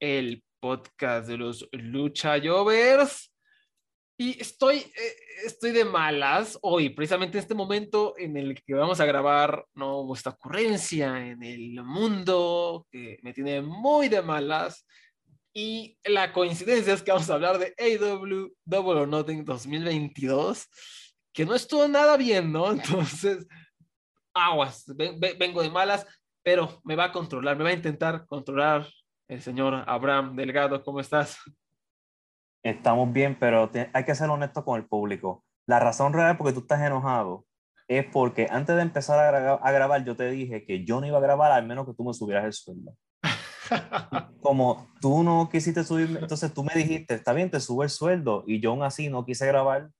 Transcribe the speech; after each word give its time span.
El 0.00 0.42
podcast 0.60 1.28
de 1.28 1.36
los 1.36 1.68
Lucha 1.72 2.40
Jovers. 2.42 3.32
Y 4.20 4.40
estoy, 4.40 4.78
eh, 4.78 5.16
estoy 5.44 5.70
de 5.70 5.84
malas 5.84 6.58
hoy, 6.62 6.90
precisamente 6.90 7.38
en 7.38 7.42
este 7.42 7.54
momento 7.54 8.14
en 8.18 8.36
el 8.36 8.60
que 8.62 8.74
vamos 8.74 8.98
a 8.98 9.06
grabar 9.06 9.64
no 9.74 9.98
hubo 9.98 10.14
esta 10.14 10.30
ocurrencia 10.30 11.24
en 11.24 11.42
el 11.42 11.82
mundo 11.84 12.86
que 12.90 13.18
me 13.22 13.32
tiene 13.32 13.62
muy 13.62 14.08
de 14.08 14.22
malas. 14.22 14.84
Y 15.54 15.96
la 16.04 16.32
coincidencia 16.32 16.94
es 16.94 17.02
que 17.02 17.12
vamos 17.12 17.30
a 17.30 17.34
hablar 17.34 17.58
de 17.58 17.74
AW 17.78 18.48
Double 18.64 19.00
or 19.00 19.08
Nothing 19.08 19.44
2022, 19.44 20.66
que 21.32 21.46
no 21.46 21.54
estuvo 21.54 21.86
nada 21.86 22.16
bien, 22.16 22.52
¿no? 22.52 22.72
Entonces, 22.72 23.46
aguas, 24.34 24.84
vengo 24.96 25.62
de 25.62 25.70
malas 25.70 26.06
pero 26.48 26.80
me 26.82 26.96
va 26.96 27.04
a 27.04 27.12
controlar, 27.12 27.58
me 27.58 27.64
va 27.64 27.70
a 27.70 27.74
intentar 27.74 28.24
controlar 28.26 28.88
el 29.28 29.42
señor 29.42 29.84
Abraham 29.86 30.34
Delgado. 30.34 30.82
¿Cómo 30.82 31.00
estás? 31.00 31.38
Estamos 32.62 33.12
bien, 33.12 33.38
pero 33.38 33.70
hay 33.92 34.04
que 34.04 34.14
ser 34.14 34.28
honesto 34.30 34.64
con 34.64 34.80
el 34.80 34.86
público. 34.86 35.44
La 35.66 35.78
razón 35.78 36.12
real 36.12 36.36
por 36.36 36.46
que 36.46 36.54
tú 36.54 36.60
estás 36.60 36.80
enojado 36.80 37.44
es 37.86 38.04
porque 38.06 38.48
antes 38.50 38.74
de 38.74 38.82
empezar 38.82 39.34
a, 39.34 39.72
grabar 39.72 40.04
yo 40.04 40.16
te 40.16 40.30
dije 40.30 40.64
que 40.64 40.84
yo 40.84 41.00
no 41.00 41.06
iba 41.06 41.18
a 41.18 41.22
grabar 41.22 41.52
al 41.52 41.66
menos 41.66 41.86
que 41.86 41.94
tú 41.94 42.04
me 42.04 42.12
subieras 42.12 42.44
el 42.44 42.52
sueldo. 42.52 42.94
Como 44.40 44.88
tú 45.00 45.22
no 45.22 45.48
quisiste 45.50 45.84
subirme, 45.84 46.20
entonces 46.20 46.52
tú 46.52 46.64
me 46.64 46.74
dijiste, 46.74 47.14
está 47.14 47.32
bien, 47.32 47.50
te 47.50 47.60
subo 47.60 47.82
el 47.82 47.90
sueldo 47.90 48.44
y 48.46 48.60
yo 48.60 48.70
aún 48.70 48.82
así 48.82 49.08
no 49.08 49.24
quise 49.24 49.46
grabar. 49.46 49.90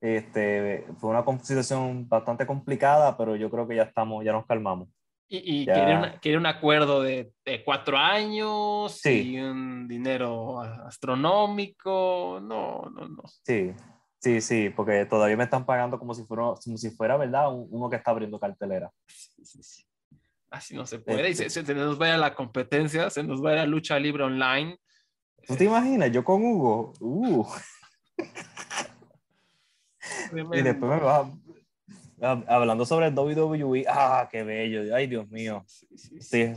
Este, 0.00 0.84
fue 0.98 1.10
una 1.10 1.24
situación 1.42 2.08
bastante 2.08 2.44
complicada, 2.44 3.16
pero 3.16 3.36
yo 3.36 3.48
creo 3.48 3.68
que 3.68 3.76
ya 3.76 3.84
estamos, 3.84 4.24
ya 4.24 4.32
nos 4.32 4.46
calmamos. 4.46 4.88
Y, 5.34 5.64
quiere, 5.64 6.36
un 6.36 6.44
acuerdo 6.44 7.02
de, 7.02 7.32
cuatro 7.64 7.96
años 7.96 9.00
y 9.06 9.40
un 9.40 9.88
dinero 9.88 10.60
astronómico. 10.60 12.38
No, 12.42 12.82
no, 12.94 13.08
no. 13.08 13.22
Sí, 13.42 13.72
sí, 14.18 14.42
sí, 14.42 14.68
porque 14.68 15.06
todavía 15.06 15.38
me 15.38 15.44
están 15.44 15.64
pagando 15.64 15.98
como 15.98 16.12
si 16.12 16.24
fuera, 16.24 16.52
como 16.62 16.76
si 16.76 16.90
fuera 16.90 17.16
¿verdad? 17.16 17.46
Uno 17.50 17.88
que 17.88 17.96
está 17.96 18.10
abriendo 18.10 18.38
cartelera. 18.38 18.92
Así 20.50 20.76
no 20.76 20.84
se 20.84 20.98
puede. 20.98 21.30
Y 21.30 21.34
se, 21.34 21.48
se, 21.48 21.74
nos 21.74 21.98
va 21.98 22.12
a 22.12 22.18
la 22.18 22.34
competencia, 22.34 23.08
se 23.08 23.22
nos 23.22 23.42
va 23.42 23.52
a 23.52 23.56
la 23.56 23.66
lucha 23.66 23.98
libre 23.98 24.24
online. 24.24 24.78
¿Tú 25.46 25.56
te 25.56 25.64
imaginas? 25.64 26.12
Yo 26.12 26.22
con 26.22 26.44
Hugo. 26.44 26.92
Uh. 27.00 27.46
y 30.52 30.62
después 30.62 30.92
me 30.92 31.00
va, 31.00 31.26
Hablando 32.22 32.86
sobre 32.86 33.06
el 33.06 33.18
WWE, 33.18 33.84
ah, 33.88 34.28
qué 34.30 34.44
bello, 34.44 34.94
ay 34.94 35.08
Dios 35.08 35.28
mío. 35.28 35.64
Sí, 35.66 36.52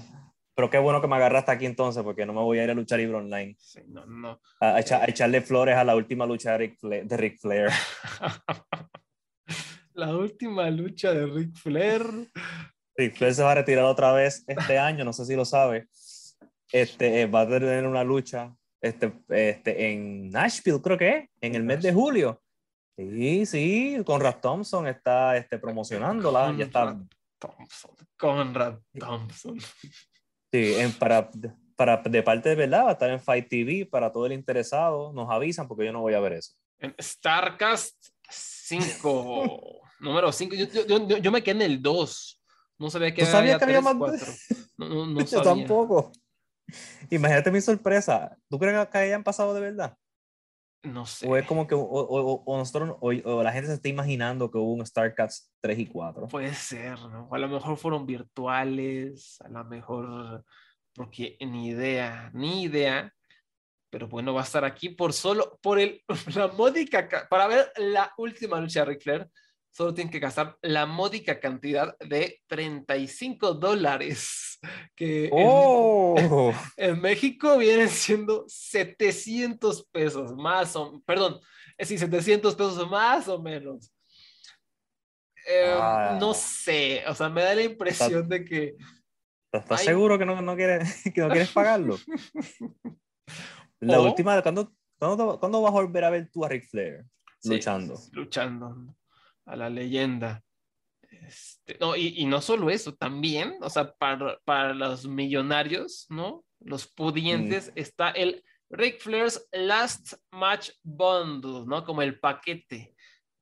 Pero 0.54 0.70
qué 0.70 0.78
bueno 0.78 1.02
que 1.02 1.08
me 1.08 1.16
agarraste 1.16 1.52
aquí 1.52 1.66
entonces, 1.66 2.04
porque 2.04 2.26
no 2.26 2.34
me 2.34 2.42
voy 2.42 2.60
a 2.60 2.64
ir 2.64 2.70
a 2.70 2.76
luchar 2.76 3.00
libre 3.00 3.18
online. 3.18 3.58
no, 3.88 4.06
no. 4.06 4.40
A, 4.60 4.80
echarle 4.80 5.42
flores 5.42 5.76
a 5.76 5.84
la 5.84 5.96
última 5.96 6.28
lucha 6.28 6.56
de 6.56 7.18
Ric 7.18 7.40
Flair. 7.40 7.70
la 9.96 10.16
última 10.16 10.70
lucha 10.70 11.14
de 11.14 11.26
Ric 11.26 11.56
Flair. 11.56 12.04
Ric 12.96 13.16
Flair 13.16 13.34
se 13.34 13.44
va 13.44 13.54
a 13.54 13.56
retirar 13.56 13.86
otra 13.86 14.14
vez 14.14 14.44
este 14.48 14.78
año, 14.78 15.04
no 15.04 15.14
sé 15.14 15.26
si 15.26 15.36
lo 15.36 15.46
sabe. 15.46 15.88
Este, 16.72 17.22
eh, 17.22 17.26
va 17.26 17.42
a 17.42 17.48
tener 17.48 17.88
una 17.88 18.04
lucha 18.04 18.56
este, 18.82 19.14
este, 19.30 19.92
en 19.92 20.30
Nashville, 20.30 20.82
creo 20.82 20.98
que 20.98 21.18
es, 21.18 21.30
en 21.42 21.56
el 21.56 21.64
mes 21.64 21.82
de 21.82 21.92
julio. 21.92 22.40
Sí, 22.98 23.46
sí, 23.46 23.98
Conrad 24.06 24.40
Thompson 24.42 24.88
está 24.88 25.36
este, 25.36 25.60
promocionándola. 25.60 26.46
Conrad 26.46 26.58
ya 26.58 26.66
está. 26.66 26.98
Thompson. 27.38 27.92
Conrad 28.18 28.80
Thompson. 28.98 29.60
Sí, 30.52 30.76
en, 30.76 30.94
para, 30.94 31.30
para, 31.76 31.98
de 31.98 32.24
parte 32.24 32.50
de 32.50 32.56
verdad, 32.56 32.86
va 32.86 32.90
a 32.90 32.94
estar 32.94 33.10
en 33.10 33.20
Fight 33.20 33.50
TV 33.50 33.86
para 33.86 34.12
todo 34.12 34.26
el 34.26 34.32
interesado. 34.32 35.12
Nos 35.12 35.30
avisan 35.30 35.68
porque 35.68 35.86
yo 35.86 35.92
no 35.92 36.02
voy 36.02 36.14
a 36.14 36.20
ver 36.22 36.34
eso. 36.34 36.54
En 36.80 36.96
Starcast 36.98 37.96
5, 38.30 39.82
número 40.00 40.32
5. 40.32 40.56
Yo, 40.56 40.86
yo, 40.86 41.18
yo, 41.18 41.32
me 41.32 41.44
quedé 41.44 41.64
en 41.66 41.72
el 41.72 41.82
2. 41.82 42.42
No 42.78 42.90
sabía 42.90 43.14
que, 43.14 43.24
había, 43.24 43.58
que 43.58 43.66
había 43.66 43.82
más. 43.82 43.96
No, 44.78 45.06
no, 45.06 45.22
yo 45.26 45.42
tampoco. 45.42 46.12
Imagínate 47.10 47.52
mi 47.52 47.62
sorpresa. 47.62 48.38
¿Tú 48.50 48.58
crees 48.58 48.88
que 48.88 48.98
hayan 48.98 49.24
pasado 49.24 49.54
de 49.54 49.62
verdad? 49.62 49.98
No 50.86 51.06
sé. 51.06 51.28
O 51.28 51.36
es 51.36 51.46
como 51.46 51.68
que 51.68 51.76
o, 51.76 51.82
o, 51.82 52.44
o 52.46 52.58
nosotros, 52.58 52.98
o, 53.00 53.44
la 53.44 53.52
gente 53.52 53.68
se 53.68 53.74
está 53.74 53.90
imaginando 53.90 54.52
que 54.52 54.58
hubo 54.58 54.74
un 54.74 54.86
StarCats 54.86 55.52
3 55.62 55.80
y 55.80 55.86
4. 55.88 56.28
Puede 56.28 56.54
ser, 56.54 57.00
¿no? 57.00 57.28
a 57.32 57.38
lo 57.38 57.48
mejor 57.48 57.78
fueron 57.78 58.06
virtuales, 58.06 59.38
a 59.42 59.50
lo 59.50 59.64
mejor, 59.66 60.44
porque 60.94 61.38
ni 61.42 61.70
idea, 61.70 62.30
ni 62.34 62.64
idea. 62.64 63.12
Pero 63.90 64.08
bueno, 64.08 64.34
va 64.34 64.42
a 64.42 64.44
estar 64.44 64.66
aquí 64.66 64.90
por 64.90 65.14
solo, 65.14 65.58
por 65.62 65.80
el, 65.80 66.02
la 66.36 66.48
módica, 66.50 67.08
para 67.30 67.48
ver 67.48 67.72
la 67.78 68.14
última 68.18 68.60
lucha 68.60 68.82
de 68.82 68.86
Ric 68.86 69.02
Flair 69.02 69.30
solo 69.76 69.94
tienen 69.94 70.10
que 70.10 70.20
gastar 70.20 70.58
la 70.62 70.86
módica 70.86 71.38
cantidad 71.38 71.98
de 72.00 72.42
35 72.48 73.56
dólares, 73.56 74.58
que 74.96 75.30
oh. 75.34 76.16
en, 76.78 77.02
México 77.02 77.58
vienen 77.58 77.90
siendo 77.90 78.46
700 78.48 79.86
pesos, 79.92 80.34
más 80.34 80.78
o 80.78 81.02
perdón, 81.06 81.42
es 81.78 81.90
decir, 81.90 82.00
700 82.00 82.56
pesos 82.56 82.90
más 82.90 83.28
o 83.28 83.42
menos. 83.42 83.92
Em, 85.46 85.78
ah. 85.78 86.18
No 86.22 86.34
sé, 86.34 87.04
o 87.06 87.14
sea, 87.14 87.28
me 87.28 87.44
da 87.44 87.54
la 87.54 87.64
impresión 87.64 88.30
de 88.30 88.46
que... 88.46 88.76
¿Estás 89.52 89.84
seguro 89.84 90.18
que 90.18 90.26
no, 90.26 90.42
no, 90.42 90.56
quieres, 90.56 91.04
que 91.14 91.20
no 91.20 91.28
quieres 91.28 91.52
pagarlo? 91.52 91.98
la 93.82 94.00
última, 94.00 94.42
¿cuándo, 94.42 94.74
¿cuándo, 94.98 95.38
¿cuándo, 95.38 95.62
vas 95.62 95.72
a 95.72 95.74
volver 95.74 96.06
a 96.06 96.10
ver 96.12 96.30
tú 96.32 96.46
a 96.46 96.50
Ric 96.50 96.66
Flair 96.70 97.04
luchando? 97.44 98.00
luchando 98.14 98.96
a 99.46 99.56
la 99.56 99.70
leyenda. 99.70 100.44
Este, 101.10 101.78
no, 101.80 101.96
y, 101.96 102.26
no 102.26 102.42
solo 102.42 102.70
eso, 102.70 102.94
también, 102.94 103.58
o 103.62 103.70
sea, 103.70 103.94
para, 103.94 104.38
para 104.44 104.74
los 104.74 105.08
millonarios, 105.08 106.06
¿no? 106.10 106.44
Los 106.60 106.88
pudientes, 106.88 107.70
mm. 107.70 107.80
está 107.80 108.10
el 108.10 108.44
Ric 108.70 109.00
Flair's 109.00 109.48
Last 109.52 110.14
Match 110.32 110.72
Bundle, 110.84 111.66
¿no? 111.66 111.86
Como 111.86 112.02
el 112.02 112.20
paquete, 112.20 112.94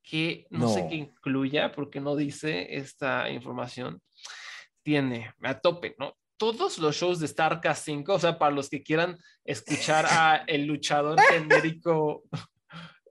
que 0.04 0.46
no, 0.50 0.68
sé 0.68 0.88
qué 0.90 0.96
incluya, 0.96 1.72
porque 1.72 2.00
no 2.00 2.16
dice 2.16 2.76
esta 2.76 3.30
información. 3.30 4.02
Tiene 4.84 5.34
a 5.42 5.60
tope, 5.60 5.96
¿no? 5.98 6.18
Todos 6.38 6.78
los 6.78 6.96
shows 6.96 7.20
de 7.20 7.28
Starcast 7.28 7.86
5, 7.86 8.14
o 8.14 8.20
sea, 8.20 8.38
para 8.38 8.54
los 8.54 8.70
que 8.70 8.84
quieran 8.84 9.18
escuchar 9.46 10.06
a 10.10 10.44
el 10.48 10.66
luchador 10.66 11.20
genérico 11.22 12.24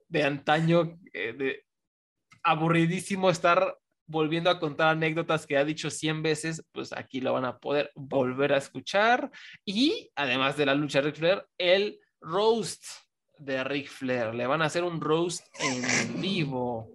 de 0.07 0.23
antaño, 0.23 0.99
eh, 1.13 1.33
de, 1.33 1.65
aburridísimo 2.43 3.29
estar 3.29 3.77
volviendo 4.05 4.49
a 4.49 4.59
contar 4.59 4.89
anécdotas 4.89 5.47
que 5.47 5.57
ha 5.57 5.63
dicho 5.65 5.89
100 5.89 6.23
veces, 6.23 6.63
pues 6.71 6.93
aquí 6.93 7.21
lo 7.21 7.33
van 7.33 7.45
a 7.45 7.57
poder 7.57 7.91
volver 7.95 8.53
a 8.53 8.57
escuchar. 8.57 9.31
Y 9.65 10.11
además 10.15 10.57
de 10.57 10.65
la 10.65 10.75
lucha 10.75 10.99
de 11.01 11.07
Ric 11.07 11.15
Flair, 11.15 11.45
el 11.57 11.99
roast 12.21 12.83
de 13.37 13.63
Ric 13.63 13.87
Flair. 13.89 14.33
Le 14.33 14.47
van 14.47 14.61
a 14.61 14.65
hacer 14.65 14.83
un 14.83 15.01
roast 15.01 15.45
en 15.59 16.21
vivo. 16.21 16.89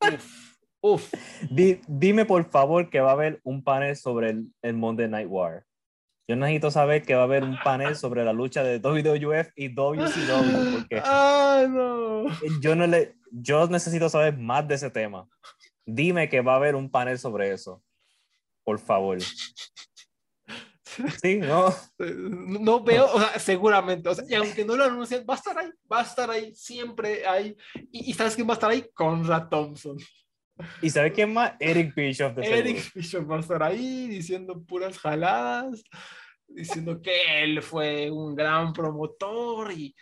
Uf, 0.00 0.56
uf. 0.80 1.12
dime 1.50 2.24
por 2.24 2.48
favor 2.50 2.88
que 2.88 3.00
va 3.00 3.10
a 3.10 3.14
haber 3.14 3.40
un 3.44 3.62
panel 3.62 3.96
sobre 3.96 4.30
el, 4.30 4.46
el 4.62 4.74
Monday 4.74 5.08
Night 5.08 5.28
War. 5.28 5.64
Yo 6.28 6.36
necesito 6.36 6.70
saber 6.70 7.02
que 7.02 7.16
va 7.16 7.22
a 7.22 7.24
haber 7.24 7.42
un 7.42 7.58
panel 7.58 7.96
sobre 7.96 8.24
la 8.24 8.32
lucha 8.32 8.62
de 8.62 8.78
WWF 8.78 9.50
y 9.56 9.68
WCW, 9.74 10.74
porque 10.78 11.02
Ah, 11.04 11.66
no. 11.68 12.26
yo, 12.60 12.76
no 12.76 12.86
le, 12.86 13.16
yo 13.30 13.66
necesito 13.68 14.08
saber 14.08 14.36
más 14.36 14.66
de 14.66 14.74
ese 14.74 14.90
tema. 14.90 15.28
Dime 15.86 16.28
que 16.28 16.40
va 16.40 16.54
a 16.54 16.56
haber 16.56 16.74
un 16.74 16.90
panel 16.90 17.18
sobre 17.18 17.52
eso. 17.52 17.82
Por 18.64 18.78
favor. 18.78 19.18
Sí, 21.22 21.38
no. 21.38 21.74
No 21.98 22.82
veo, 22.82 23.06
o 23.12 23.20
sea, 23.20 23.38
seguramente, 23.38 24.08
o 24.08 24.14
sea, 24.14 24.24
y 24.28 24.34
aunque 24.34 24.64
no 24.64 24.76
lo 24.76 24.84
anuncien, 24.84 25.24
va 25.28 25.34
a 25.34 25.36
estar 25.36 25.56
ahí, 25.56 25.70
va 25.90 26.00
a 26.00 26.02
estar 26.02 26.30
ahí, 26.30 26.54
siempre 26.54 27.26
ahí. 27.26 27.56
Y, 27.92 28.10
y 28.10 28.12
¿sabes 28.14 28.34
quién 28.34 28.46
va 28.46 28.52
a 28.52 28.54
estar 28.54 28.70
ahí? 28.70 28.84
Conrad 28.94 29.48
Thompson. 29.48 29.96
¿Y 30.82 30.90
sabes 30.90 31.12
quién 31.12 31.32
más? 31.32 31.52
Eric 31.58 31.94
Bischoff 31.94 32.34
de 32.34 32.46
Eric 32.46 32.76
seguro. 32.78 32.92
Bishop 32.94 33.30
va 33.30 33.36
a 33.36 33.40
estar 33.40 33.62
ahí 33.62 34.08
diciendo 34.08 34.62
puras 34.62 34.98
jaladas, 34.98 35.82
diciendo 36.48 37.00
que 37.00 37.42
él 37.42 37.62
fue 37.62 38.10
un 38.10 38.34
gran 38.34 38.72
promotor 38.72 39.72
y, 39.72 39.94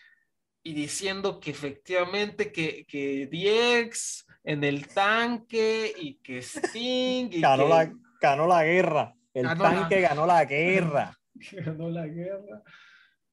y 0.63 0.73
diciendo 0.75 1.41
que 1.41 1.51
efectivamente 1.51 2.53
que, 2.53 2.85
que 2.87 3.27
DX 3.27 4.27
en 4.45 4.65
el 4.65 4.89
tanque 4.89 5.93
y 5.99 6.15
que 6.17 6.39
Sting 6.43 7.29
y 7.33 7.41
Ganó 7.41 7.65
que 7.65 7.69
la, 7.71 7.93
ganó 8.21 8.47
la 8.47 8.65
guerra. 8.65 9.15
El 9.35 9.45
Ganó 9.45 9.65
la- 9.65 9.71
tanque 9.71 10.01
ganó 10.01 10.27
la 10.27 10.45
guerra. 10.45 11.17
ganó 11.53 11.89
la 11.91 12.07
guerra, 12.07 12.63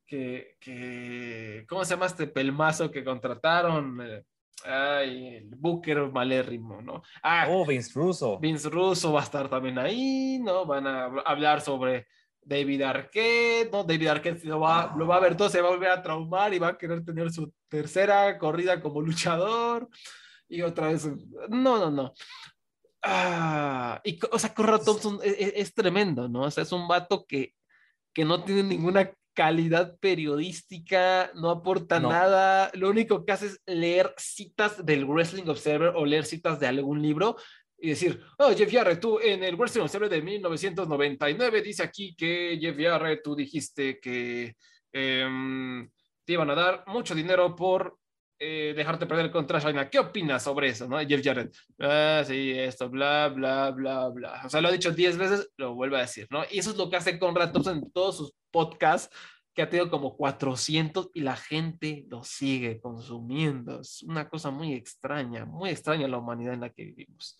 que, 0.06 0.56
que 0.60 1.66
¿cómo 1.68 1.83
se 1.83 1.94
llama 1.95 2.06
este 2.06 2.27
pelmazo 2.27 2.92
que 2.92 3.04
contrataron? 3.04 4.00
Eh, 4.01 4.24
Ay, 4.63 5.28
el 5.36 5.50
Booker 5.56 6.10
malérrimo, 6.12 6.81
¿no? 6.81 7.04
Ah, 7.21 7.45
Oh, 7.50 7.66
Vince 7.66 7.92
Russo. 7.94 8.39
Vince 8.39 8.69
Russo 8.69 9.12
va 9.13 9.19
a 9.19 9.24
estar 9.24 9.48
también 9.50 9.78
ahí, 9.78 10.39
¿no? 10.42 10.66
Van 10.66 10.88
a 10.88 11.06
hablar 11.25 11.62
sobre 11.62 12.07
David 12.47 12.83
Arquette, 12.83 13.71
¿no? 13.71 13.83
David 13.83 14.07
Arquette 14.07 14.44
lo 14.45 14.59
va, 14.59 14.94
lo 14.95 15.07
va 15.07 15.18
a 15.18 15.19
ver 15.19 15.36
todo, 15.36 15.50
se 15.50 15.62
va 15.62 15.68
a 15.69 15.71
volver 15.71 15.89
a 15.89 16.01
traumar 16.03 16.53
y 16.53 16.59
va 16.59 16.69
a 16.69 16.77
querer 16.77 17.03
tener 17.03 17.31
su 17.31 17.51
tercera 17.68 18.38
corrida 18.38 18.80
como 18.80 19.01
luchador. 19.01 19.89
Y 20.47 20.62
otra 20.62 20.89
vez, 20.89 21.07
no, 21.50 21.80
no, 21.80 21.89
no. 21.89 22.13
Ah, 23.01 24.01
y, 24.03 24.19
o 24.31 24.39
sea, 24.39 24.53
Conrad 24.53 24.81
Thompson 24.83 25.19
es, 25.24 25.36
es- 25.39 25.53
es 25.56 25.74
tremendo, 25.74 26.27
¿no? 26.27 26.44
O 26.44 26.51
sea, 26.51 26.63
es 26.63 26.71
un 26.71 26.88
vato 26.88 27.25
que, 27.27 27.53
que 28.13 28.25
no 28.25 28.44
tiene 28.44 28.63
ninguna 28.63 29.12
calidad 29.33 29.97
periodística, 30.00 31.30
no 31.36 31.50
aporta 31.50 32.00
No. 32.00 32.09
nada, 32.09 32.71
lo 32.74 32.89
único 32.89 33.25
que 33.25 33.33
hace 33.33 33.47
es 33.47 33.62
leer 33.65 34.13
citas 34.18 34.86
del 34.86 35.06
Wrestling 35.06 35.47
Observer 35.47 35.94
o 35.95 36.06
leer 36.06 36.25
citas 36.25 36.59
de 36.59 36.68
algún 36.68 37.01
libro 37.01 37.36
y 37.77 37.89
decir, 37.89 38.22
oh, 38.39 38.54
Jeff 38.56 38.72
Jarrett, 38.72 39.00
tú 39.00 39.19
en 39.19 39.44
el 39.44 39.56
Wrestling 39.56 39.83
Observer 39.83 40.10
de 40.10 40.22
1999 40.22 41.62
dice 41.62 41.83
aquí 41.83 42.16
que 42.16 42.57
Jeff 42.60 42.77
Jarrett, 42.77 43.22
tú 43.24 43.36
dijiste 43.36 44.00
que 44.00 44.56
em, 44.92 45.89
te 46.24 46.33
iban 46.33 46.50
a 46.50 46.56
dar 46.56 46.83
mucho 46.88 47.13
dinero 47.13 47.56
por 47.56 47.98
eh, 48.38 48.74
dejarte 48.75 49.06
perder 49.06 49.31
contra 49.31 49.62
China. 49.62 49.89
¿Qué 49.89 50.00
opinas 50.00 50.44
sobre 50.44 50.69
eso, 50.69 50.88
no? 50.88 51.00
Jeff 51.00 51.22
Jarrett, 51.24 51.56
ah, 51.80 52.24
sí, 52.25 52.51
esto, 52.51 52.89
bla, 52.89 53.30
bla, 53.30 53.72
bla, 53.72 54.10
bla. 54.10 54.42
O 54.45 54.50
sea, 54.50 54.62
lo 54.62 54.68
ha 54.68 54.71
dicho 54.71 54.92
10 54.92 55.18
veces, 55.18 55.51
lo 55.57 55.74
vuelve 55.74 55.98
a 55.98 56.01
decir, 56.01 56.28
¿no? 56.30 56.44
Y 56.51 56.60
eso 56.60 56.71
es 56.71 56.78
lo 56.78 56.89
que 56.89 56.98
hace 56.98 57.18
Conrad 57.19 57.51
Thompson 57.51 57.78
en 57.78 57.92
todos 57.92 58.18
sus 58.18 58.33
podcasts, 58.51 59.16
que 59.54 59.62
ha 59.62 59.69
tenido 59.69 59.89
como 59.89 60.18
400 60.18 61.12
y 61.13 61.21
la 61.21 61.38
gente 61.38 62.06
lo 62.10 62.24
sigue 62.24 62.81
consumiendo. 62.81 63.80
Es 63.80 64.04
una 64.04 64.28
cosa 64.28 64.51
muy 64.51 64.74
extraña, 64.74 65.45
muy 65.45 65.69
extraña 65.69 66.07
la 66.10 66.18
humanidad 66.18 66.56
en 66.56 66.62
la 66.62 66.69
que 66.69 66.83
vivimos. 66.83 67.38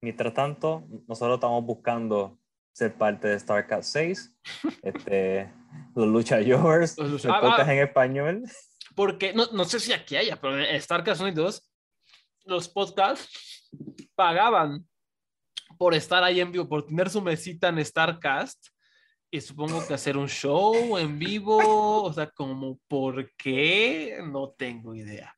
Mientras 0.00 0.32
tanto, 0.34 0.84
nosotros 1.06 1.36
estamos 1.36 1.64
buscando 1.64 2.38
ser 2.72 2.94
parte 2.96 3.28
de 3.28 3.38
StarCast 3.40 3.92
6, 3.92 4.36
este, 4.82 5.52
los 5.94 6.06
luchadores, 6.06 6.96
Los 6.96 7.06
el 7.06 7.12
lucha- 7.12 7.36
Ah, 7.36 7.40
podcast 7.40 7.68
ah. 7.68 7.74
en 7.74 7.78
español. 7.80 8.42
Porque 8.94 9.32
no, 9.32 9.46
no 9.52 9.64
sé 9.64 9.80
si 9.80 9.92
aquí 9.92 10.16
haya, 10.16 10.40
pero 10.40 10.58
en 10.60 10.80
Starcast 10.80 11.20
Unidos, 11.20 11.68
los 12.44 12.68
podcasts 12.68 13.68
pagaban 14.14 14.86
por 15.76 15.94
estar 15.94 16.22
ahí 16.24 16.40
en 16.40 16.50
vivo, 16.50 16.68
por 16.68 16.86
tener 16.86 17.10
su 17.10 17.20
mesita 17.20 17.68
en 17.68 17.84
Starcast. 17.84 18.68
Y 19.30 19.42
supongo 19.42 19.86
que 19.86 19.92
hacer 19.92 20.16
un 20.16 20.28
show 20.28 20.96
en 20.96 21.18
vivo, 21.18 22.02
o 22.02 22.12
sea, 22.12 22.30
como, 22.30 22.78
¿por 22.88 23.30
qué? 23.36 24.20
No 24.24 24.54
tengo 24.56 24.94
idea. 24.94 25.36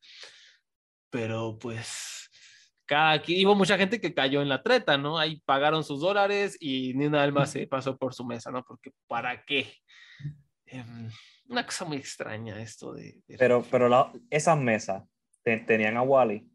Pero 1.09 1.59
pues, 1.59 2.20
cada 2.91 3.23
hubo 3.45 3.55
mucha 3.55 3.77
gente 3.77 4.01
que 4.01 4.13
cayó 4.13 4.41
en 4.41 4.49
la 4.49 4.61
treta, 4.61 4.97
¿no? 4.97 5.17
Ahí 5.17 5.39
pagaron 5.45 5.81
sus 5.81 6.01
dólares 6.01 6.57
y 6.59 6.93
ni 6.95 7.05
una 7.05 7.23
alma 7.23 7.45
se 7.45 7.65
pasó 7.65 7.97
por 7.97 8.13
su 8.13 8.25
mesa, 8.25 8.51
¿no? 8.51 8.65
Porque, 8.65 8.91
¿para 9.07 9.45
qué? 9.45 9.73
Em, 10.65 11.09
una 11.47 11.65
cosa 11.65 11.85
muy 11.85 11.95
extraña 11.97 12.61
esto 12.61 12.91
de... 12.91 13.21
de- 13.27 13.37
Pero, 13.37 13.63
pero 13.71 13.87
la- 13.87 14.11
esas 14.29 14.57
mesas 14.57 15.03
te- 15.41 15.59
tenían 15.59 15.95
a 15.95 16.01
Wally. 16.01 16.45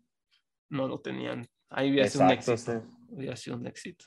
no 0.68 0.86
lo 0.86 1.00
tenían. 1.00 1.46
Ahí 1.70 1.90
hubiera 1.90 2.06
sido 2.10 2.24
un 2.26 2.30
éxito. 2.32 2.56
sí. 2.58 2.72
Hubiera 3.08 3.34
sido 3.36 3.56
un 3.56 3.66
éxito. 3.66 4.04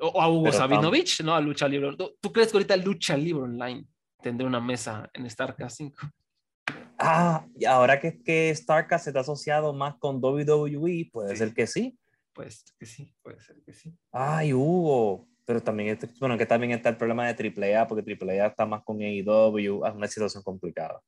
O, 0.00 0.08
o 0.08 0.20
a 0.20 0.28
Hugo 0.28 0.44
Pero 0.44 0.54
tam- 0.56 0.58
Sabinovich, 0.58 1.22
¿no? 1.22 1.34
A 1.34 1.40
Lucha 1.40 1.66
Libre. 1.66 1.96
¿Tú, 1.96 2.14
tú 2.20 2.30
crees 2.30 2.50
que 2.50 2.58
ahorita 2.58 2.76
Lucha 2.76 3.16
Libre 3.16 3.44
Online 3.44 3.86
tendrá 4.20 4.46
una 4.46 4.60
mesa 4.60 5.08
en 5.14 5.30
StarCast 5.30 5.78
5? 5.78 5.96
Ah, 6.98 7.46
y 7.58 7.64
ahora 7.64 7.98
que, 8.00 8.22
que 8.22 8.54
StarCast 8.54 9.04
se 9.04 9.10
está 9.10 9.20
asociado 9.20 9.72
más 9.72 9.96
con 9.96 10.20
WWE, 10.22 11.10
puede 11.12 11.30
Sí. 11.30 11.36
ser 11.36 11.54
que 11.54 11.66
sí. 11.66 11.98
Pues 12.32 12.64
que 12.78 12.86
sí, 12.86 13.14
puede 13.22 13.40
ser 13.40 13.62
que 13.64 13.72
sí. 13.72 13.96
Ay, 14.12 14.52
Hugo. 14.52 15.28
Pero 15.46 15.62
también, 15.62 15.90
este- 15.90 16.08
bueno, 16.18 16.38
que 16.38 16.46
también 16.46 16.72
está 16.72 16.88
el 16.88 16.96
problema 16.96 17.26
de 17.26 17.34
AAA, 17.34 17.86
porque 17.86 18.02
AAA 18.02 18.46
está 18.46 18.64
más 18.66 18.82
con 18.82 19.00
AEW, 19.02 19.84
es 19.86 19.94
una 19.94 20.08
situación 20.08 20.42
complicada. 20.42 21.00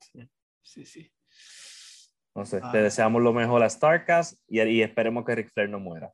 Sí, 0.00 0.28
sí. 0.62 0.84
sí. 0.84 1.12
Entonces, 2.34 2.60
Ah. 2.64 2.72
te 2.72 2.82
deseamos 2.82 3.22
lo 3.22 3.32
mejor 3.32 3.62
a 3.62 3.70
StarCast 3.70 4.38
y, 4.48 4.60
y 4.62 4.82
esperemos 4.82 5.24
que 5.24 5.34
Ric 5.34 5.50
Flair 5.52 5.70
no 5.70 5.78
muera. 5.80 6.12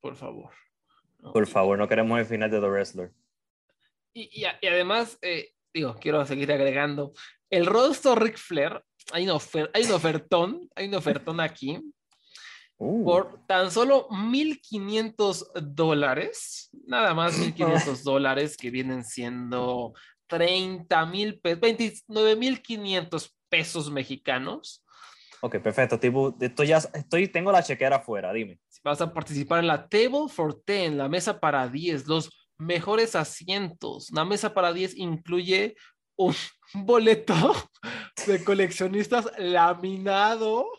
Por 0.00 0.16
favor. 0.16 0.50
¿no? 1.18 1.32
Por 1.32 1.46
favor, 1.46 1.78
no 1.78 1.86
queremos 1.86 2.18
el 2.18 2.24
final 2.26 2.50
de 2.50 2.58
The 2.60 2.66
Wrestler. 2.68 3.12
Y, 4.14 4.30
y 4.40 4.66
además, 4.66 5.18
eh, 5.22 5.52
digo, 5.72 5.94
quiero 6.00 6.24
seguir 6.26 6.50
agregando. 6.50 7.12
El 7.50 7.66
rostro 7.66 8.14
Ric 8.14 8.38
Flair, 8.38 8.82
hay, 9.12 9.26
ofer- 9.26 9.70
hay 9.74 9.84
un 9.84 9.92
ofertón, 9.92 10.68
hay 10.74 10.86
un 10.88 10.94
ofertón 10.94 11.40
aquí. 11.40 11.78
Uh, 12.82 13.04
por 13.04 13.44
tan 13.46 13.70
solo 13.70 14.08
1.500 14.08 15.52
dólares, 15.62 16.70
nada 16.86 17.12
más 17.12 17.38
1.500 17.38 18.02
dólares 18.04 18.56
que 18.56 18.70
vienen 18.70 19.04
siendo 19.04 19.92
30 20.28 21.04
mil 21.06 21.38
pesos, 21.40 21.60
29.500 21.60 23.32
pesos 23.48 23.90
mexicanos. 23.90 24.82
Ok, 25.42 25.58
perfecto. 25.58 25.98
Tipo, 25.98 26.36
estoy 26.40 26.68
ya, 26.68 26.78
estoy, 26.78 27.28
tengo 27.28 27.50
la 27.52 27.62
chequera 27.62 27.96
afuera, 27.96 28.32
dime. 28.32 28.58
Vas 28.82 29.00
a 29.00 29.12
participar 29.12 29.58
en 29.60 29.66
la 29.66 29.88
Table 29.88 30.28
for 30.28 30.62
10, 30.66 30.92
la 30.94 31.08
mesa 31.08 31.38
para 31.40 31.68
10, 31.68 32.06
los 32.06 32.30
mejores 32.58 33.14
asientos. 33.14 34.10
La 34.12 34.24
mesa 34.24 34.54
para 34.54 34.72
10 34.72 34.96
incluye 34.96 35.74
un 36.20 36.84
boleto 36.84 37.34
de 38.26 38.44
coleccionistas 38.44 39.30
laminado, 39.38 40.70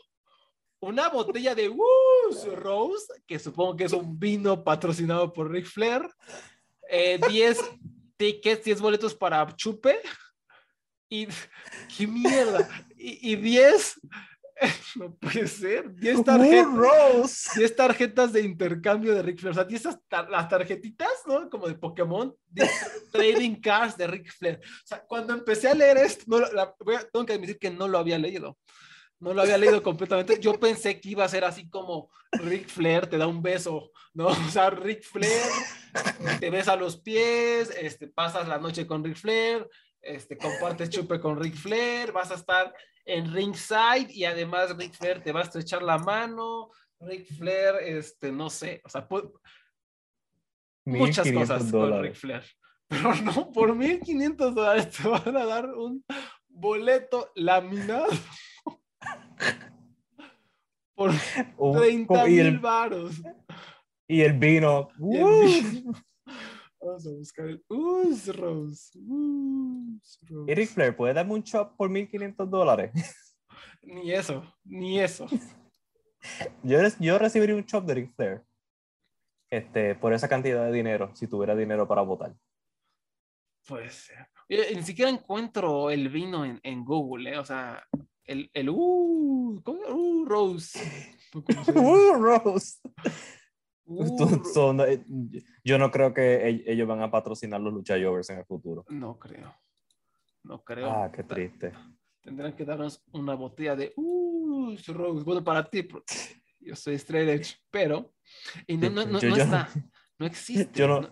una 0.80 1.10
botella 1.10 1.56
de 1.56 1.68
Woos 1.68 2.46
Rose, 2.54 3.08
que 3.26 3.40
supongo 3.40 3.76
que 3.76 3.86
es 3.86 3.94
un 3.94 4.20
vino 4.20 4.64
patrocinado 4.64 5.34
por 5.34 5.52
Ric 5.52 5.66
Flair, 5.66 6.08
eh, 6.88 7.20
10 7.28 7.58
tickets, 8.18 8.66
10 8.66 8.82
boletos 8.82 9.16
para 9.16 9.56
chupe, 9.56 10.00
y 11.10 11.28
¡qué 11.98 12.06
mierda! 12.08 12.70
Y, 12.96 13.32
y 13.34 13.36
10, 13.36 14.00
no 14.96 15.16
puede 15.16 15.48
ser, 15.48 15.94
10 15.96 16.24
tarjetas. 16.24 16.68
Wood 16.68 16.78
Rose. 16.78 17.50
10 17.60 17.76
tarjetas 17.76 18.34
de 18.34 18.42
intercambio 18.42 19.14
de 19.16 19.22
Ric 19.22 19.40
Flair. 19.40 19.52
O 19.52 19.56
sea, 19.56 19.64
10 19.64 19.84
tar- 20.08 20.30
las 20.30 20.48
tarjetitas, 20.50 21.10
¿no? 21.26 21.50
Como 21.50 21.68
de 21.68 21.76
Pokémon, 21.76 22.36
10 22.50 22.70
trading 23.12 23.56
cards 23.56 23.98
de 23.98 24.08
Ric 24.08 24.32
Flair. 24.32 24.60
O 24.64 24.88
sea, 24.88 25.02
cuando 25.06 25.34
empecé 25.34 25.68
a 25.70 25.74
leer 25.74 25.98
esto, 25.98 26.26
no 26.28 26.40
lo- 26.40 26.52
la- 26.54 26.76
voy 26.80 26.96
a- 26.96 27.08
tengo 27.10 27.26
que 27.26 27.34
admitir 27.34 27.58
que 27.60 27.72
no 27.72 27.88
lo 27.88 27.98
había 27.98 28.18
leído. 28.18 28.58
No 29.20 29.36
lo 29.36 29.44
había 29.44 29.58
leído 29.58 29.84
completamente. 29.84 30.40
Yo 30.40 30.60
pensé 30.60 31.00
que 31.00 31.10
iba 31.10 31.24
a 31.24 31.30
ser 31.30 31.44
así 31.46 31.70
como 31.70 32.10
Ric 32.32 32.68
Flair 32.68 33.06
te 33.06 33.20
da 33.20 33.28
un 33.28 33.42
beso, 33.44 33.92
¿no? 34.14 34.28
O 34.50 34.50
sea, 34.50 34.70
Ric 34.72 35.04
Flair 35.04 35.42
te 36.40 36.50
besa 36.50 36.76
los 36.76 36.98
pies, 37.02 37.72
este, 37.80 38.08
pasas 38.08 38.48
la 38.48 38.58
noche 38.58 38.88
con 38.88 39.04
Ric 39.04 39.18
Flair, 39.18 39.68
este, 40.02 40.38
compartes 40.38 40.90
chupe 40.90 41.20
con 41.20 41.40
Ric 41.40 41.56
Flair, 41.56 42.12
vas 42.12 42.32
a 42.32 42.36
estar 42.36 42.74
en 43.06 43.34
ringside 43.34 44.08
y 44.10 44.26
además 44.26 44.76
Ric 44.78 44.94
Flair 44.94 45.24
te 45.24 45.32
va 45.32 45.42
a 45.42 45.44
estrechar 45.44 45.82
la 45.82 45.98
mano, 45.98 46.70
Ric 47.00 47.28
Flair, 47.36 47.76
este, 47.82 48.32
no 48.32 48.50
sé, 48.50 48.82
o 48.84 48.90
sea, 48.90 49.08
muchas 50.86 51.26
1500 51.26 51.34
cosas 51.34 51.62
con 51.64 51.72
dólares. 51.72 52.12
Ric 52.12 52.16
Flair. 52.16 52.44
Pero 52.88 53.16
no, 53.16 53.52
por 53.52 53.76
1500 53.76 54.54
dólares 54.54 54.90
te 54.92 55.08
van 55.08 55.38
a 55.38 55.46
dar 55.46 55.74
un 55.74 56.04
boleto 56.50 57.32
laminado 57.36 58.08
por 60.96 61.12
Un- 61.58 61.78
30 61.78 62.28
y, 62.28 62.32
mil 62.32 62.60
varos. 62.60 63.16
y 64.08 64.22
el 64.22 64.34
vino. 64.34 64.90
Y 65.00 65.18
el 65.18 65.24
¡uh! 65.24 65.46
vino. 65.46 65.94
Vamos 66.82 67.06
a 67.06 67.12
buscar 67.12 67.46
el 67.48 67.64
Us 67.70 68.36
Rose. 68.36 68.98
Us 68.98 70.20
Rose. 70.28 70.52
Eric 70.52 70.70
Flair, 70.70 70.96
¿puede 70.96 71.14
darme 71.14 71.34
un 71.34 71.44
chop 71.44 71.76
por 71.78 71.90
1500 71.90 72.50
dólares? 72.50 72.92
Ni 73.84 74.12
eso, 74.12 74.44
ni 74.64 75.00
eso. 75.00 75.28
Yo, 76.64 76.78
yo 77.00 77.18
recibiría 77.18 77.56
un 77.56 77.66
chop 77.66 77.84
de 77.86 77.94
Eric 77.94 78.16
Flair. 78.16 78.44
Este, 79.50 79.96
por 79.96 80.14
esa 80.14 80.30
cantidad 80.30 80.64
de 80.66 80.72
dinero, 80.72 81.12
si 81.16 81.26
tuviera 81.28 81.56
dinero 81.56 81.88
para 81.88 82.04
votar. 82.04 82.36
Puede 83.68 83.90
ser. 83.90 84.28
Eh, 84.48 84.74
Ni 84.76 84.84
siquiera 84.84 85.10
encuentro 85.10 85.90
el 85.90 86.10
vino 86.10 86.46
en, 86.46 86.60
en 86.62 86.86
Google, 86.86 87.32
¿eh? 87.32 87.38
O 87.40 87.44
sea, 87.44 87.84
el, 88.24 88.52
el 88.54 88.70
uh, 88.70 89.62
¿cómo? 89.64 89.80
Uh, 89.90 90.26
Rose. 90.26 90.80
¿Cómo? 91.34 91.46
¡Uh, 91.76 92.14
Rose! 92.22 92.80
Uh, 93.94 94.44
son- 94.54 94.80
eh, 94.82 95.04
yo 95.64 95.78
no 95.78 95.92
creo 95.92 96.14
que 96.14 96.48
ell- 96.48 96.64
ellos 96.66 96.88
van 96.88 97.02
a 97.02 97.12
patrocinar 97.12 97.60
los 97.62 97.74
Lucha 97.74 97.96
Jovers 98.02 98.30
en 98.30 98.40
el 98.40 98.46
futuro. 98.46 98.86
No 98.90 99.18
creo. 99.20 99.54
No 100.44 100.64
creo. 100.64 100.90
Ah, 100.90 101.12
qué 101.12 101.24
triste. 101.24 101.72
Tendrán 102.22 102.54
que 102.56 102.66
darnos 102.66 103.04
una 103.12 103.34
botella 103.36 103.76
de 103.76 103.94
uh, 103.96 104.76
Rose. 104.88 105.24
Bueno, 105.24 105.44
para 105.44 105.70
ti, 105.70 105.88
yo 106.60 106.76
soy 106.76 106.96
straight 106.96 107.30
edge, 107.30 107.56
pero. 107.70 108.14
Y 108.68 108.78
no, 108.78 108.90
no, 108.90 109.06
no, 109.06 109.20
Yo- 109.20 109.30
no 109.30 109.38
yo- 109.38 109.44
está. 109.44 109.70
No 110.20 110.26
existe. 110.28 110.70
yo 110.80 110.88
no- 110.88 111.10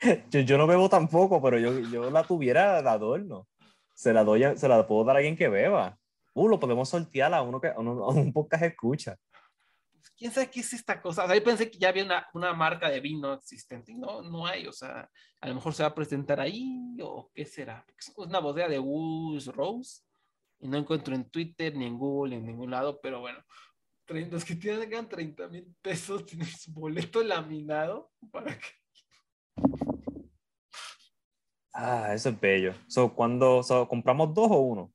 Yo, 0.30 0.40
yo 0.40 0.58
no 0.58 0.66
bebo 0.68 0.88
tampoco, 0.88 1.42
pero 1.42 1.58
yo, 1.58 1.76
yo 1.80 2.08
la 2.10 2.22
tuviera 2.22 2.80
de 2.82 2.88
adorno. 2.88 3.48
Se 3.96 4.12
la, 4.12 4.22
doy 4.22 4.44
a- 4.44 4.56
se 4.56 4.68
la 4.68 4.86
puedo 4.86 5.02
dar 5.04 5.16
a 5.16 5.18
alguien 5.18 5.36
que 5.36 5.48
beba. 5.48 5.98
Uh, 6.34 6.46
lo 6.46 6.60
podemos 6.60 6.88
sortear 6.88 7.34
a 7.34 7.42
uno 7.42 7.60
que 7.60 7.66
a 7.68 7.74
uno- 7.78 8.04
a 8.04 8.08
un 8.10 8.32
podcast 8.32 8.62
escucha. 8.62 9.16
¿Quién 10.16 10.32
sabe 10.32 10.50
qué 10.50 10.60
es 10.60 10.72
esta 10.72 11.00
cosa? 11.00 11.24
O 11.24 11.26
sea, 11.26 11.36
yo 11.36 11.44
pensé 11.44 11.70
que 11.70 11.78
ya 11.78 11.88
había 11.88 12.04
una, 12.04 12.26
una 12.34 12.52
marca 12.52 12.90
de 12.90 13.00
vino 13.00 13.32
existente 13.34 13.92
y 13.92 13.94
no, 13.96 14.22
no 14.22 14.46
hay. 14.46 14.66
O 14.66 14.72
sea, 14.72 15.08
a 15.40 15.48
lo 15.48 15.54
mejor 15.54 15.74
se 15.74 15.82
va 15.82 15.90
a 15.90 15.94
presentar 15.94 16.40
ahí 16.40 16.96
o 17.02 17.30
qué 17.34 17.44
será. 17.44 17.84
Es 17.98 18.12
una 18.16 18.38
botella 18.40 18.68
de 18.68 18.78
Woos 18.78 19.46
Rose 19.46 20.02
y 20.60 20.68
no 20.68 20.78
encuentro 20.78 21.14
en 21.14 21.28
Twitter, 21.30 21.74
ni 21.76 21.86
en 21.86 21.98
Google, 21.98 22.36
ni 22.36 22.40
en 22.40 22.46
ningún 22.46 22.70
lado, 22.70 23.00
pero 23.00 23.20
bueno. 23.20 23.38
Los 24.08 24.44
que 24.44 24.54
tienen 24.56 25.08
30 25.08 25.48
mil 25.48 25.74
pesos 25.82 26.24
tienen 26.24 26.48
su 26.48 26.72
boleto 26.72 27.22
laminado 27.22 28.10
para 28.32 28.58
que 28.58 28.66
Ah, 31.80 32.12
eso 32.12 32.30
es 32.30 32.40
bello. 32.40 32.74
So, 32.88 33.14
cuando 33.14 33.62
so, 33.62 33.86
compramos 33.86 34.34
dos 34.34 34.50
o 34.50 34.58
uno. 34.58 34.92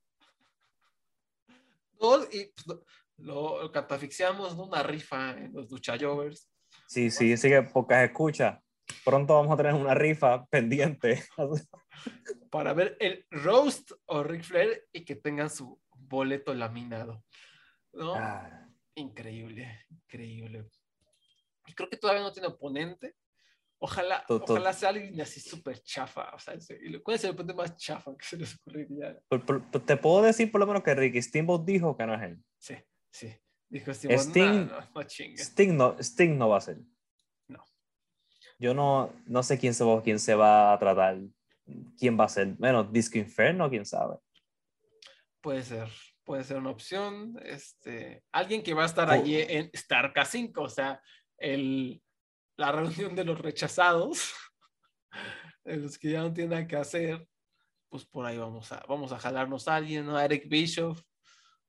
dos 1.98 2.28
y 2.34 2.52
pues, 2.66 2.78
lo, 3.18 3.70
catafixiamos, 3.72 4.56
¿no? 4.56 4.64
Una 4.64 4.82
rifa 4.82 5.32
en 5.32 5.52
los 5.52 5.68
duchayovers. 5.68 6.50
Sí, 6.86 7.10
sí, 7.10 7.36
sí 7.36 7.48
que 7.48 7.62
podcast 7.62 8.10
escucha. 8.10 8.60
Pronto 9.04 9.34
vamos 9.34 9.52
a 9.52 9.56
tener 9.56 9.74
una 9.74 9.94
rifa 9.94 10.44
pendiente. 10.46 11.24
para 12.50 12.72
ver 12.72 12.96
el 13.00 13.26
roast 13.30 13.92
o 14.06 14.22
Ric 14.22 14.42
Flair 14.42 14.84
y 14.92 15.04
que 15.04 15.16
tengan 15.16 15.50
su 15.50 15.80
boleto 15.92 16.54
laminado. 16.54 17.24
¿No? 17.92 18.14
Ah, 18.14 18.64
Increíble, 18.96 19.86
increíble. 19.90 20.68
Y 21.66 21.74
creo 21.74 21.90
que 21.90 21.96
todavía 21.96 22.22
no 22.22 22.32
tiene 22.32 22.48
oponente. 22.48 23.16
Ojalá, 23.78 24.24
ojalá 24.28 24.72
sea 24.72 24.90
alguien 24.90 25.20
así 25.20 25.40
súper 25.40 25.82
chafa. 25.82 26.30
O 26.34 26.38
sea, 26.38 26.54
¿cuál 27.02 27.16
es 27.16 27.24
el 27.24 27.32
oponente 27.32 27.54
más 27.54 27.76
chafa 27.76 28.16
que 28.16 28.24
se 28.24 28.36
les 28.36 28.54
ocurriría? 28.54 29.18
te 29.84 29.96
puedo 29.96 30.22
decir 30.22 30.50
por 30.50 30.60
lo 30.60 30.66
menos 30.66 30.82
que 30.82 30.94
Ricky 30.94 31.20
Steamboat 31.20 31.64
dijo 31.64 31.96
que 31.96 32.06
no 32.06 32.14
es 32.14 32.22
él. 32.22 32.38
Sí, 32.56 32.76
sí. 33.14 33.32
Dijo 33.68 33.94
Simón, 33.94 34.18
Sting- 34.18 34.66
no, 34.68 34.80
no. 34.94 35.00
Sting 35.08 35.76
no, 35.76 35.96
Sting 35.98 36.36
no 36.38 36.48
va 36.50 36.58
a 36.58 36.60
ser. 36.60 36.78
No. 37.48 37.64
Yo 38.58 38.74
no, 38.74 39.12
no 39.26 39.42
sé 39.42 39.58
quién 39.58 39.74
se, 39.74 39.82
va, 39.84 40.02
quién 40.02 40.18
se 40.18 40.34
va 40.34 40.72
a 40.72 40.78
tratar, 40.78 41.18
quién 41.98 42.18
va 42.18 42.24
a 42.24 42.28
ser. 42.28 42.48
Bueno, 42.58 42.84
Disco 42.84 43.18
Inferno, 43.18 43.68
quién 43.70 43.84
sabe. 43.86 44.18
Puede 45.40 45.62
ser, 45.62 45.88
puede 46.24 46.44
ser 46.44 46.58
una 46.58 46.70
opción. 46.70 47.36
Este, 47.42 48.22
alguien 48.32 48.62
que 48.62 48.74
va 48.74 48.82
a 48.84 48.86
estar 48.86 49.08
Oh. 49.08 49.12
allí 49.12 49.36
en 49.40 49.70
Starca 49.74 50.24
5, 50.24 50.62
o 50.62 50.68
sea, 50.68 51.00
el, 51.38 52.00
la 52.56 52.70
reunión 52.70 53.14
de 53.16 53.24
los 53.24 53.38
rechazados, 53.40 54.34
de 55.64 55.76
los 55.78 55.98
que 55.98 56.10
ya 56.12 56.20
no 56.20 56.32
tienen 56.32 56.50
nada 56.50 56.66
que 56.66 56.76
hacer, 56.76 57.26
pues 57.88 58.04
por 58.04 58.24
ahí 58.26 58.38
vamos 58.38 58.70
a, 58.72 58.84
vamos 58.88 59.10
a 59.12 59.18
jalarnos 59.18 59.66
a 59.68 59.76
alguien, 59.76 60.06
¿no? 60.06 60.20
Eric 60.20 60.48
Bischoff. 60.48 61.02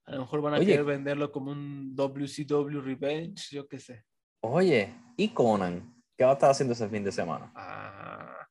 A 0.05 0.11
lo 0.11 0.21
mejor 0.21 0.41
van 0.41 0.53
a 0.53 0.57
Oye. 0.57 0.67
querer 0.67 0.85
venderlo 0.85 1.31
como 1.31 1.51
un 1.51 1.95
WCW 1.95 2.81
Revenge, 2.81 3.49
yo 3.51 3.67
qué 3.67 3.79
sé. 3.79 4.03
Oye, 4.41 4.93
¿y 5.17 5.29
Conan? 5.29 5.95
¿Qué 6.15 6.23
va 6.23 6.31
a 6.31 6.33
estar 6.33 6.51
haciendo 6.51 6.73
ese 6.73 6.87
fin 6.87 7.03
de 7.03 7.11
semana? 7.11 7.51
Ah. 7.55 8.47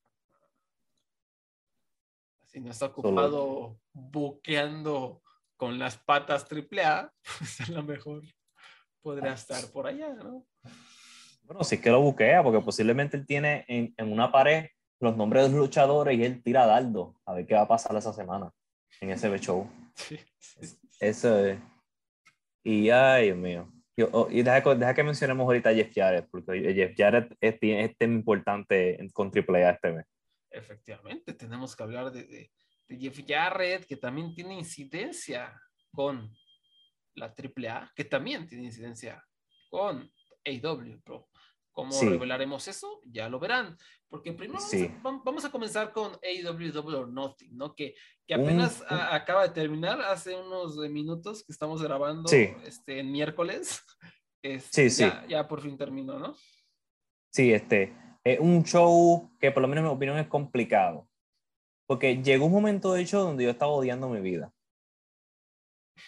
Si 2.47 2.61
no 2.61 2.71
está 2.71 2.87
ocupado 2.87 3.79
buqueando 3.93 5.23
con 5.57 5.79
las 5.79 5.97
patas 5.97 6.47
triple 6.47 6.85
A, 6.85 7.13
pues 7.39 7.61
a 7.61 7.73
lo 7.73 7.83
mejor 7.83 8.23
podría 9.01 9.35
estar 9.35 9.65
por 9.71 9.87
allá, 9.87 10.13
¿no? 10.15 10.47
Bueno, 11.45 11.61
es 11.61 11.81
que 11.81 11.91
lo 11.91 12.01
buquea, 12.01 12.43
porque 12.43 12.61
posiblemente 12.61 13.17
él 13.17 13.27
tiene 13.27 13.65
en, 13.69 13.95
en 13.97 14.13
una 14.13 14.33
pared 14.33 14.67
los 15.01 15.17
nombres 15.17 15.45
de 15.45 15.51
los 15.51 15.59
luchadores 15.59 16.19
y 16.19 16.25
él 16.25 16.43
tira 16.43 16.67
dardo 16.67 17.21
a 17.27 17.35
ver 17.35 17.47
qué 17.47 17.55
va 17.55 17.63
a 17.63 17.69
pasar 17.69 17.95
esa 17.97 18.13
semana 18.13 18.51
en 19.01 19.11
ese 19.11 19.29
show. 19.39 19.69
Sí, 19.95 20.19
sí, 20.39 20.67
sí. 20.67 20.84
Eso 21.05 21.45
es. 21.47 21.59
Y 22.65 22.89
ay, 22.89 23.27
Dios 23.27 23.37
mío. 23.37 23.71
Yo- 23.97 24.09
oh, 24.13 24.29
y 24.31 24.43
deja, 24.43 24.75
deja 24.75 24.95
que 24.95 25.03
mencionemos 25.05 25.45
ahorita 25.45 25.69
a 25.69 25.75
Jeff 25.75 25.93
Jarrett, 25.95 26.29
porque 26.31 26.75
Jeff 26.75 26.95
Jarrett 26.97 27.37
es, 27.41 27.57
es 27.61 27.99
tan 27.99 28.13
importante 28.15 28.99
con 29.13 29.31
AAA 29.31 29.71
este 29.71 29.93
mes. 29.93 30.07
Efectivamente, 30.51 31.35
tenemos 31.35 31.77
que 31.77 31.83
hablar 31.83 32.11
de, 32.11 32.25
de- 32.25 32.51
de 32.89 32.97
Jeff 32.99 33.21
Jarrett, 33.27 33.87
que 33.87 33.97
también 33.97 34.35
tiene 34.35 34.55
incidencia 34.59 35.59
con 35.93 36.35
la 37.15 37.27
AAA, 37.35 37.93
que 37.95 38.05
también 38.05 38.47
tiene 38.47 38.65
incidencia 38.65 39.23
con 39.71 40.11
AW, 40.47 41.01
pero 41.05 41.29
¿cómo 41.75 41.93
Sí. 41.93 42.09
revelaremos 42.09 42.67
eso? 42.69 43.03
Ya 43.05 43.29
lo 43.29 43.39
verán, 43.39 43.77
porque 44.09 44.33
primero 44.33 44.59
vamos, 44.61 44.71
Sí. 44.71 44.85
a, 44.87 45.03
vam- 45.03 45.21
vamos 45.23 45.45
a 45.45 45.51
comenzar 45.51 45.93
con 45.93 46.13
Double 46.73 46.97
or 46.97 47.09
Nothing, 47.13 47.55
¿no? 47.55 47.75
Que, 47.75 47.95
que 48.27 48.33
apenas 48.35 48.81
un- 48.81 48.87
a- 48.97 49.15
acaba 49.15 49.43
de 49.47 49.53
terminar, 49.53 50.01
hace 50.01 50.35
unos 50.35 50.83
eh, 50.83 50.89
minutos 50.89 51.45
que 51.45 51.53
estamos 51.53 51.83
grabando 51.83 52.29
Sí. 52.29 52.49
este, 52.65 53.01
en 53.01 53.13
miércoles. 53.13 53.83
Sí, 54.45 54.51
Este, 54.51 54.91
sí. 54.91 55.03
Ya, 55.05 55.27
ya 55.27 55.49
por 55.49 55.63
fin 55.63 55.77
terminó, 55.79 56.19
¿no? 56.19 56.35
Sí, 57.33 57.51
este, 57.55 57.97
es 58.23 58.39
un 58.39 58.63
show 58.63 59.31
que 59.41 59.51
por 59.51 59.63
lo 59.63 59.69
menos 59.69 59.81
en 59.83 59.89
mi 59.89 59.95
opinión 59.97 60.19
es 60.19 60.27
complicado. 60.29 61.09
Porque 61.89 62.23
llegó 62.23 62.45
un 62.47 62.53
momento 62.53 62.93
de 62.93 63.01
hecho 63.01 63.21
donde 63.21 63.45
yo 63.45 63.51
estaba 63.51 63.73
odiando 63.73 64.07
mi 64.11 64.21
vida. 64.21 64.53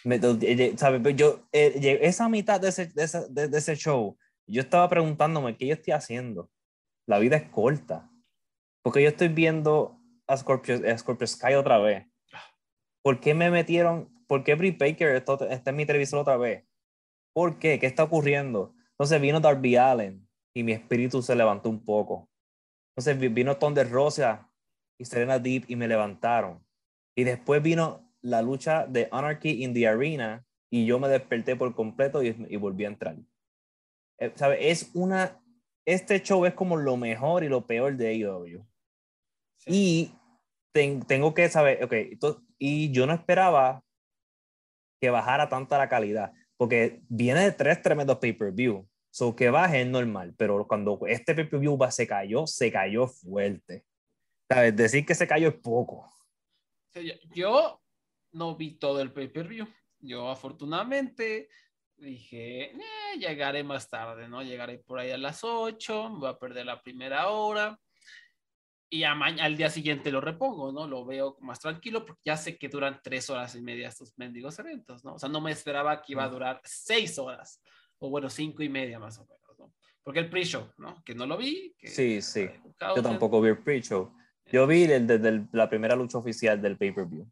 Me, 0.04 0.16
eh, 0.16 0.20
eh. 0.42 0.76
Pero 0.78 1.10
Yo, 1.10 1.48
eh, 1.50 1.98
esa 2.02 2.28
mitad 2.28 2.60
de 2.60 2.68
ese, 2.68 2.86
de, 2.88 3.04
ese, 3.04 3.26
de 3.30 3.56
ese 3.58 3.74
show, 3.74 4.18
yo 4.46 4.60
estaba 4.62 4.88
preguntándome 4.88 5.56
qué 5.56 5.66
yo 5.66 5.74
estoy 5.74 5.92
haciendo. 5.92 6.50
La 7.06 7.18
vida 7.18 7.36
es 7.36 7.48
corta. 7.50 8.10
Porque 8.82 9.02
yo 9.02 9.08
estoy 9.08 9.28
viendo 9.28 10.00
a 10.26 10.36
Scorpio, 10.36 10.80
a 10.88 10.96
Scorpio 10.98 11.26
Sky 11.26 11.54
otra 11.54 11.78
vez. 11.78 12.06
¿Por 13.02 13.20
qué 13.20 13.34
me 13.34 13.50
metieron? 13.50 14.08
¿Por 14.26 14.42
qué 14.44 14.54
Brie 14.54 14.72
Baker 14.72 15.14
está, 15.14 15.70
en 15.70 15.76
mi 15.76 15.86
televisor 15.86 16.20
otra 16.20 16.36
vez? 16.36 16.64
¿Por 17.32 17.58
qué? 17.58 17.78
¿Qué 17.78 17.86
está 17.86 18.04
ocurriendo? 18.04 18.74
Entonces 18.90 19.20
vino 19.20 19.40
Darby 19.40 19.76
Allen 19.76 20.28
y 20.54 20.62
mi 20.62 20.72
espíritu 20.72 21.22
se 21.22 21.36
levantó 21.36 21.68
un 21.68 21.84
poco. 21.84 22.28
Entonces 22.92 23.18
vi- 23.18 23.28
vino 23.28 23.56
Thunder 23.56 23.88
Rosa 23.90 24.50
y 24.98 25.04
Serena 25.04 25.38
Deep 25.38 25.64
y 25.68 25.76
me 25.76 25.86
levantaron. 25.86 26.64
Y 27.14 27.24
después 27.24 27.62
vino 27.62 28.12
la 28.22 28.42
lucha 28.42 28.86
de 28.86 29.08
Anarchy 29.12 29.62
in 29.62 29.74
the 29.74 29.86
Arena 29.86 30.44
y 30.70 30.86
yo 30.86 30.98
me 30.98 31.08
desperté 31.08 31.54
por 31.54 31.74
completo 31.74 32.22
y 32.22 32.56
volví 32.56 32.84
a 32.84 32.88
entrar. 32.88 33.16
Eh, 34.18 34.32
¿sabe? 34.34 34.70
Es 34.70 34.90
una, 34.94 35.40
este 35.86 36.22
show 36.22 36.44
es 36.46 36.54
como 36.54 36.76
lo 36.76 36.96
mejor 36.96 37.44
y 37.44 37.48
lo 37.48 37.66
peor 37.66 37.96
de 37.96 38.08
AEW. 38.08 38.66
Sí. 39.56 39.70
Y 39.70 40.14
ten- 40.72 41.02
tengo 41.02 41.34
que 41.34 41.48
saber, 41.48 41.82
ok, 41.84 41.92
y 42.58 42.90
yo 42.92 43.06
no 43.06 43.12
esperaba 43.12 43.82
que 45.00 45.10
bajara 45.10 45.48
tanta 45.48 45.76
la 45.78 45.88
calidad, 45.88 46.32
porque 46.56 47.02
viene 47.08 47.40
de 47.40 47.52
tres 47.52 47.82
tremendos 47.82 48.18
pay-per-view, 48.18 48.88
so 49.10 49.36
que 49.36 49.50
baje 49.50 49.82
es 49.82 49.86
normal, 49.86 50.34
pero 50.38 50.66
cuando 50.66 50.98
este 51.06 51.34
pay-per-view 51.34 51.76
va- 51.76 51.90
se 51.90 52.06
cayó, 52.06 52.46
se 52.46 52.70
cayó 52.72 53.06
fuerte. 53.08 53.84
¿Sabes? 54.48 54.76
Decir 54.76 55.04
que 55.04 55.14
se 55.14 55.26
cayó 55.26 55.48
es 55.48 55.54
poco. 55.56 56.08
Yo 57.34 57.82
no 58.32 58.56
vi 58.56 58.78
todo 58.78 59.00
el 59.02 59.12
pay-per-view. 59.12 59.66
Yo 59.98 60.30
afortunadamente 60.30 61.48
dije, 61.96 62.72
"Eh, 62.72 63.18
llegaré 63.18 63.64
más 63.64 63.88
tarde, 63.88 64.28
¿no? 64.28 64.42
Llegaré 64.42 64.78
por 64.78 64.98
ahí 64.98 65.10
a 65.10 65.18
las 65.18 65.42
8, 65.42 66.10
me 66.10 66.18
voy 66.20 66.28
a 66.28 66.38
perder 66.38 66.66
la 66.66 66.82
primera 66.82 67.28
hora 67.28 67.78
y 68.88 69.02
a 69.02 69.12
al 69.12 69.56
día 69.56 69.68
siguiente 69.68 70.12
lo 70.12 70.20
repongo, 70.20 70.72
¿no? 70.72 70.86
Lo 70.86 71.04
veo 71.04 71.36
más 71.40 71.58
tranquilo 71.58 72.04
porque 72.04 72.22
ya 72.24 72.36
sé 72.36 72.56
que 72.56 72.68
duran 72.68 73.00
tres 73.02 73.28
horas 73.30 73.54
y 73.56 73.62
media 73.62 73.88
estos 73.88 74.16
mendigos 74.16 74.58
eventos, 74.58 75.04
¿no? 75.04 75.14
O 75.14 75.18
sea, 75.18 75.28
no 75.28 75.40
me 75.40 75.52
esperaba 75.52 76.00
que 76.00 76.12
iba 76.12 76.24
a 76.24 76.28
durar 76.28 76.60
seis 76.64 77.18
horas 77.18 77.60
o 77.98 78.10
bueno, 78.10 78.30
cinco 78.30 78.62
y 78.62 78.68
media 78.68 78.98
más 78.98 79.18
o 79.18 79.26
menos, 79.26 79.58
¿no? 79.58 79.72
porque 80.06 80.20
el 80.20 80.30
pre-show, 80.30 80.70
¿no? 80.78 81.02
Que 81.04 81.16
no 81.16 81.26
lo 81.26 81.36
vi. 81.36 81.74
Que, 81.76 81.88
sí, 81.88 82.22
sí. 82.22 82.48
Yo 82.94 83.02
tampoco 83.02 83.40
vi 83.40 83.48
el 83.48 83.58
pre-show. 83.58 84.14
Yo 84.52 84.64
vi 84.64 84.86
desde 84.86 85.48
la 85.50 85.68
primera 85.68 85.96
lucha 85.96 86.18
oficial 86.18 86.62
del 86.62 86.76
pay-per-view. 86.76 87.28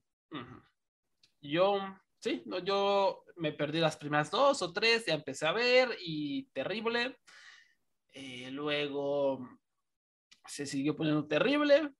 Yo, 1.41 1.79
sí, 2.19 2.43
no, 2.47 2.59
yo 2.59 3.24
me 3.37 3.53
perdí 3.53 3.81
las 3.81 3.97
primeras 3.97 4.31
dos 4.31 4.63
o 4.63 4.73
tres, 4.73 5.07
ya 5.07 5.15
empecé 5.15 5.47
a 5.47 5.53
ver 5.53 5.97
y 6.01 6.45
terrible. 6.53 7.19
Eh, 8.13 8.51
luego 8.51 9.49
se 10.47 10.67
siguió 10.67 10.97
poniendo 10.97 11.27
terrible 11.27 11.91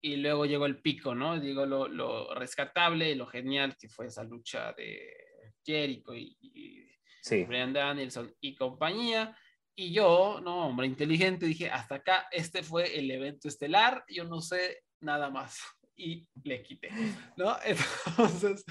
y 0.00 0.16
luego 0.16 0.46
llegó 0.46 0.66
el 0.66 0.80
pico, 0.80 1.14
¿no? 1.14 1.38
Digo, 1.38 1.66
lo, 1.66 1.88
lo 1.88 2.34
rescatable 2.34 3.10
y 3.10 3.14
lo 3.14 3.26
genial 3.26 3.76
que 3.76 3.88
fue 3.88 4.06
esa 4.06 4.24
lucha 4.24 4.72
de 4.72 5.10
Jericho 5.64 6.14
y, 6.14 6.36
y 6.40 7.44
Brian 7.44 7.72
Danielson 7.72 8.34
y 8.40 8.54
compañía. 8.54 9.36
Y 9.74 9.92
yo, 9.92 10.40
no, 10.42 10.66
hombre 10.66 10.86
inteligente, 10.86 11.46
dije, 11.46 11.70
hasta 11.70 11.96
acá, 11.96 12.28
este 12.30 12.62
fue 12.62 12.98
el 12.98 13.10
evento 13.10 13.48
estelar, 13.48 14.04
yo 14.08 14.24
no 14.24 14.40
sé 14.40 14.82
nada 15.00 15.30
más. 15.30 15.58
Y 15.94 16.26
le 16.42 16.62
quité, 16.62 16.90
¿no? 17.36 17.56
Entonces, 17.64 18.64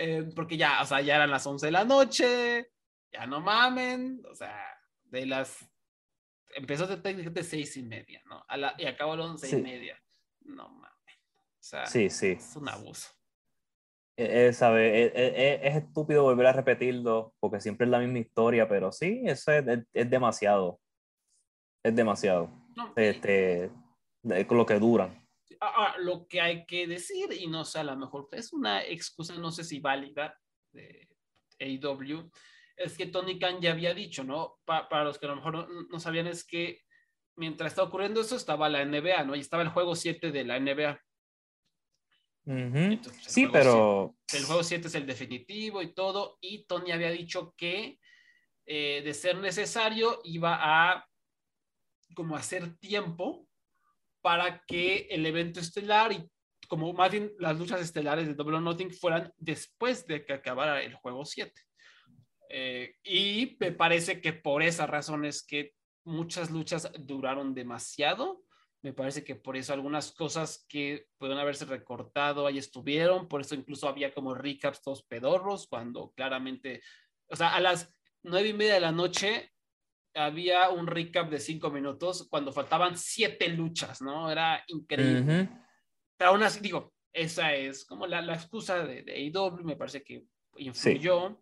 eh, 0.00 0.30
porque 0.34 0.56
ya, 0.56 0.80
o 0.80 0.86
sea, 0.86 1.00
ya 1.00 1.16
eran 1.16 1.30
las 1.30 1.44
11 1.44 1.66
de 1.66 1.72
la 1.72 1.84
noche, 1.84 2.70
ya 3.12 3.26
no 3.26 3.40
mamen, 3.40 4.22
o 4.30 4.34
sea, 4.34 4.64
de 5.04 5.26
las... 5.26 5.68
Empezó 6.50 6.86
de 6.86 6.98
técnicamente 6.98 7.42
seis 7.42 7.76
y 7.76 7.82
media, 7.82 8.22
¿no? 8.26 8.44
A 8.46 8.56
la, 8.56 8.74
y 8.78 8.86
acabó 8.86 9.14
a 9.14 9.16
las 9.16 9.26
once 9.26 9.58
y 9.58 9.60
media. 9.60 10.00
No 10.40 10.68
mames. 10.68 11.16
O 11.16 11.62
sea, 11.62 11.86
sí, 11.86 12.08
sí. 12.10 12.36
es 12.38 12.56
un 12.56 12.68
abuso. 12.68 13.10
E, 14.16 14.46
e, 14.46 14.52
sabe, 14.52 15.06
e, 15.06 15.68
es, 15.68 15.76
estúpido 15.76 16.22
volver 16.22 16.46
a 16.46 16.52
repetirlo 16.52 17.34
porque 17.40 17.60
siempre 17.60 17.84
es 17.84 17.90
la 17.90 17.98
misma 17.98 18.20
historia, 18.20 18.68
pero 18.68 18.92
sí, 18.92 19.22
eso 19.26 19.52
es, 19.52 19.64
es 19.92 20.10
demasiado. 20.10 20.80
Es 21.82 21.94
demasiado. 21.94 22.50
este, 22.94 23.70
con 24.46 24.58
lo 24.58 24.64
que 24.64 24.78
duran. 24.78 25.27
Ah, 25.60 25.72
ah, 25.76 25.94
lo 25.98 26.26
que 26.26 26.40
hay 26.40 26.66
que 26.66 26.86
decir, 26.86 27.32
y 27.32 27.46
no 27.46 27.64
sé, 27.64 27.80
a 27.80 27.84
lo 27.84 27.96
mejor 27.96 28.28
es 28.32 28.52
una 28.52 28.84
excusa, 28.84 29.34
no 29.34 29.50
sé 29.50 29.64
si 29.64 29.80
válida, 29.80 30.38
de 30.72 31.08
AEW, 31.58 32.30
es 32.76 32.96
que 32.96 33.06
Tony 33.06 33.38
Khan 33.38 33.60
ya 33.60 33.72
había 33.72 33.94
dicho, 33.94 34.22
¿no? 34.24 34.58
para 34.64 35.04
los 35.04 35.18
que 35.18 35.26
a 35.26 35.30
lo 35.30 35.36
mejor 35.36 35.68
no, 35.90 36.00
sabían, 36.00 36.26
es 36.26 36.44
que 36.44 36.82
mientras 37.36 37.72
estaba 37.72 37.88
ocurriendo 37.88 38.20
eso, 38.20 38.36
estaba 38.36 38.68
la 38.68 38.84
NBA, 38.84 39.24
¿no? 39.24 39.34
Y 39.34 39.40
estaba 39.40 39.62
el 39.62 39.70
juego 39.70 39.96
7 39.96 40.30
de 40.30 40.44
la 40.44 40.60
NBA 40.60 41.00
sí, 43.26 43.46
pero... 43.52 44.16
el 44.32 44.44
juego 44.44 44.62
7 44.62 44.88
es 44.88 44.94
el 44.94 45.06
definitivo 45.06 45.82
y 45.82 45.92
todo, 45.92 46.38
y 46.40 46.64
Tony 46.64 46.92
había 46.92 47.10
dicho 47.10 47.54
que 47.56 47.98
eh, 48.66 49.02
de 49.04 49.14
ser 49.14 49.36
necesario 49.36 50.20
iba 50.24 50.58
a 50.60 51.06
como 52.14 52.36
hacer 52.36 52.76
tiempo 52.78 53.47
para 54.20 54.62
que 54.66 55.06
el 55.10 55.24
evento 55.26 55.60
estelar 55.60 56.12
y 56.12 56.28
como 56.68 56.92
más 56.92 57.10
bien 57.10 57.32
las 57.38 57.58
luchas 57.58 57.80
estelares 57.80 58.26
de 58.26 58.34
Double 58.34 58.56
or 58.56 58.62
Nothing 58.62 58.92
fueran 58.92 59.32
después 59.36 60.06
de 60.06 60.24
que 60.24 60.34
acabara 60.34 60.82
el 60.82 60.94
juego 60.94 61.24
7. 61.24 61.52
Eh, 62.50 62.94
y 63.04 63.56
me 63.60 63.72
parece 63.72 64.20
que 64.20 64.32
por 64.32 64.62
esa 64.62 64.86
razón 64.86 65.24
es 65.24 65.42
que 65.42 65.72
muchas 66.04 66.50
luchas 66.50 66.90
duraron 66.98 67.54
demasiado 67.54 68.42
me 68.82 68.92
parece 68.92 69.24
que 69.24 69.34
por 69.34 69.56
eso 69.56 69.72
algunas 69.72 70.12
cosas 70.12 70.64
que 70.68 71.08
pueden 71.18 71.38
haberse 71.38 71.64
recortado 71.64 72.46
ahí 72.46 72.58
estuvieron, 72.58 73.28
por 73.28 73.40
eso 73.40 73.54
incluso 73.54 73.88
había 73.88 74.14
como 74.14 74.34
recaps 74.34 74.82
todos 74.82 75.02
pedorros, 75.02 75.66
cuando 75.66 76.12
claramente, 76.12 76.82
o 77.28 77.34
sea, 77.34 77.54
a 77.54 77.60
las 77.60 77.92
nueve 78.22 78.48
y 78.48 78.52
media 78.52 78.74
de 78.74 78.80
la 78.80 78.92
noche 78.92 79.52
había 80.24 80.70
un 80.70 80.86
recap 80.86 81.30
de 81.30 81.40
cinco 81.40 81.70
minutos 81.70 82.26
cuando 82.28 82.52
faltaban 82.52 82.96
siete 82.96 83.48
luchas, 83.48 84.02
¿no? 84.02 84.30
Era 84.30 84.64
increíble. 84.66 85.48
Pero 86.16 86.30
aún 86.30 86.42
así, 86.42 86.60
digo, 86.60 86.92
esa 87.12 87.54
es 87.54 87.84
como 87.84 88.06
la, 88.06 88.20
la 88.20 88.34
excusa 88.34 88.84
de, 88.84 89.02
de 89.02 89.12
AEW, 89.12 89.64
me 89.64 89.76
parece 89.76 90.02
que 90.02 90.24
influyó, 90.56 91.40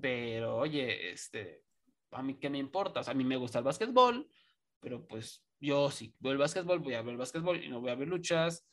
pero 0.00 0.56
oye, 0.56 1.12
este, 1.12 1.62
a 2.10 2.22
mí 2.22 2.38
qué 2.38 2.50
me 2.50 2.58
importa, 2.58 3.00
o 3.00 3.04
sea, 3.04 3.12
a 3.12 3.16
mí 3.16 3.24
me 3.24 3.36
gusta 3.36 3.58
el 3.58 3.64
básquetbol, 3.64 4.28
pero 4.80 5.06
pues 5.06 5.44
yo 5.60 5.90
si 5.90 6.14
veo 6.18 6.32
el 6.32 6.38
básquetbol, 6.38 6.80
voy 6.80 6.94
a 6.94 7.02
ver 7.02 7.12
el 7.12 7.18
básquetbol 7.18 7.62
y 7.62 7.68
no 7.68 7.80
voy 7.80 7.90
a 7.90 7.96
ver 7.96 8.08
luchas. 8.08 8.66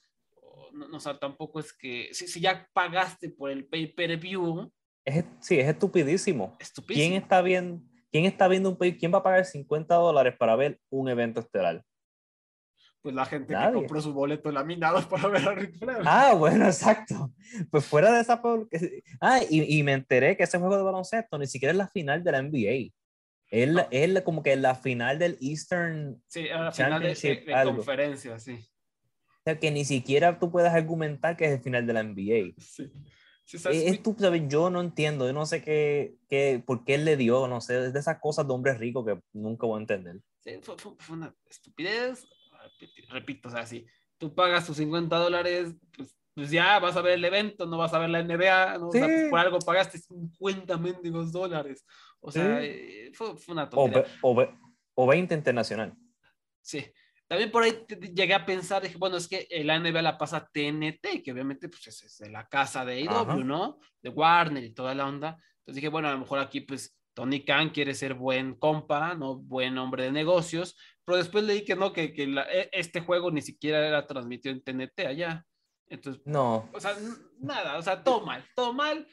No, 0.72 0.88
no 0.88 0.98
o 0.98 1.00
sea, 1.00 1.18
tampoco 1.18 1.60
es 1.60 1.74
que, 1.74 2.10
si, 2.14 2.28
si 2.28 2.40
ya 2.40 2.70
pagaste 2.74 3.30
por 3.30 3.50
el 3.50 3.66
pay-per-view. 3.66 4.72
Es, 5.04 5.26
sí, 5.40 5.60
es 5.60 5.68
estupidísimo. 5.68 6.58
¿Quién 6.88 7.14
está, 7.14 7.42
viendo, 7.42 7.84
¿Quién 8.16 8.24
está 8.24 8.48
viendo 8.48 8.70
un 8.70 8.78
pay? 8.78 8.98
¿Quién 8.98 9.14
va 9.14 9.18
a 9.18 9.24
pagar 9.24 9.44
50 9.44 9.94
dólares 9.94 10.36
para 10.40 10.56
ver 10.56 10.80
un 10.90 11.10
evento 11.10 11.42
estelar? 11.42 11.84
Pues 13.02 13.14
la 13.14 13.26
gente 13.26 13.54
que 13.54 13.74
compró 13.74 14.00
su 14.00 14.14
boleto 14.14 14.50
laminado 14.54 15.02
para 15.10 15.28
ver 15.28 15.46
a 15.46 15.54
Rick 15.54 15.78
Flair. 15.78 15.98
Ah, 16.06 16.34
bueno, 16.34 16.66
exacto. 16.66 17.34
Pues 17.70 17.86
fuera 17.86 18.14
de 18.14 18.22
esa. 18.22 18.42
Ah, 19.20 19.42
y, 19.50 19.80
y 19.80 19.84
me 19.84 19.92
enteré 19.92 20.38
que 20.38 20.44
ese 20.44 20.58
juego 20.58 20.78
de 20.78 20.84
baloncesto 20.84 21.38
ni 21.38 21.46
siquiera 21.46 21.74
es 21.74 21.78
la 21.78 21.90
final 21.90 22.24
de 22.24 22.32
la 22.32 22.42
NBA. 22.42 22.94
Es, 23.52 23.70
es 23.92 24.22
como 24.22 24.42
que 24.42 24.56
la 24.56 24.76
final 24.76 25.20
del 25.20 25.38
Eastern 25.42 26.24
sí, 26.26 26.44
la 26.44 26.72
final 26.72 27.02
de, 27.02 27.16
de, 27.16 27.64
conferencia, 27.66 28.40
sí. 28.40 28.54
O 28.54 29.44
sea, 29.44 29.60
que 29.60 29.72
ni 29.72 29.84
siquiera 29.84 30.40
tú 30.40 30.50
puedes 30.50 30.72
argumentar 30.72 31.36
que 31.36 31.48
es 31.48 31.52
el 31.52 31.60
final 31.60 31.86
de 31.86 31.92
la 31.92 32.02
NBA. 32.02 32.54
Sí. 32.60 32.90
Sí 33.46 33.58
es, 33.64 34.04
tú, 34.04 34.16
¿sabes? 34.18 34.44
Yo 34.48 34.70
no 34.70 34.82
entiendo, 34.82 35.26
yo 35.26 35.34
no 35.34 35.46
sé 35.46 35.62
qué, 35.62 36.16
qué, 36.28 36.62
por 36.66 36.84
qué 36.84 36.96
él 36.96 37.06
le 37.06 37.16
dio, 37.16 37.48
no 37.48 37.62
sé, 37.62 37.86
es 37.86 37.94
de 37.94 38.00
esas 38.00 38.20
cosas 38.20 38.48
de 38.48 38.54
hombre 38.54 38.74
rico 38.74 39.06
que 39.06 39.20
nunca 39.34 39.68
voy 39.68 39.78
a 39.78 39.82
entender. 39.82 40.20
Sí, 40.40 40.60
fue, 40.62 40.76
fue, 40.78 41.16
una 41.16 41.34
estupidez, 41.46 42.28
repito, 43.10 43.50
o 43.50 43.52
sea, 43.52 43.66
si 43.66 43.86
tú 44.18 44.34
pagas 44.34 44.66
tus 44.66 44.78
50 44.78 45.16
dólares, 45.18 45.76
pues, 45.96 46.16
pues, 46.34 46.52
ya 46.52 46.80
vas 46.80 46.98
a 46.98 47.02
ver 47.02 47.14
el 47.14 47.26
evento, 47.26 47.66
no 47.66 47.78
vas 47.78 47.94
a 47.94 48.00
ver 48.00 48.10
la 48.10 48.22
NBA, 48.22 48.78
¿no? 48.78 48.90
o 48.90 48.92
sea, 48.92 49.06
pues, 49.06 49.30
por 49.30 49.40
algo 49.40 49.60
pagaste 49.60 50.00
50 50.00 50.78
mendigos 50.78 51.32
dólares. 51.32 51.86
O 52.20 52.32
sea, 52.32 52.64
eh, 52.64 53.12
fue, 53.14 53.36
una 53.48 53.70
tontería. 53.70 54.06
O, 54.22 54.46
o, 54.96 55.08
20 55.08 55.34
internacional. 55.34 55.94
Sí. 56.62 56.86
También 57.28 57.52
por 57.52 57.64
ahí 57.64 57.86
llegué 58.14 58.34
a 58.34 58.46
pensar, 58.46 58.84
dije, 58.84 58.98
bueno, 58.98 59.18
es 59.18 59.28
que 59.28 59.48
la 59.64 59.80
NBA 59.80 60.02
la 60.02 60.18
pasa 60.18 60.48
TNT, 60.52 61.24
que 61.24 61.32
obviamente 61.32 61.70
pues, 61.70 61.88
es, 61.88 62.18
de 62.20 62.30
la 62.30 62.48
casa 62.48 62.86
de 62.86 63.08
AEW, 63.08 63.44
¿no? 63.44 63.80
De 64.02 64.10
Warner 64.10 64.64
y 64.64 64.74
toda 64.74 64.94
la 64.94 65.08
onda. 65.08 65.38
Entonces 65.60 65.76
dije, 65.76 65.90
bueno, 65.90 66.08
a 66.08 66.12
lo 66.12 66.20
mejor 66.20 66.40
aquí 66.40 66.62
pues 66.62 66.96
Tony 67.16 67.44
Khan 67.44 67.70
quiere 67.70 67.96
ser 67.96 68.14
buen 68.14 68.56
compa, 68.56 69.16
¿no? 69.16 69.38
Buen 69.38 69.78
hombre 69.78 70.04
de 70.04 70.12
negocios, 70.12 70.78
pero 71.04 71.18
después 71.18 71.44
leí 71.44 71.64
que 71.64 71.76
no, 71.76 71.94
que, 71.94 72.14
que 72.14 72.24
e, 72.24 72.70
este 72.72 73.02
juego 73.02 73.32
ni 73.32 73.42
siquiera 73.42 73.88
era 73.88 74.06
transmitido 74.06 74.54
en 74.54 74.62
TNT 74.62 75.00
allá. 75.08 75.46
Entonces, 75.88 76.22
no. 76.26 76.70
O 76.74 76.80
sea, 76.80 76.96
nada, 77.40 77.78
o 77.78 77.82
sea, 77.82 78.04
todo 78.04 78.26
mal, 78.26 78.46
todo 78.56 78.74
mal. 78.74 79.08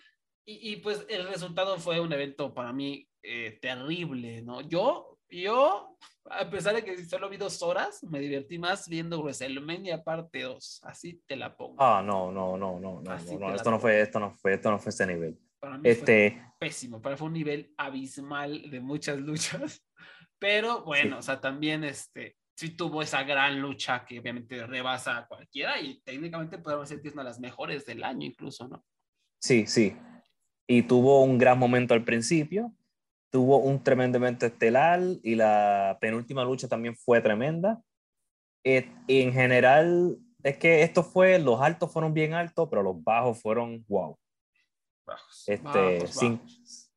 Y, 0.45 0.77
pues 0.77 1.07
el 1.09 1.29
resultado 1.29 1.79
fue 1.79 2.01
un 2.01 2.13
evento 2.13 2.53
para 2.53 2.73
mí 2.73 3.09
eh, 3.23 3.61
terrible, 3.63 4.43
¿no? 4.43 4.61
Yo, 4.61 5.12
yo, 5.41 5.97
a 6.31 6.49
pesar 6.51 6.75
de 6.75 6.85
que 6.85 7.05
solo 7.05 7.29
vi 7.29 7.37
dos 7.37 7.63
horas, 7.63 8.03
me 8.05 8.21
divertí 8.21 8.59
más 8.59 8.89
viendo 8.89 9.23
WrestleMania 9.23 10.03
parte 10.03 10.43
2. 10.43 10.81
Así 10.85 11.23
te 11.27 11.37
la 11.37 11.57
pongo. 11.57 11.77
Ah, 11.79 12.03
no, 12.05 12.31
no, 12.31 12.57
no, 12.57 12.79
no, 12.79 13.01
no, 13.01 13.17
no, 13.39 13.55
esto 13.55 13.71
no 13.71 13.81
fue, 13.81 14.01
esto 14.01 14.21
no 14.21 14.31
fue, 14.31 14.55
esto 14.55 14.71
no 14.71 14.79
fue 14.79 14.91
ese 14.91 15.07
nivel. 15.07 15.39
Para 15.59 15.79
mí 15.79 15.89
este... 15.89 16.33
fue 16.33 16.43
pésimo, 16.59 17.01
para 17.01 17.17
fue 17.17 17.29
un 17.29 17.35
nivel 17.35 17.73
abismal 17.77 18.71
de 18.71 18.81
muchas 18.81 19.19
luchas. 19.19 19.83
Pero 20.39 20.85
bueno, 20.85 21.19
o 21.19 21.23
sea, 21.23 21.41
también 21.41 21.85
este, 21.85 22.37
sí 22.57 22.71
tuvo 22.71 23.03
esa 23.03 23.23
gran 23.23 23.61
lucha 23.61 24.05
que 24.05 24.19
obviamente 24.19 24.67
rebasa 24.67 25.19
a 25.19 25.27
cualquiera 25.27 25.81
y 25.81 26.01
técnicamente 26.03 26.59
podemos 26.59 26.89
decir 26.89 27.01
que 27.01 27.09
es 27.09 27.15
una 27.15 27.23
de 27.23 27.31
las 27.31 27.39
mejores 27.39 27.87
del 27.87 28.03
año 28.03 28.27
incluso, 28.27 28.67
¿no? 28.67 28.85
Sí, 29.41 29.67
sí 29.67 29.97
y 30.67 30.83
tuvo 30.83 31.23
un 31.23 31.39
gran 31.39 31.59
momento 31.59 31.95
al 31.95 32.05
principio, 32.05 32.73
tuvo 33.33 33.59
un 33.59 33.83
tremendo 33.83 34.19
evento 34.19 34.45
estelar 34.45 35.01
y 35.23 35.35
la 35.35 35.97
penúltima 36.01 36.45
lucha 36.45 36.69
también 36.69 36.95
fue 36.95 37.21
tremenda. 37.23 37.83
Eh, 38.63 38.89
en 39.09 39.33
general, 39.33 40.19
es 40.43 40.59
que 40.59 40.83
esto 40.83 41.03
fue, 41.03 41.39
los 41.39 41.61
altos 41.61 41.91
fueron 41.91 42.13
bien 42.13 42.35
altos, 42.35 42.69
pero 42.69 42.83
los 42.83 43.03
bajos 43.03 43.41
fueron 43.41 43.85
wow. 43.89 44.17
Bajos, 45.07 45.45
este, 45.49 46.07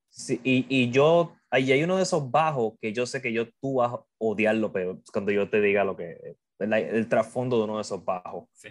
Sí, 0.08 0.40
y, 0.44 0.66
y, 0.70 0.92
yo, 0.92 1.36
ahí 1.50 1.74
hay 1.74 1.84
uno 1.84 1.98
de 1.98 2.04
esos 2.04 2.32
bajos 2.32 2.76
que 2.80 2.94
yo 2.94 3.06
sé 3.06 3.22
que 3.22 3.34
yo 3.34 3.50
tú 3.60 3.76
vas 3.76 3.94
a 3.94 4.00
odiarlo, 4.18 4.72
pero 4.72 5.02
cuando 5.12 5.30
yo 5.34 5.50
te 5.50 5.60
diga 5.60 5.84
lo 5.84 5.98
que, 5.98 6.38
el, 6.60 6.74
el 6.74 7.10
trasfondo 7.10 7.58
de 7.58 7.64
uno 7.66 7.76
de 7.76 7.82
esos 7.82 8.04
bajos. 8.06 8.48
Sí. 8.54 8.70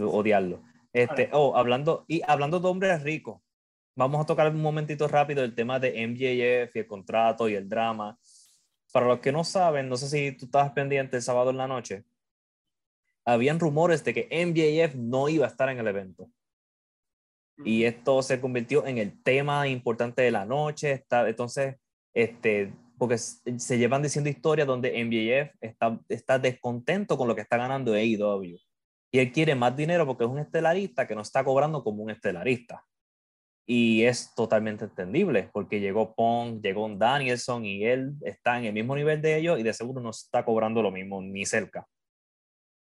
odiarlo. 0.00 0.62
Este, 0.92 1.30
oh, 1.32 1.56
hablando, 1.56 2.04
y 2.06 2.22
hablando 2.26 2.60
de 2.60 2.68
hombres 2.68 3.02
ricos, 3.02 3.40
vamos 3.96 4.20
a 4.20 4.26
tocar 4.26 4.48
un 4.50 4.62
momentito 4.62 5.08
rápido 5.08 5.42
el 5.42 5.54
tema 5.54 5.80
de 5.80 6.06
MJF 6.06 6.76
y 6.76 6.78
el 6.78 6.86
contrato 6.86 7.48
y 7.48 7.54
el 7.54 7.68
drama. 7.68 8.18
Para 8.92 9.06
los 9.06 9.20
que 9.20 9.32
no 9.32 9.42
saben, 9.42 9.88
no 9.88 9.96
sé 9.96 10.08
si 10.08 10.36
tú 10.36 10.44
estabas 10.44 10.70
pendiente 10.72 11.16
el 11.16 11.22
sábado 11.22 11.50
en 11.50 11.56
la 11.56 11.66
noche, 11.66 12.04
habían 13.24 13.58
rumores 13.58 14.04
de 14.04 14.14
que 14.14 14.28
MJF 14.30 14.94
no 14.94 15.28
iba 15.28 15.46
a 15.46 15.48
estar 15.48 15.68
en 15.68 15.78
el 15.78 15.86
evento. 15.88 16.30
Y 17.64 17.84
esto 17.84 18.22
se 18.22 18.40
convirtió 18.40 18.86
en 18.86 18.98
el 18.98 19.22
tema 19.22 19.66
importante 19.66 20.22
de 20.22 20.30
la 20.30 20.44
noche. 20.44 20.92
Está, 20.92 21.26
entonces, 21.26 21.76
este, 22.12 22.72
porque 22.98 23.18
se 23.18 23.78
llevan 23.78 24.02
diciendo 24.02 24.30
historias 24.30 24.66
donde 24.66 24.92
MJF 25.04 25.56
está, 25.60 25.98
está 26.08 26.38
descontento 26.38 27.16
con 27.16 27.28
lo 27.28 27.34
que 27.34 27.40
está 27.40 27.56
ganando 27.56 27.94
AEW. 27.94 28.58
Y 29.10 29.18
él 29.18 29.32
quiere 29.32 29.54
más 29.54 29.74
dinero 29.74 30.06
porque 30.06 30.24
es 30.24 30.30
un 30.30 30.38
estelarista 30.38 31.06
que 31.06 31.14
no 31.14 31.22
está 31.22 31.42
cobrando 31.42 31.82
como 31.82 32.02
un 32.02 32.10
estelarista. 32.10 32.84
Y 33.68 34.04
es 34.04 34.32
totalmente 34.34 34.84
entendible, 34.84 35.50
porque 35.52 35.80
llegó 35.80 36.14
Pong, 36.14 36.60
llegó 36.62 36.88
Danielson 36.88 37.64
y 37.64 37.84
él 37.84 38.14
está 38.22 38.58
en 38.58 38.66
el 38.66 38.72
mismo 38.72 38.94
nivel 38.94 39.20
de 39.20 39.36
ellos 39.36 39.58
y 39.58 39.64
de 39.64 39.72
seguro 39.72 40.00
no 40.00 40.10
está 40.10 40.44
cobrando 40.44 40.82
lo 40.82 40.92
mismo 40.92 41.20
ni 41.20 41.44
cerca. 41.44 41.86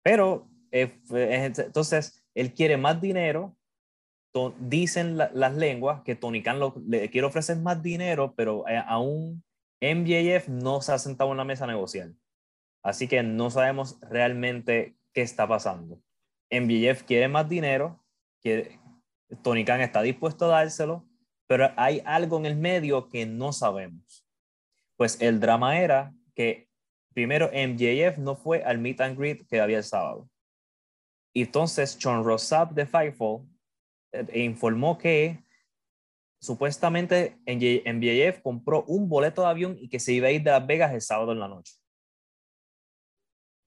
Pero, 0.03 0.51
eh, 0.71 1.01
entonces, 1.11 2.23
él 2.35 2.53
quiere 2.53 2.77
más 2.77 3.01
dinero. 3.01 3.57
Dicen 4.61 5.17
las 5.17 5.57
lenguas 5.57 6.03
que 6.03 6.15
Tony 6.15 6.43
Khan 6.43 6.61
le 6.87 7.11
quiere 7.11 7.27
ofrecer 7.27 7.57
más 7.57 7.83
dinero, 7.83 8.35
pero 8.37 8.69
eh, 8.69 8.81
aún 8.87 9.43
MJF 9.81 10.49
no 10.49 10.81
se 10.81 10.93
ha 10.93 10.99
sentado 10.99 11.33
en 11.33 11.39
la 11.39 11.45
mesa 11.45 11.65
a 11.65 11.69
negociar. 11.69 12.11
Así 12.83 13.09
que 13.09 13.23
no 13.23 13.51
sabemos 13.51 13.99
realmente 14.03 14.97
qué 15.13 15.23
está 15.23 15.49
pasando. 15.49 16.01
MJF 16.51 17.03
quiere 17.03 17.29
más 17.29 17.49
dinero, 17.49 18.03
que 18.41 18.79
Tony 19.43 19.65
Khan 19.65 19.81
está 19.81 20.03
dispuesto 20.03 20.47
a 20.47 20.49
dárselo, 20.49 21.07
pero 21.47 21.71
hay 21.77 22.03
algo 22.05 22.39
en 22.39 22.47
el 22.47 22.57
medio 22.57 23.09
que 23.11 23.27
no 23.27 23.53
sabemos. 23.53 24.27
Pues 24.97 25.21
el 25.21 25.41
drama 25.41 25.81
era 25.81 26.13
que 26.35 26.69
primero 27.15 27.51
MJF 27.53 28.19
no 28.19 28.37
fue 28.37 28.63
al 28.63 28.79
meet 28.79 29.01
and 29.01 29.19
greet 29.19 29.47
que 29.49 29.61
había 29.61 29.79
el 29.79 29.85
sábado. 29.85 30.29
Entonces 31.35 31.99
John 32.01 32.25
Rossap 32.25 32.73
de 32.73 32.87
Fightful 32.87 33.47
eh, 34.13 34.45
informó 34.45 34.99
que 34.99 35.45
supuestamente 36.41 37.39
MJF 37.47 38.43
compró 38.43 38.85
un 38.85 39.09
boleto 39.09 39.43
de 39.43 39.49
avión 39.49 39.77
y 39.79 39.89
que 39.89 40.01
se 40.01 40.13
iba 40.13 40.29
a 40.29 40.31
ir 40.31 40.43
de 40.43 40.51
Las 40.51 40.67
Vegas 40.67 40.93
el 40.95 41.01
sábado 41.01 41.33
en 41.33 41.41
la 41.41 41.49
noche. 41.49 41.75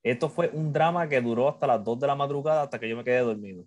Esto 0.03 0.29
fue 0.29 0.49
un 0.49 0.73
drama 0.73 1.07
que 1.07 1.21
duró 1.21 1.47
hasta 1.47 1.67
las 1.67 1.83
2 1.83 1.99
de 1.99 2.07
la 2.07 2.15
madrugada 2.15 2.63
hasta 2.63 2.79
que 2.79 2.89
yo 2.89 2.97
me 2.97 3.03
quedé 3.03 3.19
dormido. 3.19 3.65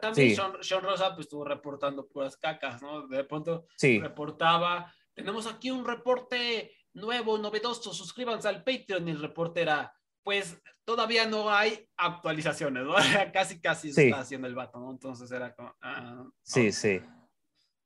También 0.00 0.36
Sean, 0.60 0.82
Rosa 0.82 1.14
pues, 1.14 1.26
estuvo 1.26 1.44
reportando 1.44 2.06
puras 2.08 2.36
cacas, 2.36 2.80
¿no? 2.82 3.06
De 3.06 3.24
pronto 3.24 3.66
reportaba, 3.80 4.92
tenemos 5.14 5.46
aquí 5.46 5.70
un 5.70 5.86
reporte 5.86 6.72
nuevo, 6.94 7.38
novedoso, 7.38 7.92
suscríbanse 7.92 8.48
al 8.48 8.64
Patreon 8.64 9.08
y 9.08 9.10
el 9.12 9.20
reporte 9.20 9.62
era, 9.62 9.92
pues 10.22 10.60
todavía 10.84 11.26
no 11.26 11.50
hay 11.50 11.88
actualizaciones, 11.96 12.84
¿no? 12.84 12.94
casi, 13.32 13.60
casi 13.60 13.90
está 13.90 14.20
haciendo 14.20 14.46
el 14.46 14.54
vato, 14.54 14.78
¿no? 14.78 14.90
Entonces 14.90 15.30
era 15.30 15.54
como... 15.54 15.74
Ah, 15.80 16.24
sí, 16.42 16.72
sí. 16.72 17.00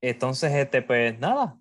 Entonces, 0.01 0.53
este, 0.53 0.83
pues 0.83 1.19
nada, 1.19 1.57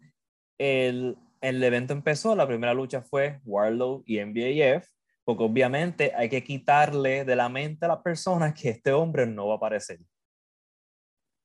el, 0.58 1.18
el 1.42 1.64
evento 1.64 1.94
empezó, 1.94 2.36
la 2.36 2.48
primera 2.48 2.74
lucha 2.74 3.02
fue 3.02 3.40
Warlow 3.44 4.04
y 4.06 4.20
MBAF, 4.24 4.88
porque 5.24 5.44
obviamente 5.44 6.12
hay 6.16 6.30
que 6.30 6.44
quitarle 6.44 7.26
de 7.26 7.36
la 7.36 7.50
mente 7.50 7.86
a 7.86 7.90
las 7.90 8.02
personas 8.02 8.54
que 8.54 8.70
este 8.70 8.92
hombre 8.92 9.26
no 9.26 9.48
va 9.48 9.54
a 9.54 9.58
aparecer. 9.58 10.00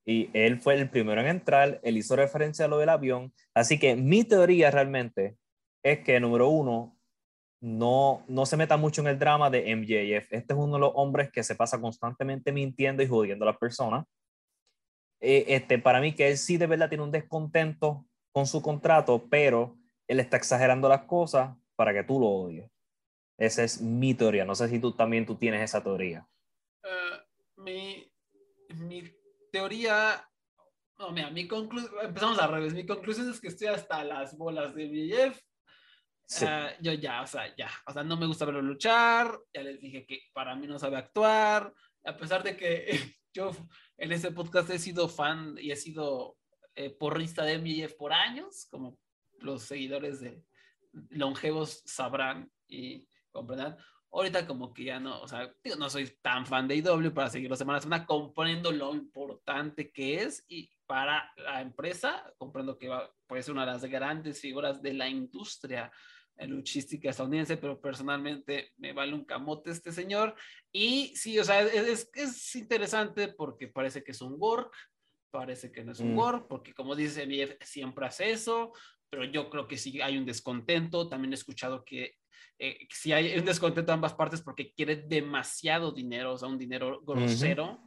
Y 0.06 0.30
él 0.32 0.60
fue 0.60 0.74
el 0.74 0.88
primero 0.88 1.20
en 1.20 1.26
entrar, 1.26 1.80
él 1.82 1.96
hizo 1.96 2.14
referencia 2.14 2.64
a 2.64 2.68
lo 2.68 2.78
del 2.78 2.88
avión, 2.88 3.32
así 3.54 3.78
que 3.78 3.96
mi 3.96 4.22
teoría 4.22 4.70
realmente 4.70 5.36
es 5.82 6.00
que, 6.00 6.20
número 6.20 6.48
uno, 6.48 6.96
no, 7.60 8.24
no 8.28 8.46
se 8.46 8.56
meta 8.56 8.76
mucho 8.76 9.00
en 9.00 9.08
el 9.08 9.18
drama 9.18 9.50
de 9.50 9.74
MJF. 9.74 10.32
Este 10.32 10.52
es 10.52 10.58
uno 10.58 10.74
de 10.74 10.80
los 10.80 10.92
hombres 10.94 11.30
que 11.32 11.42
se 11.42 11.54
pasa 11.54 11.80
constantemente 11.80 12.52
mintiendo 12.52 13.02
y 13.02 13.08
jodiendo 13.08 13.44
a 13.44 13.50
las 13.50 13.58
personas. 13.58 14.04
Eh, 15.20 15.44
este, 15.48 15.78
para 15.78 16.00
mí 16.00 16.14
que 16.14 16.28
él 16.28 16.36
sí 16.36 16.56
de 16.56 16.66
verdad 16.66 16.88
tiene 16.88 17.04
un 17.04 17.10
descontento 17.10 18.06
con 18.32 18.46
su 18.46 18.62
contrato, 18.62 19.26
pero 19.28 19.76
él 20.06 20.20
está 20.20 20.36
exagerando 20.36 20.88
las 20.88 21.02
cosas 21.02 21.56
para 21.74 21.92
que 21.92 22.04
tú 22.04 22.20
lo 22.20 22.26
odies. 22.26 22.70
Esa 23.38 23.64
es 23.64 23.80
mi 23.80 24.14
teoría. 24.14 24.44
No 24.44 24.54
sé 24.54 24.68
si 24.68 24.78
tú 24.78 24.92
también 24.92 25.26
tú 25.26 25.36
tienes 25.36 25.62
esa 25.62 25.82
teoría. 25.82 26.26
Eh, 26.84 27.18
mi, 27.56 28.12
mi, 28.74 29.02
teoría... 29.56 30.28
No, 30.98 31.10
mira, 31.10 31.30
mi 31.30 31.46
conclusión... 31.48 31.92
Empezamos 32.02 32.38
al 32.38 32.50
revés. 32.50 32.74
Mi 32.74 32.86
conclusión 32.86 33.30
es 33.30 33.40
que 33.40 33.48
estoy 33.48 33.68
hasta 33.68 34.04
las 34.04 34.36
bolas 34.36 34.74
de 34.74 34.86
BF. 34.86 35.40
Eh, 36.42 36.76
yo 36.80 36.92
ya, 36.92 37.22
o 37.22 37.26
sea, 37.26 37.54
ya. 37.56 37.70
O 37.86 37.92
sea, 37.92 38.02
no 38.02 38.16
me 38.16 38.26
gusta 38.26 38.44
verlo 38.44 38.60
luchar. 38.62 39.38
Ya 39.52 39.62
les 39.62 39.80
dije 39.80 40.04
que 40.06 40.20
para 40.32 40.54
mí 40.54 40.66
no 40.66 40.78
sabe 40.78 40.96
actuar. 40.96 41.72
A 42.04 42.16
pesar 42.16 42.42
de 42.42 42.56
que 42.56 42.86
yo 43.34 43.52
en 43.96 44.12
este 44.12 44.30
podcast 44.30 44.70
he 44.70 44.78
sido 44.78 45.08
fan 45.08 45.56
y 45.58 45.70
he 45.70 45.76
sido 45.76 46.36
eh, 46.74 46.90
porrista 46.90 47.44
de 47.44 47.58
MJF 47.58 47.94
por 47.94 48.12
años, 48.12 48.66
como 48.70 48.98
los 49.38 49.62
seguidores 49.62 50.20
de 50.20 50.44
longevos 51.10 51.82
sabrán 51.86 52.50
y 52.68 53.08
comprenderán. 53.30 53.76
Ahorita 54.16 54.46
como 54.46 54.72
que 54.72 54.84
ya 54.84 54.98
no, 54.98 55.20
o 55.20 55.28
sea, 55.28 55.52
no 55.78 55.90
soy 55.90 56.10
tan 56.22 56.46
fan 56.46 56.66
de 56.66 56.76
IW 56.76 57.12
para 57.12 57.28
seguir 57.28 57.50
los 57.50 57.58
semanas 57.58 57.82
semana, 57.82 58.06
comprendo 58.06 58.72
lo 58.72 58.94
importante 58.94 59.90
que 59.90 60.22
es 60.22 60.42
y 60.48 60.70
para 60.86 61.30
la 61.36 61.60
empresa, 61.60 62.32
comprendo 62.38 62.78
que 62.78 62.88
va, 62.88 63.12
puede 63.26 63.42
ser 63.42 63.52
una 63.52 63.66
de 63.66 63.72
las 63.72 63.84
grandes 63.84 64.40
figuras 64.40 64.80
de 64.80 64.94
la 64.94 65.06
industria 65.06 65.92
luchística 66.38 67.10
estadounidense, 67.10 67.58
pero 67.58 67.78
personalmente 67.78 68.72
me 68.78 68.94
vale 68.94 69.12
un 69.12 69.26
camote 69.26 69.70
este 69.70 69.92
señor. 69.92 70.34
Y 70.72 71.14
sí, 71.14 71.38
o 71.38 71.44
sea, 71.44 71.60
es, 71.60 72.10
es 72.14 72.56
interesante 72.56 73.28
porque 73.28 73.68
parece 73.68 74.02
que 74.02 74.12
es 74.12 74.22
un 74.22 74.36
work, 74.38 74.74
parece 75.30 75.70
que 75.70 75.84
no 75.84 75.92
es 75.92 76.00
un 76.00 76.14
mm. 76.14 76.18
work, 76.18 76.48
porque 76.48 76.72
como 76.72 76.96
dice 76.96 77.26
MF, 77.26 77.62
siempre 77.62 78.06
hace 78.06 78.30
eso, 78.30 78.72
pero 79.10 79.24
yo 79.24 79.50
creo 79.50 79.68
que 79.68 79.76
sí 79.76 80.00
hay 80.00 80.16
un 80.16 80.24
descontento. 80.24 81.06
También 81.06 81.32
he 81.32 81.36
escuchado 81.36 81.84
que 81.84 82.16
eh, 82.58 82.86
si 82.90 83.12
hay 83.12 83.38
un 83.38 83.44
descontento 83.44 83.90
de 83.90 83.94
ambas 83.94 84.14
partes 84.14 84.40
porque 84.40 84.72
quiere 84.72 84.96
demasiado 84.96 85.92
dinero, 85.92 86.32
o 86.32 86.38
sea, 86.38 86.48
un 86.48 86.58
dinero 86.58 87.00
grosero. 87.02 87.82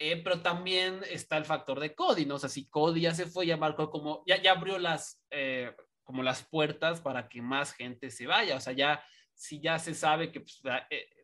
Eh, 0.00 0.22
pero 0.22 0.40
también 0.40 1.00
está 1.10 1.36
el 1.36 1.44
factor 1.44 1.80
de 1.80 1.94
Cody, 1.94 2.24
¿no? 2.24 2.36
O 2.36 2.38
sea, 2.38 2.48
si 2.48 2.68
Cody 2.68 3.00
ya 3.00 3.14
se 3.14 3.26
fue, 3.26 3.46
ya 3.46 3.56
marcó 3.56 3.90
como, 3.90 4.22
ya, 4.26 4.40
ya 4.40 4.52
abrió 4.52 4.78
las, 4.78 5.20
eh, 5.30 5.74
como 6.04 6.22
las 6.22 6.44
puertas 6.44 7.00
para 7.00 7.28
que 7.28 7.42
más 7.42 7.72
gente 7.72 8.10
se 8.10 8.28
vaya. 8.28 8.56
O 8.56 8.60
sea, 8.60 8.72
ya, 8.72 9.02
si 9.34 9.60
ya 9.60 9.78
se 9.80 9.94
sabe 9.94 10.30
que 10.30 10.40
pues, 10.40 10.62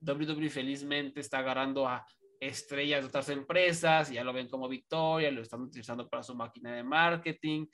WWE 0.01 0.51
felizmente 0.51 1.21
está 1.21 1.39
agarrando 1.39 1.87
a 1.87 2.05
estrellas 2.41 3.03
de 3.03 3.09
otras 3.09 3.29
empresas, 3.29 4.11
ya 4.11 4.25
lo 4.25 4.33
ven 4.33 4.49
como 4.49 4.69
victoria, 4.69 5.31
lo 5.31 5.43
están 5.43 5.63
utilizando 5.63 6.09
para 6.09 6.23
su 6.23 6.35
máquina 6.35 6.75
de 6.75 6.83
marketing, 6.83 7.67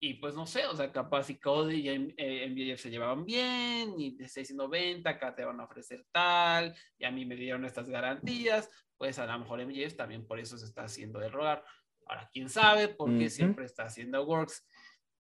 y 0.00 0.14
pues 0.14 0.34
no 0.34 0.46
sé, 0.46 0.66
o 0.66 0.76
sea, 0.76 0.92
capaz 0.92 1.28
y 1.30 1.38
Cody 1.40 1.88
y 1.88 1.98
MJF 1.98 2.14
eh, 2.18 2.76
se 2.76 2.90
llevaban 2.90 3.24
bien, 3.24 3.94
y 3.98 4.16
de 4.16 4.28
690 4.28 5.10
acá 5.10 5.34
te 5.34 5.44
van 5.44 5.60
a 5.60 5.64
ofrecer 5.64 6.06
tal, 6.12 6.74
y 6.98 7.04
a 7.04 7.10
mí 7.10 7.26
me 7.26 7.34
dieron 7.34 7.64
estas 7.64 7.88
garantías, 7.88 8.70
pues 8.96 9.18
a 9.18 9.26
lo 9.26 9.38
mejor 9.38 9.64
MJF 9.66 9.96
también 9.96 10.26
por 10.26 10.38
eso 10.38 10.56
se 10.56 10.66
está 10.66 10.84
haciendo 10.84 11.18
de 11.18 11.28
rogar. 11.28 11.64
Ahora, 12.06 12.28
quién 12.32 12.48
sabe, 12.48 12.88
porque 12.88 13.28
siempre 13.28 13.66
está 13.66 13.84
haciendo 13.84 14.24
works. 14.24 14.66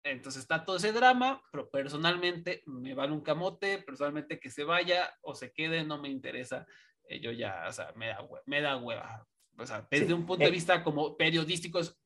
Entonces 0.03 0.41
está 0.41 0.65
todo 0.65 0.75
ese 0.75 0.91
drama, 0.91 1.41
pero 1.51 1.69
personalmente 1.69 2.61
me 2.65 2.93
vale 2.93 3.13
un 3.13 3.21
camote, 3.21 3.79
personalmente 3.79 4.37
que 4.37 4.49
se 4.49 4.65
vaya 4.65 5.13
o 5.21 5.33
se 5.33 5.53
quede, 5.53 5.85
no 5.85 6.01
me 6.01 6.09
interesa. 6.09 6.67
Eh, 7.07 7.21
yo 7.21 7.31
ya, 7.31 7.65
o 7.69 7.71
sea, 7.71 7.93
me 7.95 8.07
da, 8.07 8.19
me 8.45 8.59
da 8.59 8.75
hueva. 8.75 9.25
O 9.57 9.65
sea, 9.65 9.87
desde 9.89 10.13
un 10.13 10.25
punto 10.25 10.43
de 10.43 10.49
eh, 10.49 10.53
vista 10.53 10.83
como 10.83 11.15
periodístico 11.15 11.79
es 11.79 11.97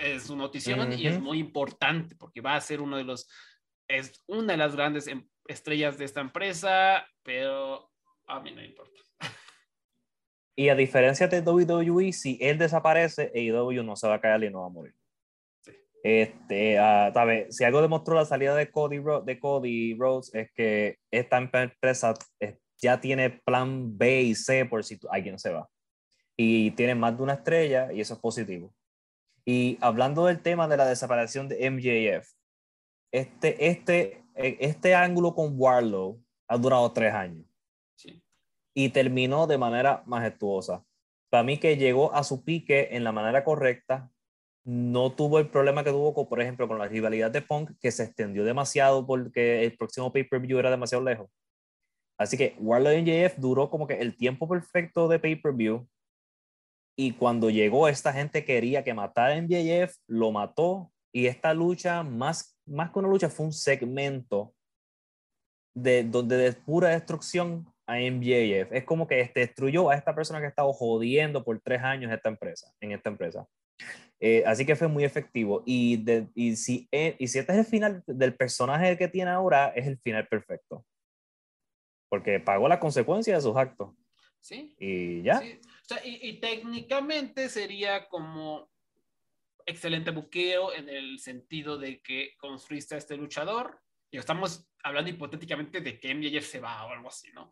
es 0.00 0.24
su 0.24 0.36
notición 0.36 0.92
y 0.92 1.06
es 1.06 1.20
muy 1.20 1.38
importante 1.38 2.16
porque 2.16 2.40
va 2.40 2.54
a 2.54 2.60
ser 2.60 2.80
uno 2.80 2.96
de 2.96 3.04
los, 3.04 3.28
es 3.88 4.22
una 4.26 4.52
de 4.52 4.58
las 4.58 4.74
grandes 4.74 5.06
em, 5.06 5.26
estrellas 5.46 5.98
de 5.98 6.04
esta 6.04 6.20
empresa, 6.20 7.06
pero 7.22 7.90
a 8.26 8.40
mí 8.40 8.52
no 8.52 8.62
importa. 8.62 9.00
Y 10.56 10.68
a 10.68 10.74
diferencia 10.74 11.26
de 11.26 11.40
WWE, 11.40 12.12
si 12.12 12.38
él 12.40 12.58
desaparece, 12.58 13.32
AEW 13.34 13.82
no 13.82 13.96
se 13.96 14.08
va 14.08 14.16
a 14.16 14.20
caer 14.20 14.44
y 14.44 14.50
no 14.50 14.60
va 14.60 14.66
a 14.66 14.70
morir. 14.70 14.94
Este, 16.02 16.78
uh, 16.80 17.52
si 17.52 17.64
algo 17.64 17.82
demostró 17.82 18.14
la 18.14 18.24
salida 18.24 18.54
de 18.54 18.70
Cody, 18.70 19.02
de 19.24 19.38
Cody 19.38 19.94
Rhodes 19.98 20.34
es 20.34 20.50
que 20.52 20.96
esta 21.10 21.36
empresa 21.38 22.14
eh, 22.40 22.58
ya 22.78 23.00
tiene 23.00 23.30
plan 23.30 23.96
B 23.98 24.22
y 24.22 24.34
C 24.34 24.64
por 24.64 24.82
si 24.82 24.98
alguien 25.10 25.38
se 25.38 25.50
va. 25.50 25.68
Y 26.36 26.70
tiene 26.72 26.94
más 26.94 27.16
de 27.16 27.22
una 27.22 27.34
estrella 27.34 27.92
y 27.92 28.00
eso 28.00 28.14
es 28.14 28.20
positivo. 28.20 28.74
Y 29.44 29.78
hablando 29.80 30.26
del 30.26 30.40
tema 30.40 30.68
de 30.68 30.76
la 30.76 30.86
desaparición 30.86 31.48
de 31.48 31.70
MJF, 31.70 32.32
este, 33.12 33.68
este, 33.68 34.24
este 34.34 34.94
ángulo 34.94 35.34
con 35.34 35.54
Warlow 35.56 36.22
ha 36.48 36.58
durado 36.58 36.92
tres 36.92 37.12
años. 37.14 37.46
Y 38.74 38.90
terminó 38.90 39.46
de 39.46 39.58
manera 39.58 40.02
majestuosa. 40.06 40.84
Para 41.28 41.42
mí 41.42 41.58
que 41.58 41.76
llegó 41.76 42.14
a 42.14 42.22
su 42.22 42.44
pique 42.44 42.88
en 42.92 43.04
la 43.04 43.12
manera 43.12 43.44
correcta, 43.44 44.10
no 44.64 45.12
tuvo 45.12 45.38
el 45.38 45.48
problema 45.48 45.82
que 45.82 45.90
tuvo, 45.90 46.14
con, 46.14 46.28
por 46.28 46.40
ejemplo, 46.40 46.68
con 46.68 46.78
la 46.78 46.86
rivalidad 46.86 47.30
de 47.30 47.42
Punk, 47.42 47.72
que 47.80 47.90
se 47.90 48.04
extendió 48.04 48.44
demasiado 48.44 49.06
porque 49.06 49.64
el 49.64 49.76
próximo 49.76 50.12
pay-per-view 50.12 50.58
era 50.58 50.70
demasiado 50.70 51.02
lejos. 51.02 51.28
Así 52.18 52.36
que 52.36 52.54
Warlow 52.58 52.92
y 52.92 53.02
MJF 53.02 53.38
duró 53.38 53.70
como 53.70 53.86
que 53.86 53.94
el 53.94 54.16
tiempo 54.16 54.46
perfecto 54.48 55.08
de 55.08 55.18
pay-per-view 55.18 55.88
y 56.96 57.12
cuando 57.12 57.50
llegó, 57.50 57.88
esta 57.88 58.12
gente 58.12 58.44
quería 58.44 58.84
que 58.84 58.94
matara 58.94 59.34
a 59.34 59.40
MJF, 59.40 59.96
lo 60.06 60.32
mató 60.32 60.92
Y 61.12 61.26
esta 61.26 61.54
lucha, 61.54 62.02
más, 62.02 62.58
más 62.66 62.90
que 62.90 62.98
una 62.98 63.08
lucha, 63.08 63.28
fue 63.28 63.46
un 63.46 63.52
segmento 63.52 64.54
de, 65.74 66.04
donde 66.04 66.36
de 66.36 66.52
pura 66.52 66.90
destrucción 66.90 67.72
a 67.86 67.96
MJF. 67.98 68.72
Es 68.72 68.84
como 68.84 69.06
que 69.06 69.20
este, 69.20 69.40
destruyó 69.40 69.90
a 69.90 69.96
esta 69.96 70.14
persona 70.14 70.38
que 70.38 70.46
ha 70.46 70.50
estado 70.50 70.72
jodiendo 70.72 71.42
por 71.42 71.60
tres 71.60 71.82
años 71.82 72.12
esta 72.12 72.28
empresa, 72.28 72.72
en 72.80 72.92
esta 72.92 73.10
empresa. 73.10 73.46
Eh, 74.20 74.44
así 74.46 74.66
que 74.66 74.76
fue 74.76 74.88
muy 74.88 75.04
efectivo. 75.04 75.62
Y, 75.64 75.96
de, 75.96 76.28
y, 76.34 76.54
si, 76.56 76.88
eh, 76.92 77.16
y 77.18 77.26
si 77.28 77.38
este 77.38 77.52
es 77.52 77.58
el 77.58 77.64
final 77.64 78.02
del 78.06 78.36
personaje 78.36 78.96
que 78.96 79.08
tiene 79.08 79.30
ahora, 79.30 79.68
es 79.68 79.86
el 79.86 79.98
final 79.98 80.28
perfecto. 80.28 80.84
Porque 82.08 82.38
pagó 82.40 82.68
la 82.68 82.78
consecuencia 82.78 83.34
de 83.34 83.40
sus 83.40 83.56
actos. 83.56 83.94
Sí. 84.40 84.74
Y 84.78 85.22
ya. 85.22 85.38
Sí. 85.38 85.60
Sea, 85.90 86.06
y, 86.06 86.28
y, 86.28 86.40
técnicamente 86.40 87.48
sería 87.48 88.08
como 88.08 88.70
excelente 89.66 90.12
buqueo 90.12 90.72
en 90.72 90.88
el 90.88 91.18
sentido 91.18 91.78
de 91.78 92.00
que 92.00 92.36
construiste 92.38 92.94
a 92.94 92.98
este 92.98 93.16
luchador. 93.16 93.80
Y 94.08 94.18
estamos 94.18 94.68
hablando 94.84 95.10
hipotéticamente 95.10 95.80
de 95.80 95.98
que 95.98 96.14
MJF 96.14 96.46
se 96.46 96.60
va 96.60 96.86
o 96.86 96.90
algo 96.90 97.08
así, 97.08 97.32
¿no? 97.32 97.50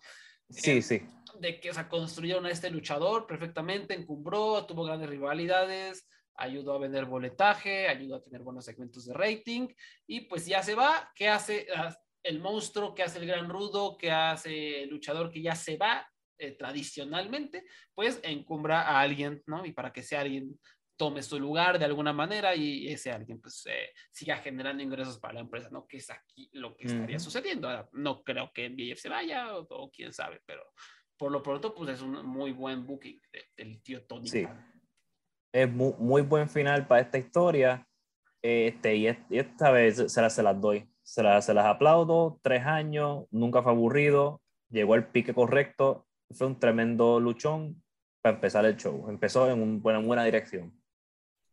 Sí, 0.50 0.70
eh, 0.70 0.82
sí. 0.82 1.02
De 1.40 1.58
que, 1.58 1.70
o 1.70 1.74
sea, 1.74 1.88
construyeron 1.88 2.46
a 2.46 2.50
este 2.50 2.70
luchador 2.70 3.26
perfectamente, 3.26 3.94
encumbró, 3.94 4.64
tuvo 4.66 4.84
grandes 4.84 5.10
rivalidades, 5.10 6.08
ayudó 6.34 6.74
a 6.74 6.78
vender 6.78 7.06
boletaje, 7.06 7.88
ayudó 7.88 8.16
a 8.16 8.22
tener 8.22 8.42
buenos 8.42 8.64
segmentos 8.64 9.04
de 9.04 9.14
rating, 9.14 9.66
y 10.06 10.20
pues 10.22 10.46
ya 10.46 10.62
se 10.62 10.76
va. 10.76 11.12
¿Qué 11.14 11.28
hace 11.28 11.66
el 12.22 12.38
monstruo? 12.38 12.94
¿Qué 12.94 13.02
hace 13.02 13.18
el 13.18 13.26
gran 13.26 13.48
rudo? 13.48 13.98
¿Qué 13.98 14.12
hace 14.12 14.84
el 14.84 14.90
luchador 14.90 15.28
que 15.28 15.42
ya 15.42 15.56
se 15.56 15.76
va? 15.76 16.08
Eh, 16.40 16.52
tradicionalmente, 16.52 17.64
pues 17.94 18.20
encumbra 18.22 18.82
a 18.82 19.00
alguien, 19.00 19.42
¿no? 19.46 19.66
Y 19.66 19.72
para 19.72 19.92
que 19.92 20.04
sea 20.04 20.20
alguien 20.20 20.56
tome 20.98 21.22
su 21.22 21.38
lugar 21.40 21.78
de 21.78 21.84
alguna 21.84 22.12
manera 22.12 22.54
y 22.54 22.88
ese 22.88 23.12
alguien 23.12 23.40
pues 23.40 23.64
eh, 23.66 23.92
siga 24.10 24.36
generando 24.38 24.82
ingresos 24.82 25.18
para 25.18 25.34
la 25.34 25.40
empresa, 25.40 25.68
¿no? 25.70 25.86
Que 25.86 25.98
es 25.98 26.10
aquí 26.10 26.50
lo 26.52 26.76
que 26.76 26.86
estaría 26.86 27.16
uh 27.16 27.20
-huh. 27.20 27.22
sucediendo. 27.22 27.68
Ahora, 27.68 27.88
no 27.92 28.22
creo 28.22 28.52
que 28.52 28.68
MJF 28.68 29.00
se 29.00 29.08
vaya 29.08 29.56
o, 29.56 29.66
o, 29.70 29.90
quién 29.90 30.12
sabe, 30.12 30.42
pero 30.44 30.62
por 31.16 31.30
lo 31.30 31.42
pronto 31.42 31.74
pues 31.74 31.90
es 31.90 32.02
un 32.02 32.26
muy 32.26 32.52
buen 32.52 32.84
booking 32.84 33.20
de, 33.32 33.44
del 33.56 33.80
tío 33.82 34.04
Tony. 34.06 34.28
Sí. 34.28 34.46
Es 35.52 35.70
muy, 35.70 35.94
muy, 35.98 36.22
buen 36.22 36.48
final 36.48 36.86
para 36.86 37.02
esta 37.02 37.18
historia. 37.18 37.86
Este, 38.42 38.96
y, 38.96 39.06
esta 39.06 39.70
vez 39.70 40.12
se 40.12 40.20
las, 40.20 40.34
se 40.34 40.42
las 40.42 40.60
doy. 40.60 40.88
Se 41.02 41.22
las, 41.22 41.46
se 41.46 41.54
las 41.54 41.66
aplaudo. 41.66 42.38
Tres 42.42 42.66
años, 42.66 43.26
nunca 43.30 43.62
fue 43.62 43.72
aburrido. 43.72 44.42
Llegó 44.68 44.96
el 44.96 45.06
pique 45.06 45.32
correcto. 45.32 46.07
Fue 46.30 46.46
un 46.46 46.58
tremendo 46.58 47.18
luchón 47.20 47.82
para 48.20 48.36
empezar 48.36 48.64
el 48.64 48.76
show. 48.76 49.08
Empezó 49.08 49.48
en, 49.50 49.62
un, 49.62 49.82
en 49.84 50.06
buena 50.06 50.24
dirección. 50.24 50.78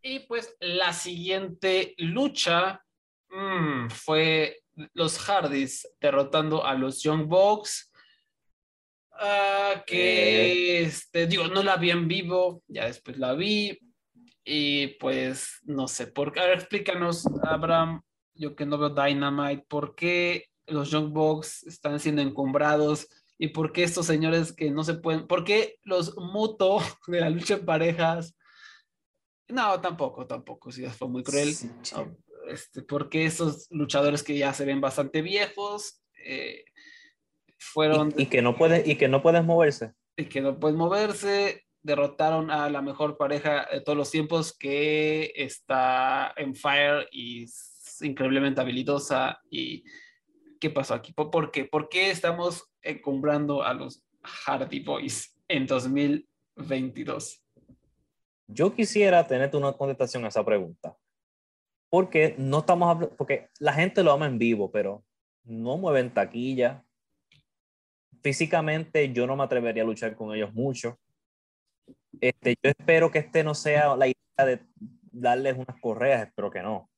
Y 0.02 0.20
pues 0.20 0.56
la 0.60 0.94
siguiente 0.94 1.96
lucha 1.98 2.84
mmm, 3.30 3.88
fue 3.90 4.60
los 4.94 5.18
Hardys 5.18 5.88
derrotando 6.00 6.66
a 6.66 6.76
los 6.76 7.02
Young 7.02 7.26
Bucks. 7.26 7.92
Uh, 9.12 9.80
que 9.88 10.02
eh. 10.52 10.82
este, 10.82 11.26
digo, 11.26 11.48
no 11.48 11.64
la 11.64 11.78
vi 11.78 11.90
en 11.90 12.08
vivo, 12.08 12.62
ya 12.68 12.86
después 12.86 13.18
la 13.18 13.34
vi. 13.34 13.80
Y 14.44 14.88
pues 15.00 15.62
no 15.64 15.88
sé, 15.88 16.08
por 16.08 16.32
qué. 16.32 16.42
A 16.42 16.46
ver, 16.46 16.60
explícanos, 16.60 17.26
Abraham, 17.44 18.02
yo 18.34 18.56
que 18.56 18.66
no 18.66 18.78
veo 18.78 18.90
Dynamite, 18.90 19.66
¿por 19.68 19.96
qué 19.96 20.46
los 20.68 20.92
Young 20.92 21.12
Bucks 21.14 21.64
están 21.64 22.00
siendo 22.00 22.22
encumbrados? 22.22 23.08
¿Y 23.38 23.50
por 23.50 23.72
qué 23.74 23.84
estos 23.84 24.06
señores 24.06 24.54
que 24.54 24.72
no 24.72 24.84
se 24.84 24.96
pueden, 24.96 25.28
por 25.28 25.44
qué 25.44 25.78
los 25.84 26.16
Muto 26.18 26.80
de 27.08 27.22
la 27.22 27.30
lucha 27.30 27.56
en 27.56 27.66
parejas? 27.66 28.36
No, 29.48 29.80
tampoco, 29.82 30.26
tampoco, 30.26 30.72
sí, 30.72 30.86
fue 30.86 31.08
muy 31.08 31.24
cruel. 31.24 31.54
Sí, 31.54 31.70
no, 31.94 32.18
este, 32.50 32.82
porque 32.82 33.26
esos 33.26 33.68
luchadores 33.70 34.24
que 34.24 34.38
ya 34.38 34.54
se 34.54 34.66
ven 34.66 34.82
bastante 34.82 35.22
viejos 35.22 36.02
eh, 36.26 36.66
fueron... 37.58 38.14
Y, 38.18 38.24
y, 38.24 38.26
que 38.28 38.42
no 38.42 38.56
puede, 38.56 38.84
y 38.90 38.96
que 38.96 39.08
no 39.08 39.22
puedes 39.22 39.44
moverse. 39.44 39.94
Y 40.18 40.26
que 40.26 40.42
no 40.42 40.60
pueden 40.60 40.78
moverse, 40.78 41.66
derrotaron 41.84 42.50
a 42.50 42.70
la 42.70 42.82
mejor 42.82 43.18
pareja 43.18 43.68
de 43.72 43.82
todos 43.82 43.98
los 43.98 44.10
tiempos 44.10 44.58
que 44.58 45.32
está 45.36 46.34
en 46.36 46.56
Fire 46.56 47.08
y 47.12 47.44
es 47.44 48.02
increíblemente 48.02 48.62
habilidosa. 48.62 49.40
¿Y 49.52 49.84
qué 50.60 50.72
pasó 50.72 50.96
aquí? 50.96 51.14
¿Por 51.14 51.52
qué? 51.52 51.66
¿Por 51.66 51.90
qué 51.90 52.10
estamos 52.10 52.64
encumbrando 52.86 53.64
a 53.64 53.74
los 53.74 54.06
Hardy 54.22 54.80
Boys 54.80 55.36
en 55.48 55.66
2022? 55.66 57.44
Yo 58.48 58.74
quisiera 58.74 59.26
tenerte 59.28 59.58
una 59.58 59.74
contestación 59.74 60.26
a 60.26 60.30
esa 60.30 60.46
pregunta. 60.46 60.96
Porque 61.90 62.36
no 62.38 62.60
estamos 62.60 62.90
hablando, 62.90 63.16
porque 63.16 63.50
la 63.60 63.74
gente 63.74 64.04
lo 64.04 64.12
ama 64.12 64.26
en 64.28 64.38
vivo, 64.38 64.72
pero 64.72 65.04
no 65.44 65.78
mueven 65.78 66.14
taquilla. 66.14 66.84
Físicamente 68.22 69.12
yo 69.14 69.28
no 69.28 69.36
me 69.36 69.44
atrevería 69.44 69.84
a 69.84 69.86
luchar 69.86 70.16
con 70.16 70.34
ellos 70.36 70.54
mucho. 70.54 71.00
Este, 72.20 72.56
yo 72.62 72.70
espero 72.70 73.12
que 73.12 73.20
este 73.20 73.44
no 73.44 73.54
sea 73.54 73.96
la 73.96 74.08
idea 74.08 74.46
de 74.46 74.66
darles 75.12 75.56
unas 75.56 75.80
correas, 75.80 76.28
espero 76.28 76.52
que 76.52 76.62
no. 76.62 76.90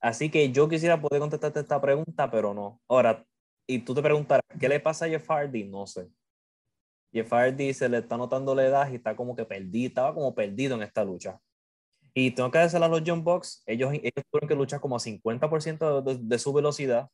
Así 0.00 0.30
que 0.30 0.52
yo 0.52 0.68
quisiera 0.68 1.00
poder 1.00 1.20
contestarte 1.20 1.60
esta 1.60 1.80
pregunta, 1.80 2.30
pero 2.30 2.54
no. 2.54 2.80
Ahora, 2.88 3.26
y 3.70 3.80
tú 3.80 3.94
te 3.94 4.02
preguntarás, 4.02 4.42
¿qué 4.58 4.68
le 4.68 4.80
pasa 4.80 5.04
a 5.04 5.08
Jeff 5.08 5.28
Hardy? 5.28 5.64
No 5.64 5.86
sé. 5.86 6.08
Jeff 7.12 7.30
Hardy 7.30 7.74
se 7.74 7.88
le 7.88 7.98
está 7.98 8.16
notando 8.16 8.54
la 8.54 8.64
edad 8.64 8.90
y 8.90 8.96
está 8.96 9.14
como 9.14 9.36
que 9.36 9.44
perdido, 9.44 9.88
estaba 9.88 10.14
como 10.14 10.34
perdido 10.34 10.74
en 10.74 10.82
esta 10.82 11.04
lucha. 11.04 11.38
Y 12.14 12.30
tengo 12.30 12.50
que 12.50 12.58
decirle 12.58 12.86
a 12.86 12.88
los 12.88 13.02
John 13.06 13.22
Box, 13.22 13.62
ellos, 13.66 13.92
ellos 13.92 14.24
tuvieron 14.30 14.48
que 14.48 14.54
luchar 14.54 14.80
como 14.80 14.96
a 14.96 15.00
50% 15.00 16.02
de, 16.02 16.18
de, 16.18 16.38
su 16.38 16.52
velocidad. 16.54 17.10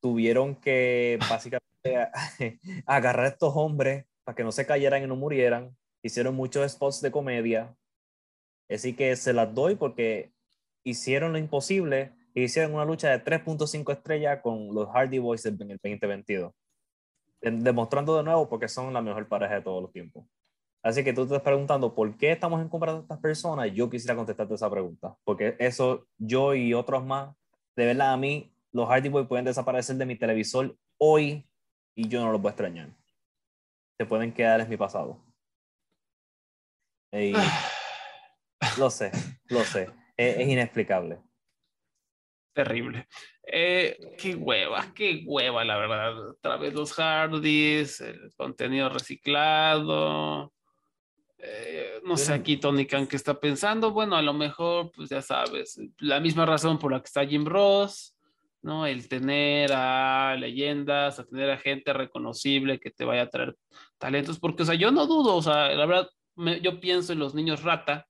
Tuvieron 0.00 0.56
que 0.56 1.18
básicamente 1.30 1.62
agarrar 2.86 3.26
a 3.26 3.28
estos 3.28 3.52
hombres 3.54 4.06
para 4.24 4.34
que 4.34 4.44
no 4.44 4.52
se 4.52 4.66
cayeran 4.66 5.02
y 5.02 5.06
no 5.06 5.14
murieran. 5.14 5.76
Hicieron 6.02 6.34
muchos 6.34 6.72
spots 6.72 7.02
de 7.02 7.10
comedia. 7.10 7.76
Así 8.70 8.94
que 8.96 9.14
se 9.16 9.34
las 9.34 9.54
doy 9.54 9.74
porque 9.76 10.32
hicieron 10.84 11.32
lo 11.32 11.38
imposible 11.38 12.17
e 12.40 12.44
hicieron 12.44 12.74
una 12.74 12.84
lucha 12.84 13.10
de 13.10 13.24
3.5 13.24 13.92
estrellas 13.92 14.40
con 14.42 14.74
los 14.74 14.88
Hardy 14.88 15.18
Boys 15.18 15.44
en 15.46 15.60
el 15.60 15.78
2022 15.82 16.52
demostrando 17.40 18.16
de 18.16 18.24
nuevo 18.24 18.48
porque 18.48 18.68
son 18.68 18.92
la 18.92 19.02
mejor 19.02 19.28
pareja 19.28 19.54
de 19.54 19.62
todos 19.62 19.82
los 19.82 19.92
tiempos. 19.92 20.24
Así 20.82 21.02
que 21.04 21.12
tú 21.12 21.22
te 21.22 21.34
estás 21.34 21.42
preguntando 21.42 21.94
por 21.94 22.16
qué 22.16 22.32
estamos 22.32 22.62
encumbrando 22.62 23.00
a 23.00 23.02
estas 23.02 23.18
personas. 23.18 23.72
Yo 23.72 23.90
quisiera 23.90 24.16
contestarte 24.16 24.54
esa 24.54 24.70
pregunta, 24.70 25.16
porque 25.24 25.56
eso 25.58 26.06
yo 26.16 26.54
y 26.54 26.72
otros 26.72 27.04
más, 27.04 27.34
de 27.76 27.86
verdad 27.86 28.12
a 28.12 28.16
mí, 28.16 28.54
los 28.72 28.88
Hardy 28.88 29.08
Boys 29.08 29.26
pueden 29.26 29.44
desaparecer 29.44 29.96
de 29.96 30.06
mi 30.06 30.16
televisor 30.16 30.76
hoy 30.98 31.48
y 31.94 32.08
yo 32.08 32.20
no 32.20 32.30
los 32.32 32.40
voy 32.40 32.50
a 32.50 32.52
extrañar. 32.52 32.90
Se 33.98 34.06
pueden 34.06 34.32
quedar 34.32 34.60
en 34.60 34.68
mi 34.68 34.76
pasado. 34.76 35.20
Y, 37.12 37.32
lo 38.78 38.90
sé, 38.90 39.10
lo 39.46 39.60
sé. 39.64 39.88
Es, 40.16 40.36
es 40.38 40.48
inexplicable 40.48 41.18
terrible. 42.58 43.06
Eh, 43.46 44.16
qué 44.18 44.34
hueva, 44.34 44.92
qué 44.92 45.22
hueva, 45.24 45.64
la 45.64 45.76
verdad. 45.76 46.30
Otra 46.30 46.56
vez 46.56 46.74
los 46.74 46.92
hardys, 46.92 48.00
el 48.00 48.32
contenido 48.36 48.88
reciclado. 48.88 50.52
Eh, 51.38 52.00
no 52.04 52.16
sé 52.16 52.32
aquí 52.32 52.56
Tony 52.56 52.84
Khan 52.84 53.06
qué 53.06 53.14
está 53.14 53.38
pensando. 53.38 53.92
Bueno, 53.92 54.16
a 54.16 54.22
lo 54.22 54.34
mejor, 54.34 54.90
pues 54.90 55.08
ya 55.08 55.22
sabes, 55.22 55.80
la 56.00 56.18
misma 56.18 56.46
razón 56.46 56.80
por 56.80 56.90
la 56.90 56.98
que 56.98 57.06
está 57.06 57.24
Jim 57.24 57.44
Ross, 57.44 58.16
¿no? 58.60 58.86
El 58.86 59.08
tener 59.08 59.70
a 59.72 60.34
leyendas, 60.36 61.20
a 61.20 61.24
tener 61.26 61.48
a 61.50 61.58
gente 61.58 61.92
reconocible 61.92 62.80
que 62.80 62.90
te 62.90 63.04
vaya 63.04 63.22
a 63.22 63.30
traer 63.30 63.54
talentos, 63.98 64.40
porque, 64.40 64.64
o 64.64 64.66
sea, 64.66 64.74
yo 64.74 64.90
no 64.90 65.06
dudo, 65.06 65.36
o 65.36 65.42
sea, 65.42 65.68
la 65.68 65.86
verdad, 65.86 66.08
me, 66.34 66.60
yo 66.60 66.80
pienso 66.80 67.12
en 67.12 67.20
los 67.20 67.36
niños 67.36 67.62
rata 67.62 68.08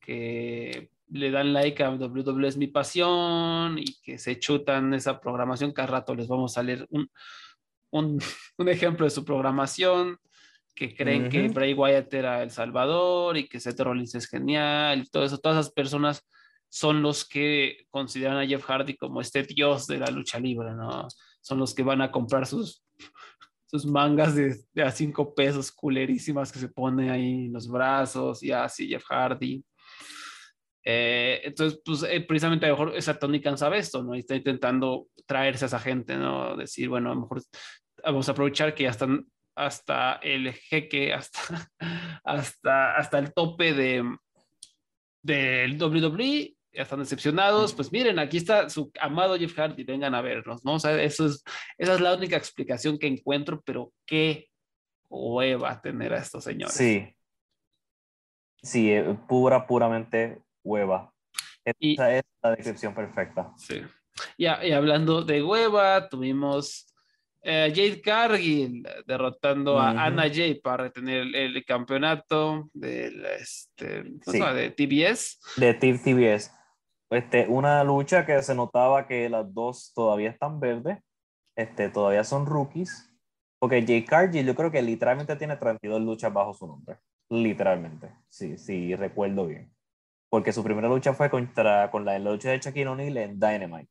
que 0.00 0.88
le 1.10 1.30
dan 1.30 1.52
like 1.52 1.82
a 1.82 1.90
WWE 1.90 2.48
es 2.48 2.56
mi 2.56 2.68
pasión 2.68 3.78
y 3.78 4.00
que 4.02 4.18
se 4.18 4.38
chutan 4.38 4.94
esa 4.94 5.20
programación, 5.20 5.72
cada 5.72 5.88
rato 5.88 6.14
les 6.14 6.28
vamos 6.28 6.56
a 6.56 6.62
leer 6.62 6.86
un, 6.90 7.10
un, 7.90 8.18
un 8.58 8.68
ejemplo 8.68 9.04
de 9.04 9.10
su 9.10 9.24
programación, 9.24 10.18
que 10.74 10.94
creen 10.94 11.24
uh 11.24 11.26
-huh. 11.26 11.30
que 11.30 11.48
Bray 11.48 11.74
Wyatt 11.74 12.14
era 12.14 12.42
El 12.42 12.50
Salvador 12.50 13.36
y 13.36 13.48
que 13.48 13.60
Seth 13.60 13.80
Rollins 13.80 14.14
es 14.14 14.26
genial 14.26 15.00
y 15.00 15.10
todo 15.10 15.24
eso, 15.24 15.38
todas 15.38 15.58
esas 15.58 15.72
personas 15.72 16.26
son 16.70 17.02
los 17.02 17.24
que 17.28 17.84
consideran 17.90 18.38
a 18.38 18.46
Jeff 18.46 18.64
Hardy 18.64 18.96
como 18.96 19.20
este 19.20 19.42
dios 19.42 19.86
de 19.86 19.98
la 19.98 20.06
lucha 20.06 20.38
libre, 20.38 20.72
¿no? 20.72 21.08
Son 21.40 21.58
los 21.58 21.74
que 21.74 21.82
van 21.82 22.00
a 22.00 22.12
comprar 22.12 22.46
sus, 22.46 22.84
sus 23.66 23.84
mangas 23.84 24.34
de, 24.36 24.56
de 24.72 24.82
a 24.82 24.90
cinco 24.90 25.34
pesos 25.34 25.72
culerísimas 25.72 26.52
que 26.52 26.60
se 26.60 26.68
pone 26.68 27.10
ahí 27.10 27.46
en 27.46 27.52
los 27.52 27.68
brazos 27.68 28.42
y 28.42 28.52
así 28.52 28.88
Jeff 28.88 29.04
Hardy. 29.04 29.64
Eh, 30.84 31.40
entonces, 31.44 31.80
pues 31.84 32.02
eh, 32.04 32.20
precisamente 32.22 32.66
a 32.66 32.70
lo 32.70 32.76
mejor 32.76 32.96
esa 32.96 33.18
Tony 33.18 33.42
sabe 33.56 33.78
esto, 33.78 34.02
¿no? 34.02 34.14
Y 34.14 34.20
está 34.20 34.34
intentando 34.34 35.08
traerse 35.26 35.64
a 35.64 35.66
esa 35.66 35.78
gente, 35.78 36.16
¿no? 36.16 36.56
Decir, 36.56 36.88
bueno, 36.88 37.10
a 37.10 37.14
lo 37.14 37.22
mejor 37.22 37.42
vamos 38.02 38.28
a 38.28 38.32
aprovechar 38.32 38.74
que 38.74 38.84
ya 38.84 38.90
están 38.90 39.26
hasta 39.54 40.14
el 40.22 40.52
jeque, 40.52 41.12
hasta, 41.12 41.68
hasta, 42.24 42.96
hasta 42.96 43.18
el 43.18 43.32
tope 43.32 43.74
de 43.74 44.04
del 45.22 45.80
WWE 45.80 46.56
ya 46.72 46.82
están 46.82 47.00
decepcionados, 47.00 47.74
pues 47.74 47.90
miren, 47.90 48.18
aquí 48.18 48.36
está 48.36 48.68
su 48.70 48.92
amado 49.00 49.36
Jeff 49.36 49.54
Hardy, 49.54 49.82
vengan 49.84 50.14
a 50.14 50.22
vernos, 50.22 50.64
¿no? 50.64 50.74
O 50.74 50.78
sea, 50.78 51.02
eso 51.02 51.26
es, 51.26 51.42
esa 51.78 51.94
es 51.94 52.00
la 52.00 52.14
única 52.14 52.36
explicación 52.36 52.98
que 52.98 53.08
encuentro, 53.08 53.60
pero 53.64 53.92
qué 54.06 54.48
hueva 55.08 55.80
tener 55.80 56.14
a 56.14 56.18
estos 56.18 56.44
señores. 56.44 56.74
Sí. 56.74 57.14
Sí, 58.62 58.92
eh, 58.92 59.18
pura, 59.26 59.66
puramente 59.66 60.42
hueva. 60.70 61.12
Esa 61.64 62.16
es 62.16 62.22
la 62.42 62.50
descripción 62.56 62.94
perfecta. 62.94 63.52
Sí. 63.56 63.82
Y, 64.36 64.44
y 64.44 64.72
hablando 64.72 65.22
de 65.22 65.42
hueva, 65.42 66.08
tuvimos 66.08 66.90
eh, 67.42 67.72
Jade 67.74 68.02
Cargill 68.02 68.86
derrotando 69.06 69.78
a 69.78 69.90
Anna 69.90 70.24
Jay 70.24 70.60
para 70.60 70.84
retener 70.84 71.34
el, 71.34 71.64
campeonato 71.64 72.68
del, 72.74 73.24
este, 73.24 74.02
de 74.04 74.70
TBS. 74.70 75.38
De 75.56 75.74
TBS. 75.74 76.52
Este, 77.10 77.46
una 77.48 77.82
lucha 77.82 78.26
que 78.26 78.42
se 78.42 78.54
notaba 78.54 79.06
que 79.06 79.28
las 79.28 79.52
dos 79.52 79.92
todavía 79.94 80.30
están 80.30 80.60
verdes, 80.60 80.98
este, 81.56 81.88
todavía 81.88 82.24
son 82.24 82.46
rookies. 82.46 83.06
Porque 83.58 83.82
Jade 83.82 84.04
Cargill 84.04 84.46
yo 84.46 84.54
creo 84.54 84.70
que 84.70 84.80
literalmente 84.80 85.36
tiene 85.36 85.56
32 85.56 86.00
luchas 86.00 86.32
bajo 86.32 86.54
su 86.54 86.66
nombre. 86.66 86.96
Literalmente, 87.30 88.10
sí, 88.28 88.56
sí, 88.56 88.94
recuerdo 88.96 89.46
bien. 89.46 89.70
Porque 90.30 90.52
su 90.52 90.64
primera 90.64 90.88
lucha 90.88 91.12
fue 91.12 91.28
contra, 91.28 91.90
con 91.90 92.04
la, 92.04 92.18
lucha 92.18 92.50
de 92.50 92.58
Shaquille 92.58 92.88
O'Neal 92.88 93.16
en 93.18 93.40
Dynamite. 93.40 93.90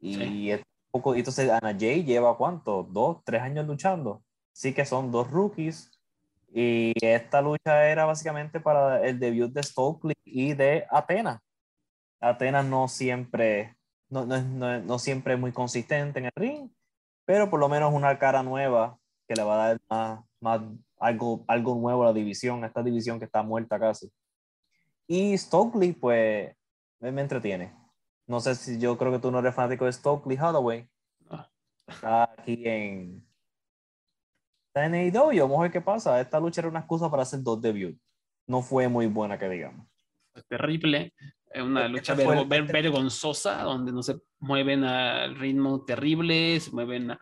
Y 0.00 0.52
poco, 0.90 1.14
entonces 1.14 1.50
Ana 1.50 1.76
Jay 1.78 2.02
lleva 2.02 2.36
cuánto, 2.36 2.82
dos, 2.82 3.18
tres 3.24 3.42
años 3.42 3.66
luchando. 3.66 4.22
Sí 4.52 4.72
que 4.72 4.84
son 4.84 5.12
dos 5.12 5.30
rookies. 5.30 5.90
Y 6.52 6.94
esta 7.02 7.42
lucha 7.42 7.88
era 7.88 8.06
básicamente 8.06 8.58
para 8.58 9.04
el 9.04 9.20
debut 9.20 9.52
de 9.52 9.62
Stokely 9.62 10.14
y 10.24 10.54
de 10.54 10.86
Atenas. 10.90 11.40
Atenas 12.20 12.64
no 12.64 12.88
siempre, 12.88 13.76
no, 14.08 14.24
no, 14.24 14.40
no, 14.42 14.80
no 14.80 14.98
siempre 14.98 15.34
es 15.34 15.40
muy 15.40 15.52
consistente 15.52 16.18
en 16.18 16.24
el 16.24 16.32
ring, 16.34 16.70
pero 17.26 17.50
por 17.50 17.60
lo 17.60 17.68
menos 17.68 17.92
una 17.92 18.18
cara 18.18 18.42
nueva 18.42 18.98
que 19.28 19.34
le 19.34 19.42
va 19.42 19.54
a 19.54 19.68
dar 19.68 19.80
más, 19.90 20.20
más 20.40 20.60
algo, 20.98 21.44
algo 21.46 21.74
nuevo 21.74 22.02
a 22.02 22.06
la 22.06 22.12
división, 22.12 22.64
a 22.64 22.68
esta 22.68 22.82
división 22.82 23.18
que 23.18 23.26
está 23.26 23.42
muerta 23.42 23.78
casi. 23.78 24.10
Y 25.08 25.36
Stokely, 25.36 25.94
pues, 25.94 26.54
me, 27.00 27.10
me 27.10 27.22
entretiene. 27.22 27.74
No 28.26 28.40
sé 28.40 28.54
si 28.54 28.78
yo 28.78 28.98
creo 28.98 29.10
que 29.10 29.18
tú 29.18 29.30
no 29.30 29.38
eres 29.38 29.54
fanático 29.54 29.86
de 29.86 29.92
Stokely 29.92 30.36
Holloway. 30.36 30.86
Ah. 31.30 31.50
Está 31.86 32.24
aquí 32.24 32.62
en. 32.66 33.26
Está 34.68 34.84
en 34.84 34.94
AEW. 34.94 35.40
Vamos 35.40 35.58
a 35.60 35.62
ver 35.62 35.72
qué 35.72 35.80
pasa. 35.80 36.20
Esta 36.20 36.38
lucha 36.38 36.60
era 36.60 36.68
una 36.68 36.80
excusa 36.80 37.10
para 37.10 37.22
hacer 37.22 37.42
dos 37.42 37.60
debuts. 37.60 37.98
No 38.46 38.60
fue 38.60 38.86
muy 38.88 39.06
buena, 39.06 39.38
que 39.38 39.48
digamos. 39.48 39.88
Terrible. 40.46 41.14
Es 41.50 41.62
una 41.62 41.86
este 41.86 41.92
lucha 41.92 42.12
este 42.12 42.72
vergonzosa 42.72 43.62
donde 43.62 43.92
no 43.92 44.02
se 44.02 44.20
mueven 44.40 44.84
al 44.84 45.34
ritmo 45.36 45.84
terrible, 45.86 46.60
se 46.60 46.70
mueven, 46.70 47.16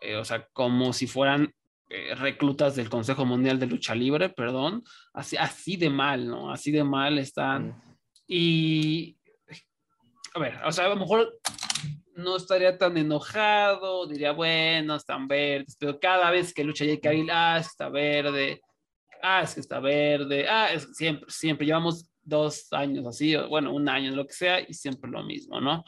eh, 0.00 0.16
o 0.16 0.24
sea, 0.24 0.46
como 0.54 0.94
si 0.94 1.06
fueran 1.06 1.52
eh, 1.90 2.14
reclutas 2.14 2.76
del 2.76 2.90
Consejo 2.90 3.24
Mundial 3.24 3.58
de 3.58 3.66
Lucha 3.66 3.94
Libre, 3.94 4.28
perdón. 4.28 4.84
Así, 5.12 5.36
así 5.36 5.76
de 5.76 5.90
mal, 5.90 6.26
¿no? 6.26 6.52
Así 6.52 6.70
de 6.70 6.84
mal 6.84 7.18
están. 7.18 7.68
Mm. 7.68 7.82
Y 8.26 9.18
a 10.34 10.38
ver, 10.38 10.60
o 10.64 10.72
sea, 10.72 10.86
a 10.86 10.88
lo 10.90 10.96
mejor 10.96 11.40
no 12.14 12.36
estaría 12.36 12.76
tan 12.76 12.96
enojado, 12.96 14.06
diría, 14.06 14.32
bueno, 14.32 14.96
están 14.96 15.28
verdes, 15.28 15.76
pero 15.78 15.98
cada 15.98 16.30
vez 16.30 16.52
que 16.52 16.64
lucha 16.64 16.84
Jake 16.84 17.00
Cargill, 17.00 17.30
ah, 17.30 17.58
está 17.58 17.88
verde, 17.88 18.60
ah, 19.22 19.42
es 19.42 19.54
que 19.54 19.60
está 19.60 19.80
verde, 19.80 20.48
ah, 20.48 20.72
es 20.72 20.88
siempre, 20.94 21.30
siempre, 21.30 21.66
llevamos 21.66 22.10
dos 22.22 22.72
años 22.72 23.06
así, 23.06 23.34
bueno, 23.48 23.72
un 23.72 23.88
año, 23.88 24.14
lo 24.14 24.26
que 24.26 24.34
sea, 24.34 24.60
y 24.60 24.74
siempre 24.74 25.10
lo 25.10 25.22
mismo, 25.22 25.60
¿no? 25.60 25.84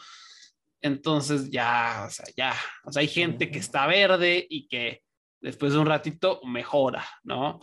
Entonces 0.80 1.50
ya, 1.50 2.06
o 2.06 2.10
sea, 2.10 2.26
ya, 2.36 2.54
o 2.84 2.92
sea, 2.92 3.00
hay 3.00 3.08
gente 3.08 3.50
que 3.50 3.58
está 3.58 3.86
verde 3.86 4.46
y 4.48 4.66
que 4.66 5.02
después 5.40 5.72
de 5.72 5.78
un 5.78 5.86
ratito 5.86 6.40
mejora, 6.44 7.04
¿no? 7.24 7.60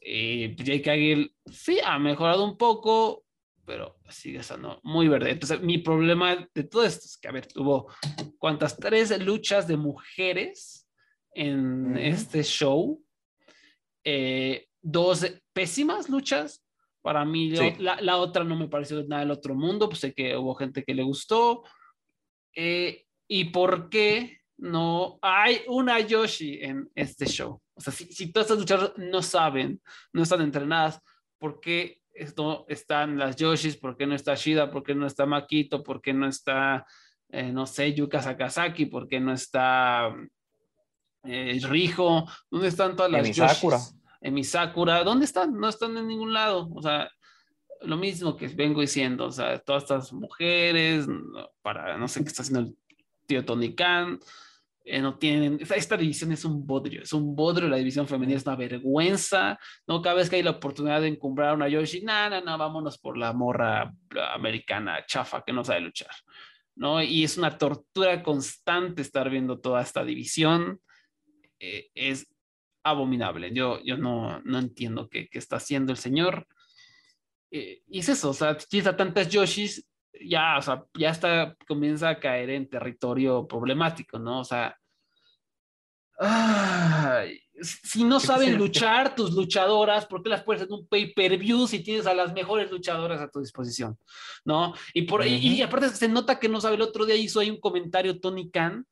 Y 0.00 0.54
Jake 0.54 0.82
Cargill 0.82 1.34
sí 1.46 1.78
ha 1.84 1.98
mejorado 1.98 2.44
un 2.44 2.56
poco, 2.56 3.24
pero 3.64 3.98
sigue 4.08 4.38
estando 4.38 4.80
muy 4.84 5.08
verde. 5.08 5.32
Entonces, 5.32 5.60
mi 5.60 5.78
problema 5.78 6.48
de 6.54 6.64
todo 6.64 6.84
esto 6.84 7.06
es 7.06 7.18
que, 7.18 7.28
a 7.28 7.32
ver, 7.32 7.46
tuvo 7.46 7.90
cuántas 8.38 8.76
tres 8.76 9.18
luchas 9.24 9.66
de 9.66 9.76
mujeres 9.76 10.88
en 11.32 11.98
este 11.98 12.44
show, 12.44 13.02
eh, 14.04 14.68
dos 14.80 15.26
pésimas 15.52 16.08
luchas. 16.08 16.64
Para 17.02 17.24
mí, 17.24 17.50
la, 17.78 18.00
la, 18.00 18.16
otra 18.16 18.42
no 18.42 18.56
me 18.56 18.68
pareció 18.68 19.04
nada 19.04 19.22
del 19.22 19.30
otro 19.30 19.54
mundo, 19.54 19.88
pues 19.88 20.00
sé 20.00 20.14
que 20.14 20.36
hubo 20.36 20.54
gente 20.54 20.84
que 20.84 20.94
le 20.94 21.02
gustó. 21.02 21.64
Eh, 22.54 23.06
¿Y 23.28 23.46
por 23.46 23.90
qué 23.90 24.38
no 24.58 25.18
hay 25.22 25.62
una 25.68 26.00
Yoshi 26.00 26.58
en 26.62 26.90
este 26.94 27.26
show? 27.26 27.60
O 27.74 27.80
sea, 27.80 27.92
si, 27.92 28.06
si 28.12 28.32
todas 28.32 28.50
estas 28.50 28.58
luchas 28.58 28.92
no 28.96 29.22
saben, 29.22 29.80
no 30.12 30.22
están 30.22 30.40
entrenadas, 30.40 31.00
¿por 31.38 31.60
qué 31.60 32.00
esto 32.16 32.64
están 32.68 33.18
las 33.18 33.36
Yoshis, 33.36 33.76
por 33.76 33.96
qué 33.96 34.06
no 34.06 34.14
está 34.14 34.34
Shida, 34.34 34.70
por 34.70 34.82
qué 34.82 34.94
no 34.94 35.06
está 35.06 35.26
Makito, 35.26 35.82
por 35.82 36.00
qué 36.00 36.12
no 36.12 36.26
está, 36.26 36.86
eh, 37.28 37.52
no 37.52 37.66
sé, 37.66 37.92
Yuka 37.92 38.22
Sakazaki, 38.22 38.86
por 38.86 39.06
qué 39.06 39.20
no 39.20 39.32
está 39.32 40.14
eh, 41.24 41.58
Rijo, 41.62 42.26
¿dónde 42.50 42.68
están 42.68 42.96
todas 42.96 43.12
las 43.12 43.30
Yoshis? 43.30 43.94
En 44.20 44.34
mi 44.34 44.44
Sakura, 44.44 45.04
¿dónde 45.04 45.26
están? 45.26 45.52
No 45.54 45.68
están 45.68 45.96
en 45.96 46.08
ningún 46.08 46.32
lado, 46.32 46.68
o 46.74 46.82
sea, 46.82 47.10
lo 47.82 47.96
mismo 47.96 48.36
que 48.36 48.48
vengo 48.48 48.80
diciendo, 48.80 49.26
o 49.26 49.32
sea, 49.32 49.58
todas 49.58 49.84
estas 49.84 50.12
mujeres, 50.12 51.06
para, 51.62 51.98
no 51.98 52.08
sé 52.08 52.22
qué 52.22 52.28
está 52.28 52.42
haciendo 52.42 52.60
el 52.60 52.76
tío 53.26 53.44
Tony 53.44 53.74
Khan, 53.74 54.18
eh, 54.88 55.00
no 55.00 55.18
tienen, 55.18 55.58
esta, 55.60 55.96
división 55.96 56.30
es 56.30 56.44
un 56.44 56.64
bodrio, 56.64 57.02
es 57.02 57.12
un 57.12 57.34
bodrio, 57.34 57.68
la 57.68 57.76
división 57.76 58.06
femenina 58.06 58.36
es 58.36 58.46
una 58.46 58.54
vergüenza, 58.54 59.58
¿no? 59.84 60.00
Cada 60.00 60.14
vez 60.14 60.30
que 60.30 60.36
hay 60.36 60.44
la 60.44 60.52
oportunidad 60.52 61.00
de 61.00 61.08
encumbrar 61.08 61.48
a 61.48 61.54
una 61.54 61.68
Yoshi, 61.68 62.02
no, 62.02 62.30
no, 62.30 62.40
no, 62.40 62.56
vámonos 62.56 62.96
por 62.96 63.18
la 63.18 63.32
morra 63.32 63.92
americana 64.32 65.04
chafa 65.04 65.42
que 65.44 65.52
no 65.52 65.64
sabe 65.64 65.80
luchar, 65.80 66.12
¿no? 66.76 67.02
Y 67.02 67.24
es 67.24 67.36
una 67.36 67.58
tortura 67.58 68.22
constante 68.22 69.02
estar 69.02 69.28
viendo 69.28 69.58
toda 69.58 69.82
esta 69.82 70.04
división, 70.04 70.80
eh, 71.58 71.88
es 71.92 72.32
abominable, 72.84 73.50
yo, 73.52 73.82
yo 73.82 73.96
no, 73.96 74.40
no 74.42 74.60
entiendo 74.60 75.08
qué, 75.08 75.26
qué 75.26 75.40
está 75.40 75.56
haciendo 75.56 75.90
el 75.90 75.98
señor. 75.98 76.46
Eh, 77.50 77.82
y 77.88 77.98
es 77.98 78.08
eso, 78.08 78.30
o 78.30 78.34
sea, 78.34 78.56
tiene 78.56 78.92
tantas 78.92 79.28
Yoshis 79.30 79.84
ya, 80.24 80.58
o 80.58 80.62
sea, 80.62 80.84
ya 80.94 81.10
está, 81.10 81.56
comienza 81.66 82.08
a 82.10 82.20
caer 82.20 82.50
en 82.50 82.68
territorio 82.68 83.46
problemático, 83.46 84.18
¿no? 84.18 84.40
O 84.40 84.44
sea, 84.44 84.76
si 87.60 88.04
no 88.04 88.20
saben 88.20 88.56
luchar 88.56 89.14
tus 89.14 89.32
luchadoras, 89.32 90.06
¿por 90.06 90.22
qué 90.22 90.30
las 90.30 90.42
puedes 90.42 90.62
en 90.62 90.72
un 90.72 90.86
pay-per-view 90.86 91.66
si 91.66 91.80
tienes 91.80 92.06
a 92.06 92.14
las 92.14 92.32
mejores 92.32 92.70
luchadoras 92.70 93.20
a 93.20 93.28
tu 93.28 93.40
disposición? 93.40 93.98
¿No? 94.44 94.74
Y, 94.94 95.02
por, 95.02 95.26
y, 95.26 95.60
aparte 95.62 95.90
se 95.90 96.08
nota 96.08 96.38
que 96.38 96.48
no 96.48 96.60
sabe, 96.60 96.76
el 96.76 96.82
otro 96.82 97.04
día 97.04 97.16
hizo 97.16 97.40
ahí 97.40 97.50
un 97.50 97.60
comentario 97.60 98.20
Tony 98.20 98.50
Khan, 98.50 98.86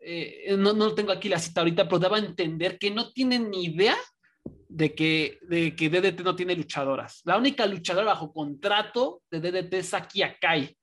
eh, 0.00 0.56
no, 0.58 0.72
no 0.72 0.94
tengo 0.94 1.12
aquí 1.12 1.28
la 1.28 1.38
cita 1.38 1.60
ahorita, 1.60 1.84
pero 1.84 1.98
daba 1.98 2.16
a 2.16 2.20
entender 2.20 2.78
que 2.78 2.90
no 2.90 3.12
tienen 3.12 3.50
ni 3.50 3.64
idea 3.66 3.96
de 4.44 4.94
que, 4.94 5.38
de 5.42 5.76
que 5.76 5.90
DDT 5.90 6.20
no 6.20 6.34
tiene 6.34 6.56
luchadoras. 6.56 7.20
La 7.24 7.36
única 7.36 7.66
luchadora 7.66 8.06
bajo 8.06 8.32
contrato 8.32 9.22
de 9.30 9.40
DDT 9.40 9.74
es 9.74 9.88
Saki 9.90 10.22
Akai. 10.22 10.76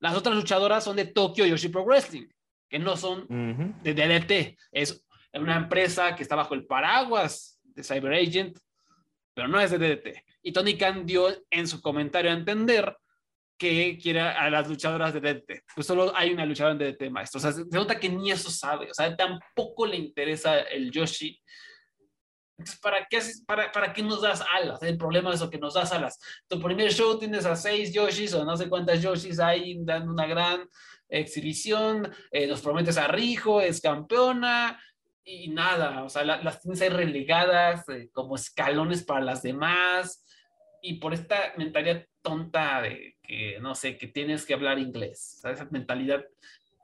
Las 0.00 0.16
otras 0.16 0.34
luchadoras 0.34 0.84
son 0.84 0.96
de 0.96 1.06
Tokyo 1.06 1.46
Yoshi 1.46 1.68
Pro 1.68 1.84
Wrestling, 1.84 2.26
que 2.68 2.78
no 2.78 2.96
son 2.96 3.26
de 3.82 3.94
DDT. 3.94 4.58
Es 4.72 5.06
una 5.34 5.56
empresa 5.56 6.14
que 6.14 6.22
está 6.22 6.36
bajo 6.36 6.54
el 6.54 6.66
paraguas 6.66 7.60
de 7.62 7.82
Cyber 7.82 8.12
Agent, 8.12 8.58
pero 9.34 9.48
no 9.48 9.60
es 9.60 9.70
de 9.70 9.78
DDT. 9.78 10.24
Y 10.42 10.52
Tony 10.52 10.76
Khan 10.76 11.06
dio 11.06 11.28
en 11.50 11.66
su 11.66 11.80
comentario 11.80 12.30
a 12.30 12.34
entender 12.34 12.96
que 13.56 13.96
quiere 13.96 14.20
a 14.20 14.50
las 14.50 14.68
luchadoras 14.68 15.14
de 15.14 15.20
DDT. 15.20 15.64
Pues 15.74 15.86
solo 15.86 16.12
hay 16.16 16.32
una 16.32 16.44
luchadora 16.44 16.72
en 16.72 16.92
DDT, 16.92 17.10
maestro. 17.10 17.38
O 17.38 17.40
sea, 17.40 17.52
se 17.52 17.64
nota 17.70 17.98
que 17.98 18.08
ni 18.08 18.32
eso 18.32 18.50
sabe. 18.50 18.90
O 18.90 18.94
sea, 18.94 19.16
tampoco 19.16 19.86
le 19.86 19.96
interesa 19.96 20.58
el 20.62 20.90
Yoshi 20.90 21.40
entonces, 22.62 22.80
¿para 22.80 23.06
qué, 23.10 23.20
para, 23.44 23.72
¿para 23.72 23.92
qué 23.92 24.02
nos 24.02 24.22
das 24.22 24.42
alas? 24.52 24.80
El 24.82 24.96
problema 24.96 25.30
es 25.30 25.36
eso, 25.36 25.50
que 25.50 25.58
nos 25.58 25.74
das 25.74 25.92
alas. 25.92 26.18
Tu 26.48 26.60
primer 26.60 26.92
show 26.92 27.18
tienes 27.18 27.44
a 27.44 27.56
seis 27.56 27.92
Yoshis 27.92 28.34
o 28.34 28.44
no 28.44 28.56
sé 28.56 28.68
cuántas 28.68 29.02
Yoshis 29.02 29.40
hay 29.40 29.76
dando 29.80 30.12
una 30.12 30.26
gran 30.26 30.68
exhibición, 31.08 32.10
eh, 32.30 32.46
nos 32.46 32.62
prometes 32.62 32.96
a 32.96 33.08
Rijo, 33.08 33.60
es 33.60 33.80
campeona 33.80 34.80
y 35.24 35.48
nada, 35.48 36.04
o 36.04 36.08
sea, 36.08 36.24
las 36.24 36.60
tienes 36.60 36.80
ahí 36.80 36.88
relegadas 36.88 37.88
eh, 37.88 38.08
como 38.12 38.36
escalones 38.36 39.04
para 39.04 39.20
las 39.20 39.42
demás 39.42 40.24
y 40.80 40.94
por 40.94 41.14
esta 41.14 41.52
mentalidad 41.56 42.06
tonta 42.22 42.80
de 42.80 43.16
que, 43.22 43.58
no 43.60 43.74
sé, 43.74 43.98
que 43.98 44.06
tienes 44.06 44.46
que 44.46 44.54
hablar 44.54 44.78
inglés, 44.78 45.44
esa 45.44 45.66
mentalidad 45.70 46.24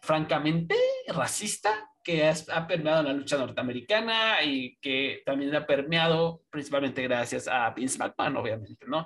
francamente 0.02 0.76
racista 1.08 1.88
que 2.08 2.24
ha 2.24 2.66
permeado 2.66 3.00
en 3.00 3.06
la 3.08 3.12
lucha 3.12 3.36
norteamericana 3.36 4.42
y 4.42 4.78
que 4.78 5.20
también 5.26 5.54
ha 5.54 5.66
permeado 5.66 6.40
principalmente 6.48 7.02
gracias 7.02 7.46
a 7.46 7.68
Vince 7.74 7.98
McMahon, 7.98 8.38
obviamente, 8.38 8.86
¿no? 8.86 9.04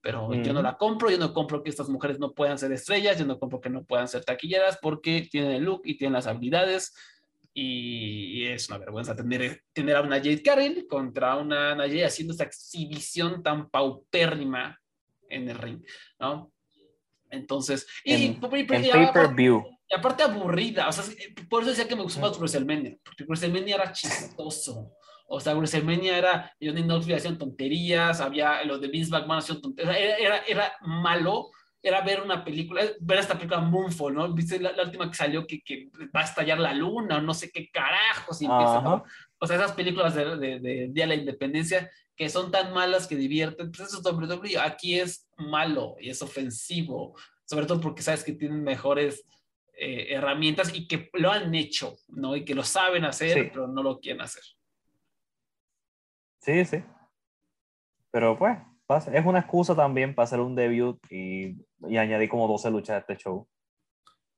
Pero 0.00 0.32
yo 0.32 0.52
no 0.52 0.62
la 0.62 0.76
compro, 0.76 1.10
yo 1.10 1.18
no 1.18 1.34
compro 1.34 1.64
que 1.64 1.70
estas 1.70 1.88
mujeres 1.88 2.20
no 2.20 2.32
puedan 2.32 2.56
ser 2.56 2.70
estrellas, 2.70 3.18
yo 3.18 3.24
no 3.24 3.40
compro 3.40 3.60
que 3.60 3.70
no 3.70 3.82
puedan 3.82 4.06
ser 4.06 4.24
taquilleras 4.24 4.78
porque 4.80 5.26
tienen 5.28 5.50
el 5.50 5.64
look 5.64 5.82
y 5.84 5.96
tienen 5.98 6.12
las 6.12 6.28
habilidades 6.28 6.94
y 7.52 8.46
es 8.46 8.68
una 8.68 8.78
vergüenza 8.78 9.16
tener, 9.16 9.64
tener 9.72 9.96
a 9.96 10.02
una 10.02 10.18
Jade 10.18 10.42
Cargill 10.44 10.86
contra 10.86 11.34
una 11.34 11.74
Najee 11.74 12.04
haciendo 12.04 12.34
esa 12.34 12.44
exhibición 12.44 13.42
tan 13.42 13.68
paupérrima 13.68 14.80
en 15.28 15.48
el 15.48 15.58
ring, 15.58 15.84
¿no? 16.20 16.53
Entonces, 17.34 17.86
y, 18.04 18.26
en, 18.26 18.40
pay-per-view. 18.40 19.64
Y 19.88 19.94
aparte 19.94 20.22
aburrida, 20.22 20.88
o 20.88 20.92
sea, 20.92 21.04
por 21.48 21.62
eso 21.62 21.70
decía 21.70 21.86
que 21.86 21.96
me 21.96 22.02
gustó 22.02 22.20
más 22.20 22.38
WrestleMania, 22.38 22.96
porque 23.04 23.24
WrestleMania 23.24 23.74
era 23.76 23.92
chistoso. 23.92 24.92
O 25.26 25.40
sea, 25.40 25.54
WrestleMania 25.54 26.16
era, 26.16 26.52
Johnny 26.60 26.82
Knoxville 26.82 27.16
hacían 27.16 27.38
tonterías, 27.38 28.20
había 28.20 28.62
los 28.64 28.80
de 28.80 28.88
Vince 28.88 29.10
McMahon 29.10 29.38
hacían 29.38 29.60
tonterías, 29.60 29.96
era, 29.96 30.16
era, 30.16 30.38
era, 30.46 30.72
malo, 30.82 31.50
era 31.82 32.00
ver 32.00 32.22
una 32.22 32.44
película, 32.44 32.82
ver 33.00 33.18
esta 33.18 33.34
película 33.34 33.60
Moonfall, 33.60 34.14
¿no? 34.14 34.32
Viste 34.32 34.58
la, 34.58 34.82
última 34.82 35.10
que 35.10 35.16
salió 35.16 35.46
que, 35.46 35.62
que, 35.62 35.90
va 36.14 36.20
a 36.20 36.24
estallar 36.24 36.58
la 36.58 36.72
luna, 36.72 37.18
o 37.18 37.20
no 37.20 37.34
sé 37.34 37.50
qué 37.50 37.68
carajos, 37.70 38.40
y 38.40 38.46
empieza, 38.46 38.80
¿no? 38.80 39.04
O 39.38 39.46
sea, 39.46 39.56
esas 39.56 39.72
películas 39.72 40.14
de, 40.14 40.36
de, 40.36 40.60
de, 40.60 40.88
Día 40.90 41.04
de 41.04 41.08
la 41.08 41.14
Independencia 41.14 41.90
que 42.16 42.28
son 42.28 42.50
tan 42.50 42.72
malas 42.72 43.06
que 43.06 43.16
divierten, 43.16 43.70
pues 43.70 43.88
eso 43.88 43.98
es 43.98 44.04
WWE. 44.04 44.58
Aquí 44.60 44.98
es 44.98 45.28
malo 45.36 45.96
y 46.00 46.10
es 46.10 46.22
ofensivo, 46.22 47.16
sobre 47.44 47.66
todo 47.66 47.80
porque 47.80 48.02
sabes 48.02 48.22
que 48.22 48.32
tienen 48.32 48.62
mejores 48.62 49.24
eh, 49.74 50.14
herramientas 50.14 50.72
y 50.74 50.86
que 50.86 51.10
lo 51.14 51.30
han 51.30 51.54
hecho, 51.54 51.96
¿no? 52.08 52.36
Y 52.36 52.44
que 52.44 52.54
lo 52.54 52.62
saben 52.62 53.04
hacer, 53.04 53.50
pero 53.52 53.66
no 53.66 53.82
lo 53.82 53.98
quieren 53.98 54.22
hacer. 54.22 54.44
Sí, 56.40 56.64
sí. 56.64 56.84
Pero 58.10 58.38
pues, 58.38 58.58
es 59.12 59.26
una 59.26 59.40
excusa 59.40 59.74
también 59.74 60.14
para 60.14 60.24
hacer 60.24 60.38
un 60.38 60.54
debut 60.54 61.00
y, 61.10 61.56
y 61.88 61.96
añadir 61.96 62.28
como 62.28 62.46
12 62.46 62.70
luchas 62.70 62.96
a 62.96 62.98
este 62.98 63.16
show. 63.16 63.48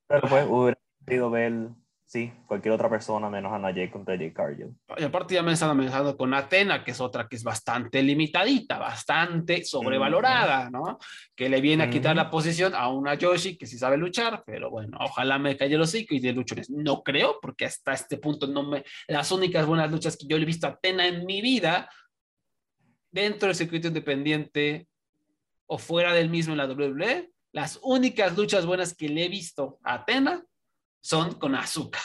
Pero 0.06 0.28
pues, 0.28 0.46
hubiera 0.48 0.80
querido 1.04 1.30
ver 1.30 1.68
Sí, 2.08 2.32
cualquier 2.46 2.72
otra 2.72 2.88
persona 2.88 3.28
menos 3.28 3.52
a 3.52 3.58
Najee 3.58 3.90
contra 3.90 4.16
Jay 4.16 4.32
Cargill. 4.32 4.72
Y 4.96 5.02
aparte 5.02 5.34
ya 5.34 5.42
me 5.42 5.52
están 5.52 5.70
amenazando 5.70 6.16
con 6.16 6.32
Atena, 6.34 6.84
que 6.84 6.92
es 6.92 7.00
otra 7.00 7.26
que 7.26 7.34
es 7.34 7.42
bastante 7.42 8.00
limitadita, 8.00 8.78
bastante 8.78 9.64
sobrevalorada, 9.64 10.70
¿no? 10.70 11.00
Que 11.34 11.48
le 11.48 11.60
viene 11.60 11.82
a 11.82 11.90
quitar 11.90 12.14
la 12.14 12.30
posición 12.30 12.76
a 12.76 12.90
una 12.90 13.14
Yoshi 13.14 13.58
que 13.58 13.66
sí 13.66 13.76
sabe 13.76 13.96
luchar, 13.96 14.44
pero 14.46 14.70
bueno, 14.70 14.98
ojalá 15.00 15.36
me 15.40 15.56
calle 15.56 15.74
el 15.74 15.80
hocico 15.80 16.14
y 16.14 16.20
de 16.20 16.32
luchones. 16.32 16.70
No 16.70 17.02
creo, 17.02 17.40
porque 17.42 17.64
hasta 17.64 17.92
este 17.92 18.18
punto 18.18 18.46
no 18.46 18.62
me... 18.62 18.84
Las 19.08 19.32
únicas 19.32 19.66
buenas 19.66 19.90
luchas 19.90 20.16
que 20.16 20.28
yo 20.28 20.36
le 20.36 20.44
he 20.44 20.46
visto 20.46 20.68
a 20.68 20.70
Atena 20.70 21.08
en 21.08 21.26
mi 21.26 21.40
vida, 21.40 21.90
dentro 23.10 23.48
del 23.48 23.56
circuito 23.56 23.88
independiente 23.88 24.86
o 25.66 25.76
fuera 25.76 26.12
del 26.12 26.30
mismo 26.30 26.52
en 26.52 26.58
la 26.58 26.66
WWE, 26.66 27.32
las 27.50 27.80
únicas 27.82 28.36
luchas 28.36 28.64
buenas 28.64 28.94
que 28.94 29.08
le 29.08 29.24
he 29.24 29.28
visto 29.28 29.80
a 29.82 29.94
Atena 29.94 30.44
son 31.00 31.34
con 31.34 31.54
azúcar. 31.54 32.02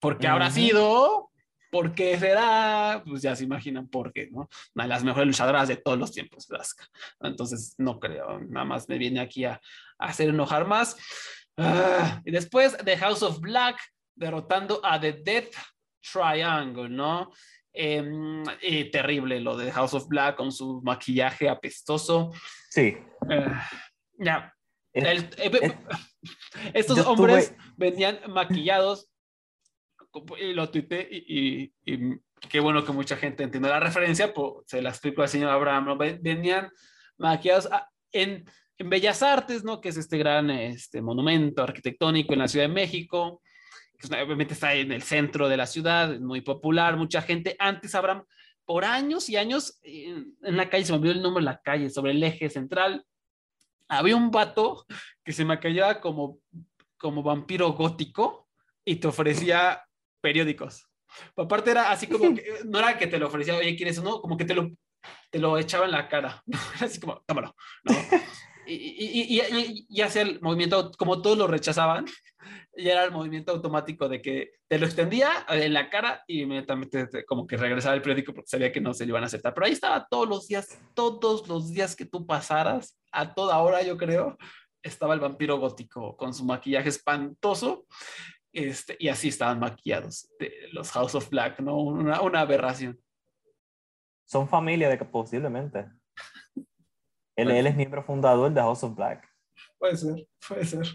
Porque 0.00 0.26
habrá 0.26 0.50
sido, 0.50 1.30
porque 1.70 2.18
será, 2.18 3.02
pues 3.06 3.22
ya 3.22 3.34
se 3.34 3.44
imaginan 3.44 3.88
por 3.88 4.12
qué, 4.12 4.28
¿no? 4.30 4.48
Una 4.74 4.84
de 4.84 4.88
las 4.88 5.04
mejores 5.04 5.26
luchadoras 5.26 5.68
de 5.68 5.76
todos 5.76 5.98
los 5.98 6.12
tiempos, 6.12 6.46
Asuka. 6.50 6.84
Entonces, 7.20 7.74
no 7.78 7.98
creo, 7.98 8.40
nada 8.40 8.66
más 8.66 8.88
me 8.88 8.98
viene 8.98 9.20
aquí 9.20 9.44
a, 9.44 9.60
hacer 9.98 10.28
enojar 10.28 10.66
más. 10.66 10.96
Ah, 11.56 12.20
y 12.24 12.30
después, 12.30 12.76
The 12.84 12.96
House 12.98 13.22
of 13.22 13.40
Black 13.40 13.78
derrotando 14.14 14.80
a 14.84 15.00
The 15.00 15.12
Death 15.12 15.54
Triangle, 16.02 16.88
¿no? 16.88 17.30
Em, 17.72 18.44
terrible 18.90 19.40
lo 19.40 19.56
de 19.56 19.72
House 19.72 19.94
of 19.94 20.08
Black 20.08 20.36
con 20.36 20.52
su 20.52 20.82
maquillaje 20.82 21.48
apestoso. 21.48 22.32
Sí. 22.68 22.98
Ah, 23.30 23.66
ya. 24.18 24.54
Eh, 24.94 25.30
estos 26.74 26.98
hombres 27.06 27.54
venían 27.76 28.20
maquillados 28.28 29.10
y 30.38 30.52
lo 30.52 30.70
tuité 30.70 31.08
y, 31.10 31.72
qué 32.48 32.60
bueno 32.60 32.84
que 32.84 32.92
mucha 32.92 33.16
gente 33.16 33.44
entiende 33.44 33.68
la 33.68 33.80
referencia, 33.80 34.34
pues, 34.34 34.64
se 34.66 34.82
la 34.82 34.90
explico 34.90 35.22
al 35.22 35.28
señor 35.28 35.50
Abraham, 35.50 35.96
venían 36.20 36.70
maquillados 37.16 37.68
en, 38.10 38.44
en, 38.76 38.90
Bellas 38.90 39.22
Artes, 39.22 39.64
¿no? 39.64 39.80
que 39.80 39.88
es 39.88 39.96
este 39.96 40.18
gran 40.18 40.50
este, 40.50 41.00
monumento 41.00 41.62
arquitectónico 41.62 42.34
en 42.34 42.40
la 42.40 42.48
Ciudad 42.48 42.66
de 42.66 42.74
México, 42.74 43.40
que 43.98 44.08
obviamente 44.20 44.54
está 44.54 44.74
en 44.74 44.92
el 44.92 45.02
centro 45.02 45.48
de 45.48 45.56
la 45.56 45.66
ciudad, 45.66 46.18
muy 46.18 46.42
popular, 46.42 46.96
mucha 46.96 47.22
gente, 47.22 47.56
antes 47.58 47.94
Abraham, 47.94 48.24
por 48.66 48.84
años 48.84 49.28
y 49.28 49.36
años, 49.36 49.78
en, 49.82 50.36
en 50.42 50.56
la 50.56 50.68
calle, 50.68 50.84
se 50.84 50.92
me 50.92 50.98
olvidó 50.98 51.14
el 51.14 51.22
nombre 51.22 51.42
de 51.42 51.50
la 51.50 51.60
calle, 51.62 51.88
sobre 51.88 52.12
el 52.12 52.22
eje 52.22 52.50
central, 52.50 53.06
había 53.98 54.16
un 54.16 54.30
vato 54.30 54.86
que 55.24 55.32
se 55.32 55.44
maquillaba 55.44 56.00
como, 56.00 56.38
como 56.96 57.22
vampiro 57.22 57.72
gótico 57.72 58.48
y 58.84 58.96
te 58.96 59.08
ofrecía 59.08 59.84
periódicos. 60.20 60.88
Aparte 61.36 61.70
era 61.70 61.90
así 61.90 62.06
como 62.06 62.34
que, 62.34 62.42
no 62.64 62.78
era 62.78 62.98
que 62.98 63.06
te 63.06 63.18
lo 63.18 63.26
ofrecía, 63.26 63.54
oye, 63.54 63.76
¿quieres 63.76 63.98
uno? 63.98 64.20
Como 64.20 64.36
que 64.36 64.46
te 64.46 64.54
lo, 64.54 64.70
te 65.30 65.38
lo 65.38 65.58
echaba 65.58 65.84
en 65.84 65.90
la 65.90 66.08
cara. 66.08 66.42
Así 66.80 67.00
como, 67.00 67.22
tómalo. 67.26 67.54
Y, 68.64 68.74
y, 68.74 69.40
y, 69.40 69.86
y, 69.88 70.00
hacía 70.02 70.22
el 70.22 70.40
movimiento, 70.40 70.92
como 70.96 71.20
todos 71.20 71.36
lo 71.36 71.48
rechazaban, 71.48 72.06
y 72.74 72.88
era 72.88 73.04
el 73.04 73.10
movimiento 73.10 73.52
automático 73.52 74.08
de 74.08 74.22
que 74.22 74.52
te 74.66 74.78
lo 74.78 74.86
extendía 74.86 75.44
en 75.48 75.74
la 75.74 75.90
cara 75.90 76.24
y 76.26 76.42
inmediatamente 76.42 77.24
como 77.26 77.46
que 77.46 77.56
regresaba 77.56 77.94
el 77.94 78.02
periódico 78.02 78.32
porque 78.32 78.48
sabía 78.48 78.72
que 78.72 78.80
no 78.80 78.94
se 78.94 79.04
lo 79.04 79.10
iban 79.10 79.22
a 79.22 79.26
aceptar. 79.26 79.52
Pero 79.52 79.66
ahí 79.66 79.72
estaba 79.72 80.06
todos 80.08 80.28
los 80.28 80.48
días, 80.48 80.80
todos 80.94 81.46
los 81.48 81.70
días 81.70 81.94
que 81.94 82.06
tú 82.06 82.26
pasaras, 82.26 82.98
a 83.12 83.34
toda 83.34 83.58
hora 83.58 83.82
yo 83.82 83.96
creo, 83.98 84.38
estaba 84.82 85.14
el 85.14 85.20
vampiro 85.20 85.58
gótico 85.58 86.16
con 86.16 86.32
su 86.32 86.44
maquillaje 86.44 86.88
espantoso. 86.88 87.86
Este, 88.54 88.96
y 88.98 89.08
así 89.08 89.28
estaban 89.28 89.58
maquillados 89.60 90.30
de 90.38 90.52
los 90.72 90.90
House 90.92 91.14
of 91.14 91.28
Black, 91.30 91.60
¿no? 91.60 91.78
Una, 91.78 92.20
una 92.20 92.40
aberración. 92.40 92.98
Son 94.24 94.48
familia 94.48 94.88
de 94.88 94.98
que 94.98 95.04
posiblemente. 95.04 95.90
Él, 97.34 97.50
él, 97.50 97.66
es 97.66 97.74
miembro 97.74 98.04
fundador 98.04 98.52
de 98.52 98.60
House 98.60 98.84
of 98.84 98.94
Black. 98.94 99.26
Puede 99.78 99.96
ser, 99.96 100.28
puede 100.46 100.66
ser. 100.66 100.86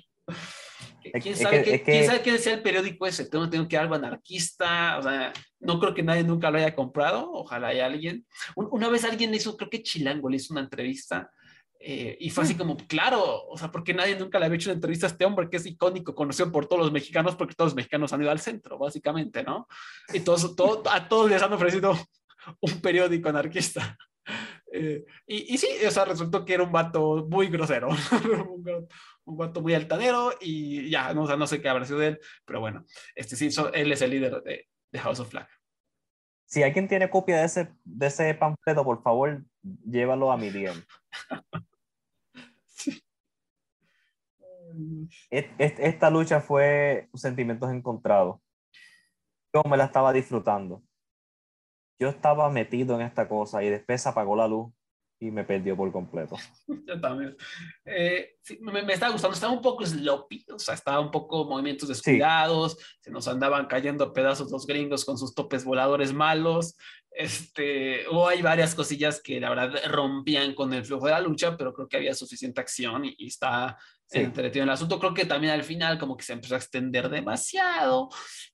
¿Quién 1.21 1.35
sabe, 1.35 1.63
qué, 1.63 1.83
¿quién 1.83 2.05
sabe 2.05 2.21
qué 2.21 2.31
decía 2.31 2.53
el 2.53 2.61
periódico 2.61 3.05
ese? 3.05 3.25
Tengo, 3.29 3.49
tengo 3.49 3.67
que 3.67 3.77
algo 3.77 3.95
anarquista, 3.95 4.97
o 4.97 5.03
sea, 5.03 5.33
no 5.59 5.79
creo 5.79 5.93
que 5.93 6.03
nadie 6.03 6.23
nunca 6.23 6.51
lo 6.51 6.57
haya 6.57 6.75
comprado, 6.75 7.31
ojalá 7.31 7.69
haya 7.69 7.85
alguien. 7.85 8.25
Una 8.55 8.89
vez 8.89 9.03
alguien 9.03 9.33
hizo, 9.33 9.57
creo 9.57 9.69
que 9.69 9.83
Chilango 9.83 10.29
le 10.29 10.37
hizo 10.37 10.53
una 10.53 10.61
entrevista 10.61 11.31
eh, 11.79 12.17
y 12.19 12.29
fue 12.29 12.43
así 12.43 12.55
mm. 12.55 12.57
como, 12.57 12.77
claro, 12.77 13.45
o 13.47 13.57
sea, 13.57 13.71
porque 13.71 13.93
nadie 13.93 14.17
nunca 14.17 14.39
le 14.39 14.45
había 14.45 14.55
hecho 14.55 14.69
una 14.69 14.75
entrevista 14.75 15.05
a 15.05 15.09
este 15.09 15.25
hombre 15.25 15.49
que 15.49 15.57
es 15.57 15.65
icónico, 15.65 16.15
conocido 16.15 16.51
por 16.51 16.65
todos 16.65 16.81
los 16.81 16.91
mexicanos, 16.91 17.35
porque 17.35 17.55
todos 17.55 17.71
los 17.71 17.75
mexicanos 17.75 18.11
han 18.13 18.21
ido 18.21 18.31
al 18.31 18.39
centro, 18.39 18.77
básicamente, 18.77 19.43
¿no? 19.43 19.67
Y 20.13 20.21
todos, 20.21 20.55
todo, 20.55 20.83
a 20.89 21.07
todos 21.07 21.29
les 21.29 21.41
han 21.41 21.53
ofrecido 21.53 21.95
un 22.61 22.81
periódico 22.81 23.29
anarquista. 23.29 23.97
Eh, 24.71 25.05
y, 25.25 25.53
y, 25.53 25.57
sí, 25.57 25.67
o 25.85 25.91
sea, 25.91 26.05
resultó 26.05 26.43
que 26.43 26.53
era 26.53 26.63
un 26.63 26.71
vato 26.71 27.25
muy 27.29 27.47
grosero, 27.47 27.89
un, 29.25 29.37
vato 29.37 29.61
muy 29.61 29.73
altanero 29.73 30.33
y 30.41 30.89
ya, 30.89 31.13
no, 31.13 31.23
o 31.23 31.27
sea, 31.27 31.37
no 31.37 31.47
sé 31.47 31.61
qué 31.61 31.69
habrá 31.69 31.85
sido 31.85 31.99
de 31.99 32.07
él, 32.07 32.19
pero 32.45 32.59
bueno, 32.59 32.85
este 33.15 33.35
sí, 33.35 33.49
él 33.73 33.91
es 33.91 34.01
el 34.01 34.11
líder 34.11 34.41
de, 34.43 34.67
de, 34.91 34.99
House 34.99 35.19
of 35.19 35.29
Flag. 35.29 35.47
Si 36.45 36.63
alguien 36.63 36.87
tiene 36.87 37.09
copia 37.09 37.37
de 37.37 37.45
ese, 37.45 37.73
de 37.83 38.07
ese 38.07 38.33
panfleto, 38.33 38.83
por 38.83 39.01
favor, 39.01 39.43
llévalo 39.85 40.31
a 40.31 40.37
mi 40.37 40.49
DM. 40.49 40.83
Esta 45.29 46.09
lucha 46.09 46.41
fue 46.41 47.09
sentimientos 47.13 47.71
encontrados. 47.71 48.39
Yo 49.53 49.63
me 49.69 49.77
la 49.77 49.85
estaba 49.85 50.13
disfrutando. 50.13 50.83
Yo 51.99 52.09
estaba 52.09 52.49
metido 52.49 52.95
en 52.95 53.01
esta 53.01 53.27
cosa 53.27 53.63
y 53.63 53.69
después 53.69 54.05
apagó 54.05 54.35
la 54.35 54.47
luz 54.47 54.71
y 55.19 55.31
me 55.31 55.43
perdió 55.43 55.75
por 55.75 55.91
completo. 55.91 56.35
Yo 56.87 56.99
también. 57.01 57.35
Eh, 57.85 58.35
me, 58.61 58.83
me, 58.83 58.93
estaba 58.93 59.11
gustando, 59.11 59.33
estaba 59.33 59.53
un 59.53 59.61
poco 59.61 59.85
sloppy, 59.85 60.45
o 60.53 60.59
sea, 60.59 60.75
estaba 60.75 60.99
un 60.99 61.11
poco 61.11 61.45
movimientos 61.45 61.89
descuidados, 61.89 62.77
se 63.01 63.09
nos 63.09 63.27
andaban 63.27 63.65
cayendo 63.65 64.13
pedazos 64.13 64.51
los 64.51 64.67
gringos 64.67 65.05
con 65.05 65.17
sus 65.17 65.33
topes 65.33 65.65
voladores 65.65 66.13
malos, 66.13 66.77
este, 67.11 68.07
o 68.07 68.27
hay 68.27 68.41
varias 68.41 68.75
cosillas 68.75 69.21
que 69.21 69.39
la 69.39 69.49
verdad 69.49 69.73
rompían 69.89 70.53
con 70.53 70.73
el 70.73 70.85
flujo 70.85 71.07
de 71.07 71.13
la 71.13 71.21
lucha, 71.21 71.57
pero 71.57 71.73
creo 71.73 71.87
que 71.87 71.97
había 71.97 72.13
suficiente 72.13 72.61
acción 72.61 73.05
y, 73.05 73.27
está 73.27 73.77
entretenido 74.11 74.63
el 74.63 74.69
asunto. 74.69 74.99
Creo 74.99 75.13
que 75.13 75.25
también 75.25 75.53
al 75.53 75.63
final 75.63 75.97
como 75.97 76.15
que 76.15 76.23
se 76.23 76.33
empezó 76.33 76.55
a 76.55 76.59
extender 76.59 77.09
demasiado, 77.09 78.09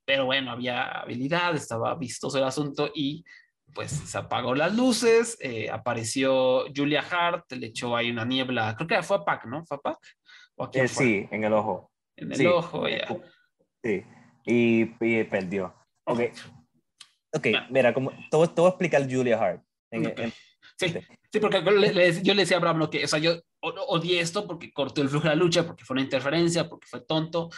pero 0.06 0.26
bueno, 0.26 0.52
había 0.52 0.84
habilidad, 0.84 1.56
estaba 1.56 1.96
vistoso 1.96 2.38
el 2.38 2.46
asunto 2.46 2.90
y 2.94 3.24
pues 3.74 3.92
se 3.92 4.18
apagó 4.18 4.56
las 4.56 4.76
luces, 4.76 5.38
eh, 5.42 5.70
apareció 5.70 6.66
Julia 6.76 7.04
Hart, 7.10 7.52
le 7.54 7.68
echó 7.68 7.96
ahí 7.96 8.12
una 8.12 8.24
niebla, 8.24 8.76
creo 8.76 8.88
que 8.88 9.04
fue 9.04 9.18
a 9.18 9.26
Pac, 9.26 9.46
¿no? 9.46 9.66
¿Fue 9.66 9.78
a 9.78 9.80
Pac? 9.80 9.98
Eh, 10.74 10.88
sí, 10.88 11.28
en 11.32 11.44
el 11.44 11.54
ojo. 11.54 11.92
En 12.16 12.32
el 12.32 12.48
ojo, 12.48 12.88
ya. 12.88 13.08
Sí. 13.84 14.04
y, 14.46 14.84
y 15.00 15.24
perdió. 15.24 15.74
Ok, 16.06 16.22
ok, 17.34 17.48
Ah. 17.56 17.68
mira, 17.70 17.94
como, 17.94 18.12
te, 18.30 18.38
voy- 18.38 18.48
te 18.48 18.62
voy 18.62 18.66
a 18.68 18.70
explicar 18.70 19.08
Julia 19.10 19.40
Hart. 19.42 19.64
En- 19.92 20.08
Ok. 20.08 20.20
en- 20.20 20.34
Sí, 20.76 20.88
sí, 21.32 21.40
porque 21.40 21.62
le- 21.62 21.94
le- 21.94 22.24
yo 22.24 22.34
le 22.34 22.42
decía 22.42 22.58
a 22.58 22.60
Abraham 22.60 22.80
lo 22.80 22.90
que, 22.90 23.04
o 23.04 23.08
sea, 23.08 23.20
yo 23.20 23.36
odié 23.62 24.20
esto 24.22 24.48
porque 24.48 24.72
cortó 24.74 25.02
el 25.02 25.10
flujo 25.10 25.26
de 25.26 25.36
la 25.36 25.36
lucha, 25.36 25.66
porque 25.68 25.86
fue 25.86 25.94
una 25.94 26.02
interferencia, 26.02 26.68
porque 26.68 26.88
fue 26.88 27.02
tonto, 27.02 27.50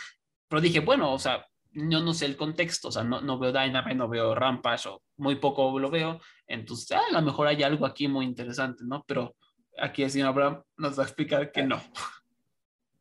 pero 0.49 0.59
dije, 0.61 0.81
bueno, 0.81 1.13
o 1.13 1.17
sea, 1.19 1.45
yo 1.71 2.01
no 2.01 2.13
sé 2.13 2.25
el 2.25 2.35
contexto, 2.35 2.89
o 2.89 2.91
sea, 2.91 3.03
no, 3.03 3.21
no 3.21 3.39
veo 3.39 3.51
Dynamite, 3.53 3.95
no 3.95 4.09
veo 4.09 4.35
Rampage, 4.35 4.89
o 4.89 5.01
muy 5.17 5.35
poco 5.35 5.79
lo 5.79 5.89
veo, 5.89 6.19
entonces 6.45 6.91
ah, 6.91 7.01
a 7.09 7.13
lo 7.13 7.21
mejor 7.21 7.47
hay 7.47 7.63
algo 7.63 7.85
aquí 7.85 8.07
muy 8.09 8.25
interesante, 8.25 8.83
¿no? 8.85 9.03
Pero 9.07 9.35
aquí 9.77 10.03
el 10.03 10.11
señor 10.11 10.29
Abraham 10.29 10.61
nos 10.77 10.97
va 10.99 11.03
a 11.03 11.05
explicar 11.07 11.51
que 11.51 11.63
no. 11.63 11.81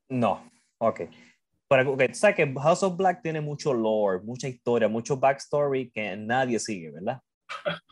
No, 0.08 0.48
ok. 0.78 1.02
Pero, 1.68 1.92
ok, 1.92 2.02
tú 2.08 2.14
sabes 2.14 2.36
que 2.36 2.54
House 2.54 2.82
of 2.82 2.96
Black 2.96 3.22
tiene 3.22 3.40
mucho 3.40 3.72
lore, 3.72 4.20
mucha 4.22 4.48
historia, 4.48 4.88
mucho 4.88 5.16
backstory 5.16 5.90
que 5.90 6.16
nadie 6.16 6.58
sigue, 6.58 6.90
¿verdad? 6.90 7.20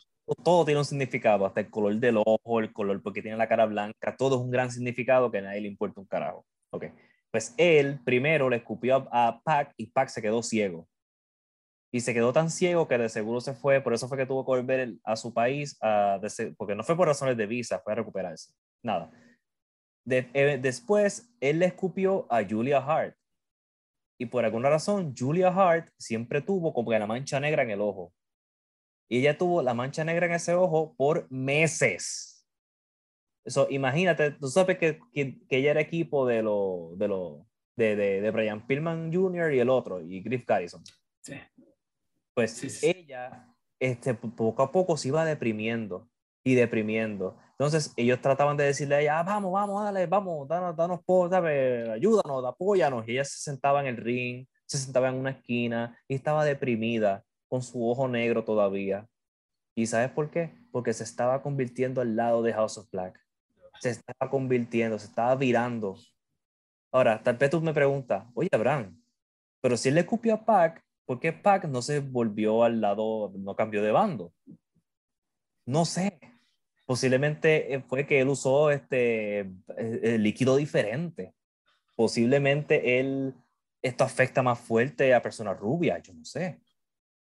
Todo 0.45 0.65
tiene 0.65 0.79
un 0.79 0.85
significado, 0.85 1.45
hasta 1.47 1.61
el 1.61 1.71
color 1.71 1.97
del 1.97 2.19
ojo, 2.19 2.61
el 2.61 2.73
color 2.73 3.03
porque 3.03 3.23
tiene 3.23 3.37
la 3.37 3.49
cara 3.49 3.67
blanca, 3.67 4.17
todo 4.17 4.37
es 4.37 4.43
un 4.43 4.51
gran 4.51 4.71
significado 4.71 5.31
que 5.31 5.39
a 5.39 5.43
nadie 5.43 5.61
le 5.61 5.69
importa 5.69 6.01
un 6.01 6.07
carajo. 6.07 6.47
Ok, 6.71 6.87
pues 7.31 7.55
él 7.59 8.01
primero 8.05 8.49
le 8.49 8.57
escupió 8.57 9.09
a, 9.13 9.41
Pac 9.45 9.75
y 9.77 9.89
Pac 9.89 10.09
se 10.09 10.23
quedó 10.23 10.43
ciego. 10.43 10.89
Y 11.93 12.01
se 12.01 12.15
quedó 12.15 12.33
tan 12.33 12.51
ciego 12.51 12.89
que 12.89 12.97
de 12.97 13.09
seguro 13.09 13.41
se 13.41 13.53
fue, 13.53 13.83
por 13.83 13.93
eso 13.93 14.09
fue 14.09 14.17
que 14.17 14.25
tuvo 14.25 14.45
que 14.45 14.53
volver 14.53 14.95
a 15.05 15.17
su 15.17 15.35
país, 15.35 15.77
a, 15.83 16.19
porque 16.57 16.75
no 16.75 16.85
fue 16.85 16.97
por 16.97 17.09
razones 17.09 17.37
de 17.37 17.47
visa, 17.47 17.81
fue 17.81 17.93
a 17.93 17.97
recuperarse. 17.97 18.55
Nada. 18.83 19.11
De- 20.05 20.31
eh, 20.33 20.59
después, 20.63 21.31
él 21.41 21.59
le 21.59 21.67
escupió 21.67 22.27
a 22.31 22.43
Julia 22.49 22.79
Hart. 22.79 23.17
Y 24.19 24.27
por 24.27 24.45
alguna 24.45 24.71
razón, 24.71 25.15
Julia 25.17 25.49
Hart 25.49 25.89
siempre 25.99 26.41
tuvo 26.43 26.73
como 26.73 26.91
que 26.91 26.99
la 26.99 27.07
mancha 27.07 27.41
negra 27.41 27.63
en 27.63 27.71
el 27.71 27.81
ojo. 27.81 28.13
Y 29.11 29.19
ella 29.19 29.37
tuvo 29.37 29.63
la 29.63 29.75
mancha 29.75 30.05
negra 30.05 30.27
en 30.27 30.33
ese 30.33 30.55
ojo 30.55 30.95
por 30.97 31.31
meses. 31.31 32.47
Eso, 33.45 33.67
imagínate, 33.71 34.31
tú 34.33 34.47
sabes 34.47 34.79
que, 34.79 35.01
que, 35.13 35.41
que 35.49 35.57
ella 35.59 35.73
era 35.73 35.81
equipo 35.81 36.27
de 36.27 36.43
lo, 36.43 36.93
de 36.97 37.09
lo, 37.09 37.47
de, 37.77 37.97
de, 37.97 38.21
de 38.21 38.31
Brian 38.31 38.65
Pillman 38.67 39.13
Jr. 39.13 39.53
y 39.55 39.59
el 39.59 39.69
otro, 39.69 40.01
y 40.01 40.21
Griff 40.23 40.47
Garrison. 40.47 40.83
Sí. 41.23 41.35
Pues 42.35 42.53
Sí, 42.53 42.71
sí, 42.71 42.79
sí. 42.79 42.95
ella, 42.97 43.49
este, 43.81 44.15
po- 44.15 44.31
poco 44.31 44.63
a 44.63 44.71
poco 44.71 44.97
se 44.97 45.09
iba 45.09 45.25
deprimiendo 45.25 46.09
y 46.45 46.55
deprimiendo. 46.55 47.37
Entonces 47.53 47.93
ellos 47.97 48.21
trataban 48.21 48.57
de 48.57 48.65
decirle 48.65 48.97
a 48.97 49.01
ella, 49.01 49.19
"Ah, 49.21 49.23
vamos, 49.23 49.53
vamos, 49.53 49.85
dale, 49.85 50.07
vamos, 50.07 50.49
danos, 50.49 50.77
danos, 50.77 51.01
dame, 51.31 51.91
ayúdanos, 51.91 52.45
apóyanos. 52.45 53.07
Y 53.07 53.13
ella 53.13 53.25
se 53.25 53.39
sentaba 53.39 53.81
en 53.81 53.87
el 53.87 53.97
ring, 53.97 54.47
se 54.67 54.79
sentaba 54.79 55.09
en 55.09 55.17
una 55.17 55.31
esquina 55.31 55.97
y 56.09 56.15
estaba 56.15 56.45
deprimida, 56.45 57.25
con 57.49 57.63
su 57.63 57.87
ojo 57.89 58.09
negro 58.09 58.45
todavía. 58.45 59.07
¿Y 59.77 59.87
sabes 59.87 60.11
por 60.11 60.31
qué? 60.31 60.55
Porque 60.73 60.93
se 60.93 61.05
estaba 61.05 61.43
convirtiendo 61.43 62.01
al 62.01 62.17
lado 62.17 62.43
de 62.43 62.53
House 62.53 62.79
of 62.79 62.91
Black. 62.91 63.19
Se 63.81 63.91
estaba 63.91 64.31
convirtiendo, 64.31 64.99
se 64.99 65.07
estaba 65.07 65.35
virando. 65.37 65.97
Ahora, 66.91 67.23
tal 67.23 67.37
vez 67.37 67.51
tú 67.51 67.61
me 67.61 67.73
preguntas, 67.73 68.27
oye, 68.35 68.49
Abraham, 68.53 69.03
pero 69.63 69.77
si 69.77 69.89
él 69.89 69.95
le 69.95 70.01
escupió 70.03 70.35
a 70.35 70.45
Pac, 70.45 70.83
¿por 71.07 71.21
qué 71.21 71.33
Pac 71.33 71.65
no 71.67 71.83
se 71.83 72.01
volvió 72.01 72.65
al 72.65 72.81
lado, 72.81 73.33
no 73.37 73.55
cambió 73.55 73.83
de 73.83 73.93
bando? 73.93 74.33
No 75.67 75.85
sé. 75.85 76.19
Posiblemente 76.93 77.73
eh, 77.73 77.81
fue 77.81 78.07
que 78.07 78.21
él 78.21 78.29
usó 78.29 78.71
este 78.71 79.39
eh, 79.39 79.49
eh, 79.79 80.19
líquido 80.19 80.57
diferente. 80.57 81.33
Posiblemente 81.97 83.01
él, 83.01 83.33
esto 83.81 84.05
afecta 84.05 84.43
más 84.43 84.61
fuerte 84.61 85.15
a 85.15 85.23
personas 85.23 85.59
rubias, 85.59 86.03
yo 86.03 86.13
no 86.13 86.23
sé. 86.23 86.61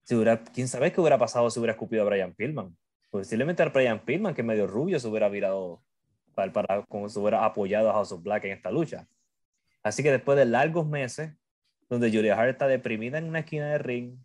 Si 0.03 0.16
hubiera, 0.16 0.41
¿Quién 0.41 0.70
sabe 0.70 0.93
qué 0.93 1.01
hubiera 1.01 1.18
pasado 1.18 1.49
si 1.49 1.60
hubiera 1.60 1.74
escupido 1.74 2.03
a 2.03 2.05
Brian 2.05 2.34
Pillman? 2.34 2.74
Posiblemente 3.10 3.62
a 3.62 3.66
Brian 3.66 3.99
Pillman, 3.99 4.34
que 4.34 4.43
medio 4.43 4.66
rubio, 4.66 4.97
se 4.97 5.10
hubiera 5.10 5.28
virado 5.28 5.84
para, 6.36 6.53
para 6.53 6.86
como 6.86 7.10
se 7.10 7.20
hubiera 7.20 7.43
apoyado 7.43 7.89
a 7.89 7.93
House 7.95 8.14
of 8.14 8.24
Black 8.24 8.45
en 8.45 8.53
esta 8.53 8.72
lucha. 8.72 9.10
Así 9.84 10.03
que 10.03 10.12
después 10.12 10.38
de 10.38 10.45
largos 10.45 10.88
meses, 10.88 11.34
donde 11.89 12.10
Julia 12.10 12.39
Hart 12.39 12.51
está 12.51 12.68
deprimida 12.68 13.18
en 13.18 13.26
una 13.26 13.39
esquina 13.39 13.72
de 13.72 13.78
ring, 13.78 14.20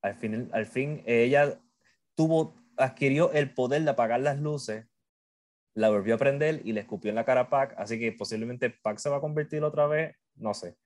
al 0.00 0.16
fin, 0.16 0.50
al 0.52 0.66
fin 0.66 1.04
ella 1.06 1.56
tuvo, 2.16 2.60
adquirió 2.76 3.32
el 3.32 3.52
poder 3.52 3.82
de 3.82 3.90
apagar 3.90 4.20
las 4.20 4.38
luces, 4.40 4.86
la 5.74 5.88
volvió 5.90 6.14
a 6.14 6.18
prender 6.18 6.60
y 6.64 6.72
le 6.72 6.80
escupió 6.80 7.08
en 7.10 7.14
la 7.16 7.24
cara 7.24 7.42
a 7.42 7.50
Pac, 7.50 7.74
así 7.78 7.98
que 7.98 8.12
posiblemente 8.12 8.70
Pac 8.70 8.98
se 8.98 9.08
va 9.08 9.16
a 9.16 9.20
convertir 9.20 9.62
otra 9.64 9.86
vez, 9.86 10.16
no 10.34 10.52
sé. 10.54 10.76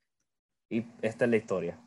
Y 0.68 0.84
esta 1.02 1.24
es 1.24 1.30
la 1.30 1.36
historia. 1.36 1.80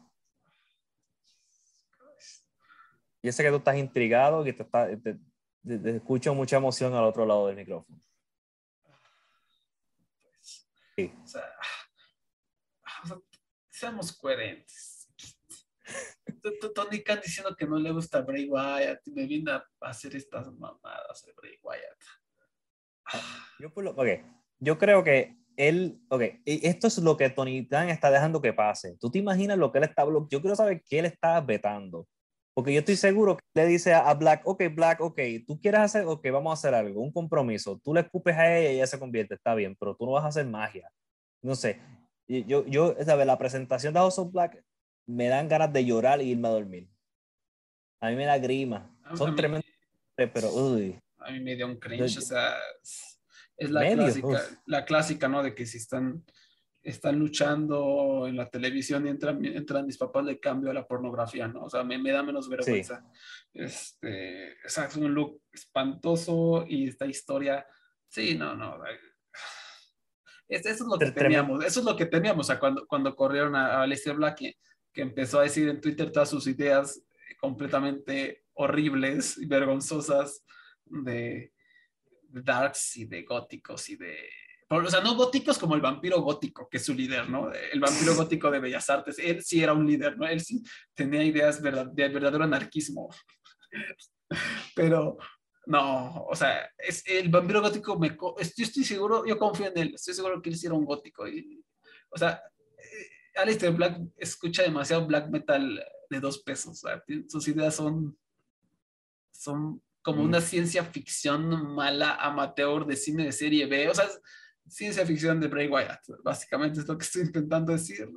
Yo 3.21 3.31
sé 3.31 3.43
que 3.43 3.49
tú 3.49 3.57
estás 3.57 3.75
intrigado 3.77 4.45
y 4.47 4.53
te, 4.53 4.63
está, 4.63 4.87
te, 4.87 4.97
te- 5.65 5.77
te 5.79 5.95
escucho 5.97 6.33
mucha 6.33 6.57
emoción 6.57 6.93
al 6.93 7.03
otro 7.03 7.25
lado 7.25 7.47
del 7.47 7.57
micrófono. 7.57 7.99
Sí. 10.95 11.13
O 11.23 11.27
sea, 11.27 11.43
o 13.03 13.07
sea, 13.07 13.17
seamos 13.69 14.11
coherentes. 14.13 14.88
Tony 16.75 17.03
Khan 17.03 17.19
diciendo 17.23 17.55
que 17.55 17.65
no 17.67 17.77
le 17.77 17.91
gusta 17.91 18.21
Bray 18.21 18.49
Wyatt 18.49 19.07
y 19.07 19.11
me 19.11 19.25
viene 19.25 19.51
a 19.51 19.63
hacer 19.81 20.15
estas 20.15 20.47
mamadas 20.53 21.23
de 21.25 21.33
Bray 21.33 21.57
Wyatt. 21.63 22.03
Yo, 23.59 23.71
lo- 23.81 23.95
yo 24.59 24.77
creo 24.77 25.03
que 25.03 25.35
él, 25.57 25.99
ok, 26.09 26.21
esto 26.45 26.87
es 26.87 26.97
lo 26.99 27.17
que 27.17 27.29
Tony 27.29 27.67
Khan 27.67 27.89
está 27.89 28.09
dejando 28.11 28.41
que 28.41 28.53
pase. 28.53 28.95
¿Tú 28.99 29.11
te 29.11 29.19
imaginas 29.19 29.57
lo 29.57 29.71
que 29.71 29.79
él 29.79 29.83
está? 29.85 30.05
Yo 30.05 30.41
quiero 30.41 30.55
saber 30.55 30.83
qué 30.87 30.99
él 30.99 31.05
está 31.05 31.41
vetando. 31.41 32.07
Porque 32.53 32.73
yo 32.73 32.79
estoy 32.79 32.95
seguro 32.97 33.37
que 33.37 33.43
le 33.55 33.65
dice 33.67 33.93
a 33.93 34.13
Black, 34.13 34.41
ok, 34.45 34.63
Black, 34.73 35.01
ok, 35.01 35.19
tú 35.47 35.59
quieres 35.61 35.81
hacer, 35.81 36.05
ok, 36.05 36.25
vamos 36.31 36.51
a 36.51 36.53
hacer 36.53 36.73
algo, 36.73 37.01
un 37.01 37.11
compromiso. 37.11 37.79
Tú 37.83 37.93
le 37.93 38.01
escupes 38.01 38.35
a 38.35 38.57
ella 38.57 38.71
y 38.71 38.75
ella 38.75 38.87
se 38.87 38.99
convierte, 38.99 39.35
está 39.35 39.55
bien, 39.55 39.75
pero 39.79 39.95
tú 39.95 40.05
no 40.05 40.11
vas 40.13 40.25
a 40.25 40.27
hacer 40.27 40.45
magia. 40.45 40.89
No 41.41 41.55
sé. 41.55 41.79
Yo, 42.27 42.65
yo, 42.67 42.95
¿sabes? 43.03 43.25
La 43.25 43.37
presentación 43.37 43.93
de 43.93 43.99
House 43.99 44.19
of 44.19 44.31
Black 44.31 44.63
me 45.09 45.27
dan 45.27 45.47
ganas 45.47 45.73
de 45.73 45.83
llorar 45.85 46.21
y 46.21 46.29
irme 46.31 46.47
a 46.47 46.51
dormir. 46.51 46.87
A 47.99 48.09
mí 48.09 48.15
me 48.15 48.25
da 48.25 48.37
grima. 48.37 48.95
Son 49.15 49.35
tremendos, 49.35 49.65
pero 50.15 50.49
uy. 50.53 50.99
A 51.17 51.31
mí 51.31 51.39
me 51.39 51.55
dio 51.55 51.65
un 51.65 51.77
cringe, 51.77 52.07
Yo- 52.13 52.19
o 52.19 52.23
sea, 52.23 52.55
es- 53.57 53.71
la 53.71 53.81
Medio, 53.81 53.97
clásica, 54.03 54.27
uf. 54.27 54.57
la 54.67 54.85
clásica, 54.85 55.27
¿no? 55.27 55.43
De 55.43 55.53
que 55.53 55.65
si 55.65 55.77
están, 55.79 56.23
están 56.81 57.19
luchando 57.19 58.25
en 58.27 58.37
la 58.37 58.49
televisión 58.49 59.05
y 59.05 59.09
entran, 59.09 59.43
entran 59.43 59.85
mis 59.85 59.97
papás, 59.97 60.23
le 60.23 60.39
cambio 60.39 60.71
a 60.71 60.73
la 60.73 60.87
pornografía, 60.87 61.47
¿no? 61.47 61.65
O 61.65 61.69
sea, 61.69 61.83
me, 61.83 61.97
me 61.97 62.11
da 62.11 62.23
menos 62.23 62.47
vergüenza. 62.47 63.03
Este, 63.53 64.53
o 64.65 64.69
sea, 64.69 64.85
es 64.85 64.95
un 64.95 65.13
look 65.13 65.41
espantoso 65.51 66.65
y 66.69 66.87
esta 66.87 67.05
historia, 67.05 67.65
sí, 68.07 68.35
no, 68.35 68.55
no. 68.55 68.77
Eso 70.47 70.69
es 70.69 70.79
lo 70.81 70.97
que 70.97 71.11
teníamos, 71.11 71.65
eso 71.65 71.79
es 71.81 71.85
lo 71.85 71.95
que 71.97 72.05
teníamos, 72.05 72.45
o 72.45 72.47
sea, 72.47 72.59
cuando, 72.59 72.87
cuando 72.87 73.15
corrieron 73.15 73.55
a, 73.55 73.83
a 73.83 74.13
Black, 74.13 74.55
que, 74.93 75.01
empezó 75.01 75.39
a 75.39 75.43
decir 75.43 75.67
en 75.69 75.81
Twitter 75.81 76.11
todas 76.11 76.29
sus 76.29 76.47
ideas 76.47 77.01
completamente 77.39 78.45
horribles 78.53 79.37
y 79.37 79.45
vergonzosas 79.45 80.43
de, 80.85 81.53
de 82.23 82.41
darks 82.41 82.97
y 82.97 83.05
de 83.05 83.23
góticos 83.23 83.89
y 83.89 83.95
de... 83.95 84.29
O 84.71 84.89
sea, 84.89 85.01
no 85.01 85.15
góticos 85.15 85.57
como 85.57 85.73
el 85.73 85.81
vampiro 85.81 86.21
gótico, 86.21 86.69
que 86.69 86.77
es 86.77 86.85
su 86.85 86.93
líder, 86.93 87.27
¿no? 87.29 87.51
El 87.51 87.79
vampiro 87.79 88.13
gótico 88.15 88.51
de 88.51 88.59
Bellas 88.59 88.89
Artes. 88.89 89.17
Él 89.17 89.43
sí 89.43 89.63
era 89.63 89.73
un 89.73 89.87
líder, 89.87 90.17
¿no? 90.17 90.27
Él 90.27 90.41
sí 90.41 90.61
tenía 90.93 91.23
ideas 91.23 91.61
verdad- 91.61 91.91
de 91.91 92.09
verdadero 92.09 92.43
anarquismo. 92.43 93.09
Pero 94.75 95.17
no, 95.69 96.25
o 96.25 96.35
sea, 96.35 96.67
es, 96.77 97.03
el 97.05 97.29
vampiro 97.29 97.61
gótico, 97.61 97.99
me, 97.99 98.09
yo 98.09 98.35
estoy 98.39 98.83
seguro, 98.83 99.23
yo 99.23 99.37
confío 99.37 99.67
en 99.67 99.77
él, 99.77 99.91
estoy 99.93 100.15
seguro 100.15 100.41
que 100.41 100.49
él 100.49 100.57
sí 100.57 100.65
era 100.65 100.73
un 100.73 100.83
gótico. 100.83 101.27
Y, 101.27 101.63
o 102.09 102.17
sea, 102.17 102.41
Aleister 103.41 103.71
Black 103.71 103.99
escucha 104.17 104.63
demasiado 104.63 105.05
black 105.07 105.29
metal 105.29 105.83
de 106.09 106.19
dos 106.19 106.39
pesos. 106.39 106.81
tiene- 107.05 107.25
sus 107.29 107.47
ideas 107.47 107.75
son, 107.75 108.17
son 109.31 109.81
como 110.01 110.23
Mm. 110.23 110.25
una 110.25 110.41
ciencia 110.41 110.83
ficción 110.83 111.73
mala, 111.75 112.15
amateur 112.15 112.85
de 112.85 112.95
cine 112.95 113.25
de 113.25 113.31
serie 113.31 113.65
B. 113.65 113.89
O 113.89 113.93
sea, 113.93 114.05
es 114.05 114.19
ciencia 114.67 115.05
ficción 115.05 115.39
de 115.39 115.47
Bray 115.47 115.67
Wyatt, 115.67 116.01
básicamente 116.23 116.79
es 116.79 116.87
lo 116.87 116.97
que 116.97 117.03
estoy 117.05 117.23
intentando 117.23 117.71
decir. 117.73 118.09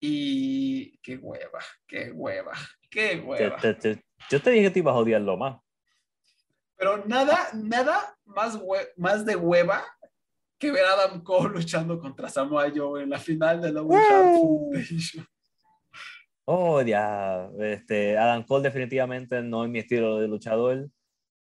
Y 0.00 0.98
qué 0.98 1.16
hueva, 1.16 1.60
qué 1.86 2.10
hueva, 2.12 2.52
qué 2.90 3.08
Te- 3.16 3.20
hueva. 3.20 3.56
te- 3.56 3.74
te- 3.74 4.04
yo 4.30 4.40
te 4.42 4.50
dije 4.50 4.64
que 4.64 4.70
te 4.70 4.78
ibas 4.80 4.94
a 4.94 4.98
odiarlo 4.98 5.36
más. 5.36 5.60
Pero 6.76 7.04
nada, 7.06 7.48
nada 7.54 8.18
más, 8.24 8.58
más 8.96 9.24
de 9.24 9.36
hueva 9.36 9.84
que 10.64 10.72
ver 10.72 10.84
a 10.84 10.92
Adam 10.94 11.22
Cole 11.22 11.54
luchando 11.54 11.98
contra 11.98 12.28
Samoa 12.28 12.72
Joe 12.74 13.02
en 13.02 13.10
la 13.10 13.18
final 13.18 13.60
de 13.60 13.72
la. 13.72 13.82
Foundation. 13.82 15.26
Oh, 16.46 16.80
ya. 16.82 17.50
Este, 17.58 18.16
Adam 18.16 18.42
Cole 18.44 18.64
definitivamente 18.64 19.42
no 19.42 19.64
es 19.64 19.70
mi 19.70 19.78
estilo 19.78 20.18
de 20.18 20.28
luchador. 20.28 20.88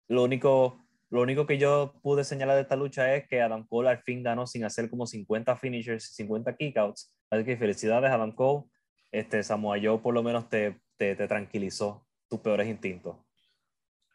Lo 0.08 0.24
único, 0.24 0.86
lo 1.10 1.22
único 1.22 1.46
que 1.46 1.58
yo 1.58 1.94
pude 2.02 2.24
señalar 2.24 2.56
de 2.56 2.64
esta 2.64 2.76
lucha 2.76 3.16
es 3.16 3.28
que 3.28 3.42
Adam 3.42 3.66
Cole 3.68 3.90
al 3.90 4.00
fin 4.00 4.24
ganó 4.24 4.48
sin 4.48 4.64
hacer 4.66 4.90
como 4.90 5.08
50 5.08 5.56
finishers, 5.56 6.14
50 6.16 6.56
kickouts. 6.56 7.14
Así 7.30 7.44
que 7.44 7.58
felicidades, 7.58 8.12
Adam 8.12 8.34
Cole. 8.34 8.66
este 9.12 9.44
Samoa 9.44 9.78
Joe 9.82 10.00
por 10.00 10.14
lo 10.14 10.24
menos 10.24 10.50
te, 10.50 10.80
te, 10.98 11.16
te 11.16 11.28
tranquilizó 11.28 12.06
tus 12.30 12.40
peores 12.40 12.68
instintos. 12.68 13.18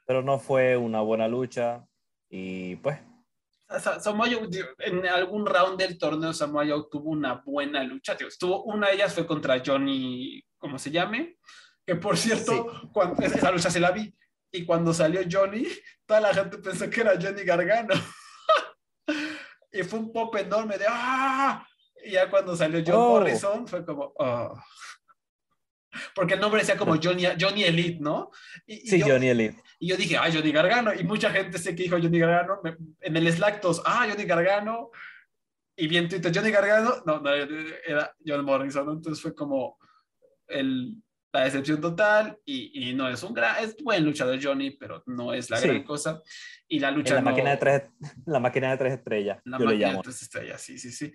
Pero 0.06 0.22
no 0.22 0.38
fue 0.38 0.76
una 0.76 1.00
buena 1.00 1.28
lucha 1.28 1.86
y 2.28 2.76
pues 2.76 2.98
Samoa 3.78 4.28
en 4.78 5.06
algún 5.06 5.46
round 5.46 5.78
del 5.78 5.96
torneo 5.96 6.32
Samoa 6.32 6.64
tuvo 6.90 7.10
una 7.10 7.34
buena 7.34 7.84
lucha. 7.84 8.16
Tío. 8.16 8.26
Estuvo, 8.26 8.64
una 8.64 8.88
de 8.88 8.94
ellas 8.94 9.14
fue 9.14 9.26
contra 9.26 9.62
Johnny, 9.64 10.42
¿cómo 10.58 10.78
se 10.78 10.90
llame? 10.90 11.38
Que 11.86 11.94
por 11.94 12.16
cierto, 12.16 12.90
cuando, 12.92 13.22
esa 13.22 13.50
lucha 13.50 13.70
se 13.70 13.80
la 13.80 13.92
vi. 13.92 14.12
Y 14.52 14.64
cuando 14.64 14.92
salió 14.92 15.20
Johnny, 15.30 15.66
toda 16.04 16.20
la 16.20 16.34
gente 16.34 16.58
pensó 16.58 16.90
que 16.90 17.00
era 17.00 17.12
Johnny 17.20 17.44
Gargano. 17.44 17.94
y 19.72 19.82
fue 19.84 20.00
un 20.00 20.12
pop 20.12 20.34
enorme 20.36 20.76
de 20.76 20.86
¡ah! 20.88 21.64
Y 22.04 22.12
ya 22.12 22.28
cuando 22.28 22.56
salió 22.56 22.82
John 22.84 22.96
Oh. 22.96 23.10
Morrison 23.10 23.68
fue 23.68 23.84
como 23.84 24.12
¡ah! 24.18 24.52
Porque 26.14 26.34
el 26.34 26.40
nombre 26.40 26.60
decía 26.60 26.76
como 26.76 26.96
Johnny, 27.02 27.24
Johnny 27.38 27.64
Elite, 27.64 28.00
¿no? 28.00 28.30
Y, 28.66 28.74
y 28.74 28.86
sí, 28.88 28.98
yo, 28.98 29.06
Johnny 29.06 29.28
Elite. 29.28 29.62
Y 29.80 29.88
yo 29.88 29.96
dije, 29.96 30.16
ah, 30.16 30.28
Johnny 30.32 30.52
Gargano. 30.52 30.92
Y 30.94 31.02
mucha 31.04 31.30
gente 31.30 31.58
sé 31.58 31.74
que 31.74 31.82
dijo 31.84 31.96
Johnny 32.00 32.18
Gargano. 32.20 32.60
me- 32.62 32.76
en 33.00 33.16
el 33.16 33.32
Slack 33.32 33.60
todos, 33.60 33.82
ah, 33.86 34.06
Johnny 34.08 34.24
Gargano. 34.24 34.90
Y 35.76 35.88
bien 35.88 36.08
Twitter, 36.08 36.30
Johnny 36.32 36.50
Gargano. 36.50 36.96
No, 37.06 37.18
no, 37.20 37.30
era 37.34 38.14
John 38.24 38.44
Morrison. 38.44 38.86
¿no? 38.86 38.92
Entonces 38.92 39.22
fue 39.22 39.34
como 39.34 39.78
el, 40.48 40.96
la 41.32 41.44
decepción 41.44 41.80
total. 41.80 42.38
Y, 42.44 42.90
y 42.90 42.94
no 42.94 43.08
es 43.08 43.22
un 43.22 43.32
gran, 43.32 43.64
es 43.64 43.76
buen 43.82 44.04
luchador 44.04 44.38
Johnny, 44.42 44.72
pero 44.72 45.02
no 45.06 45.32
es 45.32 45.48
la 45.50 45.56
Sí. 45.56 45.68
gran 45.68 45.82
cosa. 45.84 46.20
Y 46.68 46.78
la 46.78 46.88
En 46.90 46.96
lucha 46.96 47.14
la, 47.14 47.22
no- 47.22 47.30
máquina 47.30 47.50
de 47.50 47.56
tres, 47.56 47.82
la 48.26 48.38
máquina 48.38 48.70
de 48.72 48.76
tres 48.76 48.92
estrellas, 48.94 49.38
la 49.44 49.56
yo 49.58 49.64
le 49.64 49.70
máquina 49.70 49.86
de 49.86 49.92
llamo. 49.92 50.02
tres 50.02 50.22
estrellas, 50.22 50.60
sí, 50.60 50.78
sí, 50.78 50.92
sí. 50.92 51.12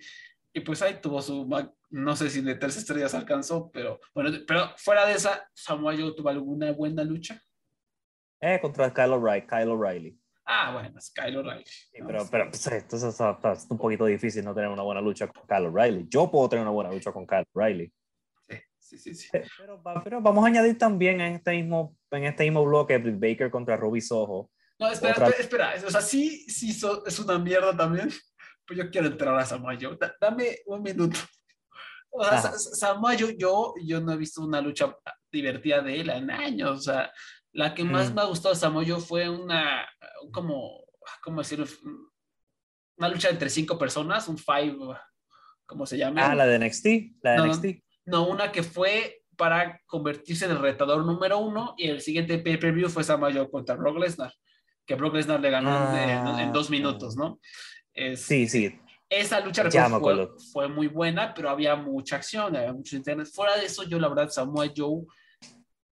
Y 0.52 0.60
pues 0.60 0.80
ahí 0.82 0.98
tuvo 1.00 1.20
su, 1.22 1.46
no 1.90 2.16
sé 2.16 2.30
si 2.30 2.40
de 2.40 2.54
tres 2.56 2.76
estrellas 2.78 3.14
alcanzó, 3.14 3.70
pero 3.70 4.00
bueno, 4.14 4.30
pero 4.46 4.70
fuera 4.78 5.06
de 5.06 5.12
esa, 5.12 5.48
Samoa 5.54 5.94
Joe 5.96 6.14
tuvo 6.16 6.30
alguna 6.30 6.72
buena 6.72 7.04
lucha. 7.04 7.40
Eh, 8.40 8.58
contra 8.60 8.92
Kyle 8.92 9.12
O'Reilly. 9.12 9.46
Kyle 9.46 9.68
O'Reilly. 9.70 10.18
Ah, 10.44 10.72
bueno, 10.74 10.98
es 10.98 11.10
Kyle 11.12 11.36
O'Reilly. 11.38 11.64
Sí, 11.66 11.98
¿no? 12.00 12.06
pero, 12.06 12.26
pero 12.30 12.48
pues, 12.50 12.66
esto 12.68 12.96
es, 12.96 13.02
está 13.02 13.38
un 13.70 13.78
poquito 13.78 14.04
difícil 14.06 14.44
no 14.44 14.54
tener 14.54 14.68
una 14.70 14.82
buena 14.82 15.00
lucha 15.00 15.26
con 15.26 15.44
Kyle 15.46 15.66
O'Reilly. 15.66 16.06
Yo 16.08 16.30
puedo 16.30 16.48
tener 16.48 16.62
una 16.62 16.70
buena 16.70 16.90
lucha 16.92 17.12
con 17.12 17.26
Kyle 17.26 17.44
O'Reilly. 17.52 17.92
Sí, 18.78 18.98
sí, 18.98 19.14
sí. 19.16 19.28
Pero, 19.58 19.82
va- 19.82 20.00
pero 20.04 20.20
vamos 20.20 20.44
a 20.44 20.46
añadir 20.46 20.78
también 20.78 21.20
en 21.20 21.34
este 21.34 21.50
mismo, 21.50 21.96
en 22.12 22.24
este 22.24 22.44
mismo 22.44 22.64
bloque 22.64 22.96
Britt 22.98 23.18
Baker 23.18 23.50
contra 23.50 23.76
Ruby 23.76 24.00
Soho. 24.00 24.48
No, 24.78 24.88
espera, 24.88 25.14
Otra- 25.14 25.28
espera, 25.30 25.74
espera, 25.74 25.88
o 25.88 25.90
sea, 25.90 26.00
sí, 26.00 26.44
sí 26.48 26.72
so- 26.72 27.04
es 27.04 27.18
una 27.18 27.36
mierda 27.38 27.76
también, 27.76 28.08
pues 28.64 28.78
yo 28.78 28.88
quiero 28.90 29.08
entrar 29.08 29.34
a. 29.34 29.44
Da- 29.44 30.14
dame 30.20 30.58
un 30.66 30.82
minuto. 30.82 31.18
O 32.10 32.22
sea, 32.22 32.34
Ajá. 32.38 32.52
Sa- 32.52 32.58
Sa- 32.58 32.74
Samoa 32.76 33.16
Joe, 33.18 33.34
yo, 33.36 33.74
yo 33.84 34.00
no 34.00 34.12
he 34.12 34.16
visto 34.16 34.40
una 34.44 34.60
lucha 34.60 34.96
divertida 35.32 35.82
de 35.82 36.00
él 36.00 36.08
en 36.10 36.30
años, 36.30 36.70
o 36.78 36.80
sea, 36.80 37.10
la 37.56 37.74
que 37.74 37.84
más 37.84 38.10
Mm. 38.10 38.14
me 38.14 38.20
ha 38.20 38.24
gustado 38.24 38.54
de 38.54 38.60
Samoa 38.60 38.84
Joe 38.86 39.00
fue 39.00 39.28
una, 39.28 39.88
como, 40.32 40.84
¿cómo 41.22 41.38
decirlo? 41.40 41.66
Una 42.98 43.08
lucha 43.08 43.28
entre 43.30 43.48
cinco 43.50 43.78
personas, 43.78 44.28
un 44.28 44.38
five, 44.38 44.76
¿cómo 45.66 45.86
se 45.86 45.96
llama? 45.98 46.26
Ah, 46.30 46.34
la 46.34 46.46
de 46.46 46.58
NXT. 46.58 46.86
La 47.22 47.32
de 47.32 47.36
No. 47.38 47.44
NXT. 47.46 47.82
No, 48.06 48.28
una 48.28 48.52
que 48.52 48.62
fue 48.62 49.22
para 49.36 49.80
convertirse 49.86 50.44
en 50.46 50.52
el 50.52 50.58
retador 50.58 51.04
número 51.04 51.38
uno 51.38 51.74
y 51.76 51.88
el 51.88 52.00
siguiente 52.00 52.38
pay-per-view 52.38 52.88
fue 52.88 53.04
Samoa 53.04 53.32
Joe 53.32 53.50
contra 53.50 53.74
Brock 53.74 53.98
Lesnar, 53.98 54.32
que 54.86 54.94
Brock 54.94 55.14
Lesnar 55.14 55.40
le 55.40 55.50
ganó 55.50 55.94
en- 55.96 56.08
en, 56.10 56.18
Ah. 56.26 56.42
en 56.42 56.52
dos 56.52 56.70
minutos, 56.70 57.16
¿no? 57.16 57.40
Es- 57.92 58.22
Sí, 58.22 58.48
sí. 58.48 58.78
Esa 59.08 59.40
lucha 59.40 59.62
recuerdo, 59.62 60.36
fue, 60.38 60.66
fue 60.66 60.68
muy 60.68 60.88
buena, 60.88 61.32
pero 61.34 61.48
había 61.50 61.76
mucha 61.76 62.16
acción, 62.16 62.56
había 62.56 62.72
mucho 62.72 62.96
internet. 62.96 63.28
Fuera 63.32 63.56
de 63.56 63.64
eso, 63.66 63.82
yo 63.84 63.98
la 64.00 64.08
verdad, 64.08 64.28
Samoa 64.30 64.66
Joe 64.76 65.04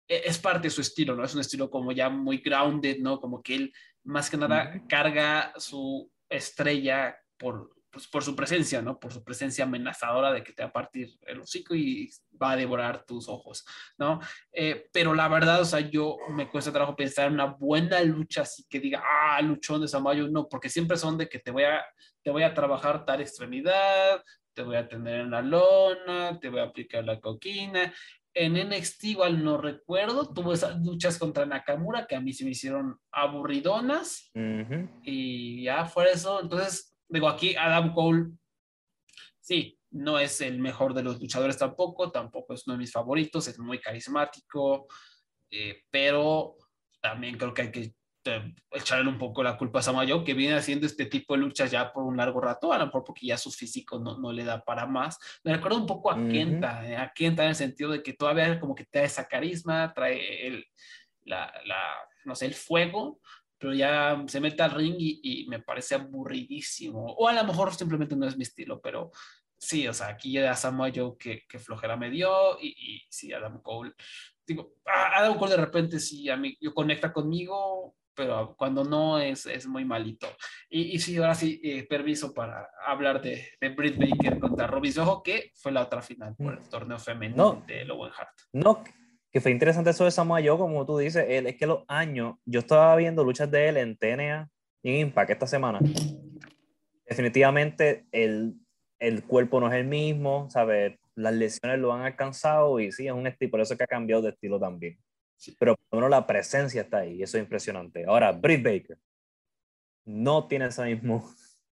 es 0.09 0.39
parte 0.39 0.69
de 0.69 0.71
su 0.71 0.81
estilo, 0.81 1.15
¿no? 1.15 1.25
Es 1.25 1.35
un 1.35 1.41
estilo 1.41 1.71
como 1.71 1.93
ya 1.93 2.09
muy 2.09 2.39
grounded, 2.39 2.99
¿no? 2.99 3.21
Como 3.21 3.43
que 3.43 3.55
él 3.57 3.75
más 4.05 4.31
que 4.31 4.37
nada 4.37 4.83
carga 4.89 5.53
su 5.57 6.11
estrella 6.29 7.17
por, 7.37 7.77
pues, 7.91 8.07
por 8.07 8.23
su 8.23 8.37
presencia, 8.37 8.83
¿no? 8.83 9.01
Por 9.01 9.13
su 9.13 9.25
presencia 9.25 9.65
amenazadora 9.65 10.33
de 10.33 10.45
que 10.45 10.53
te 10.53 10.63
va 10.63 10.69
a 10.69 10.73
partir 10.73 11.11
el 11.23 11.41
hocico 11.41 11.75
y 11.75 12.11
va 12.41 12.53
a 12.53 12.57
devorar 12.57 13.05
tus 13.05 13.29
ojos, 13.29 13.65
¿no? 13.99 14.21
Eh, 14.53 14.89
pero 14.93 15.15
la 15.15 15.29
verdad, 15.29 15.63
o 15.63 15.65
sea, 15.65 15.81
yo 15.81 16.19
me 16.31 16.49
cuesta 16.49 16.71
trabajo 16.71 16.95
pensar 16.95 17.29
en 17.29 17.35
una 17.35 17.47
buena 17.47 18.01
lucha 18.03 18.43
así 18.43 18.65
que 18.69 18.81
diga, 18.81 19.03
ah, 19.03 19.41
luchón 19.43 19.81
de 19.81 19.89
Samoa 19.89 20.15
Joe, 20.15 20.31
no, 20.31 20.49
porque 20.49 20.69
siempre 20.69 20.97
son 20.97 21.19
de 21.19 21.29
que 21.29 21.39
te 21.39 21.51
voy 21.51 21.65
a, 21.65 21.85
te 22.23 22.31
voy 22.31 22.43
a 22.43 22.55
trabajar 22.55 23.05
tal 23.05 23.21
extremidad, 23.21 24.23
te 24.53 24.63
voy 24.63 24.77
a 24.77 24.89
tener 24.89 25.21
en 25.21 25.31
la 25.31 25.43
lona, 25.43 26.39
te 26.39 26.49
voy 26.49 26.61
a 26.61 26.65
aplicar 26.65 27.05
la 27.05 27.21
coquina. 27.21 27.93
En 28.39 28.53
NXT 28.53 29.05
igual 29.05 29.43
no 29.43 29.57
recuerdo, 29.57 30.31
tuvo 30.31 30.53
esas 30.53 30.79
luchas 30.81 31.19
contra 31.19 31.47
Nakamura 31.47 32.07
que 32.07 32.17
a 32.17 32.21
mí 32.21 32.35
se 32.35 32.45
me 32.45 32.51
hicieron 32.51 33.01
aburridonas. 33.11 34.31
Y 35.03 35.65
ya 35.65 35.87
fuera 35.87 36.11
eso, 36.11 36.43
entonces 36.43 36.95
digo 37.09 37.31
aquí 37.31 37.57
Adam 37.57 37.95
Cole, 37.95 38.33
sí, 39.41 39.81
no 39.91 40.19
es 40.19 40.43
el 40.43 40.59
mejor 40.59 40.93
de 40.93 41.03
los 41.03 41.19
luchadores 41.19 41.57
tampoco, 41.57 42.13
tampoco 42.13 42.53
es 42.53 42.67
uno 42.67 42.75
de 42.75 42.81
mis 42.81 42.93
favoritos, 42.93 43.49
es 43.49 43.59
muy 43.59 43.81
carismático, 43.81 44.87
eh, 45.51 45.85
pero 45.91 46.57
también 47.01 47.39
creo 47.39 47.55
que 47.55 47.63
hay 47.63 47.73
que 47.73 47.95
echarle 48.71 49.09
un 49.09 49.19
poco 49.19 49.43
la 49.43 49.57
culpa 49.57 49.79
a 49.79 49.83
Samoa 49.83 50.07
Joe, 50.07 50.25
que 50.25 50.35
viene 50.35 50.55
haciendo 50.55 50.87
este 50.87 51.07
tipo 51.07 51.35
de 51.35 51.41
luchas 51.41 51.71
ya 51.71 51.93
por 51.93 52.05
un 52.05 52.17
largo 52.17 52.41
rato, 52.41 52.73
a 52.73 52.79
lo 52.79 52.87
mejor 52.87 53.05
porque 53.05 53.27
ya 53.27 53.39
su 53.39 53.51
físico 53.51 53.99
no, 53.99 54.19
no 54.19 54.33
le 54.33 54.45
da 54.45 54.63
para 54.63 54.87
más. 54.87 55.19
Me 55.45 55.55
recuerda 55.55 55.79
un 55.79 55.87
poco 55.87 56.11
a 56.11 56.17
Ujú. 56.17 56.29
Kenta, 56.29 56.89
eh, 56.89 56.97
a 56.97 57.13
Kenta 57.13 57.43
en 57.45 57.51
el 57.51 57.55
sentido 57.55 57.91
de 57.91 58.03
que 58.03 58.13
todavía 58.13 58.59
como 58.61 58.75
que 58.75 58.85
trae 58.85 59.05
esa 59.05 59.27
carisma, 59.27 59.93
trae 59.95 60.47
el, 60.47 60.65
la, 61.25 61.53
la, 61.65 61.95
no 62.25 62.35
sé, 62.35 62.47
el 62.47 62.55
fuego, 62.55 63.21
pero 63.59 63.73
ya 63.75 64.23
se 64.27 64.41
mete 64.41 64.63
al 64.63 64.73
ring 64.73 64.97
y, 64.99 65.21
y 65.23 65.47
me 65.49 65.61
parece 65.61 65.95
aburridísimo. 65.95 67.05
O 67.19 67.29
a 67.29 67.33
lo 67.33 67.45
mejor 67.45 67.75
simplemente 67.75 68.17
no 68.17 68.27
es 68.27 68.37
mi 68.37 68.43
estilo, 68.43 68.81
pero 68.81 69.11
sí, 69.59 69.89
o 69.89 69.95
sea, 69.95 70.09
aquí 70.09 70.33
ya 70.33 70.55
Samoa 70.55 70.93
Joe 70.95 71.17
que, 71.19 71.45
que 71.49 71.59
flojera 71.59 71.97
me 71.97 72.11
dio 72.11 72.61
y, 72.61 72.69
y 72.69 73.07
sí, 73.09 73.33
Adam 73.33 73.63
Cole. 73.63 73.93
Digo, 74.47 74.75
Adam 74.85 75.37
Cole 75.39 75.53
de 75.53 75.57
repente 75.57 75.99
sí, 75.99 76.29
a 76.29 76.37
mí, 76.37 76.57
yo 76.61 76.73
conecta 76.75 77.13
conmigo, 77.13 77.97
pero 78.17 78.55
cuando 78.57 78.83
no 78.83 79.19
es, 79.21 79.47
es 79.47 79.67
muy 79.67 79.85
malito. 79.85 80.27
Y, 80.71 80.95
y 80.95 80.99
sí, 80.99 81.17
ahora 81.19 81.35
sí, 81.35 81.61
eh, 81.63 81.87
permiso 81.87 82.33
para 82.33 82.69
hablar 82.87 83.21
de, 83.21 83.47
de 83.61 83.69
Britt 83.69 83.99
Baker 83.99 84.39
contra 84.39 84.67
Robbie 84.67 84.91
Soho, 84.93 85.23
que 85.23 85.53
fue 85.55 85.71
la 85.73 85.83
otra 85.83 86.01
final 86.03 86.35
por 86.35 86.55
el 86.55 86.69
torneo 86.69 86.99
femenino 86.99 87.55
No. 87.55 87.65
de 87.67 87.85
Lowen 87.85 88.11
Hart. 88.17 88.31
No, 88.53 88.83
que 89.31 89.41
fue 89.41 89.51
interesante 89.53 89.91
eso 89.91 90.05
de 90.05 90.11
Samoa 90.11 90.41
Joe, 90.43 90.57
como 90.57 90.87
tú 90.87 90.97
dices, 90.99 91.27
él, 91.29 91.47
es 91.47 91.57
que 91.57 91.67
los 91.67 91.85
años, 91.89 92.37
yo 92.47 92.61
estaba 92.61 92.97
viendo 92.97 93.23
luchas 93.23 93.51
de 93.51 93.69
él 93.69 93.77
en 93.77 93.97
TNA 93.97 94.49
y 94.83 94.91
en 94.91 94.97
Impact 95.09 95.31
esta 95.31 95.47
semana. 95.47 95.79
Definitivamente 97.07 98.07
el, 98.13 98.55
el 98.99 99.25
cuerpo 99.25 99.61
no 99.61 99.69
es 99.69 99.75
el 99.75 99.85
mismo, 99.87 100.49
¿sabes? 100.51 100.99
Las 101.15 101.35
lesiones 101.35 101.79
lo 101.79 101.93
han 101.93 102.03
alcanzado 102.03 102.81
y 102.81 102.93
sí, 102.93 103.07
es 103.07 103.13
un 103.13 103.27
estilo, 103.27 103.51
por 103.53 103.61
eso 103.61 103.75
es 103.75 103.79
que 103.79 103.85
ha 103.85 103.89
cambiado 103.89 104.23
de 104.23 104.31
estilo 104.31 104.59
también. 104.59 104.99
Sí. 105.37 105.57
Pero 105.59 105.77
por 105.77 105.85
lo 105.93 105.97
menos 105.99 106.11
la 106.11 106.27
presencia 106.27 106.83
está 106.83 106.99
ahí 106.99 107.17
y 107.17 107.23
eso 107.23 107.37
es 107.37 107.43
impresionante. 107.43 108.05
Ahora, 108.07 108.33
Britt 108.33 108.65
Baker 108.65 108.99
no 110.05 110.47
tiene 110.47 110.67
esa 110.67 110.85
misma 110.85 111.23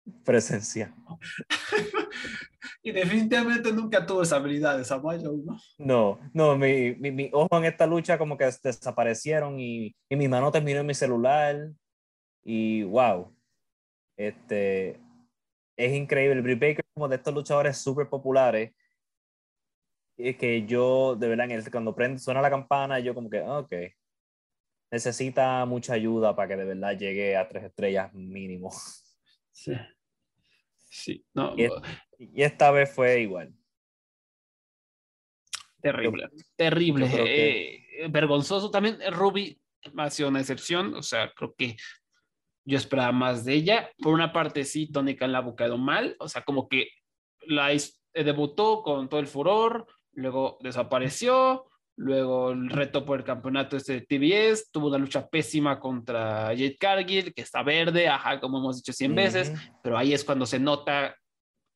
presencia. 0.25 0.93
y 2.83 2.91
definitivamente 2.91 3.71
nunca 3.71 4.05
tuvo 4.05 4.23
esa 4.23 4.37
habilidad 4.37 4.77
de 4.77 4.85
Samoa 4.85 5.17
Joe, 5.19 5.37
¿no? 5.45 5.57
No, 5.77 6.19
no, 6.33 6.57
mi, 6.57 6.95
mi, 6.95 7.11
mi 7.11 7.29
ojo 7.31 7.57
en 7.57 7.65
esta 7.65 7.85
lucha 7.85 8.17
como 8.17 8.37
que 8.37 8.45
desaparecieron 8.45 9.59
y, 9.59 9.95
y 10.09 10.15
mi 10.15 10.27
mano 10.27 10.51
terminó 10.51 10.79
en 10.79 10.85
mi 10.85 10.93
celular 10.93 11.69
y 12.43 12.83
wow, 12.83 13.33
este, 14.17 14.99
es 15.77 15.93
increíble. 15.93 16.41
Britt 16.41 16.59
Baker 16.59 16.85
como 16.93 17.07
de 17.07 17.15
estos 17.15 17.33
luchadores 17.33 17.77
súper 17.77 18.09
populares 18.09 18.73
que 20.15 20.65
yo, 20.65 21.15
de 21.15 21.27
verdad, 21.27 21.47
cuando 21.71 21.95
prende, 21.95 22.19
suena 22.19 22.41
la 22.41 22.49
campana, 22.49 22.99
yo 22.99 23.13
como 23.13 23.29
que, 23.29 23.39
ah, 23.39 23.59
ok, 23.59 23.73
necesita 24.91 25.65
mucha 25.65 25.93
ayuda 25.93 26.35
para 26.35 26.49
que 26.49 26.55
de 26.55 26.65
verdad 26.65 26.97
llegue 26.97 27.35
a 27.35 27.47
tres 27.47 27.63
estrellas 27.63 28.13
mínimo. 28.13 28.71
Sí. 29.51 29.73
Sí, 30.89 31.25
no, 31.33 31.55
Y, 31.57 31.67
y 32.19 32.43
esta 32.43 32.69
vez 32.69 32.93
fue 32.93 33.21
igual. 33.21 33.53
terrible, 35.81 36.29
terrible, 36.55 37.09
yo 37.09 37.23
que- 37.25 37.75
eh, 37.99 38.07
vergonzoso. 38.09 38.71
También 38.71 39.01
eh, 39.01 39.09
Ruby 39.09 39.59
ha 39.97 40.09
sido 40.09 40.29
una 40.29 40.39
excepción, 40.39 40.93
o 40.93 41.01
sea, 41.01 41.33
creo 41.33 41.53
que 41.55 41.75
yo 42.63 42.77
esperaba 42.77 43.11
más 43.11 43.43
de 43.43 43.53
ella. 43.55 43.91
Por 43.97 44.13
una 44.13 44.31
parte, 44.31 44.63
sí, 44.63 44.89
Khan 44.91 45.31
la 45.31 45.39
ha 45.39 45.41
buscado 45.41 45.77
mal, 45.77 46.15
o 46.19 46.29
sea, 46.29 46.43
como 46.43 46.69
que 46.69 46.89
la 47.47 47.73
eh, 47.73 47.81
debutó 48.13 48.81
con 48.81 49.09
todo 49.09 49.19
el 49.19 49.27
furor, 49.27 49.87
luego 50.13 50.57
desapareció, 50.61 51.65
luego 51.95 52.51
el 52.51 52.69
reto 52.69 53.05
por 53.05 53.19
el 53.19 53.25
campeonato 53.25 53.77
este 53.77 53.93
de 53.93 54.01
TBS, 54.01 54.71
tuvo 54.71 54.87
una 54.87 54.97
lucha 54.97 55.27
pésima 55.27 55.79
contra 55.79 56.47
Jade 56.47 56.77
Cargill, 56.79 57.33
que 57.33 57.41
está 57.41 57.63
verde, 57.63 58.07
ajá, 58.07 58.39
como 58.39 58.57
hemos 58.59 58.77
dicho 58.77 58.93
100 58.93 59.15
veces, 59.15 59.49
Ujú. 59.49 59.79
pero 59.83 59.97
ahí 59.97 60.13
es 60.13 60.23
cuando 60.23 60.45
se 60.45 60.59
nota 60.59 61.15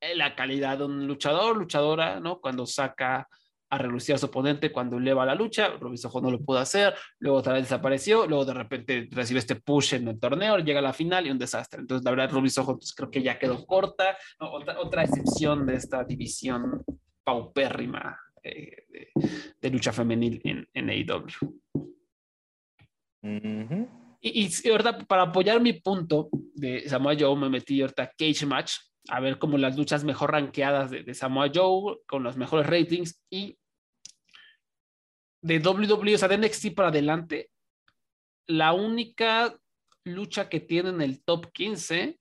eh, 0.01 0.15
la 0.15 0.35
calidad 0.35 0.79
de 0.79 0.85
un 0.85 1.07
luchador, 1.07 1.57
luchadora, 1.57 2.19
¿no? 2.19 2.39
Cuando 2.39 2.65
saca 2.65 3.27
a 3.69 3.77
relucir 3.77 4.15
a 4.15 4.17
su 4.17 4.27
oponente 4.27 4.71
cuando 4.71 4.97
eleva 4.97 5.25
la 5.25 5.35
lucha. 5.35 5.69
Ruby 5.79 5.97
Soho 5.97 6.21
no 6.21 6.31
lo 6.31 6.39
pudo 6.39 6.59
hacer, 6.59 6.95
luego 7.19 7.39
otra 7.39 7.53
vez 7.53 7.63
desapareció, 7.63 8.25
luego 8.25 8.45
de 8.45 8.53
repente 8.53 9.09
recibe 9.11 9.39
este 9.39 9.55
push 9.55 9.95
en 9.95 10.07
el 10.07 10.19
torneo, 10.19 10.57
llega 10.59 10.79
a 10.79 10.83
la 10.83 10.93
final 10.93 11.27
y 11.27 11.31
un 11.31 11.37
desastre. 11.37 11.81
Entonces, 11.81 12.05
la 12.05 12.11
verdad, 12.11 12.31
Ruby 12.31 12.49
Soho 12.49 12.77
pues, 12.77 12.93
creo 12.93 13.11
que 13.11 13.21
ya 13.21 13.37
quedó 13.37 13.65
corta. 13.65 14.17
Otra, 14.39 14.79
otra 14.79 15.03
excepción 15.03 15.65
de 15.65 15.75
esta 15.75 16.03
división 16.03 16.83
paupérrima 17.23 18.17
eh, 18.43 18.85
de, 18.89 19.09
de, 19.61 19.69
lucha 19.69 19.91
femenil 19.91 20.41
en, 20.43 20.67
en 20.73 20.89
AEW. 20.89 21.25
Uh 23.21 23.29
-huh. 23.29 24.17
Y, 24.21 24.47
y, 24.47 24.69
ahorita, 24.69 24.99
para 24.99 25.23
apoyar 25.23 25.61
mi 25.61 25.73
punto 25.73 26.29
de 26.53 26.87
Samoa 26.87 27.15
Joe, 27.17 27.35
me 27.35 27.49
metí 27.49 27.81
ahorita 27.81 28.11
Cage 28.17 28.45
Match, 28.45 28.73
a 29.09 29.19
ver 29.19 29.37
como 29.37 29.57
las 29.57 29.77
luchas 29.77 30.03
mejor 30.03 30.31
rankeadas 30.31 30.91
de, 30.91 31.03
de, 31.03 31.13
Samoa 31.13 31.51
Joe, 31.53 31.99
con 32.07 32.23
los 32.23 32.37
mejores 32.37 32.67
ratings, 32.67 33.23
y 33.29 33.57
de 35.41 35.59
WWE, 35.59 36.15
o 36.15 36.17
sea, 36.17 36.27
de 36.27 36.37
NXT 36.37 36.73
para 36.75 36.89
adelante, 36.89 37.51
la 38.47 38.73
única 38.73 39.55
lucha 40.03 40.49
que 40.49 40.59
tiene 40.59 40.89
en 40.89 41.01
el 41.01 41.23
top 41.23 41.51
15, 41.51 42.19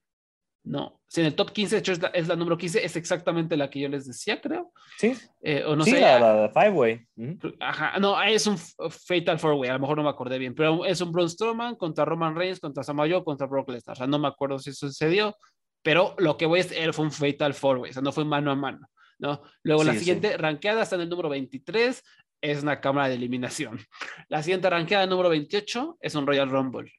no, 0.64 0.95
si 1.08 1.20
en 1.20 1.26
el 1.26 1.34
top 1.34 1.52
15, 1.52 1.76
de 1.76 1.80
hecho 1.80 1.92
es 1.92 2.02
la, 2.02 2.08
es 2.08 2.26
la 2.26 2.36
número 2.36 2.58
15, 2.58 2.84
es 2.84 2.96
exactamente 2.96 3.56
la 3.56 3.70
que 3.70 3.80
yo 3.80 3.88
les 3.88 4.06
decía, 4.06 4.40
creo. 4.40 4.72
Sí. 4.98 5.14
Eh, 5.40 5.64
o 5.64 5.76
no 5.76 5.84
sí, 5.84 5.92
sé, 5.92 6.00
la, 6.00 6.18
la 6.18 6.34
de 6.42 6.48
Five 6.48 6.70
Way. 6.70 7.06
Uh 7.16 7.24
-huh. 7.24 7.56
Ajá, 7.60 7.98
no, 7.98 8.20
es 8.22 8.46
un 8.46 8.58
Fatal 8.58 9.38
Four 9.38 9.54
Way, 9.54 9.70
a 9.70 9.74
lo 9.74 9.80
mejor 9.80 9.96
no 9.96 10.02
me 10.02 10.10
acordé 10.10 10.38
bien, 10.38 10.54
pero 10.54 10.84
es 10.84 11.00
un 11.00 11.12
Braun 11.12 11.30
Strowman 11.30 11.76
contra 11.76 12.04
Roman 12.04 12.34
Reigns, 12.34 12.60
contra 12.60 12.82
Samoa 12.82 13.08
Joe, 13.08 13.24
contra 13.24 13.46
Brock 13.46 13.70
Lesnar. 13.70 13.94
O 13.94 13.98
sea, 13.98 14.06
no 14.06 14.18
me 14.18 14.28
acuerdo 14.28 14.58
si 14.58 14.70
eso 14.70 14.88
sucedió, 14.88 15.36
pero 15.82 16.16
lo 16.18 16.36
que 16.36 16.46
voy 16.46 16.60
es, 16.60 16.72
él 16.72 16.92
fue 16.92 17.04
un 17.04 17.12
Fatal 17.12 17.54
Four 17.54 17.78
Way, 17.78 17.90
o 17.90 17.94
sea, 17.94 18.02
no 18.02 18.12
fue 18.12 18.24
mano 18.24 18.50
a 18.50 18.56
mano. 18.56 18.88
¿no? 19.18 19.42
Luego 19.62 19.82
sí, 19.82 19.86
la 19.88 19.94
siguiente 19.94 20.30
sí. 20.30 20.36
ranqueada 20.36 20.82
está 20.82 20.96
en 20.96 21.02
el 21.02 21.08
número 21.08 21.28
23, 21.28 22.02
es 22.42 22.62
una 22.62 22.80
cámara 22.80 23.08
de 23.08 23.14
eliminación. 23.14 23.78
La 24.28 24.42
siguiente 24.42 24.68
ranqueada, 24.68 25.06
número 25.06 25.28
28, 25.30 25.98
es 26.00 26.14
un 26.14 26.26
Royal 26.26 26.50
Rumble. 26.50 26.92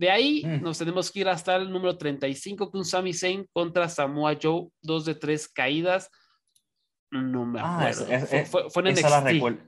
De 0.00 0.10
ahí 0.10 0.42
mm. 0.46 0.62
nos 0.62 0.78
tenemos 0.78 1.12
que 1.12 1.20
ir 1.20 1.28
hasta 1.28 1.56
el 1.56 1.70
número 1.70 1.98
35 1.98 2.70
con 2.70 2.86
Sami 2.86 3.12
Zayn 3.12 3.46
contra 3.52 3.86
Samoa 3.86 4.34
Joe, 4.42 4.68
dos 4.80 5.04
de 5.04 5.14
tres 5.14 5.46
caídas. 5.46 6.10
No 7.10 7.44
me 7.44 7.60
acuerdo. 7.60 8.06
Ah, 8.08 8.14
es, 8.14 8.32
es, 8.32 8.48
fue, 8.48 8.70
fue, 8.70 8.88
en 8.88 8.94
NXT. 8.94 9.60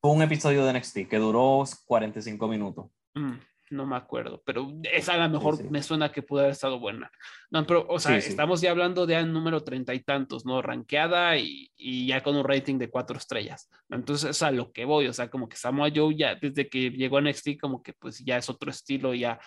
Fue 0.00 0.10
un 0.12 0.22
episodio 0.22 0.64
de 0.64 0.72
NXT 0.72 1.08
que 1.08 1.16
duró 1.16 1.64
45 1.84 2.46
minutos. 2.46 2.86
Mm, 3.14 3.32
no 3.70 3.86
me 3.86 3.96
acuerdo, 3.96 4.42
pero 4.44 4.72
esa 4.92 5.14
a 5.14 5.28
lo 5.28 5.28
mejor 5.28 5.56
sí, 5.56 5.64
sí. 5.64 5.68
me 5.70 5.82
suena 5.82 6.12
que 6.12 6.22
pudo 6.22 6.40
haber 6.40 6.52
estado 6.52 6.78
buena. 6.78 7.10
No, 7.50 7.66
pero, 7.66 7.86
o 7.88 7.98
sea, 7.98 8.20
sí, 8.20 8.30
estamos 8.30 8.60
ya 8.60 8.70
hablando 8.70 9.06
de 9.06 9.22
número 9.24 9.62
treinta 9.62 9.94
y 9.94 10.00
tantos, 10.00 10.44
¿no? 10.46 10.62
Ranqueada 10.62 11.36
y, 11.36 11.70
y, 11.76 12.06
ya 12.06 12.22
con 12.22 12.36
un 12.36 12.44
rating 12.44 12.78
de 12.78 12.90
cuatro 12.90 13.16
estrellas. 13.16 13.68
Entonces, 13.90 14.30
es 14.30 14.42
a 14.42 14.50
lo 14.50 14.72
que 14.72 14.84
voy, 14.84 15.06
o 15.08 15.12
sea, 15.12 15.28
como 15.30 15.48
que 15.48 15.56
Samoa 15.56 15.90
Joe 15.94 16.14
ya 16.16 16.34
desde 16.34 16.68
que 16.68 16.90
llegó 16.90 17.18
a 17.18 17.20
NXT, 17.20 17.58
como 17.60 17.82
que 17.82 17.92
pues 17.92 18.24
ya 18.24 18.36
es 18.36 18.48
otro 18.48 18.70
estilo, 18.70 19.14
ya 19.14 19.38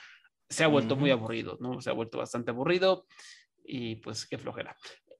se 0.50 0.64
ha 0.64 0.68
vuelto 0.68 0.96
uh 0.96 0.98
-huh. 0.98 1.02
muy 1.02 1.12
aburrido, 1.12 1.58
¿no? 1.60 1.80
Se 1.82 1.90
ha 1.90 1.94
vuelto 1.94 2.18
bastante 2.18 2.52
aburrido 2.52 3.06
y 3.64 3.98
pues 3.98 4.28
qué 4.28 4.38
flojera. 4.38 4.76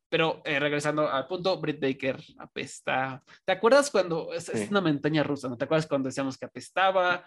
Pero 0.10 0.42
eh, 0.44 0.60
regresando 0.60 1.08
al 1.08 1.28
punto, 1.28 1.60
Britt 1.62 1.80
Baker 1.80 2.20
apesta. 2.40 3.24
¿Te 3.46 3.52
acuerdas 3.52 3.92
cuando 3.92 4.34
es, 4.34 4.50
es, 4.50 4.70
una 4.72 4.82
montaña 4.82 5.22
rusa? 5.22 5.48
¿No 5.48 5.56
te 5.58 5.66
acuerdas 5.66 5.86
cuando 5.86 6.08
decíamos 6.08 6.36
que 6.36 6.46
apestaba? 6.46 7.24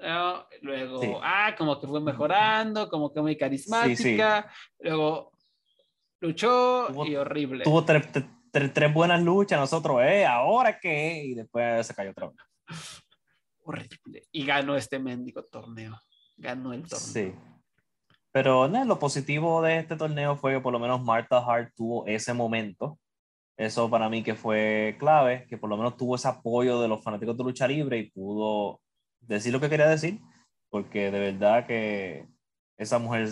¿No? 0.00 0.46
Luego, 0.62 1.00
sí. 1.00 1.12
ah, 1.22 1.54
como 1.56 1.80
que 1.80 1.86
fue 1.86 2.00
mejorando, 2.00 2.88
como 2.88 3.12
que 3.12 3.20
muy 3.20 3.36
carismática. 3.36 4.50
Luego 4.78 5.32
luchó 6.20 6.86
tuvo, 6.88 7.06
y 7.06 7.16
horrible. 7.16 7.64
Tuvo 7.64 7.84
tres, 7.84 8.08
tres, 8.50 8.72
tres, 8.72 8.94
buenas 8.94 9.22
luchas, 9.22 9.58
nosotros, 9.58 10.00
eh, 10.02 10.26
¿ahora 10.26 10.78
qué? 10.78 11.22
Y 11.24 11.34
después 11.34 11.86
se 11.86 11.94
cayó 11.94 12.10
otra 12.10 12.28
vez. 12.28 12.36
Horrible. 13.62 14.22
Y 14.32 14.44
ganó 14.44 14.76
este 14.76 14.98
mendigo 14.98 15.44
torneo. 15.44 16.00
Ganó 16.36 16.72
el 16.72 16.82
torneo. 16.82 16.98
Sí. 16.98 17.34
Pero 18.32 18.68
no, 18.68 18.84
lo 18.84 18.98
positivo 18.98 19.60
de 19.62 19.78
este 19.78 19.96
torneo 19.96 20.36
fue 20.36 20.54
que 20.54 20.60
por 20.60 20.72
lo 20.72 20.78
menos 20.78 21.02
Martha 21.02 21.38
Hart 21.38 21.72
tuvo 21.74 22.06
ese 22.06 22.32
momento. 22.32 22.98
Eso 23.56 23.90
para 23.90 24.08
mí 24.08 24.22
que 24.22 24.34
fue 24.34 24.96
clave, 24.98 25.46
que 25.48 25.58
por 25.58 25.68
lo 25.68 25.76
menos 25.76 25.96
tuvo 25.96 26.14
ese 26.14 26.28
apoyo 26.28 26.80
de 26.80 26.88
los 26.88 27.02
fanáticos 27.02 27.36
de 27.36 27.44
lucha 27.44 27.68
libre 27.68 27.98
y 27.98 28.10
pudo 28.10 28.80
decir 29.20 29.52
lo 29.52 29.60
que 29.60 29.68
quería 29.68 29.88
decir, 29.88 30.20
porque 30.68 31.10
de 31.10 31.18
verdad 31.18 31.66
que 31.66 32.28
esa 32.76 32.98
mujer 32.98 33.28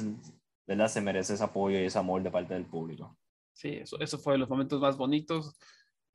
¿verdad? 0.66 0.88
se 0.88 1.00
merece 1.00 1.34
ese 1.34 1.44
apoyo 1.44 1.78
y 1.78 1.84
ese 1.84 1.98
amor 1.98 2.22
de 2.22 2.30
parte 2.30 2.54
del 2.54 2.66
público. 2.66 3.16
Sí, 3.52 3.70
eso, 3.70 3.98
eso 4.00 4.18
fue 4.18 4.34
de 4.34 4.38
los 4.38 4.48
momentos 4.48 4.80
más 4.80 4.96
bonitos. 4.96 5.56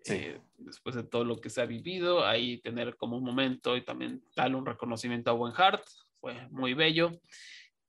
Sí. 0.04 0.16
Eh, 0.16 0.42
después 0.58 0.96
de 0.96 1.04
todo 1.04 1.24
lo 1.24 1.38
que 1.40 1.50
se 1.50 1.62
ha 1.62 1.66
vivido, 1.66 2.26
ahí 2.26 2.62
tener 2.62 2.96
como 2.98 3.18
un 3.18 3.24
momento 3.24 3.76
y 3.76 3.84
también 3.84 4.24
darle 4.36 4.58
un 4.58 4.66
reconocimiento 4.66 5.32
a 5.32 5.34
Buen 5.34 5.54
Hart, 5.56 5.84
fue 6.20 6.48
muy 6.52 6.74
bello. 6.74 7.12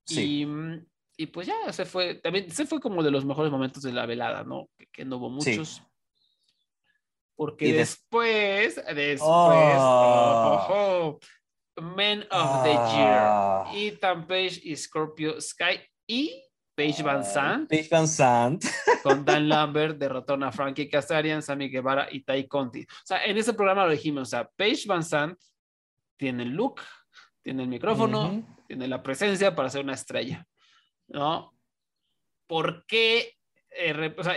Sí. 0.06 0.42
Y, 0.42 1.24
y, 1.24 1.26
pues 1.26 1.46
ya, 1.46 1.72
se 1.72 1.84
fue, 1.84 2.16
también 2.16 2.50
se 2.50 2.66
fue 2.66 2.80
como 2.80 3.02
de 3.02 3.10
los 3.10 3.24
mejores 3.24 3.52
momentos 3.52 3.82
de 3.82 3.92
la 3.92 4.06
velada, 4.06 4.42
¿no? 4.44 4.68
Que, 4.76 4.86
que 4.86 5.04
no 5.04 5.16
hubo 5.16 5.30
muchos. 5.30 5.68
Sí. 5.68 5.82
Porque 7.36 7.72
después, 7.72 8.76
después, 8.76 9.20
oh. 9.22 9.50
Oh, 9.78 10.66
oh, 10.70 11.18
Men 11.80 12.22
of 12.22 12.26
ah. 12.30 12.62
the 12.62 13.74
Year, 13.76 13.92
Ethan 13.92 14.26
Page 14.26 14.60
y 14.62 14.76
Scorpio 14.76 15.40
Sky 15.40 15.80
y 16.06 16.42
Paige 16.74 17.02
Van 17.02 17.24
Sant. 17.24 17.68
Paige 17.68 17.88
Van 17.90 18.06
Sant. 18.06 18.64
con 19.02 19.24
Dan 19.24 19.48
Lambert 19.48 19.98
derrotaron 19.98 20.42
a 20.44 20.52
Frankie 20.52 20.88
Kazarian, 20.88 21.42
Sammy 21.42 21.68
Guevara 21.68 22.08
y 22.10 22.24
Tai 22.24 22.46
Conti. 22.48 22.82
O 22.82 23.04
sea, 23.04 23.24
en 23.24 23.36
ese 23.36 23.54
programa 23.54 23.86
lo 23.86 23.92
dijimos, 23.92 24.22
o 24.22 24.30
sea, 24.30 24.48
Paige 24.56 24.86
Van 24.86 25.02
Sant 25.02 25.38
tiene 26.16 26.44
el 26.44 26.50
look, 26.50 26.80
tiene 27.42 27.62
el 27.62 27.68
micrófono, 27.68 28.22
uh 28.22 28.32
-huh. 28.32 28.66
tiene 28.66 28.88
la 28.88 29.02
presencia 29.02 29.54
para 29.54 29.68
ser 29.68 29.84
una 29.84 29.94
estrella, 29.94 30.46
¿no? 31.08 31.52
¿Por 32.46 32.86
qué? 32.86 33.36
Eh, 33.70 34.14
o 34.16 34.22
sea, 34.22 34.36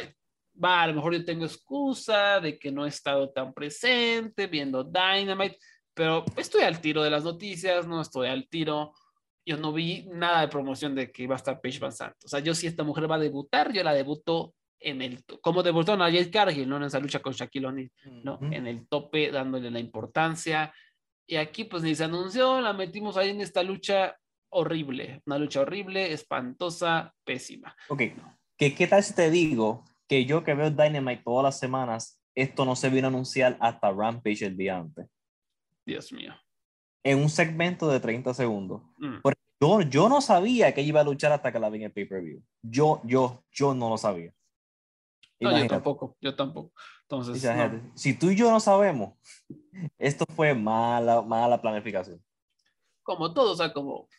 va, 0.63 0.83
a 0.83 0.87
lo 0.87 0.95
mejor 0.95 1.13
yo 1.13 1.25
tengo 1.25 1.45
excusa 1.45 2.39
de 2.39 2.57
que 2.57 2.71
no 2.71 2.85
he 2.85 2.89
estado 2.89 3.31
tan 3.31 3.53
presente 3.53 4.47
viendo 4.47 4.83
Dynamite, 4.83 5.57
pero 5.97 6.23
estoy 6.37 6.61
al 6.61 6.79
tiro 6.79 7.01
de 7.01 7.09
las 7.09 7.23
noticias, 7.23 7.87
no 7.87 7.99
estoy 7.99 8.27
al 8.29 8.47
tiro. 8.47 8.93
Yo 9.43 9.57
no 9.57 9.73
vi 9.73 10.07
nada 10.13 10.41
de 10.41 10.47
promoción 10.47 10.93
de 10.93 11.11
que 11.11 11.23
iba 11.23 11.33
a 11.33 11.37
estar 11.37 11.59
Paige 11.59 11.79
Van 11.79 11.91
Sant. 11.91 12.15
O 12.23 12.27
sea, 12.27 12.39
yo 12.39 12.53
si 12.53 12.67
esta 12.67 12.83
mujer 12.83 13.09
va 13.09 13.15
a 13.15 13.19
debutar, 13.19 13.73
yo 13.73 13.83
la 13.83 13.93
debuto 13.93 14.53
en 14.79 15.01
el, 15.01 15.23
como 15.41 15.63
debutó 15.63 15.93
a 15.93 15.97
Jade 15.97 16.29
Cargill, 16.29 16.69
¿no? 16.69 16.77
En 16.77 16.83
esa 16.83 16.99
lucha 16.99 17.19
con 17.19 17.33
Shaquille 17.33 17.65
O'Neal, 17.65 17.91
¿no? 18.23 18.35
Uh 18.35 18.41
-huh. 18.41 18.55
En 18.55 18.67
el 18.67 18.87
tope, 18.87 19.31
dándole 19.31 19.71
la 19.71 19.79
importancia. 19.79 20.71
Y 21.25 21.37
aquí 21.37 21.63
pues 21.63 21.81
ni 21.81 21.95
se 21.95 22.03
anunció, 22.03 22.61
la 22.61 22.73
metimos 22.73 23.17
ahí 23.17 23.31
en 23.31 23.41
esta 23.41 23.63
lucha 23.63 24.15
horrible, 24.49 25.21
una 25.25 25.39
lucha 25.39 25.61
horrible, 25.61 26.13
espantosa, 26.13 27.13
pésima. 27.25 27.75
Ok, 27.89 28.03
¿Qué, 28.55 28.73
¿qué 28.73 28.87
tal 28.87 29.03
si 29.03 29.13
te 29.13 29.29
digo 29.29 29.83
que 30.07 30.25
yo 30.25 30.43
que 30.43 30.53
veo 30.53 30.69
Dynamite 30.69 31.23
todas 31.23 31.43
las 31.43 31.59
semanas, 31.59 32.21
esto 32.35 32.65
no 32.65 32.75
se 32.75 32.89
vino 32.89 33.07
a 33.07 33.09
anunciar 33.09 33.57
hasta 33.59 33.91
Rampage 33.91 34.45
el 34.45 34.55
día 34.55 34.77
antes? 34.77 35.07
Dios 35.87 36.11
mío. 36.11 36.35
En 37.01 37.19
un 37.19 37.29
segmento 37.29 37.89
de 37.89 38.01
30 38.01 38.33
segundos. 38.33 38.81
Mm. 38.97 39.21
Porque 39.23 39.39
yo, 39.59 39.81
yo 39.81 40.09
no 40.09 40.19
sabía 40.19 40.73
que 40.73 40.81
iba 40.81 40.99
a 40.99 41.05
luchar 41.05 41.31
hasta 41.31 41.51
que 41.51 41.59
la 41.59 41.69
vi 41.69 41.77
en 41.77 41.83
el 41.85 41.93
pay-per-view. 41.93 42.43
Yo, 42.61 43.01
yo, 43.05 43.45
yo 43.51 43.73
no 43.73 43.89
lo 43.89 43.97
sabía. 43.97 44.33
No, 45.39 45.57
yo 45.57 45.67
tampoco, 45.67 46.17
yo 46.19 46.35
tampoco. 46.35 46.73
Entonces, 47.03 47.43
no. 47.43 47.91
si 47.95 48.17
tú 48.17 48.31
y 48.31 48.35
yo 48.35 48.51
no 48.51 48.59
sabemos, 48.59 49.13
esto 49.97 50.25
fue 50.35 50.53
mala, 50.53 51.21
mala 51.21 51.61
planificación. 51.61 52.21
Como 53.03 53.33
todo, 53.33 53.53
o 53.53 53.55
sea, 53.55 53.71
como, 53.71 54.09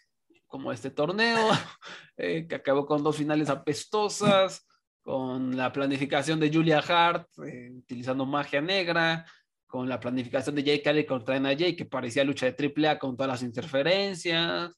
como 0.47 0.73
este 0.73 0.91
torneo, 0.91 1.37
eh, 2.17 2.47
que 2.49 2.55
acabó 2.55 2.87
con 2.87 3.03
dos 3.03 3.17
finales 3.17 3.51
apestosas, 3.51 4.67
con 5.03 5.57
la 5.57 5.73
planificación 5.73 6.41
de 6.41 6.51
Julia 6.51 6.79
Hart, 6.79 7.29
eh, 7.45 7.73
utilizando 7.77 8.25
magia 8.25 8.63
negra, 8.63 9.27
con 9.69 9.89
la 9.89 10.01
planificación 10.01 10.57
de 10.57 10.65
Jay 10.65 10.83
Carey 10.83 11.07
contra 11.07 11.39
NJ, 11.39 11.77
que 11.77 11.85
parecía 11.85 12.25
lucha 12.25 12.51
de 12.51 12.73
AAA 12.75 12.99
con 12.99 13.17
todas 13.17 13.31
las 13.31 13.43
interferencias, 13.43 14.73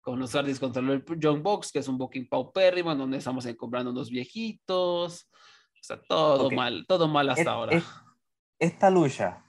con 0.00 0.18
los 0.18 0.32
Hardys 0.32 0.60
contra 0.60 0.80
el 0.80 1.04
John 1.20 1.42
Box, 1.42 1.72
que 1.72 1.80
es 1.80 1.88
un 1.88 1.98
booking 1.98 2.28
paupérrimo, 2.28 2.94
donde 2.94 3.18
estamos 3.18 3.46
comprando 3.56 3.90
unos 3.90 4.08
viejitos. 4.10 5.28
O 5.28 5.82
sea, 5.82 6.00
todo 6.08 6.46
okay. 6.46 6.56
mal, 6.56 6.84
todo 6.86 7.08
mal 7.08 7.28
hasta 7.28 7.42
es, 7.42 7.48
ahora. 7.48 7.76
Es, 7.76 7.84
esta 8.58 8.90
lucha 8.90 9.44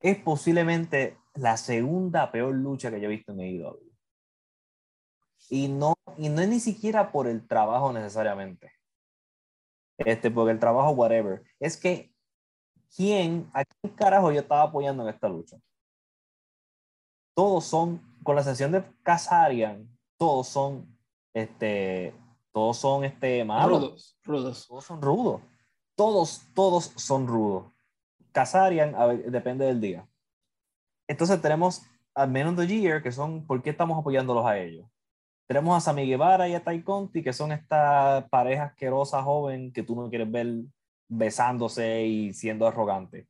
es 0.00 0.18
posiblemente 0.18 1.16
la 1.34 1.56
segunda 1.56 2.30
peor 2.30 2.54
lucha 2.54 2.90
que 2.90 3.00
yo 3.00 3.06
he 3.06 3.16
visto 3.16 3.32
en 3.32 3.40
AEW. 3.40 3.92
Y 5.50 5.68
no, 5.68 5.94
y 6.18 6.28
no 6.28 6.40
es 6.40 6.48
ni 6.48 6.60
siquiera 6.60 7.12
por 7.12 7.28
el 7.28 7.46
trabajo 7.46 7.92
necesariamente. 7.92 8.72
Este, 9.98 10.30
porque 10.30 10.52
el 10.52 10.58
trabajo, 10.58 10.90
whatever. 10.90 11.42
Es 11.60 11.76
que, 11.76 12.11
¿quién, 12.94 13.50
a 13.52 13.64
quién 13.64 13.94
carajo 13.94 14.32
yo 14.32 14.40
estaba 14.40 14.62
apoyando 14.62 15.02
en 15.02 15.08
esta 15.10 15.28
lucha? 15.28 15.56
Todos 17.34 17.64
son, 17.64 18.00
con 18.22 18.36
la 18.36 18.42
sesión 18.42 18.72
de 18.72 18.84
Kazarian, 19.02 19.88
todos 20.18 20.48
son, 20.48 20.98
este, 21.34 22.14
todos 22.52 22.76
son, 22.76 23.04
este, 23.04 23.44
malos. 23.44 23.80
Rudos, 23.80 24.18
rudos. 24.22 24.66
Todos 24.68 24.84
son 24.84 25.02
rudos 25.02 25.42
todos, 25.94 26.42
todos 26.54 26.92
son 26.96 27.26
rudos. 27.26 27.72
Kazarian, 28.32 28.94
a 28.94 29.06
ver, 29.06 29.30
depende 29.30 29.66
del 29.66 29.80
día. 29.80 30.08
Entonces 31.06 31.40
tenemos 31.40 31.82
a 32.14 32.26
Men 32.26 32.48
of 32.48 32.56
the 32.56 32.66
Year, 32.66 33.02
que 33.02 33.12
son, 33.12 33.46
¿por 33.46 33.62
qué 33.62 33.70
estamos 33.70 33.98
apoyándolos 33.98 34.44
a 34.46 34.58
ellos? 34.58 34.86
Tenemos 35.46 35.76
a 35.76 35.80
Sami 35.80 36.06
Guevara 36.06 36.48
y 36.48 36.54
a 36.54 36.64
Tai 36.64 36.82
Conti, 36.82 37.22
que 37.22 37.32
son 37.32 37.52
esta 37.52 38.26
pareja 38.30 38.64
asquerosa 38.64 39.22
joven 39.22 39.72
que 39.72 39.82
tú 39.82 39.94
no 39.94 40.08
quieres 40.08 40.30
ver 40.30 40.46
besándose 41.12 42.06
y 42.06 42.32
siendo 42.32 42.66
arrogante. 42.66 43.28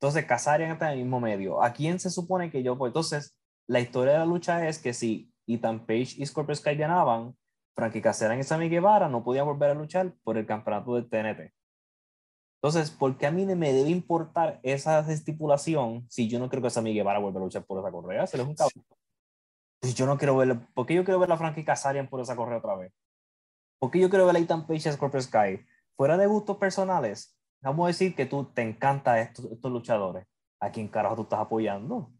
Entonces, 0.00 0.24
Kazarian 0.24 0.72
está 0.72 0.92
en 0.92 0.98
el 0.98 1.04
mismo 1.04 1.20
medio. 1.20 1.62
¿A 1.62 1.72
quién 1.72 1.98
se 1.98 2.10
supone 2.10 2.50
que 2.50 2.62
yo? 2.62 2.78
Pues 2.78 2.90
entonces, 2.90 3.36
la 3.66 3.80
historia 3.80 4.14
de 4.14 4.18
la 4.20 4.26
lucha 4.26 4.68
es 4.68 4.78
que 4.78 4.92
si 4.92 5.32
Ethan 5.46 5.86
Page 5.86 6.14
y 6.16 6.26
Scorpio 6.26 6.54
Sky 6.54 6.76
ganaban, 6.76 7.36
Frankie 7.74 8.00
Kazarian 8.00 8.38
y 8.38 8.44
Sammy 8.44 8.68
Guevara 8.68 9.08
no 9.08 9.24
podían 9.24 9.46
volver 9.46 9.70
a 9.70 9.74
luchar 9.74 10.12
por 10.22 10.38
el 10.38 10.46
campeonato 10.46 10.94
del 10.94 11.08
TNT. 11.08 11.52
Entonces, 12.62 12.90
¿por 12.90 13.18
qué 13.18 13.26
a 13.26 13.30
mí 13.30 13.44
me 13.44 13.72
debe 13.72 13.90
importar 13.90 14.60
esa 14.62 15.00
estipulación 15.10 16.06
si 16.08 16.28
yo 16.28 16.38
no 16.38 16.48
creo 16.48 16.62
que 16.62 16.70
Sammy 16.70 16.94
Guevara 16.94 17.18
vuelva 17.18 17.40
a 17.40 17.44
luchar 17.44 17.64
por 17.64 17.80
esa 17.80 17.90
correa? 17.90 18.26
Se 18.26 18.36
le 18.36 18.44
es 18.44 18.48
un 18.48 18.54
cabrón. 18.54 18.84
Pues 19.80 19.94
yo 19.94 20.06
no 20.06 20.16
quiero 20.16 20.36
ver, 20.36 20.58
¿por 20.72 20.86
qué 20.86 20.94
yo 20.94 21.04
quiero 21.04 21.18
ver 21.18 21.30
a 21.32 21.36
Frankie 21.36 21.64
Kazarian 21.64 22.08
por 22.08 22.20
esa 22.20 22.36
correa 22.36 22.58
otra 22.58 22.76
vez? 22.76 22.92
¿Por 23.78 23.90
qué 23.90 23.98
yo 24.00 24.08
quiero 24.08 24.24
ver 24.24 24.36
a 24.36 24.38
Ethan 24.38 24.66
Page 24.66 24.88
y 24.88 24.92
Scorpio 24.92 25.20
Sky? 25.20 25.66
Fuera 25.96 26.16
de 26.16 26.26
gustos 26.26 26.56
personales, 26.56 27.38
vamos 27.62 27.84
a 27.84 27.88
decir 27.88 28.14
que 28.14 28.26
tú 28.26 28.44
te 28.44 28.62
encanta 28.62 29.20
estos, 29.20 29.46
estos 29.46 29.70
luchadores. 29.70 30.26
¿A 30.60 30.70
quién 30.70 30.88
carajo 30.88 31.16
tú 31.16 31.22
estás 31.22 31.40
apoyando? 31.40 32.10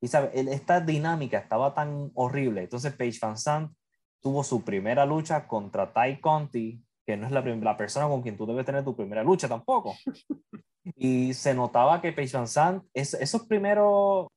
Y 0.00 0.08
sabes, 0.08 0.30
esta 0.34 0.80
dinámica 0.80 1.38
estaba 1.38 1.74
tan 1.74 2.10
horrible. 2.14 2.62
Entonces, 2.62 2.94
Paige 2.94 3.18
Van 3.20 3.36
Sant 3.36 3.72
tuvo 4.20 4.44
su 4.44 4.64
primera 4.64 5.04
lucha 5.04 5.46
contra 5.46 5.92
Tai 5.92 6.20
Conti, 6.20 6.82
que 7.06 7.16
no 7.16 7.26
es 7.26 7.32
la, 7.32 7.40
la 7.40 7.76
persona 7.76 8.08
con 8.08 8.22
quien 8.22 8.36
tú 8.36 8.46
debes 8.46 8.66
tener 8.66 8.84
tu 8.84 8.96
primera 8.96 9.22
lucha 9.22 9.48
tampoco. 9.48 9.94
y 10.96 11.34
se 11.34 11.54
notaba 11.54 12.00
que 12.00 12.12
Van 12.12 12.46
Sant, 12.46 12.84
es, 12.94 13.14
esos 13.14 13.46
primeros 13.46 14.28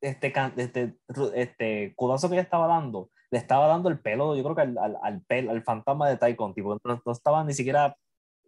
este, 0.00 0.32
este, 0.56 0.96
este 1.34 1.94
codazos 1.96 2.30
que 2.30 2.36
ella 2.36 2.42
estaba 2.42 2.66
dando, 2.66 3.10
le 3.30 3.38
estaba 3.38 3.66
dando 3.66 3.88
el 3.88 4.00
pelo, 4.00 4.36
yo 4.36 4.42
creo 4.42 4.54
que 4.54 4.62
al, 4.62 4.78
al, 4.78 4.98
al, 5.02 5.48
al 5.48 5.62
fantasma 5.62 6.08
de 6.08 6.16
Tai 6.16 6.36
Conti, 6.36 6.62
porque 6.62 6.80
no, 6.84 7.02
no 7.04 7.12
estaba 7.12 7.44
ni 7.44 7.52
siquiera, 7.52 7.96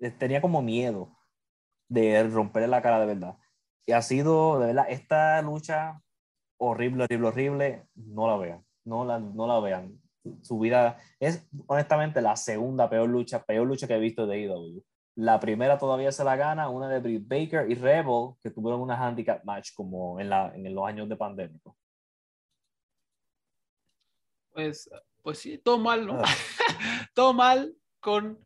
eh, 0.00 0.10
tenía 0.10 0.40
como 0.40 0.62
miedo 0.62 1.16
de 1.88 2.24
romperle 2.24 2.68
la 2.68 2.82
cara 2.82 3.00
de 3.00 3.06
verdad. 3.06 3.36
Y 3.86 3.92
ha 3.92 4.02
sido, 4.02 4.58
de 4.58 4.66
verdad, 4.66 4.86
esta 4.88 5.40
lucha 5.42 6.00
horrible, 6.58 7.04
horrible, 7.04 7.28
horrible, 7.28 7.86
no 7.94 8.26
la 8.26 8.36
vean, 8.36 8.64
no 8.84 9.04
la, 9.04 9.18
no 9.18 9.46
la 9.46 9.60
vean. 9.60 10.00
Su 10.42 10.58
vida 10.58 10.98
es 11.20 11.46
honestamente 11.66 12.20
la 12.20 12.36
segunda 12.36 12.90
peor 12.90 13.08
lucha, 13.08 13.44
peor 13.44 13.66
lucha 13.66 13.86
que 13.86 13.94
he 13.94 14.00
visto 14.00 14.26
de 14.26 14.40
IW. 14.40 14.82
La 15.16 15.40
primera 15.40 15.78
todavía 15.78 16.12
se 16.12 16.24
la 16.24 16.36
gana, 16.36 16.68
una 16.68 16.88
de 16.88 17.00
Britt 17.00 17.26
Baker 17.26 17.70
y 17.70 17.74
Rebel, 17.74 18.34
que 18.42 18.50
tuvieron 18.50 18.82
una 18.82 18.96
handicap 18.96 19.42
match 19.44 19.72
como 19.74 20.20
en, 20.20 20.28
la, 20.28 20.54
en 20.54 20.74
los 20.74 20.86
años 20.86 21.08
de 21.08 21.16
pandémico. 21.16 21.76
Pues, 24.52 24.90
pues 25.22 25.38
sí, 25.38 25.58
todo 25.58 25.78
mal, 25.78 26.06
¿no? 26.06 26.20
Ah. 26.22 26.24
todo 27.14 27.32
mal 27.32 27.74
con 27.98 28.38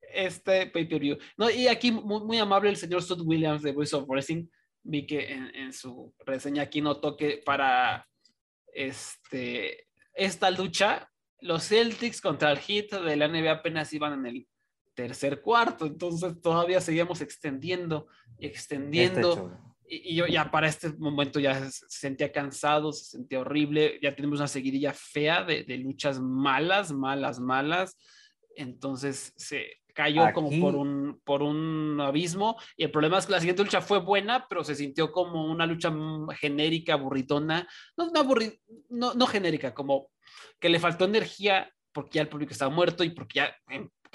este 0.00 0.66
pay-per-view. 0.68 1.18
No, 1.36 1.50
y 1.50 1.68
aquí 1.68 1.92
muy, 1.92 2.24
muy, 2.24 2.38
amable 2.38 2.70
el 2.70 2.76
señor 2.76 3.02
Stud 3.02 3.20
Williams 3.26 3.62
de 3.62 3.72
Voice 3.72 3.94
of 3.94 4.08
Wrestling 4.08 4.46
vi 4.82 5.06
que 5.06 5.32
en, 5.32 5.72
su 5.72 6.14
reseña 6.24 6.62
aquí 6.62 6.80
notó 6.80 7.16
que 7.16 7.42
para 7.44 8.06
este, 8.72 9.88
esta 10.14 10.50
lucha, 10.50 11.10
los 11.40 11.68
Celtics 11.68 12.20
contra 12.20 12.52
el 12.52 12.58
Heat 12.58 13.02
de 13.02 13.16
la 13.16 13.28
NBA 13.28 13.50
apenas 13.50 13.92
iban 13.92 14.14
en 14.14 14.26
el 14.26 14.48
tercer 14.96 15.40
cuarto, 15.40 15.86
entonces 15.86 16.40
todavía 16.40 16.80
seguíamos 16.80 17.20
extendiendo 17.20 18.08
y 18.38 18.46
extendiendo. 18.46 19.52
Este 19.88 20.10
y, 20.10 20.16
yo 20.16 20.26
ya 20.26 20.50
para 20.50 20.66
este 20.66 20.92
momento 20.94 21.38
ya 21.38 21.70
se 21.70 21.86
sentía 21.88 22.32
cansado, 22.32 22.92
se 22.92 23.04
sentía 23.04 23.38
horrible, 23.38 24.00
ya 24.02 24.16
tenemos 24.16 24.40
una 24.40 24.48
seguidilla 24.48 24.92
fea 24.92 25.44
de, 25.44 25.62
de 25.62 25.76
luchas 25.78 26.18
malas, 26.18 26.90
malas, 26.90 27.38
malas. 27.38 27.96
Entonces 28.56 29.32
se, 29.36 29.66
cayó 29.96 30.30
como 30.32 30.50
por 30.60 30.76
un, 30.76 31.20
por 31.24 31.42
un 31.42 31.98
abismo. 32.00 32.56
Y 32.76 32.84
el 32.84 32.90
problema 32.90 33.18
es 33.18 33.26
que 33.26 33.32
la 33.32 33.40
siguiente 33.40 33.64
lucha 33.64 33.80
fue 33.80 33.98
buena, 33.98 34.46
pero 34.48 34.62
se 34.62 34.76
sintió 34.76 35.10
como 35.10 35.50
una 35.50 35.66
lucha 35.66 35.92
genérica, 36.38 36.92
aburritona. 36.92 37.66
No, 37.96 38.10
no, 38.10 39.14
no, 39.14 39.26
genérica, 39.26 39.74
como 39.74 40.10
que 40.60 40.68
le 40.68 40.78
faltó 40.78 41.06
energía 41.06 41.72
porque 41.92 42.16
ya 42.16 42.22
el 42.22 42.28
público 42.28 42.52
estaba 42.52 42.72
muerto 42.72 43.02
y 43.04 43.10
porque 43.10 43.38
ya 43.38 43.56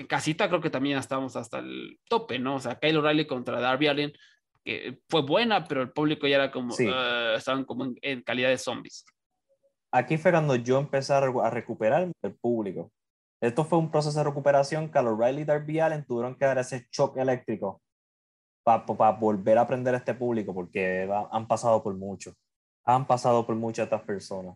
en, 0.01 0.07
casita 0.07 0.47
creo 0.47 0.61
que 0.61 0.69
también 0.69 0.97
estábamos 0.97 1.35
hasta 1.35 1.59
el 1.59 1.99
tope, 2.07 2.39
¿no? 2.39 2.55
O 2.55 2.59
sea, 2.59 2.79
Kyle 2.79 2.97
O'Reilly 2.97 3.27
contra 3.27 3.59
Darby 3.59 3.87
Allin, 3.87 4.13
que 4.63 4.99
fue 5.09 5.21
buena, 5.21 5.65
pero 5.65 5.81
el 5.81 5.91
público 5.91 6.27
ya 6.27 6.35
era 6.35 6.51
como, 6.51 6.75
ah, 6.93 7.33
estaban 7.37 7.65
como 7.65 7.85
en, 7.85 7.95
en, 8.01 8.21
calidad 8.21 8.49
de 8.49 8.57
zombies. 8.57 9.05
Aquí 9.91 10.17
fue 10.17 10.31
cuando 10.31 10.55
yo 10.55 10.79
empecé 10.79 11.13
a 11.13 11.49
recuperar 11.49 12.09
el 12.21 12.35
público 12.35 12.91
esto 13.41 13.65
fue 13.65 13.79
un 13.79 13.89
proceso 13.89 14.19
de 14.19 14.25
recuperación 14.25 14.91
que 14.91 15.01
los 15.01 15.17
Riley 15.17 15.45
Darby 15.45 15.79
Allen 15.79 16.05
tuvieron 16.05 16.35
que 16.35 16.45
dar 16.45 16.59
ese 16.59 16.87
shock 16.91 17.17
eléctrico 17.17 17.81
para 18.63 18.85
volver 19.13 19.57
a 19.57 19.61
aprender 19.61 19.95
a 19.95 19.97
este 19.97 20.13
público, 20.13 20.53
porque 20.53 21.09
han 21.31 21.47
pasado 21.47 21.81
por 21.81 21.95
mucho. 21.95 22.35
Han 22.85 23.07
pasado 23.07 23.45
por 23.45 23.55
muchas 23.55 23.85
estas 23.85 24.03
personas. 24.03 24.55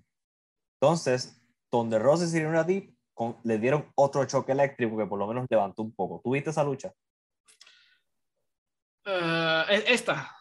Entonces, 0.79 1.41
donde 1.71 1.97
Rose 1.97 2.25
y 2.25 2.27
Sirena 2.27 2.63
Deep 2.63 2.94
le 3.43 3.57
dieron 3.57 3.91
otro 3.95 4.25
choque 4.25 4.51
eléctrico 4.51 4.97
que 4.97 5.05
por 5.05 5.19
lo 5.19 5.27
menos 5.27 5.45
levantó 5.49 5.81
un 5.83 5.93
poco. 5.93 6.21
¿Tuviste 6.23 6.49
esa 6.49 6.63
lucha? 6.63 6.93
Uh, 9.05 9.69
esta. 9.87 10.31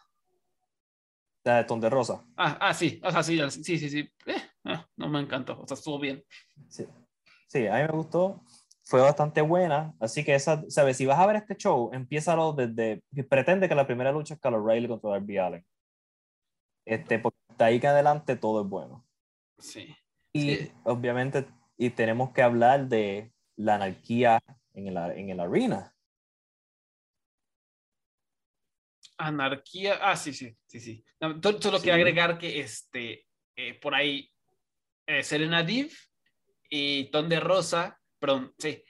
La 1.43 1.57
de 1.57 1.63
Tonde 1.65 1.89
Rosa. 1.89 2.25
Ah, 2.35 2.57
ah, 2.59 2.73
sí, 2.73 2.99
o 3.03 3.11
sea, 3.11 3.21
sí, 3.21 3.39
sí, 3.49 3.77
sí, 3.77 3.89
sí. 3.89 3.99
Eh, 4.25 4.41
ah, 4.65 4.85
no 4.97 5.09
me 5.09 5.19
encantó, 5.19 5.61
o 5.61 5.67
sea, 5.67 5.75
estuvo 5.75 5.99
bien. 5.99 6.23
Sí. 6.67 6.87
Sí, 7.47 7.67
a 7.67 7.75
mí 7.75 7.81
me 7.83 7.93
gustó. 7.93 8.43
Fue 8.83 9.01
bastante 9.01 9.41
buena. 9.41 9.93
Así 9.99 10.23
que, 10.23 10.35
esa, 10.35 10.63
¿sabes? 10.69 10.97
Si 10.97 11.05
vas 11.05 11.19
a 11.19 11.25
ver 11.25 11.37
este 11.37 11.55
show, 11.55 11.91
empiézalo 11.93 12.53
desde. 12.53 13.03
Pretende 13.29 13.69
que 13.69 13.75
la 13.75 13.87
primera 13.87 14.11
lucha 14.11 14.33
es 14.33 14.39
Carlos 14.39 14.63
Riley 14.65 14.87
contra 14.87 15.11
Darby 15.11 15.37
Allen. 15.37 15.65
Este, 16.85 17.19
porque 17.19 17.37
de 17.57 17.63
ahí 17.63 17.79
que 17.79 17.87
adelante 17.87 18.35
todo 18.35 18.63
es 18.63 18.69
bueno. 18.69 19.05
Sí. 19.57 19.95
Y 20.33 20.69
obviamente, 20.83 21.47
y 21.77 21.89
tenemos 21.89 22.31
que 22.31 22.41
hablar 22.41 22.87
de 22.87 23.31
la 23.57 23.75
anarquía 23.75 24.41
en 24.73 24.87
el, 24.87 24.97
en 24.97 25.29
el 25.29 25.39
arena. 25.39 25.93
Anarquía, 29.17 29.99
ah, 30.01 30.15
sí, 30.15 30.33
sí, 30.33 30.55
sí, 30.67 30.79
sí. 30.79 31.03
Solo 31.61 31.79
quiero 31.79 31.95
agregar 31.95 32.37
que 32.37 32.59
este, 32.59 33.25
eh, 33.55 33.73
por 33.75 33.95
ahí, 33.95 34.29
eh, 35.07 35.23
Serena 35.23 35.63
Div 35.63 35.93
y 36.69 37.05
Ton 37.11 37.29
de 37.29 37.39
Rosa, 37.39 37.99
perdón, 38.19 38.53
sí, 38.57 38.83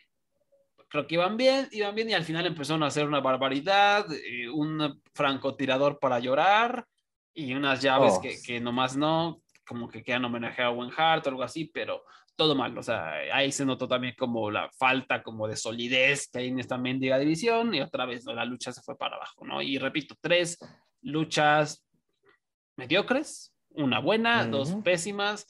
creo 0.88 1.05
que 1.05 1.15
iban 1.15 1.38
bien, 1.38 1.67
iban 1.71 1.93
bien 1.93 2.09
y 2.09 2.13
al 2.13 2.23
final 2.23 2.45
empezaron 2.45 2.81
a 2.83 2.88
hacer 2.88 3.05
una 3.05 3.19
barbaridad, 3.19 4.07
eh, 4.11 4.49
un 4.49 5.01
francotirador 5.13 5.99
para 5.99 6.19
llorar 6.19 6.88
y 7.33 7.53
unas 7.53 7.81
llaves 7.81 8.13
oh. 8.17 8.21
que, 8.21 8.41
que 8.41 8.59
nomás 8.59 8.97
no, 8.97 9.43
como 9.67 9.89
que 9.89 10.03
quedan 10.03 10.25
homenaje 10.25 10.63
a 10.63 10.71
Owen 10.71 10.91
Hart 10.95 11.27
o 11.27 11.29
algo 11.29 11.43
así, 11.43 11.65
pero 11.65 12.03
todo 12.36 12.55
mal, 12.55 12.77
o 12.77 12.83
sea, 12.83 13.11
ahí 13.33 13.51
se 13.51 13.65
notó 13.65 13.88
también 13.88 14.13
como 14.17 14.51
la 14.51 14.69
falta 14.77 15.23
como 15.23 15.47
de 15.47 15.55
solidez 15.55 16.29
que 16.29 16.39
hay 16.39 16.47
en 16.49 16.59
esta 16.59 16.77
mendiga 16.77 17.17
división 17.17 17.73
y 17.73 17.81
otra 17.81 18.05
vez 18.05 18.25
la 18.25 18.45
lucha 18.45 18.71
se 18.71 18.81
fue 18.81 18.97
para 18.97 19.15
abajo, 19.15 19.45
¿no? 19.45 19.61
Y 19.61 19.77
repito, 19.77 20.15
tres 20.19 20.57
luchas 21.01 21.86
mediocres, 22.75 23.53
una 23.69 23.99
buena, 23.99 24.45
dos 24.45 24.75
pésimas, 24.83 25.47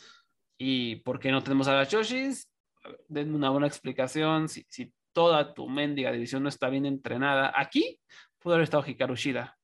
¿Y 0.57 0.97
por 0.97 1.19
qué 1.19 1.31
no 1.31 1.43
tenemos 1.43 1.67
a 1.67 1.75
las 1.75 1.89
Yoshis? 1.89 2.49
Denme 3.07 3.35
una 3.35 3.49
buena 3.49 3.67
explicación. 3.67 4.47
Si, 4.47 4.65
si 4.69 4.93
toda 5.11 5.53
tu 5.53 5.67
mendiga 5.67 6.11
división 6.11 6.43
no 6.43 6.49
está 6.49 6.69
bien 6.69 6.85
entrenada, 6.85 7.51
aquí 7.55 7.99
pudo 8.39 8.53
haber 8.53 8.63
estado 8.63 8.85
Hikaru 8.85 9.15
Shida. 9.15 9.57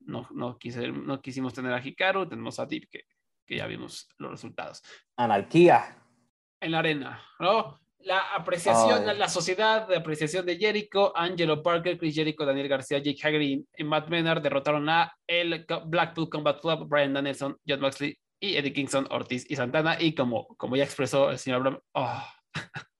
No, 0.00 0.26
no, 0.32 0.58
quise, 0.58 0.88
no 0.88 1.20
quisimos 1.20 1.52
tener 1.52 1.72
a 1.72 1.84
Hikaru, 1.84 2.28
tenemos 2.28 2.58
a 2.58 2.66
Deep, 2.66 2.88
que, 2.88 3.04
que 3.44 3.56
ya 3.56 3.66
vimos 3.66 4.08
los 4.18 4.30
resultados. 4.30 4.82
Anarquía. 5.16 6.05
En 6.60 6.72
la 6.72 6.78
arena, 6.78 7.22
¿no? 7.38 7.80
La 8.00 8.34
apreciación, 8.34 9.04
la, 9.18 9.28
sociedad 9.28 9.88
de 9.88 9.96
apreciación 9.96 10.46
de 10.46 10.56
Jericho, 10.56 11.12
Angelo 11.16 11.62
Parker, 11.62 11.98
Chris 11.98 12.14
Jericho, 12.14 12.46
Daniel 12.46 12.68
García, 12.68 12.98
Jake 12.98 13.18
Hager 13.20 13.42
y 13.42 13.66
Matt 13.84 14.08
Menard 14.08 14.42
derrotaron 14.42 14.88
a 14.88 15.12
el 15.26 15.66
Blackpool 15.86 16.28
Combat 16.28 16.60
Club, 16.60 16.86
Brian 16.88 17.14
Danielson, 17.14 17.56
John 17.66 17.80
Moxley 17.80 18.16
y 18.38 18.56
Eddie 18.56 18.72
Kingston, 18.72 19.08
Ortiz 19.10 19.44
y 19.48 19.56
Santana. 19.56 19.96
Y 20.00 20.14
como, 20.14 20.46
como 20.56 20.76
ya 20.76 20.84
expresó 20.84 21.30
el 21.30 21.38
señor 21.38 21.58
Abraham, 21.58 21.80
oh. 21.94 22.22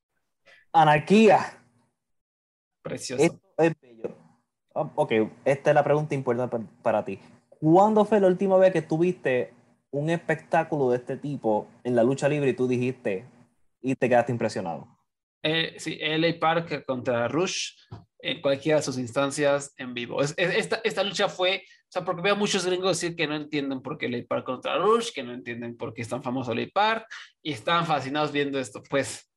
anarquía. 0.72 1.62
Precioso. 2.82 3.22
es 3.58 3.72
bello. 3.80 4.16
Oh, 4.74 4.90
ok, 4.94 5.12
esta 5.44 5.70
es 5.70 5.74
la 5.74 5.82
pregunta 5.82 6.14
importante 6.14 6.58
para, 6.82 7.04
ti. 7.04 7.18
¿Cuándo 7.60 8.04
fue 8.04 8.20
la 8.20 8.26
última 8.26 8.58
vez 8.58 8.72
que 8.72 8.82
tuviste 8.82 9.54
un 9.90 10.10
espectáculo 10.10 10.90
de 10.90 10.98
este 10.98 11.16
tipo 11.16 11.66
en 11.82 11.96
la 11.96 12.02
lucha 12.02 12.28
libre 12.28 12.50
y 12.50 12.54
tú 12.54 12.68
dijiste 12.68 13.24
y 13.80 13.94
te 13.94 14.08
quedaste 14.08 14.32
impresionado? 14.32 14.88
Eh, 15.42 15.74
sí, 15.78 15.98
LA 16.00 16.38
Park 16.40 16.84
contra 16.84 17.28
Rush 17.28 17.72
en 18.18 18.40
cualquiera 18.40 18.78
de 18.78 18.82
sus 18.82 18.98
instancias 18.98 19.72
en 19.76 19.94
vivo. 19.94 20.20
esta, 20.20 20.80
esta 20.82 21.04
lucha 21.04 21.28
fue 21.28 21.62
O 21.64 21.88
sea, 21.88 22.04
porque 22.04 22.22
veo 22.22 22.34
muchos 22.34 22.66
gringos 22.66 23.00
decir 23.00 23.14
que 23.14 23.28
no 23.28 23.36
entienden 23.36 23.80
por 23.80 23.96
qué 23.96 24.08
Ley 24.08 24.22
Park 24.22 24.44
contra 24.44 24.76
Rush, 24.78 25.12
que 25.12 25.22
no 25.22 25.32
entienden 25.32 25.76
por 25.76 25.94
qué 25.94 26.02
es 26.02 26.08
tan 26.08 26.22
famoso 26.22 26.52
Ley 26.52 26.70
Park 26.70 27.06
y 27.42 27.52
están 27.52 27.86
fascinados 27.86 28.32
viendo 28.32 28.58
esto. 28.58 28.82
Pues 28.90 29.30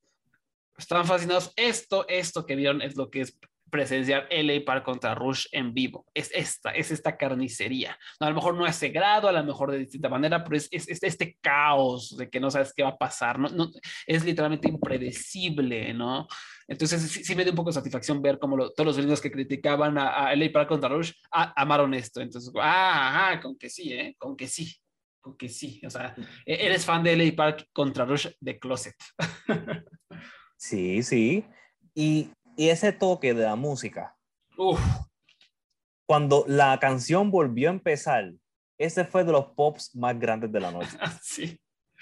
están 0.77 1.05
fascinados. 1.05 1.53
Esto, 1.55 2.07
esto 2.07 2.45
que 2.45 2.55
vieron 2.55 2.81
es 2.81 2.95
lo 2.95 3.09
que 3.09 3.21
es 3.21 3.37
presenciar 3.69 4.27
LA 4.31 4.65
Park 4.65 4.83
contra 4.83 5.15
Rush 5.15 5.47
en 5.51 5.73
vivo. 5.73 6.05
Es 6.13 6.31
esta, 6.33 6.71
es 6.71 6.91
esta 6.91 7.17
carnicería. 7.17 7.97
a 8.19 8.29
lo 8.29 8.35
mejor 8.35 8.55
no 8.55 8.65
es 8.65 8.79
grado, 8.91 9.27
a 9.27 9.31
lo 9.31 9.43
mejor 9.43 9.71
de 9.71 9.79
distinta 9.79 10.09
manera, 10.09 10.43
pero 10.43 10.57
es, 10.57 10.67
es, 10.71 11.03
este 11.03 11.37
caos 11.41 12.15
de 12.17 12.29
que 12.29 12.39
no 12.39 12.51
sabes 12.51 12.73
qué 12.73 12.83
va 12.83 12.89
a 12.89 12.97
pasar. 12.97 13.39
No, 13.39 13.49
no 13.49 13.71
es 14.05 14.25
literalmente 14.25 14.69
impredecible, 14.69 15.93
¿no? 15.93 16.27
Entonces 16.69 17.01
sí, 17.01 17.35
me 17.35 17.43
dio 17.43 17.51
un 17.51 17.57
poco 17.57 17.71
de 17.71 17.73
satisfacción 17.73 18.21
ver 18.21 18.37
cómo 18.37 18.69
todos 18.69 18.85
los 18.85 18.97
gringos 18.97 19.19
que 19.19 19.31
criticaban 19.31 19.97
a, 19.97 20.27
a 20.27 20.35
LA 20.35 20.51
Park 20.51 20.69
contra 20.69 20.89
Rush 20.89 21.13
amaron 21.31 21.93
esto. 21.95 22.21
Entonces, 22.21 22.53
ah, 22.61 23.29
ajá, 23.29 23.41
con 23.41 23.57
que 23.57 23.69
sí, 23.69 23.91
¿eh? 23.91 24.15
Con 24.17 24.37
que 24.37 24.47
sí. 24.47 24.75
Con 25.19 25.35
que 25.35 25.49
sí. 25.49 25.81
O 25.83 25.89
sea, 25.89 26.15
e, 26.45 26.65
eres 26.65 26.85
fan 26.85 27.03
de 27.03 27.15
LA 27.15 27.35
Park 27.35 27.67
contra 27.73 28.05
Rush 28.05 28.27
de 28.39 28.59
Closet. 28.59 28.95
sí, 30.57 31.01
sí. 31.01 31.43
Y 31.95 32.29
y 32.59 32.67
ese 32.67 32.91
toque 32.91 33.33
de 33.33 33.43
la 33.43 33.55
música. 33.55 34.17
Cuando 36.05 36.43
la 36.45 36.77
canción 36.77 37.31
volvió 37.31 37.69
a 37.69 37.71
empezar, 37.71 38.33
ese 38.77 39.05
fue 39.05 39.23
de 39.23 39.31
los 39.31 39.45
pops 39.55 39.95
más 39.95 40.19
grandes 40.19 40.51
de 40.51 40.59
la 40.59 40.69
noche. 40.69 40.97
sí. 41.21 41.57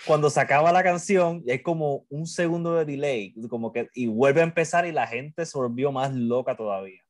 Cuando 0.08 0.32
se 0.32 0.40
acaba 0.40 0.72
la 0.72 0.82
canción, 0.82 1.44
es 1.46 1.62
como 1.62 2.08
un 2.10 2.26
segundo 2.26 2.74
de 2.74 2.86
delay, 2.86 3.36
como 3.52 3.72
que, 3.72 3.88
y 3.94 4.08
vuelve 4.08 4.42
a 4.42 4.46
empezar 4.46 4.88
y 4.88 4.92
la 4.92 5.06
gente 5.06 5.46
se 5.46 5.56
volvió 5.56 5.92
más 5.92 6.12
loca 6.16 6.58
todavía. 6.58 7.04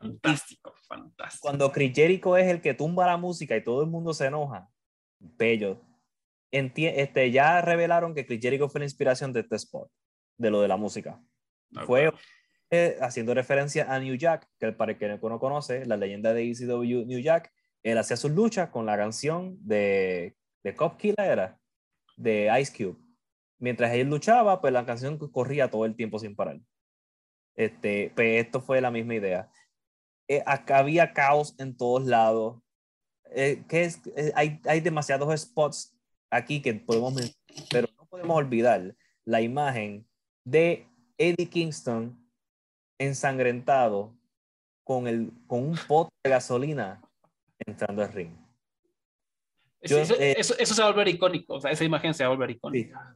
Fantástico, 0.00 0.72
fantástico. 0.86 1.42
Cuando 1.42 1.70
Chris 1.70 1.92
Jericho 1.94 2.38
es 2.38 2.46
el 2.46 2.62
que 2.62 2.72
tumba 2.72 3.06
la 3.06 3.18
música 3.18 3.54
y 3.54 3.62
todo 3.62 3.82
el 3.82 3.90
mundo 3.90 4.14
se 4.14 4.28
enoja, 4.28 4.66
bello. 5.18 5.78
este, 6.50 7.30
ya 7.32 7.60
revelaron 7.60 8.14
que 8.14 8.24
Chris 8.24 8.40
Jericho 8.40 8.70
fue 8.70 8.78
la 8.78 8.86
inspiración 8.86 9.34
de 9.34 9.40
este 9.40 9.56
spot, 9.56 9.90
de 10.38 10.50
lo 10.50 10.62
de 10.62 10.68
la 10.68 10.78
música. 10.78 11.22
Fue 11.84 12.10
eh, 12.70 12.98
haciendo 13.00 13.34
referencia 13.34 13.92
a 13.92 13.98
New 13.98 14.16
Jack, 14.16 14.48
que 14.58 14.72
para 14.72 14.92
el 14.92 15.20
no 15.22 15.38
conoce, 15.38 15.86
la 15.86 15.96
leyenda 15.96 16.34
de 16.34 16.50
ECW 16.50 17.06
New 17.06 17.20
Jack, 17.20 17.52
él 17.82 17.96
hacía 17.98 18.16
sus 18.16 18.30
luchas 18.30 18.70
con 18.70 18.86
la 18.86 18.96
canción 18.96 19.56
de, 19.60 20.36
de 20.62 20.74
Cop 20.74 20.96
Killer, 20.98 21.16
era, 21.18 21.58
de 22.16 22.50
Ice 22.60 22.72
Cube. 22.76 22.98
Mientras 23.58 23.92
él 23.92 24.08
luchaba, 24.08 24.60
pues 24.60 24.72
la 24.72 24.84
canción 24.84 25.18
corría 25.30 25.70
todo 25.70 25.84
el 25.84 25.96
tiempo 25.96 26.18
sin 26.18 26.36
parar. 26.36 26.60
Este, 27.56 28.12
pues 28.14 28.44
esto 28.44 28.60
fue 28.60 28.80
la 28.80 28.90
misma 28.90 29.14
idea. 29.14 29.50
Eh, 30.28 30.44
había 30.68 31.12
caos 31.12 31.54
en 31.58 31.76
todos 31.76 32.06
lados. 32.06 32.60
Eh, 33.30 33.64
que 33.68 33.90
hay, 34.34 34.60
hay 34.64 34.80
demasiados 34.80 35.40
spots 35.40 35.98
aquí 36.30 36.62
que 36.62 36.72
podemos 36.74 37.14
pero 37.70 37.88
no 37.98 38.06
podemos 38.06 38.36
olvidar 38.36 38.94
la 39.24 39.40
imagen 39.40 40.06
de 40.44 40.86
Eddie 41.18 41.48
Kingston 41.48 42.27
ensangrentado 42.98 44.14
con, 44.84 45.06
el, 45.06 45.32
con 45.46 45.62
un 45.62 45.78
pot 45.86 46.08
de 46.24 46.30
gasolina 46.30 47.00
entrando 47.58 48.02
al 48.02 48.12
ring. 48.12 48.32
Eh, 49.80 50.34
eso, 50.38 50.54
eso, 50.58 50.74
se 50.74 50.82
va 50.82 50.88
a 50.88 50.90
volver 50.90 51.08
icónico, 51.08 51.54
o 51.54 51.60
sea, 51.60 51.70
esa 51.70 51.84
imagen 51.84 52.12
se 52.12 52.24
va 52.24 52.28
a 52.28 52.34
volver 52.34 52.50
icónica. 52.50 53.14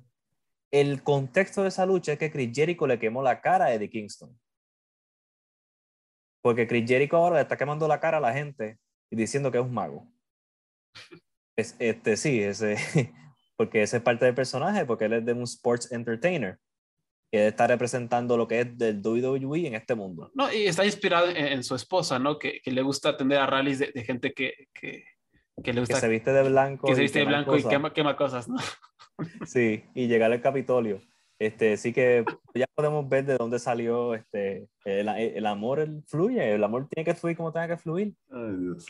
El 0.71 1.03
contexto 1.03 1.63
de 1.63 1.69
esa 1.69 1.85
lucha 1.85 2.13
es 2.13 2.19
que 2.19 2.31
Chris 2.31 2.51
Jericho 2.55 2.87
le 2.87 2.99
quemó 2.99 3.23
la 3.23 3.41
cara 3.41 3.67
a 3.67 3.75
Eddie 3.75 3.91
Kingston. 3.91 4.39
Porque 6.41 6.67
Chris 6.67 6.87
Jericho 6.87 7.17
ahora 7.17 7.37
le 7.37 7.43
está 7.43 7.57
quemando 7.57 7.87
la 7.89 8.01
cara 8.01 8.19
a 8.19 8.21
la 8.21 8.33
gente 8.33 8.79
y 9.11 9.17
diciendo 9.17 9.51
que 9.51 9.59
es 9.59 9.65
un 9.65 9.75
mago. 9.75 10.07
Es, 11.55 11.77
este, 11.79 12.17
sí, 12.17 12.43
ese, 12.43 12.77
porque 13.59 13.83
ese 13.83 13.99
es 13.99 14.03
parte 14.03 14.25
del 14.25 14.35
personaje, 14.35 14.87
porque 14.87 15.05
él 15.05 15.13
es 15.13 15.27
de 15.27 15.35
un 15.35 15.43
sports 15.43 15.93
entertainer 15.93 16.59
que 17.33 17.47
está 17.47 17.67
representando 17.67 18.37
lo 18.37 18.47
que 18.47 18.61
es 18.61 18.77
del 18.77 19.01
WWE 19.03 19.67
en 19.67 19.75
este 19.75 19.95
mundo. 19.95 20.31
No, 20.35 20.53
y 20.53 20.67
está 20.67 20.85
inspirado 20.85 21.31
en, 21.31 21.65
su 21.65 21.75
esposa, 21.75 22.19
¿no? 22.19 22.39
Que, 22.39 22.61
que, 22.61 22.71
le 22.71 22.83
gusta 22.83 23.09
atender 23.09 23.39
a 23.39 23.47
rallies 23.47 23.79
de, 23.79 23.91
de 23.91 24.05
gente 24.05 24.35
que, 24.35 24.69
que, 24.75 25.05
que, 25.65 25.73
le 25.73 25.81
gusta. 25.81 25.95
Que 25.95 26.01
se 26.01 26.09
viste 26.09 26.31
de 26.31 26.43
blanco. 26.47 26.87
Que 26.87 26.95
se 26.95 27.01
viste 27.01 27.21
de 27.21 27.25
blanco 27.25 27.57
y 27.57 27.65
quema, 27.65 27.95
quema, 27.95 28.17
cosas, 28.17 28.49
¿no? 28.49 28.59
Sí, 29.47 29.83
y 29.95 30.09
llegar 30.09 30.31
al 30.31 30.43
Capitolio. 30.43 31.01
Este, 31.39 31.79
sí 31.79 31.93
que 31.93 32.25
ya 32.55 32.67
podemos 32.75 33.09
ver 33.09 33.25
de 33.25 33.37
dónde 33.39 33.59
salió 33.59 34.15
este, 34.15 34.69
el, 34.85 35.09
el 35.09 35.47
amor 35.47 35.81
el 35.81 36.03
fluye, 36.07 36.55
el 36.55 36.63
amor 36.63 36.87
tiene 36.89 37.05
que 37.05 37.15
fluir 37.15 37.37
como 37.37 37.53
tenga 37.53 37.69
que 37.69 37.77
fluir. 37.79 38.15
Ay, 38.31 38.57
Dios. 38.59 38.87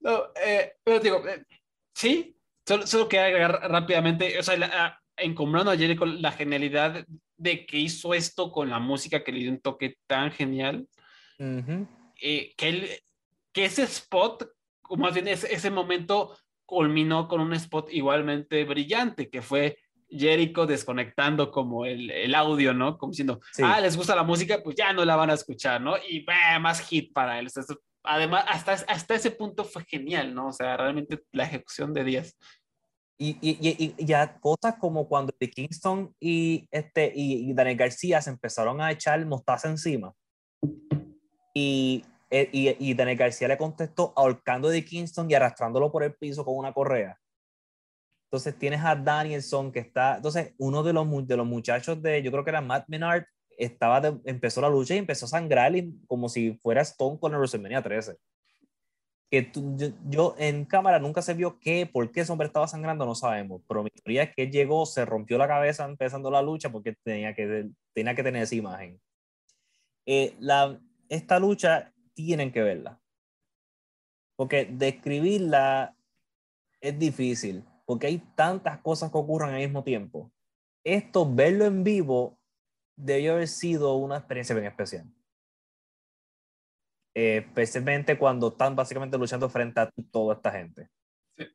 No, 0.00 0.24
eh, 0.44 0.74
pero 0.82 0.98
digo, 0.98 1.26
eh, 1.28 1.44
sí, 1.94 2.36
solo, 2.66 2.86
solo 2.86 3.08
quería 3.08 3.26
agregar 3.26 3.70
rápidamente, 3.70 4.38
o 4.38 4.42
sea, 4.42 4.56
la, 4.56 5.02
encombrando 5.16 5.70
a 5.70 5.76
Jericho 5.76 6.04
la 6.04 6.32
genialidad 6.32 7.06
de 7.36 7.66
que 7.66 7.78
hizo 7.78 8.14
esto 8.14 8.50
con 8.50 8.70
la 8.70 8.78
música 8.78 9.22
que 9.22 9.32
le 9.32 9.40
dio 9.40 9.50
un 9.50 9.60
toque 9.60 9.98
tan 10.06 10.30
genial. 10.30 10.88
Eh, 11.38 12.54
que, 12.56 12.68
él, 12.68 12.88
que 13.52 13.66
ese 13.66 13.82
spot, 13.82 14.48
o 14.88 14.96
más 14.96 15.14
bien 15.14 15.28
ese, 15.28 15.52
ese, 15.52 15.70
momento, 15.70 16.36
culminó 16.64 17.28
con 17.28 17.40
un 17.40 17.52
spot 17.54 17.92
igualmente 17.92 18.64
brillante, 18.64 19.28
que 19.28 19.42
fue 19.42 19.78
Jericho 20.08 20.66
desconectando 20.66 21.50
como 21.50 21.84
el, 21.84 22.10
el 22.10 22.34
audio, 22.34 22.72
¿no? 22.72 22.96
Como 22.96 23.10
diciendo, 23.10 23.40
ah, 23.62 23.80
les 23.80 23.96
gusta 23.96 24.14
la 24.14 24.22
música, 24.22 24.60
pues 24.62 24.76
ya 24.76 24.92
no 24.92 25.04
la 25.04 25.16
van 25.16 25.30
a 25.30 25.34
escuchar, 25.34 25.80
¿no? 25.80 25.96
Y 26.08 26.24
bah, 26.24 26.58
más 26.58 26.80
hit 26.80 27.12
para 27.12 27.38
él. 27.38 27.48
además, 28.04 28.44
hasta, 28.48 28.72
hasta 28.72 29.14
ese 29.14 29.32
punto 29.32 29.64
fue 29.64 29.84
genial, 29.84 30.34
¿no? 30.34 30.48
O 30.48 30.52
sea, 30.52 30.76
realmente 30.76 31.22
la 31.32 31.44
ejecución 31.44 31.92
de 31.92 32.04
10. 32.04 32.36
Y, 33.18 33.38
y, 33.40 33.94
y, 33.98 34.04
ya 34.04 34.38
cosas 34.40 34.74
como 34.78 35.08
cuando 35.08 35.34
de 35.38 35.50
Kingston 35.50 36.14
y, 36.20 36.68
este, 36.70 37.12
y, 37.14 37.52
Daniel 37.54 37.78
García 37.78 38.20
se 38.20 38.30
empezaron 38.30 38.80
a 38.80 38.92
echar 38.92 39.24
mostaza 39.24 39.68
encima. 39.68 40.12
Y, 41.54 42.04
y, 42.30 42.76
y 42.78 42.94
Daniel 42.94 43.16
García 43.16 43.48
le 43.48 43.56
contestó 43.56 44.12
ahorcando 44.16 44.68
de 44.68 44.84
Kingston 44.84 45.30
y 45.30 45.34
arrastrándolo 45.34 45.90
por 45.90 46.02
el 46.02 46.14
piso 46.14 46.44
con 46.44 46.56
una 46.56 46.74
correa. 46.74 47.18
Entonces 48.26 48.58
tienes 48.58 48.84
a 48.84 48.94
Danielson 48.94 49.72
que 49.72 49.78
está, 49.78 50.16
entonces 50.16 50.54
uno 50.58 50.82
de 50.82 50.92
los, 50.92 51.26
de 51.26 51.36
los 51.36 51.46
muchachos 51.46 52.02
de, 52.02 52.22
yo 52.22 52.30
creo 52.30 52.44
que 52.44 52.50
era 52.50 52.60
Matt 52.60 52.84
Menard, 52.88 53.24
estaba 53.56 54.02
empezó 54.24 54.60
la 54.60 54.68
lucha 54.68 54.94
y 54.94 54.98
empezó 54.98 55.24
a 55.24 55.28
sangrar 55.28 55.72
como 56.06 56.28
si 56.28 56.52
fuera 56.58 56.82
Stone 56.82 57.18
con 57.18 57.32
el 57.32 57.38
WrestleMania 57.38 57.82
13 57.82 58.16
que 59.30 59.50
yo, 60.08 60.34
en 60.38 60.64
cámara 60.64 60.98
nunca 60.98 61.20
se 61.20 61.34
vio 61.34 61.58
qué, 61.58 61.86
por 61.86 62.10
qué 62.12 62.20
ese 62.20 62.32
hombre 62.32 62.46
estaba 62.46 62.68
sangrando, 62.68 63.04
no 63.04 63.14
sabemos, 63.14 63.62
pero 63.66 63.82
mi 63.82 63.90
teoría 63.90 64.24
es 64.24 64.34
que 64.34 64.50
llegó, 64.50 64.86
se 64.86 65.04
rompió 65.04 65.36
la 65.36 65.48
cabeza 65.48 65.84
empezando 65.84 66.30
la 66.30 66.42
lucha 66.42 66.70
porque 66.70 66.94
tenía 67.02 67.34
que, 67.34 67.70
tenía 67.92 68.14
que 68.14 68.22
tener 68.22 68.42
esa 68.42 68.54
imagen. 68.54 69.00
Eh, 70.06 70.36
la, 70.38 70.80
esta 71.08 71.40
lucha 71.40 71.92
tienen 72.14 72.52
que 72.52 72.62
verla, 72.62 73.00
porque 74.36 74.64
describirla 74.64 75.96
es 76.80 76.98
difícil, 76.98 77.64
porque 77.84 78.06
hay 78.06 78.18
tantas 78.36 78.78
cosas 78.78 79.10
que 79.10 79.18
ocurren 79.18 79.54
al 79.54 79.60
mismo 79.60 79.82
tiempo. 79.82 80.30
Esto, 80.84 81.28
verlo 81.28 81.64
en 81.64 81.82
vivo, 81.82 82.38
debió 82.94 83.32
haber 83.32 83.48
sido 83.48 83.96
una 83.96 84.18
experiencia 84.18 84.54
bien 84.54 84.68
especial. 84.68 85.15
Eh, 87.18 87.38
especialmente 87.38 88.18
cuando 88.18 88.48
están 88.48 88.76
básicamente 88.76 89.16
luchando 89.16 89.48
frente 89.48 89.80
a 89.80 89.90
toda 90.10 90.34
esta 90.34 90.52
gente. 90.52 90.90
Sí. 91.38 91.46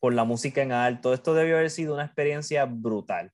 Por 0.00 0.14
la 0.14 0.24
música 0.24 0.62
en 0.62 0.72
alto, 0.72 1.12
esto 1.12 1.34
debió 1.34 1.56
haber 1.56 1.68
sido 1.68 1.92
una 1.92 2.06
experiencia 2.06 2.64
brutal. 2.64 3.30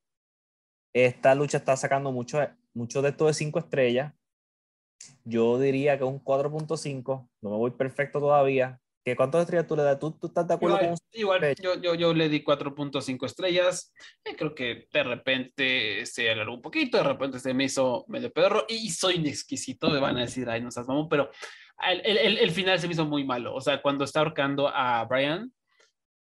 Esta 0.92 1.36
lucha 1.36 1.58
está 1.58 1.76
sacando 1.76 2.10
mucho, 2.10 2.40
mucho 2.74 3.00
de 3.00 3.10
esto 3.10 3.28
de 3.28 3.34
5 3.34 3.60
estrellas. 3.60 4.12
Yo 5.22 5.60
diría 5.60 5.96
que 5.96 6.02
un 6.02 6.18
4.5, 6.18 7.28
no 7.40 7.50
me 7.50 7.56
voy 7.56 7.70
perfecto 7.70 8.18
todavía, 8.18 8.80
¿Qué, 9.06 9.14
¿Cuántas 9.14 9.42
estrellas 9.42 9.68
tú 9.68 9.76
le 9.76 9.84
das? 9.84 10.00
¿Tú, 10.00 10.18
estás 10.20 10.48
de 10.48 10.54
acuerdo 10.54 10.78
igual, 10.78 10.88
con 10.88 10.98
Igual, 11.12 11.54
yo, 11.62 11.80
yo, 11.80 11.94
yo, 11.94 12.12
le 12.12 12.28
di 12.28 12.42
4.5 12.42 13.24
estrellas. 13.24 13.94
Eh, 14.24 14.34
creo 14.36 14.52
que 14.52 14.88
de 14.92 15.02
repente 15.04 16.04
se 16.06 16.28
alargó 16.28 16.54
un 16.54 16.60
poquito, 16.60 16.98
de 16.98 17.04
repente 17.04 17.38
se 17.38 17.54
me 17.54 17.66
hizo 17.66 18.04
medio 18.08 18.32
pedorro 18.32 18.64
y 18.68 18.90
soy 18.90 19.24
exquisito. 19.28 19.90
Me 19.90 20.00
van 20.00 20.16
a 20.16 20.22
decir, 20.22 20.50
ay, 20.50 20.60
no 20.60 20.72
seas 20.72 20.88
mamón, 20.88 21.08
pero 21.08 21.30
el, 21.88 22.00
el, 22.04 22.38
el, 22.38 22.50
final 22.50 22.80
se 22.80 22.88
me 22.88 22.94
hizo 22.94 23.06
muy 23.06 23.22
malo. 23.22 23.54
O 23.54 23.60
sea, 23.60 23.80
cuando 23.80 24.02
está 24.02 24.18
ahorcando 24.18 24.66
a 24.66 25.04
Brian. 25.04 25.52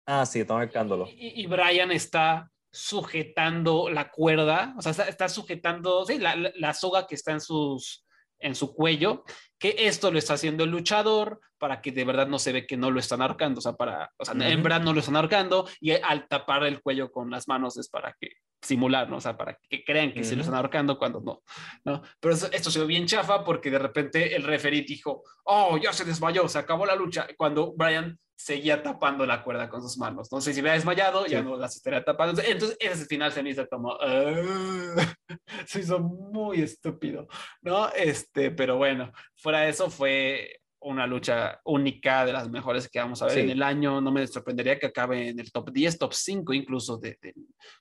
Ah, 0.05 0.27
sí, 0.27 0.41
está 0.41 0.55
ahorcándolo. 0.55 1.07
Y, 1.07 1.41
y, 1.41 1.47
Brian 1.47 1.93
está 1.93 2.51
sujetando 2.73 3.91
la 3.91 4.11
cuerda, 4.11 4.75
o 4.77 4.83
sea, 4.83 4.91
está, 4.91 5.05
está 5.07 5.29
sujetando 5.29 6.05
sí, 6.05 6.19
la, 6.19 6.35
la, 6.35 6.75
soga 6.75 7.07
que 7.07 7.15
está 7.15 7.31
en 7.31 7.41
sus 7.41 8.05
en 8.43 8.55
su 8.55 8.75
cuello, 8.75 9.25
que 9.59 9.75
esto 9.79 10.11
lo 10.11 10.19
está 10.19 10.35
haciendo 10.35 10.65
el 10.65 10.71
luchador 10.71 11.41
para 11.59 11.81
que 11.81 11.93
de 11.93 12.05
verdad 12.05 12.27
no 12.27 12.39
se 12.39 12.53
ve 12.53 12.67
que 12.67 12.77
no 12.77 12.91
lo 12.91 12.99
están 12.99 13.23
ahorcando, 13.23 13.59
o 13.59 13.63
sea, 13.63 13.75
para, 13.75 14.11
o 14.17 14.25
sea, 14.25 14.35
en 14.35 14.63
verdad 14.63 14.81
no 14.81 14.93
lo 14.93 15.01
están 15.01 15.17
ahorcando 15.17 15.69
y 15.81 15.93
al 15.93 16.27
tapar 16.27 16.65
el 16.65 16.83
cuello 16.83 17.13
con 17.13 17.31
las 17.31 17.47
manos 17.47 17.77
es 17.77 17.89
para 17.89 18.17
que 18.21 18.31
simular, 18.61 19.09
¿no? 19.09 19.17
O 19.17 19.21
sea, 19.21 19.37
para 19.37 19.59
que 19.69 19.85
crean 19.85 20.13
que 20.13 20.25
se 20.25 20.35
lo 20.35 20.43
están 20.43 20.57
ahorcando 20.57 20.99
cuando 20.99 21.21
no, 21.21 21.43
¿no? 21.85 22.03
Pero 22.21 22.35
esto 22.35 22.71
se 22.71 22.81
ve 22.81 22.87
bien 22.87 23.07
chafa 23.07 23.45
porque 23.45 23.71
de 23.71 23.79
repente 23.79 24.35
el 24.35 24.43
referee 24.43 24.83
dijo, 24.83 25.23
oh, 25.45 25.79
ya 25.79 25.93
se 25.93 26.05
desmayó, 26.05 26.49
se 26.49 26.59
acabó 26.59 26.85
la 26.85 26.97
lucha, 26.97 27.29
cuando 27.37 27.73
Brian 27.73 28.19
seguía 28.43 28.83
tapando 28.83 29.25
la 29.25 29.45
cuerda 29.45 29.69
con 29.69 29.83
sus 29.83 29.97
manos. 29.99 30.31
No 30.33 30.41
sé 30.41 30.53
si 30.53 30.61
hubiera 30.61 30.75
desmayado, 30.75 31.27
ya 31.27 31.43
no 31.43 31.57
las 31.57 31.77
estaría 31.77 32.05
tapando. 32.05 32.43
Entonces, 32.43 32.77
ese 32.81 33.07
final 33.07 33.33
se 33.33 33.43
me 33.43 33.51
hizo 33.51 33.69
como, 33.69 33.97
ah", 34.01 35.15
se 35.67 35.81
hizo 35.81 35.99
muy 36.01 36.63
estúpido, 36.63 37.27
¿no? 37.61 37.89
Este, 37.91 38.51
pero 38.51 38.77
bueno, 38.77 39.13
fuera 39.37 39.61
de 39.61 39.71
eso 39.71 39.91
fue 39.91 40.63
una 40.83 41.07
lucha 41.07 41.61
única, 41.65 42.27
de 42.27 42.33
las 42.33 42.51
mejores 42.51 42.89
que 42.89 42.99
vamos 42.99 43.23
a 43.23 43.27
ver 43.27 43.39
en 43.39 43.51
el 43.51 43.63
año. 43.63 44.01
No 44.01 44.11
me 44.11 44.27
sorprendería 44.27 44.79
que 44.79 44.87
acabe 44.87 45.29
en 45.29 45.39
el 45.39 45.53
top 45.53 45.71
10, 45.71 45.99
top 45.99 46.13
5 46.13 46.53
incluso 46.53 46.99
del 46.99 47.17
de 47.21 47.35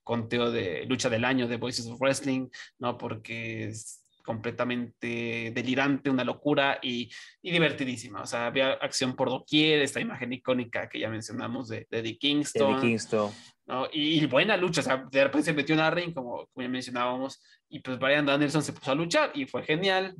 conteo 0.03 0.51
de 0.51 0.85
lucha 0.85 1.09
del 1.09 1.25
año 1.25 1.47
de 1.47 1.57
Voices 1.57 1.87
of 1.87 1.99
Wrestling, 1.99 2.47
¿no? 2.79 2.97
Porque 2.97 3.69
es 3.69 4.05
completamente 4.23 5.51
delirante, 5.53 6.09
una 6.09 6.23
locura 6.23 6.79
y, 6.81 7.09
y 7.41 7.51
divertidísima. 7.51 8.21
O 8.21 8.25
sea, 8.25 8.47
había 8.47 8.73
acción 8.73 9.15
por 9.15 9.29
doquier, 9.29 9.81
esta 9.81 9.99
imagen 9.99 10.33
icónica 10.33 10.87
que 10.87 10.99
ya 10.99 11.09
mencionamos 11.09 11.69
de, 11.69 11.87
de 11.89 11.99
Eddie 11.99 12.17
Kingston. 12.17 12.71
Eddie 12.71 12.81
Kingston. 12.81 13.31
¿No? 13.71 13.87
Y, 13.91 14.25
buena 14.25 14.57
lucha, 14.57 14.81
o 14.81 14.83
sea, 14.83 15.07
de 15.09 15.23
repente 15.23 15.45
se 15.45 15.53
metió 15.53 15.73
en 15.73 15.79
la 15.79 15.89
ring, 15.89 16.13
como, 16.13 16.45
como 16.47 16.61
ya 16.61 16.67
mencionábamos, 16.67 17.41
y 17.69 17.79
pues 17.79 17.97
Brian 17.97 18.25
Danielson 18.25 18.61
se 18.61 18.73
puso 18.73 18.91
a 18.91 18.95
luchar 18.95 19.31
y 19.33 19.45
fue 19.45 19.63
genial. 19.63 20.15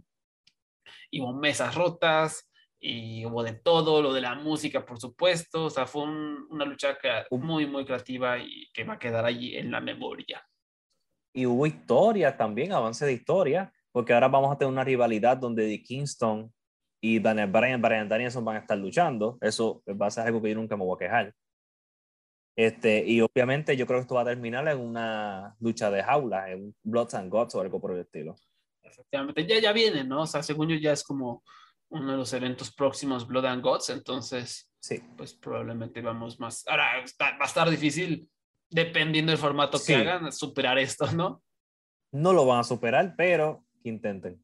Y 1.12 1.22
hubo 1.22 1.34
mesas 1.34 1.76
rotas, 1.76 2.50
y 2.84 3.24
hubo 3.26 3.44
de 3.44 3.54
todo, 3.54 4.02
lo 4.02 4.12
de 4.12 4.22
la 4.22 4.34
música, 4.34 4.84
por 4.84 5.00
supuesto, 5.00 5.66
o 5.66 5.70
sea, 5.70 5.86
fue 5.86 6.04
una 6.04 6.66
lucha 6.66 6.98
muy, 7.30 7.68
muy 7.68 7.86
creativa 7.86 8.40
y 8.40 8.70
que 8.74 8.84
va 8.84 8.94
a 8.94 9.00
quedar 9.00 9.24
allí 9.24 9.56
en 9.56 9.70
la 9.70 9.80
memoria. 9.80 10.44
Y 11.32 11.46
hubo 11.46 11.68
historia 11.68 12.36
también, 12.36 12.74
avance 12.74 13.06
de 13.06 13.14
historia, 13.14 13.72
porque 13.92 14.14
ahora 14.14 14.30
vamos 14.30 14.52
a 14.52 14.58
tener 14.58 14.72
una 14.72 14.84
rivalidad 14.84 15.38
donde 15.38 15.68
The 15.68 15.84
Kingston 15.84 16.52
y 17.00 17.20
Daniel 17.20 17.52
Bryan, 17.52 17.82
Brian 17.82 18.10
Danielson 18.10 18.44
van 18.44 18.56
a 18.56 18.60
estar 18.60 18.78
luchando, 18.78 19.38
eso 19.42 19.84
va 19.90 20.08
a 20.08 20.12
ser 20.12 20.26
algo 20.26 20.42
que 20.42 20.50
yo 20.50 20.56
nunca 20.56 20.76
me 20.76 20.84
voy 20.84 20.96
a 20.96 21.06
quejar. 21.06 21.36
Este, 22.56 23.04
y 23.06 23.22
obviamente 23.22 23.78
yo 23.78 23.88
creo 23.88 24.00
que 24.00 24.02
esto 24.02 24.16
va 24.16 24.22
a 24.22 24.26
terminar 24.26 24.68
en 24.68 24.80
una 24.80 25.56
lucha 25.60 25.90
de 25.90 26.04
jaula, 26.04 26.52
en 26.52 26.76
Bloods 26.84 27.14
and 27.14 27.32
Gods 27.32 27.56
o 27.56 27.62
algo 27.62 27.80
por 27.80 27.94
el 27.94 28.02
estilo. 28.02 28.36
Efectivamente, 28.84 29.48
ya, 29.48 29.60
ya 29.60 29.72
viene, 29.72 30.04
¿no? 30.04 30.24
O 30.24 30.28
sea, 30.28 30.44
según 30.44 30.70
yo 30.70 30.76
ya 30.76 30.92
es 30.92 31.04
como 31.04 31.44
uno 31.90 32.12
de 32.12 32.18
los 32.18 32.34
eventos 32.34 32.74
próximos 32.74 33.28
Blood 33.28 33.46
and 33.46 33.64
Gods, 33.64 33.90
entonces, 33.90 34.70
sí. 34.80 35.02
pues 35.18 35.34
probablemente 35.34 36.02
vamos 36.02 36.40
más. 36.40 36.66
Ahora, 36.68 37.04
va 37.22 37.38
a 37.40 37.46
estar 37.46 37.70
difícil, 37.70 38.30
dependiendo 38.70 39.32
del 39.32 39.40
formato 39.40 39.80
que 39.86 39.96
hagan, 39.96 40.32
superar 40.32 40.78
esto, 40.78 41.12
¿no? 41.12 41.42
No 42.14 42.34
lo 42.34 42.46
van 42.46 42.60
a 42.60 42.64
superar, 42.64 43.14
pero 43.18 43.66
que 43.82 43.90
intenten. 43.90 44.44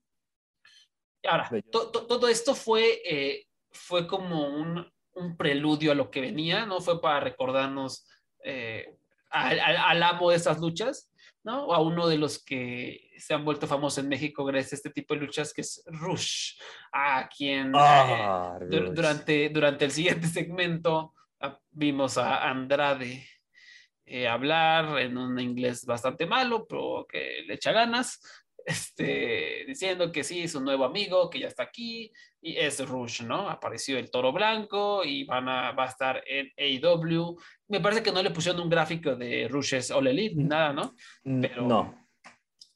Ahora, 1.26 1.50
todo 1.72 2.28
esto 2.30 2.56
fue, 2.56 3.02
eh, 3.04 3.48
fue 3.72 4.08
como 4.08 4.48
un, 4.48 4.86
un, 5.18 5.38
preludio 5.38 5.92
a 5.92 5.96
lo 5.96 6.10
que 6.10 6.22
venía, 6.22 6.66
¿no? 6.66 6.80
Fue 6.80 7.02
para 7.02 7.20
recordarnos 7.20 8.08
eh, 8.44 8.96
al, 9.30 9.60
al, 9.60 10.04
amo 10.04 10.30
de 10.30 10.38
estas 10.38 10.60
luchas, 10.60 11.12
¿no? 11.44 11.66
O 11.66 11.74
a 11.74 11.82
uno 11.82 12.08
de 12.08 12.18
los 12.18 12.44
que 12.44 13.12
se 13.18 13.34
han 13.34 13.46
vuelto 13.46 13.68
famosos 13.68 14.04
en 14.04 14.10
México 14.10 14.46
gracias 14.46 14.74
a 14.74 14.76
este 14.76 14.90
tipo 14.90 15.14
de 15.14 15.22
luchas, 15.22 15.54
que 15.54 15.62
es 15.62 15.84
Rush, 15.88 16.60
a 16.92 17.28
quien 17.28 17.72
ah, 17.76 18.58
eh, 18.62 18.92
durante, 18.94 19.50
durante 19.50 19.86
el 19.86 19.92
siguiente 19.92 20.28
segmento 20.28 21.14
ah, 21.40 21.60
vimos 21.72 22.18
a 22.18 22.50
Andrade 22.50 23.28
eh, 24.10 24.28
hablar 24.28 25.00
en 25.00 25.18
un 25.18 25.38
inglés 25.38 25.86
bastante 25.86 26.26
malo, 26.26 26.66
pero 26.66 27.06
que 27.10 27.44
le 27.46 27.56
echa 27.56 27.74
ganas, 27.74 28.22
este, 28.68 29.64
diciendo 29.66 30.12
que 30.12 30.26
sí, 30.26 30.44
es 30.44 30.54
un 30.54 30.66
nuevo 30.66 30.84
amigo, 30.84 31.30
que 31.30 31.40
ya 31.40 31.48
está 31.48 31.64
aquí, 31.64 32.12
y 32.42 32.58
es 32.58 32.86
Rush, 32.86 33.22
¿no? 33.22 33.50
Apareció 33.50 33.98
el 33.98 34.12
toro 34.12 34.34
blanco 34.34 35.06
y 35.06 35.24
van 35.24 35.48
a, 35.48 35.72
va 35.72 35.86
a 35.86 35.88
estar 35.88 36.22
en 36.28 36.52
AEW. 36.58 37.38
Me 37.70 37.80
parece 37.80 38.04
que 38.04 38.12
no 38.12 38.22
le 38.22 38.32
pusieron 38.32 38.62
un 38.62 38.70
gráfico 38.70 39.16
de 39.16 39.48
Rush's 39.48 39.90
All 39.90 40.08
Elite, 40.08 40.36
ni 40.36 40.44
nada, 40.44 40.74
¿no? 40.74 40.96
Mm, 41.24 41.42
Pero 41.42 41.62
no. 41.66 42.08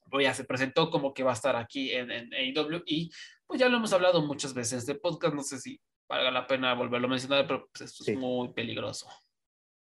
Pues 0.09 0.23
ya 0.23 0.33
se 0.33 0.45
presentó 0.45 0.89
como 0.89 1.13
que 1.13 1.23
va 1.23 1.31
a 1.31 1.35
estar 1.35 1.57
aquí 1.57 1.91
en, 1.91 2.09
en 2.09 2.33
AEW 2.33 2.83
y 2.85 3.11
pues 3.45 3.59
ya 3.59 3.67
lo 3.67 3.75
hemos 3.75 3.91
hablado 3.91 4.25
muchas 4.25 4.53
veces 4.53 4.85
de 4.85 4.95
podcast, 4.95 5.35
no 5.35 5.43
sé 5.43 5.59
si 5.59 5.81
valga 6.07 6.31
la 6.31 6.47
pena 6.47 6.73
volverlo 6.73 7.07
a 7.07 7.11
mencionar, 7.11 7.45
pero 7.45 7.67
pues 7.69 7.91
esto 7.91 8.09
es 8.09 8.17
muy 8.17 8.53
peligroso. 8.53 9.09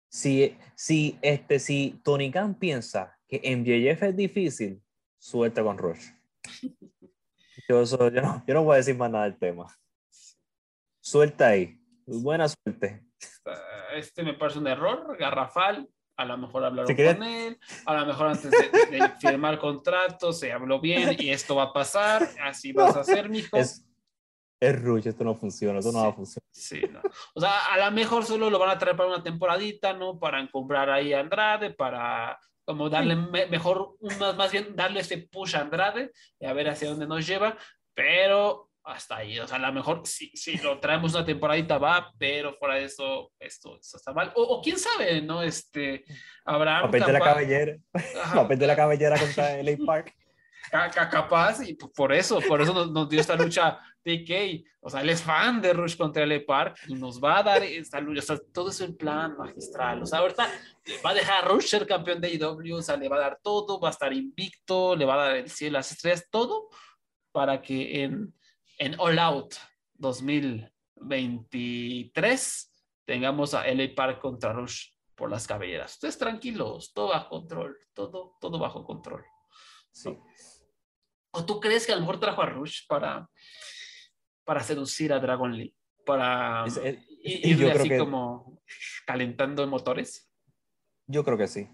Si, 0.09 0.57
si, 0.75 1.19
este, 1.21 1.59
si 1.59 2.01
Tony 2.03 2.31
Khan 2.31 2.57
piensa 2.57 3.19
que 3.27 3.55
MJF 3.55 4.01
es 4.03 4.15
difícil, 4.15 4.81
suerte 5.21 5.61
con 5.61 5.77
Rush. 5.77 6.09
Yo, 7.69 7.83
yo, 7.83 8.21
no, 8.21 8.43
yo 8.45 8.53
no 8.53 8.63
voy 8.63 8.73
a 8.73 8.77
decir 8.77 8.97
más 8.97 9.11
nada 9.11 9.25
del 9.25 9.37
tema. 9.37 9.67
Suelta 10.99 11.49
ahí. 11.49 11.79
Buena 12.05 12.47
suerte. 12.49 13.05
Este 13.93 14.23
me 14.23 14.33
parece 14.33 14.59
un 14.59 14.67
error 14.67 15.15
garrafal. 15.17 15.87
A 16.17 16.25
lo 16.25 16.37
mejor 16.37 16.65
hablaron 16.65 16.93
con 16.93 17.23
él, 17.23 17.59
a 17.85 17.95
lo 17.95 18.05
mejor 18.05 18.27
antes 18.27 18.51
de, 18.51 19.09
firmar 19.19 19.57
contrato 19.57 20.33
se 20.33 20.51
habló 20.51 20.79
bien 20.79 21.15
y 21.17 21.29
esto 21.29 21.55
va 21.55 21.63
a 21.63 21.73
pasar, 21.73 22.29
así 22.43 22.73
vas 22.73 22.95
a 22.95 22.99
hacer, 22.99 23.27
mijo. 23.27 23.57
Es, 23.57 23.87
es 24.59 24.81
Rush, 24.83 25.07
esto 25.07 25.23
no 25.23 25.33
funciona, 25.33 25.79
esto 25.79 25.91
no 25.91 26.03
va 26.03 26.09
a 26.09 26.13
funcionar. 26.13 26.47
Sí, 26.51 26.81
no. 26.91 27.01
O 27.33 27.39
sea, 27.39 27.73
a 27.73 27.77
lo 27.85 27.91
mejor 27.91 28.23
solo 28.25 28.51
lo 28.51 28.59
van 28.59 28.69
a 28.69 28.77
traer 28.77 28.95
para 28.95 29.09
una 29.09 29.23
temporadita, 29.23 29.93
¿no? 29.93 30.19
Para 30.19 30.39
encontrar 30.39 30.89
ahí 30.91 31.13
a 31.13 31.21
Andrade, 31.21 31.73
para 31.73 32.37
como 32.71 32.89
darle 32.89 33.17
mejor, 33.17 33.97
más, 34.17 34.33
más 34.37 34.49
bien 34.49 34.73
darle 34.77 35.01
ese 35.01 35.17
push 35.17 35.57
a 35.57 35.59
Andrade 35.59 36.11
y 36.39 36.45
a 36.45 36.53
ver 36.53 36.69
hacia 36.69 36.89
dónde 36.89 37.05
nos 37.05 37.27
lleva, 37.27 37.57
pero 37.93 38.69
hasta 38.85 39.17
ahí, 39.17 39.37
o 39.39 39.45
sea, 39.45 39.57
a 39.57 39.59
lo 39.59 39.73
mejor 39.73 40.03
si, 40.05 40.29
si 40.29 40.57
lo 40.57 40.79
traemos 40.79 41.13
una 41.13 41.25
temporadita 41.25 41.77
va, 41.77 42.13
pero 42.17 42.53
fuera 42.53 42.75
de 42.75 42.85
eso, 42.85 43.33
esto, 43.41 43.77
está 43.77 44.13
mal, 44.13 44.31
o, 44.35 44.61
quién 44.61 44.79
sabe, 44.79 45.21
¿no? 45.21 45.43
Este, 45.43 46.05
habrá... 46.45 46.83
Papel 46.83 47.03
de 47.03 47.11
la 47.11 47.19
cabellera, 47.19 47.77
papel 48.33 48.59
de 48.59 48.67
la 48.67 48.75
cabellera 48.77 49.19
contra 49.19 49.61
LA 49.61 49.77
Park. 49.85 50.15
Capaz, 50.71 51.61
y 51.67 51.73
por 51.73 52.13
eso, 52.13 52.39
por 52.39 52.61
eso 52.61 52.85
nos, 52.85 53.09
dio 53.09 53.19
esta 53.19 53.35
lucha 53.35 53.79
TK. 54.03 54.65
O 54.81 54.89
sea, 54.89 55.01
él 55.01 55.09
es 55.09 55.21
fan 55.21 55.61
de 55.61 55.73
Rush 55.73 55.97
contra 55.97 56.25
LA 56.25 56.41
Park 56.45 56.77
y 56.87 56.95
nos 56.95 57.23
va 57.23 57.39
a 57.39 57.43
dar 57.43 57.63
esta 57.63 57.99
lucha. 57.99 58.19
O 58.19 58.23
sea, 58.23 58.39
todo 58.53 58.69
eso 58.69 58.83
en 58.83 58.95
plan 58.95 59.35
magistral. 59.37 60.01
O 60.01 60.05
sea, 60.05 60.19
ahorita 60.19 60.49
va 61.05 61.11
a 61.11 61.13
dejar 61.13 61.43
a 61.43 61.47
Rush 61.47 61.67
ser 61.67 61.85
campeón 61.85 62.21
de 62.21 62.33
IW, 62.33 62.77
o 62.77 62.81
sea, 62.81 62.97
le 62.97 63.09
va 63.09 63.17
a 63.17 63.21
dar 63.21 63.39
todo, 63.41 63.79
va 63.79 63.89
a 63.89 63.91
estar 63.91 64.11
invicto, 64.13 64.95
le 64.95 65.05
va 65.05 65.15
a 65.15 65.27
dar 65.27 65.35
el 65.37 65.49
cielo, 65.49 65.73
las 65.73 65.91
estrellas, 65.91 66.27
todo 66.29 66.69
para 67.31 67.61
que 67.61 68.03
en, 68.03 68.33
en 68.77 68.95
All 68.99 69.17
Out 69.19 69.55
2023 69.95 72.71
tengamos 73.05 73.53
a 73.53 73.67
LA 73.67 73.93
Park 73.95 74.19
contra 74.19 74.51
Rush 74.53 74.89
por 75.15 75.29
las 75.29 75.45
cabelleras. 75.47 75.93
Ustedes 75.93 76.17
tranquilos, 76.17 76.91
todo 76.93 77.09
bajo 77.09 77.29
control, 77.29 77.77
todo, 77.93 78.37
todo 78.41 78.57
bajo 78.57 78.83
control. 78.83 79.23
Sí. 79.91 80.17
¿O 81.31 81.45
tú 81.45 81.59
crees 81.59 81.85
que 81.85 81.91
a 81.93 81.95
lo 81.95 82.01
mejor 82.01 82.19
trajo 82.19 82.41
a 82.41 82.47
Rush 82.47 82.87
para, 82.87 83.29
para 84.51 84.65
seducir 84.65 85.13
a 85.13 85.19
Dragon 85.21 85.55
Lee? 85.55 85.73
Para 86.05 86.65
irle 87.23 87.71
así 87.71 87.97
como 87.97 88.61
calentando 89.07 89.65
motores. 89.65 90.29
Yo 91.07 91.23
creo 91.23 91.37
que 91.37 91.47
sí. 91.47 91.69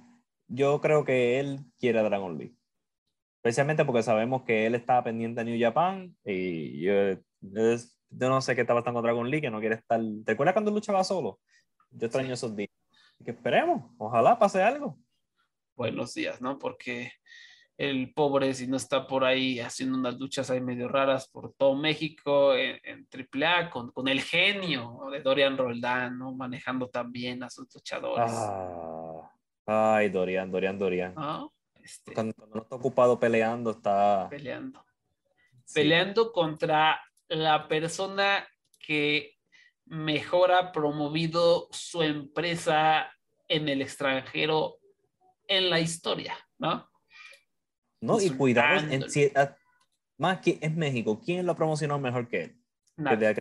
Yo 0.47 0.79
creo 0.79 1.03
que 1.03 1.39
él 1.39 1.61
quiere 1.79 1.97
a 1.97 2.03
Dragon 2.03 2.37
Lee. 2.37 2.55
Especialmente 3.37 3.83
porque 3.83 4.03
sabemos 4.03 4.43
que 4.43 4.67
él 4.67 4.75
estaba 4.75 5.03
pendiente 5.03 5.41
a 5.41 5.43
New 5.43 5.59
Japan 5.59 6.15
y 6.23 6.79
yo, 6.81 7.13
yo 7.41 8.29
no 8.29 8.41
sé 8.41 8.53
qué 8.53 8.61
estaba 8.61 8.81
pasando 8.81 8.99
con 8.99 9.05
Dragon 9.05 9.27
Lee, 9.27 9.41
que 9.41 9.49
no 9.49 9.59
quiere 9.59 9.73
estar. 9.73 9.99
¿Te 10.23 10.33
acuerdas 10.33 10.53
cuando 10.53 10.69
luchaba 10.69 11.03
solo? 11.03 11.39
Yo 11.89 12.05
extraño 12.05 12.35
esos 12.35 12.55
días. 12.55 12.69
Que 13.25 13.31
esperemos, 13.31 13.91
ojalá 13.97 14.37
pase 14.37 14.61
algo. 14.61 14.99
Buenos 15.75 16.13
días, 16.13 16.39
¿no? 16.41 16.59
Porque 16.59 17.11
el 17.77 18.11
pobre 18.13 18.53
si 18.55 18.67
no 18.67 18.75
está 18.75 19.05
por 19.05 19.23
ahí 19.23 19.59
haciendo 19.59 19.97
unas 19.97 20.17
luchas 20.17 20.49
ahí 20.49 20.59
medio 20.59 20.87
raras 20.87 21.29
por 21.29 21.53
todo 21.53 21.75
México 21.75 22.55
en, 22.55 23.07
AAA 23.11 23.69
con, 23.69 23.91
con, 23.91 24.07
el 24.07 24.21
genio 24.21 24.99
de 25.11 25.21
Dorian 25.21 25.57
Roldán, 25.57 26.17
¿no? 26.17 26.33
Manejando 26.33 26.89
también 26.89 27.43
a 27.43 27.49
sus 27.49 27.71
luchadores. 27.73 28.31
Ah, 28.33 29.29
ay, 29.67 30.09
Dorian, 30.09 30.51
Dorian, 30.51 30.79
Dorian. 30.79 31.13
Este, 31.83 32.13
cuando, 32.13 32.33
no 32.53 32.61
está 32.61 32.75
ocupado 32.75 33.19
peleando, 33.19 33.71
está... 33.71 34.27
Peleando. 34.29 34.83
Peleando 35.71 36.31
contra 36.31 36.99
la 37.27 37.67
persona 37.67 38.47
que 38.79 39.35
mejor 39.85 40.51
ha 40.51 40.71
promovido 40.71 41.67
su 41.71 42.01
empresa 42.01 43.11
en 43.47 43.69
el 43.69 43.81
extranjero 43.81 44.79
en 45.47 45.69
la 45.69 45.79
historia, 45.79 46.35
¿no? 46.57 46.89
¿No? 48.01 48.21
Y 48.21 48.29
cuidado, 48.31 48.87
en, 48.89 49.05
más 50.17 50.39
que 50.41 50.57
es 50.61 50.75
México, 50.75 51.21
¿quién 51.23 51.45
lo 51.45 51.55
promocionó 51.55 51.99
mejor 51.99 52.27
que 52.27 52.43
él? 52.43 52.61
Nadie, 52.95 53.35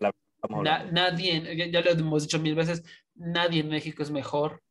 ya, 1.70 1.81
lo 1.81 1.91
hemos 1.91 2.23
dicho 2.23 2.39
mil 2.39 2.55
veces, 2.55 2.83
nadie 3.15 3.61
en 3.61 3.69
México 3.69 4.03
es 4.03 4.11
mejor 4.11 4.62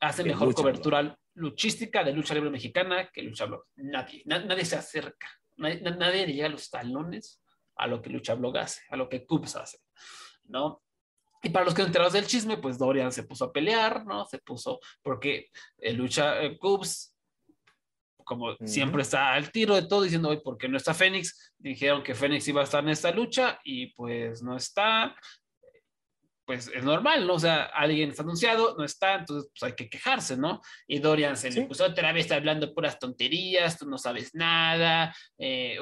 hace 0.00 0.24
mejor 0.24 0.54
cobertura 0.54 1.18
luchística 1.34 2.04
de 2.04 2.12
lucha 2.12 2.34
libre 2.34 2.50
mexicana 2.50 3.10
que 3.12 3.22
Lucha 3.22 3.46
Blog. 3.46 3.64
Nadie, 3.76 4.22
nadie 4.26 4.64
se 4.64 4.76
acerca, 4.76 5.28
nadie, 5.56 5.80
nadie 5.80 6.26
llega 6.26 6.46
a 6.46 6.50
los 6.50 6.70
talones 6.70 7.42
a 7.76 7.86
lo 7.86 8.02
que 8.02 8.10
Lucha 8.10 8.34
Blog 8.34 8.56
hace, 8.58 8.82
a 8.90 8.96
lo 8.96 9.08
que 9.08 9.24
Cubs 9.24 9.56
hace, 9.56 9.78
¿no? 10.44 10.82
Y 11.42 11.50
para 11.50 11.64
los 11.64 11.74
que 11.74 11.82
enterados 11.82 12.14
del 12.14 12.26
chisme, 12.26 12.56
pues 12.56 12.78
Dorian 12.78 13.12
se 13.12 13.22
puso 13.22 13.44
a 13.44 13.52
pelear, 13.52 14.04
¿no? 14.04 14.24
Se 14.26 14.38
puso, 14.38 14.80
porque 15.02 15.50
el 15.78 15.96
lucha 15.96 16.42
eh, 16.42 16.58
Cubs, 16.58 17.14
como 18.28 18.54
siempre 18.66 19.00
está 19.00 19.32
al 19.32 19.50
tiro 19.50 19.74
de 19.74 19.88
todo, 19.88 20.02
diciendo, 20.02 20.28
hoy, 20.28 20.40
¿por 20.44 20.58
qué 20.58 20.68
no 20.68 20.76
está 20.76 20.92
Fénix? 20.92 21.54
Dijeron 21.56 22.02
que 22.02 22.14
Fénix 22.14 22.46
iba 22.46 22.60
a 22.60 22.64
estar 22.64 22.84
en 22.84 22.90
esta 22.90 23.10
lucha 23.10 23.58
y 23.64 23.86
pues 23.94 24.42
no 24.42 24.54
está. 24.54 25.16
Pues 26.44 26.70
es 26.74 26.84
normal, 26.84 27.26
¿no? 27.26 27.34
O 27.34 27.38
sea, 27.38 27.64
alguien 27.64 28.10
está 28.10 28.22
anunciado, 28.22 28.74
no 28.76 28.84
está, 28.84 29.14
entonces 29.14 29.50
pues 29.50 29.62
hay 29.62 29.74
que 29.74 29.88
quejarse, 29.88 30.36
¿no? 30.36 30.60
Y 30.86 30.98
Dorian 30.98 31.36
se 31.36 31.50
le 31.50 31.62
puso 31.62 31.86
otra 31.86 32.12
vez 32.12 32.30
hablando 32.30 32.74
puras 32.74 32.98
tonterías, 32.98 33.78
tú 33.78 33.88
no 33.88 33.96
sabes 33.96 34.34
nada. 34.34 35.14
Eh, 35.38 35.78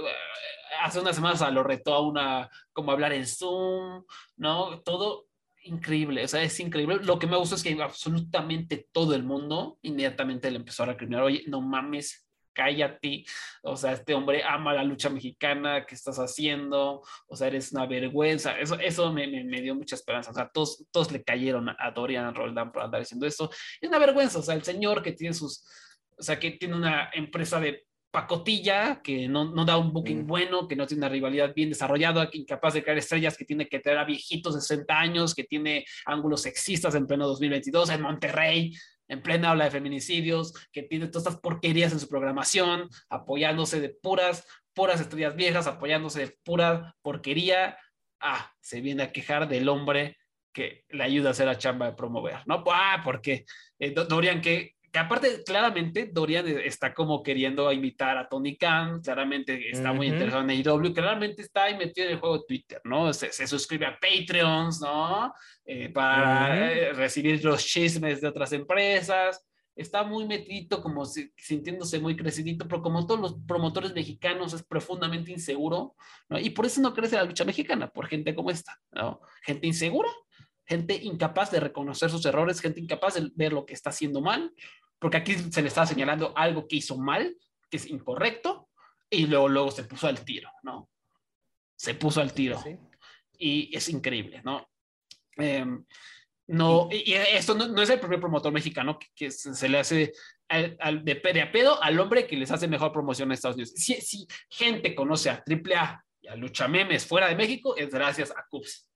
hace 0.82 1.00
unas 1.00 1.16
semanas 1.16 1.52
lo 1.52 1.64
retó 1.64 1.94
a 1.94 2.00
una, 2.00 2.48
como 2.72 2.92
hablar 2.92 3.12
en 3.12 3.26
Zoom, 3.26 4.04
¿no? 4.36 4.80
Todo 4.82 5.26
increíble, 5.62 6.24
o 6.24 6.28
sea, 6.28 6.42
es 6.42 6.58
increíble. 6.60 6.98
Lo 7.02 7.18
que 7.18 7.26
me 7.26 7.36
gusta 7.36 7.56
es 7.56 7.62
que 7.62 7.80
absolutamente 7.82 8.88
todo 8.92 9.14
el 9.14 9.24
mundo 9.24 9.78
inmediatamente 9.82 10.50
le 10.50 10.58
empezó 10.58 10.84
a 10.84 10.86
recriminar, 10.86 11.22
oye, 11.22 11.44
no 11.46 11.60
mames, 11.60 12.25
cállate, 12.56 13.24
o 13.62 13.76
sea, 13.76 13.92
este 13.92 14.14
hombre 14.14 14.42
ama 14.42 14.72
la 14.72 14.82
lucha 14.82 15.10
mexicana, 15.10 15.84
¿qué 15.84 15.94
estás 15.94 16.16
haciendo? 16.18 17.02
O 17.28 17.36
sea, 17.36 17.48
eres 17.48 17.72
una 17.72 17.86
vergüenza. 17.86 18.58
Eso, 18.58 18.78
eso 18.80 19.12
me, 19.12 19.26
me, 19.44 19.60
dio 19.60 19.74
mucha 19.74 19.94
esperanza. 19.94 20.30
O 20.30 20.34
sea, 20.34 20.48
todos, 20.48 20.84
todos 20.90 21.12
le 21.12 21.22
cayeron 21.22 21.68
a 21.68 21.90
Dorian 21.94 22.34
Roldán 22.34 22.72
por 22.72 22.82
andar 22.82 23.00
diciendo 23.00 23.26
eso. 23.26 23.50
Es 23.80 23.88
una 23.88 23.98
vergüenza, 23.98 24.38
o 24.38 24.42
sea, 24.42 24.54
el 24.54 24.64
señor 24.64 25.02
que 25.02 25.12
tiene 25.12 25.34
sus, 25.34 25.64
o 26.18 26.22
sea, 26.22 26.38
que 26.38 26.52
tiene 26.52 26.74
una 26.74 27.10
empresa 27.12 27.60
de 27.60 27.84
pacotilla, 28.16 29.02
que 29.02 29.28
no, 29.28 29.52
no 29.52 29.66
da 29.66 29.76
un 29.76 29.92
booking 29.92 30.22
mm. 30.22 30.26
bueno, 30.26 30.66
que 30.66 30.74
no 30.74 30.86
tiene 30.86 31.00
una 31.00 31.10
rivalidad 31.10 31.52
bien 31.54 31.68
desarrollada, 31.68 32.30
que 32.30 32.38
incapaz 32.38 32.72
de 32.72 32.82
crear 32.82 32.96
estrellas, 32.96 33.36
que 33.36 33.44
tiene 33.44 33.68
que 33.68 33.80
traer 33.80 33.98
a 33.98 34.04
viejitos 34.04 34.54
de 34.54 34.62
60 34.62 34.98
años, 34.98 35.34
que 35.34 35.44
tiene 35.44 35.84
ángulos 36.06 36.40
sexistas 36.40 36.94
en 36.94 37.06
pleno 37.06 37.26
2022 37.26 37.90
en 37.90 38.00
Monterrey, 38.00 38.72
en 39.08 39.22
plena 39.22 39.52
ola 39.52 39.64
de 39.64 39.70
feminicidios, 39.70 40.52
que 40.72 40.82
tiene 40.82 41.08
todas 41.08 41.26
estas 41.26 41.40
porquerías 41.40 41.92
en 41.92 42.00
su 42.00 42.08
programación, 42.08 42.88
apoyándose 43.08 43.80
de 43.80 43.90
puras, 43.90 44.46
puras 44.74 45.00
estrellas 45.00 45.36
viejas, 45.36 45.66
apoyándose 45.66 46.20
de 46.20 46.36
pura 46.44 46.94
porquería. 47.02 47.78
Ah, 48.20 48.52
se 48.60 48.80
viene 48.80 49.02
a 49.02 49.12
quejar 49.12 49.48
del 49.48 49.68
hombre 49.68 50.16
que 50.52 50.84
le 50.88 51.04
ayuda 51.04 51.28
a 51.28 51.32
hacer 51.32 51.46
la 51.46 51.58
chamba 51.58 51.86
de 51.86 51.96
promover, 51.96 52.38
¿no? 52.46 52.64
Ah, 52.70 53.02
porque 53.04 53.44
eh, 53.78 53.90
Dorian, 53.90 54.40
que 54.40 54.75
aparte, 54.96 55.42
claramente, 55.44 56.10
Dorian 56.12 56.46
está 56.46 56.94
como 56.94 57.22
queriendo 57.22 57.70
invitar 57.72 58.16
a 58.18 58.28
Tony 58.28 58.56
Khan, 58.56 59.00
claramente 59.00 59.70
está 59.70 59.92
muy 59.92 60.06
interesado 60.06 60.42
en 60.42 60.50
AEW, 60.50 60.94
claramente 60.94 61.42
está 61.42 61.64
ahí 61.64 61.76
metido 61.76 62.06
en 62.06 62.14
el 62.14 62.20
juego 62.20 62.38
de 62.38 62.44
Twitter, 62.46 62.80
¿no? 62.84 63.12
Se, 63.12 63.46
suscribe 63.46 63.86
a 63.86 63.98
Patreons, 63.98 64.80
¿no? 64.80 65.34
Eh, 65.64 65.88
para 65.88 66.72
eh, 66.72 66.92
recibir 66.92 67.44
los 67.44 67.64
chismes 67.64 68.20
de 68.20 68.28
otras 68.28 68.52
empresas. 68.52 69.44
Está 69.74 70.04
muy 70.04 70.24
metido, 70.24 70.80
como 70.80 71.04
sintiéndose 71.04 71.98
muy 71.98 72.16
crecidito, 72.16 72.66
pero 72.66 72.80
como 72.80 73.06
todos 73.06 73.20
los 73.20 73.36
promotores 73.46 73.92
mexicanos 73.92 74.54
es 74.54 74.62
profundamente 74.62 75.32
inseguro, 75.32 75.94
¿no? 76.28 76.38
Y 76.38 76.50
por 76.50 76.64
eso 76.64 76.80
no 76.80 76.94
crece 76.94 77.16
la 77.16 77.24
lucha 77.24 77.44
mexicana, 77.44 77.90
por 77.90 78.06
gente 78.06 78.34
como 78.34 78.50
esta, 78.50 78.78
¿no? 78.92 79.20
Gente 79.42 79.66
insegura, 79.66 80.08
gente 80.66 80.94
incapaz 81.02 81.50
de 81.50 81.60
reconocer 81.60 82.10
sus 82.10 82.24
errores, 82.26 82.60
gente 82.60 82.80
incapaz 82.80 83.14
de 83.14 83.30
ver 83.34 83.52
lo 83.52 83.66
que 83.66 83.74
está 83.74 83.90
haciendo 83.90 84.20
mal, 84.20 84.52
porque 84.98 85.18
aquí 85.18 85.34
se 85.34 85.62
le 85.62 85.68
estaba 85.68 85.86
señalando 85.86 86.32
algo 86.36 86.66
que 86.66 86.76
hizo 86.76 86.96
mal, 86.96 87.36
que 87.70 87.76
es 87.76 87.86
incorrecto, 87.86 88.68
y 89.10 89.26
luego, 89.26 89.48
luego 89.48 89.70
se 89.70 89.84
puso 89.84 90.06
al 90.06 90.24
tiro, 90.24 90.50
¿no? 90.62 90.88
Se 91.76 91.94
puso 91.94 92.20
al 92.20 92.32
tiro. 92.32 92.62
Y 93.38 93.76
es 93.76 93.88
increíble, 93.88 94.40
¿no? 94.44 94.68
Em, 95.36 95.84
no, 96.48 96.88
y 96.90 97.12
esto 97.12 97.54
no, 97.54 97.82
es 97.82 97.90
el 97.90 98.00
primer 98.00 98.20
promotor 98.20 98.52
mexicano 98.52 98.98
que, 99.14 99.30
se, 99.30 99.68
le 99.68 99.78
hace 99.78 100.12
al, 100.48 101.04
de, 101.04 101.14
de, 101.14 101.42
a 101.42 101.50
pedo 101.50 101.82
al 101.82 101.98
hombre 101.98 102.26
que 102.26 102.36
les 102.36 102.50
hace 102.50 102.68
mejor 102.68 102.92
promoción 102.92 103.28
en 103.28 103.32
Estados 103.32 103.56
Unidos. 103.56 103.74
Si, 103.76 103.94
si 103.94 104.26
gente 104.48 104.94
conoce 104.94 105.28
a 105.28 105.42
AAA 105.44 106.04
y 106.22 106.28
a 106.28 106.36
Lucha 106.36 106.68
Memes 106.68 107.04
fuera 107.04 107.28
de 107.28 107.34
México, 107.34 107.76
es 107.76 107.90
gracias 107.90 108.30
a 108.30 108.46
Cubs. 108.48 108.88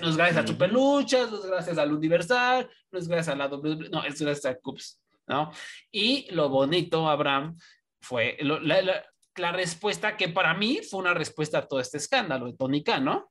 No 0.00 0.10
es 0.10 0.16
gracias 0.16 0.44
a 0.44 0.46
Super 0.46 0.70
Luchas, 0.70 1.30
no 1.30 1.38
es 1.38 1.46
gracias 1.46 1.78
al 1.78 1.92
Universal, 1.92 2.68
no 2.90 2.98
es 2.98 3.08
gracias 3.08 3.34
a 3.34 3.38
la 3.38 3.48
W, 3.48 3.88
no, 3.90 4.04
es 4.04 4.20
gracias 4.20 4.44
a 4.44 4.58
Cubs. 4.58 5.00
¿No? 5.28 5.50
Y 5.90 6.30
lo 6.32 6.48
bonito, 6.48 7.08
Abraham, 7.08 7.56
fue 8.00 8.36
la, 8.40 9.52
respuesta 9.52 10.16
que 10.16 10.28
para 10.28 10.54
mí 10.54 10.80
fue 10.88 11.00
una 11.00 11.14
respuesta 11.14 11.58
a 11.58 11.66
todo 11.66 11.80
este 11.80 11.98
escándalo 11.98 12.46
de 12.46 12.54
Tony 12.54 12.82
Khan, 12.82 13.04
¿no? 13.04 13.30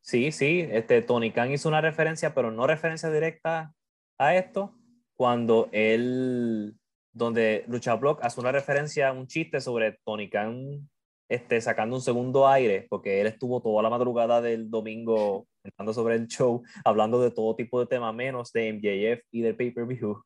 Sí, 0.00 0.32
sí, 0.32 0.66
este, 0.70 1.02
Tony 1.02 1.30
Khan 1.30 1.52
hizo 1.52 1.68
una 1.68 1.80
referencia, 1.80 2.34
pero 2.34 2.50
no 2.50 2.66
referencia 2.66 3.10
directa 3.10 3.72
a 4.18 4.34
esto, 4.34 4.74
cuando 5.14 5.68
él, 5.72 6.74
donde 7.12 7.64
Lucha 7.68 7.94
Block 7.94 8.20
hace 8.22 8.40
una 8.40 8.52
referencia, 8.52 9.12
un 9.12 9.26
chiste 9.26 9.60
sobre 9.60 9.98
Tony 10.04 10.28
Khan 10.30 10.88
este, 11.28 11.60
sacando 11.60 11.96
un 11.96 12.02
segundo 12.02 12.48
aire, 12.48 12.86
porque 12.88 13.20
él 13.20 13.26
estuvo 13.26 13.60
toda 13.60 13.82
la 13.82 13.90
madrugada 13.90 14.40
del 14.40 14.70
domingo 14.70 15.46
hablando 15.76 15.94
sobre 15.94 16.14
el 16.16 16.26
show, 16.26 16.62
hablando 16.84 17.20
de 17.20 17.30
todo 17.30 17.54
tipo 17.56 17.80
de 17.80 17.86
temas, 17.86 18.14
menos 18.14 18.52
de 18.52 18.72
MJF 18.72 19.24
y 19.30 19.42
del 19.42 19.56
pay-per-view. 19.56 20.22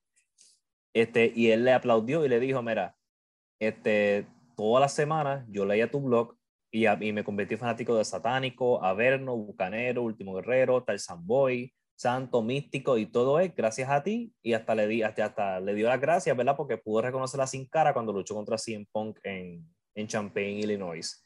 Este, 0.94 1.32
y 1.34 1.50
él 1.50 1.64
le 1.64 1.72
aplaudió 1.72 2.24
y 2.24 2.28
le 2.28 2.40
dijo, 2.40 2.62
mira, 2.62 2.94
este, 3.60 4.26
todas 4.56 4.80
las 4.80 4.94
semanas 4.94 5.44
yo 5.48 5.64
leía 5.64 5.90
tu 5.90 6.00
blog 6.00 6.36
y, 6.70 6.86
a, 6.86 6.98
y 7.00 7.12
me 7.12 7.24
convertí 7.24 7.54
en 7.54 7.60
fanático 7.60 7.96
de 7.96 8.04
Satánico, 8.04 8.82
Averno, 8.84 9.36
Bucanero, 9.36 10.02
Último 10.02 10.34
Guerrero, 10.34 10.82
Tarzan 10.82 11.26
Boy, 11.26 11.72
Santo, 11.94 12.42
Místico 12.42 12.98
y 12.98 13.06
todo 13.06 13.38
es 13.38 13.54
gracias 13.54 13.88
a 13.90 14.02
ti 14.02 14.32
y 14.42 14.54
hasta 14.54 14.74
le, 14.74 14.88
di, 14.88 15.02
hasta, 15.02 15.26
hasta 15.26 15.60
le 15.60 15.74
dio 15.74 15.88
las 15.88 16.00
gracias, 16.00 16.36
¿verdad? 16.36 16.56
Porque 16.56 16.78
pudo 16.78 17.02
reconocerla 17.02 17.46
sin 17.46 17.66
cara 17.68 17.92
cuando 17.92 18.12
luchó 18.12 18.34
contra 18.34 18.58
CM 18.58 18.86
Punk 18.90 19.18
en, 19.22 19.64
en 19.94 20.06
Champaign, 20.08 20.58
Illinois. 20.58 21.24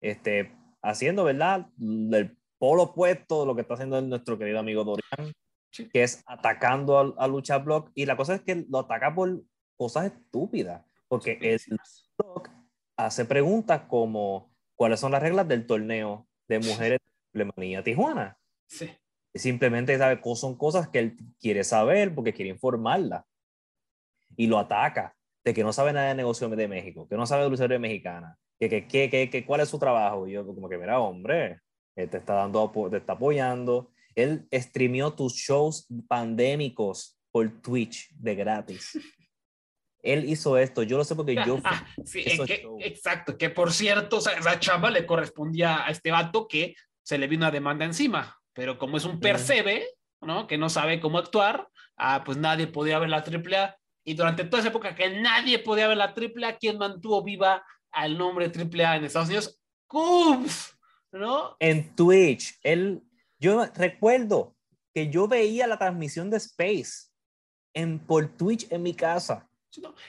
Este, 0.00 0.52
haciendo, 0.82 1.24
¿verdad? 1.24 1.66
El 1.78 2.36
polo 2.62 2.84
opuesto 2.84 3.44
lo 3.44 3.56
que 3.56 3.62
está 3.62 3.74
haciendo 3.74 4.00
nuestro 4.02 4.38
querido 4.38 4.60
amigo 4.60 4.84
Dorian, 4.84 5.32
que 5.92 6.04
es 6.04 6.22
atacando 6.26 7.16
a, 7.18 7.26
Lucha 7.26 7.58
Block. 7.58 7.90
Y 7.92 8.06
la 8.06 8.16
cosa 8.16 8.36
es 8.36 8.42
que 8.42 8.64
lo 8.70 8.78
ataca 8.78 9.12
por 9.12 9.42
cosas 9.76 10.12
estúpidas, 10.12 10.86
porque 11.08 11.38
el 11.40 11.60
Block 12.16 12.50
hace 12.96 13.24
preguntas 13.24 13.82
como 13.88 14.54
cuáles 14.76 15.00
son 15.00 15.10
las 15.10 15.20
reglas 15.20 15.48
del 15.48 15.66
torneo 15.66 16.28
de 16.46 16.60
mujeres 16.60 17.00
de 17.32 17.46
Manía 17.46 17.82
Tijuana. 17.82 18.38
Sí. 18.68 18.88
simplemente 19.34 19.98
sabe, 19.98 20.20
son 20.36 20.56
cosas 20.56 20.88
que 20.88 21.00
él 21.00 21.16
quiere 21.40 21.64
saber 21.64 22.14
porque 22.14 22.32
quiere 22.32 22.52
informarla. 22.52 23.26
Y 24.36 24.46
lo 24.46 24.60
ataca 24.60 25.16
de 25.44 25.52
que 25.52 25.64
no 25.64 25.72
sabe 25.72 25.92
nada 25.92 26.10
de 26.10 26.14
negocio 26.14 26.48
de 26.48 26.68
México, 26.68 27.08
que 27.08 27.16
no 27.16 27.26
sabe 27.26 27.42
de 27.42 27.50
luchadores 27.50 27.80
mexicana, 27.80 28.38
que, 28.60 28.68
que, 28.86 29.10
que, 29.10 29.28
que, 29.30 29.44
cuál 29.44 29.62
es 29.62 29.68
su 29.68 29.80
trabajo. 29.80 30.28
Y 30.28 30.32
yo 30.34 30.46
como 30.46 30.68
que, 30.68 30.78
mira, 30.78 31.00
hombre, 31.00 31.58
él 31.96 32.08
te 32.08 32.18
está 32.18 32.34
dando, 32.34 32.70
te 32.90 32.96
está 32.96 33.14
apoyando. 33.14 33.90
Él 34.14 34.46
streamió 34.52 35.12
tus 35.12 35.34
shows 35.34 35.86
pandémicos 36.08 37.18
por 37.30 37.50
Twitch 37.62 38.10
de 38.14 38.34
gratis. 38.34 38.92
Él 40.02 40.28
hizo 40.28 40.58
esto, 40.58 40.82
yo 40.82 40.98
lo 40.98 41.04
sé 41.04 41.14
porque 41.14 41.36
yo... 41.46 41.60
sí, 42.04 42.24
exacto, 42.80 43.38
que 43.38 43.50
por 43.50 43.72
cierto, 43.72 44.18
esa 44.18 44.58
chamba 44.58 44.90
le 44.90 45.06
correspondía 45.06 45.86
a 45.86 45.90
este 45.90 46.10
vato 46.10 46.48
que 46.48 46.74
se 47.04 47.18
le 47.18 47.28
vino 47.28 47.44
una 47.44 47.52
demanda 47.52 47.84
encima, 47.84 48.36
pero 48.52 48.78
como 48.78 48.96
es 48.96 49.04
un 49.04 49.20
percebe, 49.20 49.86
¿no? 50.20 50.48
Que 50.48 50.58
no 50.58 50.68
sabe 50.68 51.00
cómo 51.00 51.18
actuar, 51.18 51.68
ah, 51.96 52.24
pues 52.24 52.36
nadie 52.36 52.66
podía 52.66 52.98
ver 52.98 53.10
la 53.10 53.18
AAA 53.18 53.76
y 54.04 54.14
durante 54.14 54.44
toda 54.44 54.60
esa 54.60 54.70
época 54.70 54.94
que 54.96 55.20
nadie 55.20 55.60
podía 55.60 55.86
ver 55.86 55.96
la 55.96 56.14
AAA, 56.16 56.56
quien 56.58 56.78
mantuvo 56.78 57.22
viva 57.22 57.64
al 57.92 58.18
nombre 58.18 58.50
AAA 58.50 58.96
en 58.96 59.04
Estados 59.04 59.28
Unidos? 59.28 59.60
Cubs, 59.86 60.76
¿no? 61.12 61.56
En 61.60 61.94
Twitch, 61.94 62.58
él, 62.62 63.02
yo 63.38 63.66
recuerdo 63.74 64.56
que 64.94 65.08
yo 65.08 65.28
veía 65.28 65.66
la 65.66 65.78
transmisión 65.78 66.30
de 66.30 66.38
Space 66.38 67.10
en, 67.74 67.98
por 67.98 68.28
Twitch 68.36 68.66
en 68.70 68.82
mi 68.82 68.94
casa. 68.94 69.48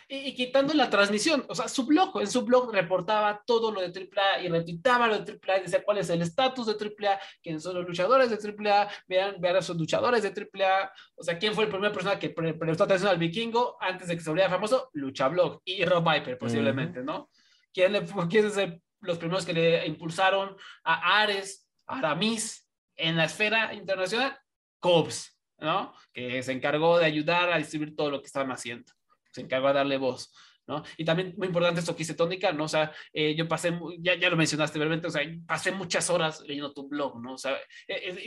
Y, 0.09 0.33
quitando 0.35 0.73
la 0.73 0.89
transmisión, 0.89 1.45
o 1.47 1.55
sea, 1.55 1.67
su 1.69 1.85
blog, 1.85 2.19
en 2.19 2.27
su 2.27 2.43
blog 2.43 2.73
reportaba 2.73 3.41
todo 3.45 3.71
lo 3.71 3.79
de 3.79 3.87
AAA 3.87 4.41
y 4.41 4.49
retuitaba 4.49 5.07
lo 5.07 5.19
de 5.19 5.31
AAA 5.31 5.59
y 5.59 5.61
decía 5.61 5.83
cuál 5.83 5.99
es 5.99 6.09
el 6.09 6.21
estatus 6.21 6.67
de 6.67 6.73
AAA, 6.73 7.19
quiénes 7.41 7.63
son 7.63 7.75
los 7.75 7.87
luchadores 7.87 8.29
de 8.29 8.35
AAA, 8.35 8.89
vean, 9.07 9.35
vean 9.39 9.55
a 9.55 9.59
esos 9.59 9.77
luchadores 9.77 10.23
de 10.23 10.29
AAA, 10.29 10.91
o 11.15 11.23
sea, 11.23 11.37
quién 11.37 11.53
fue 11.53 11.63
el 11.63 11.69
primer 11.69 11.93
persona 11.93 12.19
que 12.19 12.29
prestó 12.29 12.83
atención 12.83 13.09
al 13.09 13.17
vikingo 13.17 13.77
antes 13.79 14.09
de 14.09 14.17
que 14.17 14.23
se 14.23 14.29
volviera 14.29 14.49
famoso, 14.49 14.89
Lucha 14.93 15.29
Blog 15.29 15.61
y 15.63 15.85
Rob 15.85 16.03
Viper 16.11 16.37
posiblemente, 16.37 17.01
¿no? 17.01 17.29
¿Quién, 17.73 17.93
le, 17.93 18.03
¿Quiénes 18.29 18.53
son 18.53 18.83
los 19.03 19.17
primeros 19.17 19.45
que 19.45 19.53
le 19.53 19.85
impulsaron 19.85 20.55
a 20.83 21.21
Ares, 21.21 21.69
a 21.85 21.99
Aramis 21.99 22.67
en 22.95 23.17
la 23.17 23.25
esfera 23.25 23.73
internacional? 23.73 24.37
Cobs, 24.79 25.39
¿no? 25.59 25.93
Que 26.11 26.41
se 26.43 26.51
encargó 26.51 26.97
de 26.97 27.05
ayudar 27.05 27.51
a 27.51 27.57
distribuir 27.57 27.95
todo 27.95 28.09
lo 28.09 28.21
que 28.21 28.27
estaban 28.27 28.51
haciendo. 28.51 28.91
Se 29.31 29.41
encargó 29.41 29.67
de 29.67 29.73
darle 29.75 29.97
voz. 29.97 30.31
¿no? 30.67 30.83
Y 30.97 31.03
también 31.03 31.33
muy 31.37 31.47
importante 31.47 31.81
esto 31.81 31.95
que 31.95 32.03
hice 32.03 32.13
Tónica, 32.13 32.51
¿no? 32.53 32.65
O 32.65 32.67
sea, 32.67 32.91
eh, 33.11 33.35
yo 33.35 33.47
pasé, 33.47 33.77
ya, 33.99 34.15
ya 34.15 34.29
lo 34.29 34.37
mencionaste 34.37 34.79
brevemente, 34.79 35.07
o 35.07 35.11
sea, 35.11 35.21
pasé 35.45 35.71
muchas 35.71 36.09
horas 36.09 36.41
leyendo 36.47 36.73
tu 36.73 36.87
blog, 36.87 37.21
¿no? 37.21 37.33
O 37.33 37.37
sea, 37.37 37.57
es, 37.87 38.17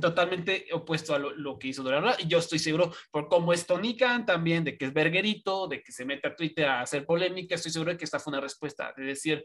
totalmente 0.00 0.66
opuesto 0.72 1.14
a 1.14 1.18
lo, 1.18 1.58
que 1.58 1.68
hizo 1.68 1.82
Dorana. 1.82 2.14
Y 2.18 2.28
yo 2.28 2.38
estoy 2.38 2.58
seguro, 2.58 2.92
por 3.10 3.28
cómo 3.28 3.52
es 3.52 3.66
Tónica 3.66 4.24
también, 4.24 4.64
de 4.64 4.76
que 4.76 4.86
es 4.86 4.92
verguerito, 4.92 5.66
de 5.66 5.82
que 5.82 5.92
se 5.92 6.04
mete 6.04 6.28
a 6.28 6.36
Twitter 6.36 6.66
a 6.66 6.82
hacer 6.82 7.04
polémica, 7.04 7.54
estoy 7.54 7.72
seguro 7.72 7.92
de 7.92 7.98
que 7.98 8.04
esta 8.04 8.20
fue 8.20 8.32
una 8.32 8.40
respuesta, 8.40 8.92
de 8.96 9.04
decir, 9.04 9.44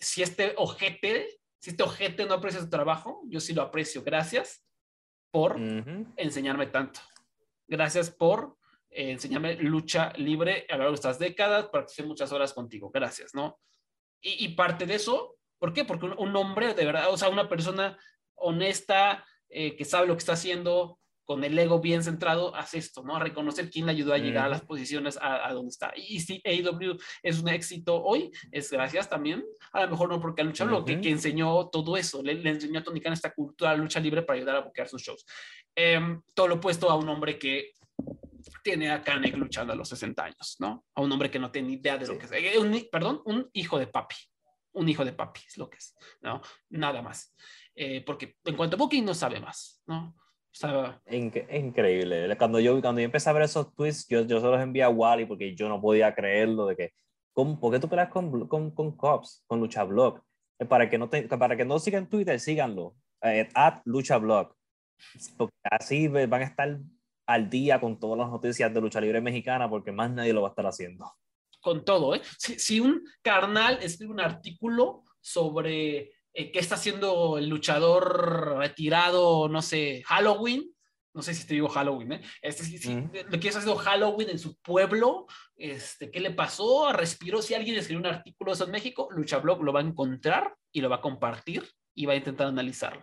si 0.00 0.22
este 0.22 0.54
ojete, 0.56 1.40
si 1.58 1.70
este 1.70 1.82
ojete 1.82 2.26
no 2.26 2.34
aprecia 2.34 2.60
su 2.60 2.70
trabajo, 2.70 3.22
yo 3.26 3.40
sí 3.40 3.52
lo 3.52 3.62
aprecio, 3.62 4.02
gracias 4.02 4.64
por 5.30 5.56
enseñarme 6.16 6.66
tanto. 6.66 7.00
Gracias 7.68 8.10
por 8.10 8.58
eh, 8.90 9.12
enseñarme 9.12 9.54
lucha 9.54 10.12
libre 10.16 10.66
a 10.68 10.72
lo 10.72 10.78
largo 10.78 10.92
de 10.92 10.96
estas 10.96 11.18
décadas, 11.18 11.66
participé 11.66 12.08
muchas 12.08 12.32
horas 12.32 12.52
contigo, 12.52 12.90
gracias, 12.90 13.34
¿no? 13.34 13.60
Y, 14.22 14.48
parte 14.48 14.84
de 14.84 14.96
eso, 14.96 15.38
¿por 15.58 15.72
qué? 15.72 15.86
Porque 15.86 16.04
un, 16.04 16.36
hombre 16.36 16.74
de 16.74 16.84
verdad, 16.84 17.10
o 17.10 17.16
sea, 17.16 17.30
una 17.30 17.48
persona 17.48 17.98
honesta, 18.34 19.24
eh, 19.48 19.76
que 19.76 19.86
sabe 19.86 20.08
lo 20.08 20.14
que 20.14 20.18
está 20.18 20.34
haciendo, 20.34 20.99
con 21.30 21.44
el 21.44 21.56
ego 21.56 21.78
bien 21.78 22.02
centrado, 22.02 22.52
hace 22.56 22.78
esto, 22.78 23.04
¿no? 23.04 23.14
A 23.14 23.20
reconocer 23.20 23.70
quién 23.70 23.86
le 23.86 23.92
ayudó 23.92 24.12
a 24.12 24.18
llegar 24.18 24.46
a 24.46 24.48
las 24.48 24.62
posiciones 24.62 25.16
a, 25.22 25.52
donde 25.52 25.68
está. 25.68 25.92
Y, 25.94 26.18
si 26.18 26.42
AEW 26.44 26.98
es 27.22 27.38
un 27.38 27.48
éxito 27.48 28.02
hoy, 28.02 28.32
es 28.50 28.68
gracias 28.68 29.08
también, 29.08 29.44
a 29.72 29.84
lo 29.84 29.90
mejor 29.92 30.08
no 30.08 30.20
porque 30.20 30.42
ha 30.42 30.44
luchado, 30.44 30.84
que, 30.84 30.94
enseñó 30.94 31.68
todo 31.68 31.96
eso, 31.96 32.20
le, 32.20 32.32
enseñó 32.32 32.80
a 32.80 32.82
Tony 32.82 33.00
Khan 33.00 33.12
esta 33.12 33.32
cultura 33.32 33.76
lucha 33.76 34.00
libre 34.00 34.22
para 34.22 34.38
ayudar 34.38 34.56
a 34.56 34.60
bloquear 34.62 34.88
sus 34.88 35.02
shows. 35.02 35.24
Em, 35.72 36.20
todo 36.34 36.48
lo 36.48 36.56
opuesto 36.56 36.90
a 36.90 36.96
un 36.96 37.08
hombre 37.08 37.38
que 37.38 37.74
tiene 38.64 38.90
a 38.90 39.00
Kanek 39.00 39.36
luchando 39.36 39.72
a 39.72 39.76
los 39.76 39.88
60 39.88 40.24
años, 40.24 40.56
¿no? 40.58 40.84
A 40.96 41.00
un 41.00 41.12
hombre 41.12 41.30
que 41.30 41.38
no 41.38 41.52
tiene 41.52 41.74
idea 41.74 41.96
de 41.96 42.08
lo 42.08 42.18
que 42.18 42.24
es. 42.24 42.32
Eh, 42.32 42.58
un, 42.58 42.88
perdón, 42.90 43.22
un 43.24 43.48
hijo 43.52 43.78
de 43.78 43.86
papi. 43.86 44.16
Un 44.72 44.88
hijo 44.88 45.04
de 45.04 45.12
papi 45.12 45.42
es 45.46 45.56
lo 45.58 45.70
que 45.70 45.78
es, 45.78 45.94
¿no? 46.22 46.42
Nada 46.70 47.00
más. 47.02 47.36
Eh, 47.72 48.02
porque 48.04 48.36
en 48.44 48.56
cuanto 48.56 48.74
a 48.74 48.78
Booking 48.78 49.04
no 49.04 49.14
sabe 49.14 49.38
más, 49.38 49.80
¿no? 49.86 50.16
Increíble. 51.10 52.36
Cuando 52.36 52.60
yo, 52.60 52.80
cuando 52.80 53.00
yo 53.00 53.04
empecé 53.04 53.30
a 53.30 53.32
ver 53.32 53.42
esos 53.42 53.74
tweets, 53.74 54.06
yo, 54.08 54.22
yo 54.22 54.40
se 54.40 54.46
los 54.46 54.60
envié 54.60 54.82
a 54.82 54.88
Wally 54.88 55.26
porque 55.26 55.54
yo 55.54 55.68
no 55.68 55.80
podía 55.80 56.14
creerlo 56.14 56.66
de 56.66 56.76
que, 56.76 56.92
¿cómo, 57.32 57.58
¿por 57.58 57.72
qué 57.72 57.78
tú 57.78 57.88
peleas 57.88 58.08
con, 58.08 58.48
con, 58.48 58.70
con 58.72 58.96
Cops, 58.96 59.44
con 59.46 59.60
Lucha 59.60 59.84
Blog? 59.84 60.22
Para 60.68 60.90
que 60.90 60.98
no, 60.98 61.08
te, 61.08 61.22
para 61.22 61.56
que 61.56 61.64
no 61.64 61.78
sigan 61.78 62.08
Twitter, 62.08 62.38
síganlo. 62.38 62.94
Eh, 63.22 63.48
at 63.54 63.80
Lucha 63.84 64.18
Blog. 64.18 64.54
Porque 65.38 65.54
así 65.62 66.08
van 66.08 66.34
a 66.34 66.44
estar 66.44 66.78
al 67.26 67.48
día 67.48 67.80
con 67.80 67.98
todas 67.98 68.18
las 68.18 68.28
noticias 68.28 68.72
de 68.74 68.80
lucha 68.80 69.00
libre 69.00 69.20
mexicana 69.20 69.70
porque 69.70 69.92
más 69.92 70.10
nadie 70.10 70.32
lo 70.32 70.42
va 70.42 70.48
a 70.48 70.50
estar 70.50 70.66
haciendo. 70.66 71.10
Con 71.60 71.84
todo, 71.84 72.14
¿eh? 72.14 72.22
Si, 72.38 72.58
si 72.58 72.80
un 72.80 73.02
carnal 73.22 73.78
escribe 73.82 74.12
un 74.12 74.20
artículo 74.20 75.04
sobre 75.20 76.10
eh, 76.32 76.52
qué 76.52 76.58
está 76.58 76.76
haciendo 76.76 77.38
el 77.38 77.48
luchador 77.48 78.58
retirado, 78.58 79.48
no 79.48 79.62
sé, 79.62 80.02
Halloween, 80.06 80.72
no 81.12 81.22
sé 81.22 81.34
si 81.34 81.46
te 81.46 81.54
digo 81.54 81.68
Halloween, 81.68 82.12
¿eh? 82.12 82.20
Este, 82.40 82.64
si, 82.64 82.88
lo 82.88 83.40
que 83.40 83.48
está 83.48 83.58
haciendo 83.58 83.76
Halloween 83.76 84.30
en 84.30 84.38
su 84.38 84.56
pueblo, 84.58 85.26
este, 85.56 86.10
¿qué 86.10 86.20
le 86.20 86.30
pasó? 86.30 86.92
¿Respiró? 86.92 87.42
Si 87.42 87.54
alguien 87.54 87.76
escribió 87.76 88.00
un 88.00 88.14
artículo 88.14 88.52
de 88.52 88.54
eso 88.54 88.64
en 88.64 88.70
México, 88.70 89.08
Luchablog 89.10 89.62
lo 89.62 89.72
va 89.72 89.80
a 89.80 89.84
encontrar 89.84 90.54
y 90.72 90.80
lo 90.80 90.88
va 90.88 90.96
a 90.96 91.00
compartir 91.00 91.68
y 91.94 92.06
va 92.06 92.12
a 92.12 92.16
intentar 92.16 92.46
analizarlo, 92.46 93.02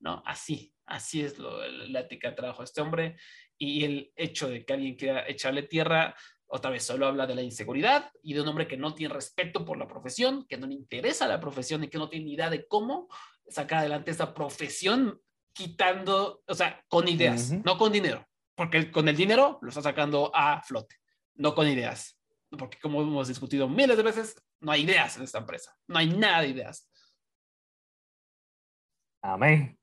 ¿no? 0.00 0.22
Así, 0.26 0.74
así 0.84 1.22
es 1.22 1.38
lo, 1.38 1.66
la 1.66 2.00
ética 2.00 2.30
de 2.30 2.36
trabajo 2.36 2.58
de 2.60 2.66
este 2.66 2.82
hombre 2.82 3.16
y 3.58 3.84
el 3.84 4.12
hecho 4.16 4.48
de 4.48 4.64
que 4.64 4.74
alguien 4.74 4.96
quiera 4.96 5.26
echarle 5.26 5.62
tierra, 5.62 6.14
otra 6.48 6.70
vez 6.70 6.84
solo 6.84 7.06
habla 7.06 7.26
de 7.26 7.34
la 7.34 7.42
inseguridad 7.42 8.10
y 8.22 8.34
de 8.34 8.40
un 8.40 8.48
hombre 8.48 8.68
que 8.68 8.76
no 8.76 8.94
tiene 8.94 9.14
respeto 9.14 9.64
por 9.64 9.78
la 9.78 9.88
profesión, 9.88 10.46
que 10.46 10.56
no 10.56 10.66
le 10.66 10.74
interesa 10.74 11.26
la 11.26 11.40
profesión 11.40 11.84
y 11.84 11.88
que 11.88 11.98
no 11.98 12.08
tiene 12.08 12.26
ni 12.26 12.34
idea 12.34 12.50
de 12.50 12.66
cómo 12.66 13.08
sacar 13.48 13.80
adelante 13.80 14.10
esa 14.10 14.32
profesión 14.32 15.20
quitando, 15.52 16.42
o 16.46 16.54
sea, 16.54 16.84
con 16.88 17.08
ideas, 17.08 17.52
no 17.64 17.78
con 17.78 17.92
dinero, 17.92 18.26
porque 18.54 18.90
con 18.90 19.08
el 19.08 19.16
dinero 19.16 19.58
lo 19.62 19.68
está 19.68 19.82
sacando 19.82 20.30
a 20.34 20.62
flote, 20.62 20.96
no 21.34 21.54
con 21.54 21.66
ideas, 21.66 22.20
porque 22.50 22.78
como 22.78 23.02
hemos 23.02 23.28
discutido 23.28 23.68
miles 23.68 23.96
de 23.96 24.02
veces, 24.02 24.36
no 24.60 24.72
hay 24.72 24.82
ideas 24.82 25.16
en 25.16 25.22
esta 25.24 25.38
empresa, 25.38 25.74
no 25.88 25.98
hay 25.98 26.08
nada 26.08 26.42
de 26.42 26.48
ideas. 26.48 26.90
Amén. 29.22 29.78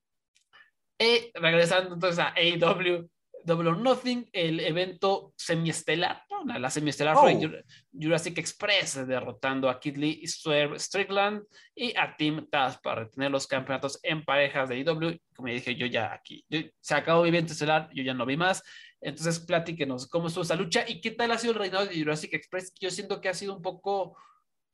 Y 0.98 1.31
regresando 1.34 1.95
entonces 1.95 2.19
a 2.19 2.34
AEW, 2.35 3.10
Double 3.44 3.69
or 3.69 3.77
Nothing, 3.77 4.30
el 4.31 4.60
evento 4.61 5.34
semiestelar, 5.35 6.23
¿no? 6.45 6.57
la 6.60 6.70
semiestelar 6.70 7.18
fue 7.18 7.36
oh. 7.36 7.49
Jurassic 7.91 8.38
Express, 8.38 9.06
derrotando 9.07 9.70
a 9.70 9.80
Kid 9.80 9.98
Lee 9.98 10.20
y 10.22 10.28
Swerve 10.28 10.80
Strickland 10.80 11.44
y 11.76 11.95
a 11.98 12.15
Team 12.15 12.48
Taz 12.49 12.78
para 12.80 13.03
retener 13.03 13.32
los 13.32 13.48
campeonatos 13.48 13.99
en 14.03 14.24
parejas 14.24 14.70
de 14.70 14.80
IW. 14.80 15.18
Como 15.36 15.48
ya 15.48 15.53
dije, 15.53 15.76
yo 15.76 15.86
ya 15.86 16.14
aquí, 16.14 16.45
se 16.80 16.95
acabó 16.95 17.24
mi 17.24 17.30
evento 17.30 17.53
estelar, 17.53 17.90
yo 17.94 18.03
ya 18.03 18.14
no 18.14 18.26
vi 18.26 18.38
más. 18.38 18.64
Entonces, 19.02 19.40
platíquenos 19.40 20.07
cómo 20.07 20.28
estuvo 20.28 20.44
esa 20.44 20.56
lucha 20.56 20.86
y 20.88 21.02
qué 21.02 21.11
tal 21.11 21.32
ha 21.32 21.38
sido 21.38 21.53
el 21.53 21.60
reinado 21.60 21.86
de 21.86 21.98
Jurassic 21.98 22.34
Express. 22.34 22.74
Yo 22.80 22.90
siento 22.90 23.20
que 23.20 23.30
ha 23.30 23.34
sido 23.34 23.56
un 23.56 23.61
poco, 23.61 24.18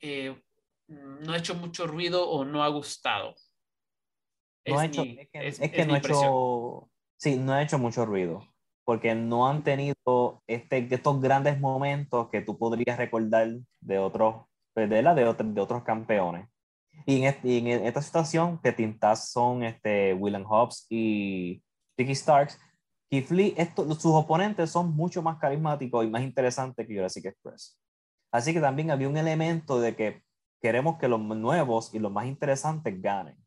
eh, 0.01 0.39
no 0.87 1.33
ha 1.33 1.37
hecho 1.37 1.55
mucho 1.55 1.87
ruido 1.87 2.29
o 2.29 2.45
no 2.45 2.63
ha 2.63 2.67
gustado. 2.67 3.35
No 4.65 4.79
ha 4.79 4.85
hecho, 4.85 5.03
es 5.33 5.59
que, 5.59 5.85
no 5.85 5.95
ha 5.95 5.97
hecho, 5.97 6.91
sí, 7.17 7.37
no 7.37 7.53
ha 7.53 7.63
hecho 7.63 7.79
mucho 7.79 8.05
ruido 8.05 8.48
porque 8.89 9.13
no 9.13 9.47
han 9.47 9.63
tenido 9.63 10.41
este, 10.47 10.87
estos 10.89 11.21
grandes 11.21 11.59
momentos 11.59 12.27
que 12.31 12.41
tú 12.41 12.57
podrías 12.57 12.97
recordar 12.97 13.47
de 13.81 13.99
otros, 13.99 14.47
pues, 14.73 14.89
de, 14.89 15.03
de, 15.03 15.35
de 15.43 15.61
otros 15.61 15.83
campeones. 15.83 16.49
Y 17.05 17.21
en, 17.23 17.35
en, 17.43 17.85
esta 17.85 18.01
situación, 18.01 18.59
que 18.63 18.71
tintas 18.71 19.29
son 19.29 19.61
este, 19.61 20.15
William 20.15 20.43
Hobbs 20.43 20.87
y 20.89 21.61
Ricky 21.99 22.15
Starks, 22.15 22.59
Keith 23.11 23.29
Lee, 23.29 23.55
sus 23.75 24.05
oponentes 24.05 24.71
son 24.71 24.95
mucho 24.95 25.21
más 25.21 25.37
carismáticos 25.37 26.03
y 26.03 26.09
más 26.09 26.23
interesantes 26.23 26.87
que 26.87 26.95
Jurassic 26.95 27.25
Express. 27.25 27.79
Así 28.31 28.55
que 28.55 28.59
también 28.59 28.89
había 28.89 29.07
un 29.07 29.17
elemento 29.17 29.79
de 29.79 29.95
que 29.95 30.23
queremos 30.63 30.97
que 30.97 31.07
los 31.07 31.21
nuevos 31.21 31.93
y 31.93 31.99
los 31.99 32.11
más 32.11 32.25
interesantes 32.25 32.99
ganen. 32.99 33.37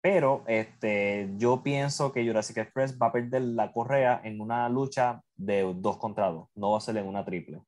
Pero 0.00 0.44
este, 0.46 1.30
yo 1.36 1.62
pienso 1.62 2.12
que 2.12 2.24
Jurassic 2.24 2.58
Express 2.58 2.96
va 3.00 3.08
a 3.08 3.12
perder 3.12 3.42
la 3.42 3.72
correa 3.72 4.20
en 4.22 4.40
una 4.40 4.68
lucha 4.68 5.22
de 5.36 5.62
dos 5.76 5.96
contra 5.96 6.30
dos, 6.30 6.48
no 6.54 6.72
va 6.72 6.78
a 6.78 6.80
ser 6.80 6.96
en 6.96 7.06
una 7.06 7.24
triple. 7.24 7.60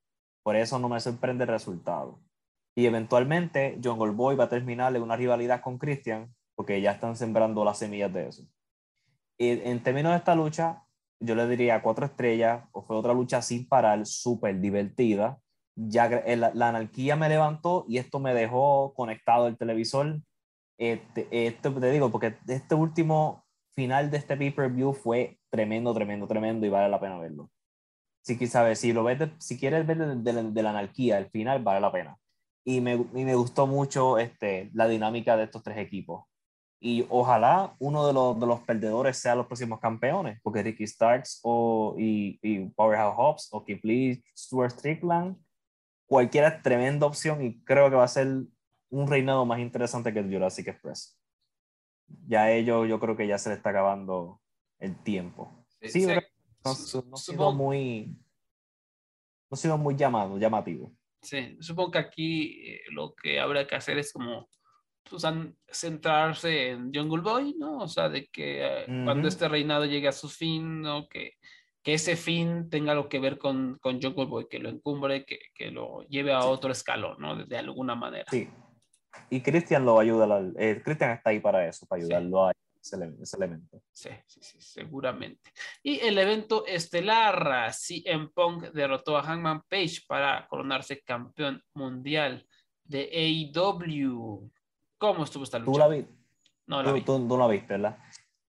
Por 0.42 0.56
eso 0.56 0.78
no 0.78 0.88
me 0.88 1.00
sorprende 1.00 1.44
el 1.44 1.50
resultado. 1.50 2.20
Y 2.76 2.86
eventualmente 2.86 3.78
John 3.82 3.98
Goldboy 3.98 4.36
va 4.36 4.44
a 4.44 4.48
terminar 4.48 4.94
en 4.94 5.02
una 5.02 5.16
rivalidad 5.16 5.60
con 5.60 5.78
Christian, 5.78 6.32
porque 6.55 6.80
ya 6.80 6.92
están 6.92 7.16
sembrando 7.16 7.64
las 7.64 7.78
semillas 7.78 8.12
de 8.12 8.28
eso. 8.28 8.44
En 9.38 9.82
términos 9.82 10.12
de 10.12 10.18
esta 10.18 10.34
lucha, 10.34 10.84
yo 11.20 11.34
le 11.34 11.48
diría 11.48 11.82
cuatro 11.82 12.06
estrellas, 12.06 12.64
o 12.72 12.82
fue 12.82 12.96
otra 12.96 13.14
lucha 13.14 13.42
sin 13.42 13.68
parar, 13.68 14.06
súper 14.06 14.60
divertida. 14.60 15.40
Ya 15.74 16.09
la, 16.09 16.52
la 16.55 16.68
anarquía 16.68 17.16
me 17.16 17.28
levantó 17.28 17.84
y 17.88 17.98
esto 17.98 18.20
me 18.20 18.34
dejó 18.34 18.94
conectado 18.94 19.48
el 19.48 19.56
televisor 19.56 20.20
este, 20.78 21.28
esto 21.30 21.72
te 21.74 21.90
digo, 21.90 22.10
porque 22.10 22.36
este 22.46 22.74
último 22.74 23.44
final 23.74 24.10
de 24.10 24.18
este 24.18 24.36
pay-per-view 24.36 24.92
fue 24.94 25.38
tremendo, 25.50 25.92
tremendo, 25.92 26.26
tremendo 26.26 26.66
y 26.66 26.70
vale 26.70 26.88
la 26.88 27.00
pena 27.00 27.18
verlo. 27.18 27.50
Si, 28.22 28.34
sabes, 28.46 28.80
si, 28.80 28.92
lo 28.92 29.05
ves 29.05 29.18
si 29.38 29.59
quieres 29.59 29.86
ver 29.86 29.98
de, 29.98 30.62
la 30.62 30.70
anarquía, 30.70 31.18
el 31.18 31.30
final 31.30 31.62
vale 31.62 31.80
la 31.80 31.92
pena. 31.92 32.18
Y 32.64 32.80
me, 32.80 32.92
y 32.94 33.24
me 33.24 33.34
gustó 33.34 33.66
mucho 33.66 34.18
este, 34.18 34.70
la 34.74 34.86
dinámica 34.86 35.36
de 35.36 35.44
estos 35.44 35.62
tres 35.62 35.78
equipos. 35.78 36.24
Y 36.80 37.06
ojalá 37.09 37.74
uno 37.78 38.06
de 38.06 38.12
los, 38.12 38.38
de 38.38 38.46
los 38.46 38.60
perdedores 38.60 39.16
sea 39.16 39.34
los 39.34 39.46
próximos 39.46 39.80
campeones, 39.80 40.38
porque 40.42 40.62
Ricky 40.62 40.86
Starks 40.86 41.40
o, 41.42 41.94
y, 41.98 42.38
y 42.42 42.66
Powerhouse 42.70 43.14
Hobbs 43.16 43.48
o 43.50 43.64
Keith 43.64 43.84
Lee, 43.84 44.22
Stuart 44.36 44.72
Strickland, 44.72 45.36
cualquiera 46.06 46.48
es 46.48 46.62
tremenda 46.62 47.06
opción 47.06 47.44
y 47.44 47.62
creo 47.64 47.90
que 47.90 47.96
va 47.96 48.05
a 48.05 48.09
ser 48.09 48.44
un 48.90 49.09
reinado 49.09 49.44
más 49.44 49.60
interesante 49.60 50.12
que 50.12 50.20
el 50.20 50.32
Jurassic 50.32 50.69
Express. 50.69 51.19
Ya 52.27 52.51
ellos, 52.51 52.89
yo 52.89 52.98
creo 52.98 53.16
que 53.16 53.27
ya 53.27 53.39
se 53.39 53.51
le 53.51 53.56
está 53.56 53.70
acabando 53.70 54.40
el 54.78 55.02
tiempo. 55.02 55.66
Sí, 55.82 56.06
no, 56.06 56.15
no, 56.15 56.70
ha 56.70 57.16
sido 57.16 57.52
muy, 57.52 58.16
no 59.51 59.55
ha 59.55 59.56
sido 59.56 59.78
muy 59.78 59.94
llamado, 59.97 60.39
llamativo. 60.39 60.93
Sí, 61.20 61.56
supongo 61.60 61.93
que 61.93 61.98
aquí 61.98 62.70
eh, 62.70 62.81
lo 62.90 63.15
que 63.15 63.40
habrá 63.40 63.66
que 63.66 63.74
hacer 63.77 63.98
es 63.98 64.12
como 64.12 64.48
pues, 65.09 65.24
centrarse 65.70 66.70
en 66.70 66.93
Jungle 66.94 67.23
Boy, 67.23 67.56
¿no? 67.59 67.78
O 67.78 67.89
sea, 67.89 68.09
de 68.09 68.27
que 68.28 68.65
eh, 68.65 68.86
cuando 69.05 69.28
este 69.28 69.48
reinado 69.48 69.85
llegue 69.85 70.09
a 70.09 70.12
su 70.12 70.28
fin, 70.28 70.81
¿no? 70.81 71.09
Que, 71.09 71.35
que 71.82 71.94
ese 71.94 72.16
fin 72.16 72.70
tenga 72.70 72.93
algo 72.93 73.09
que 73.09 73.19
ver 73.19 73.39
con, 73.39 73.78
con 73.81 74.01
Jungle 74.01 74.27
Boy, 74.27 74.48
que 74.48 74.59
lo 74.59 74.69
encumbre, 74.69 75.24
que, 75.24 75.39
que 75.55 75.70
lo 75.70 76.02
lleve 76.09 76.32
a 76.32 76.44
otro 76.44 76.70
escalón, 76.70 77.16
¿no? 77.19 77.36
De, 77.36 77.44
de 77.47 77.59
alguna 77.59 77.94
manera. 77.94 78.27
Sí, 78.31 78.48
y 79.31 79.40
Cristian 79.40 79.85
lo 79.85 79.99
ayuda, 79.99 80.40
eh, 80.57 80.81
Cristian 80.85 81.11
está 81.11 81.31
ahí 81.31 81.40
para 81.40 81.66
eso, 81.66 81.86
para 81.86 82.03
ayudarlo 82.03 82.47
a 82.47 82.53
ese, 82.81 82.97
elemento. 83.36 83.82
Sí, 83.93 84.11
sí, 84.27 84.40
sí, 84.43 84.61
seguramente. 84.61 85.51
Y 85.82 86.01
el 86.01 86.19
evento 86.19 86.66
estelar, 86.66 87.73
CM 87.73 88.28
Punk 88.28 88.65
derrotó 88.73 89.16
a 89.16 89.23
Hangman 89.23 89.62
Page 89.69 90.03
para 90.07 90.47
coronarse 90.49 91.03
campeón 91.03 91.62
mundial 91.74 92.47
de 92.85 93.11
AEW. 93.55 94.51
¿Cómo 94.99 95.24
estuvo 95.24 95.45
esta 95.45 95.59
lucha? 95.59 95.73
¿Tú 95.73 95.78
la, 95.78 95.89
vi? 95.89 96.07
No, 96.66 96.82
la 96.82 96.93
vi. 96.93 97.03
Tú, 97.03 97.19
no 97.19 97.36
la 97.36 97.47
viste, 97.47 97.74
¿verdad? 97.74 97.99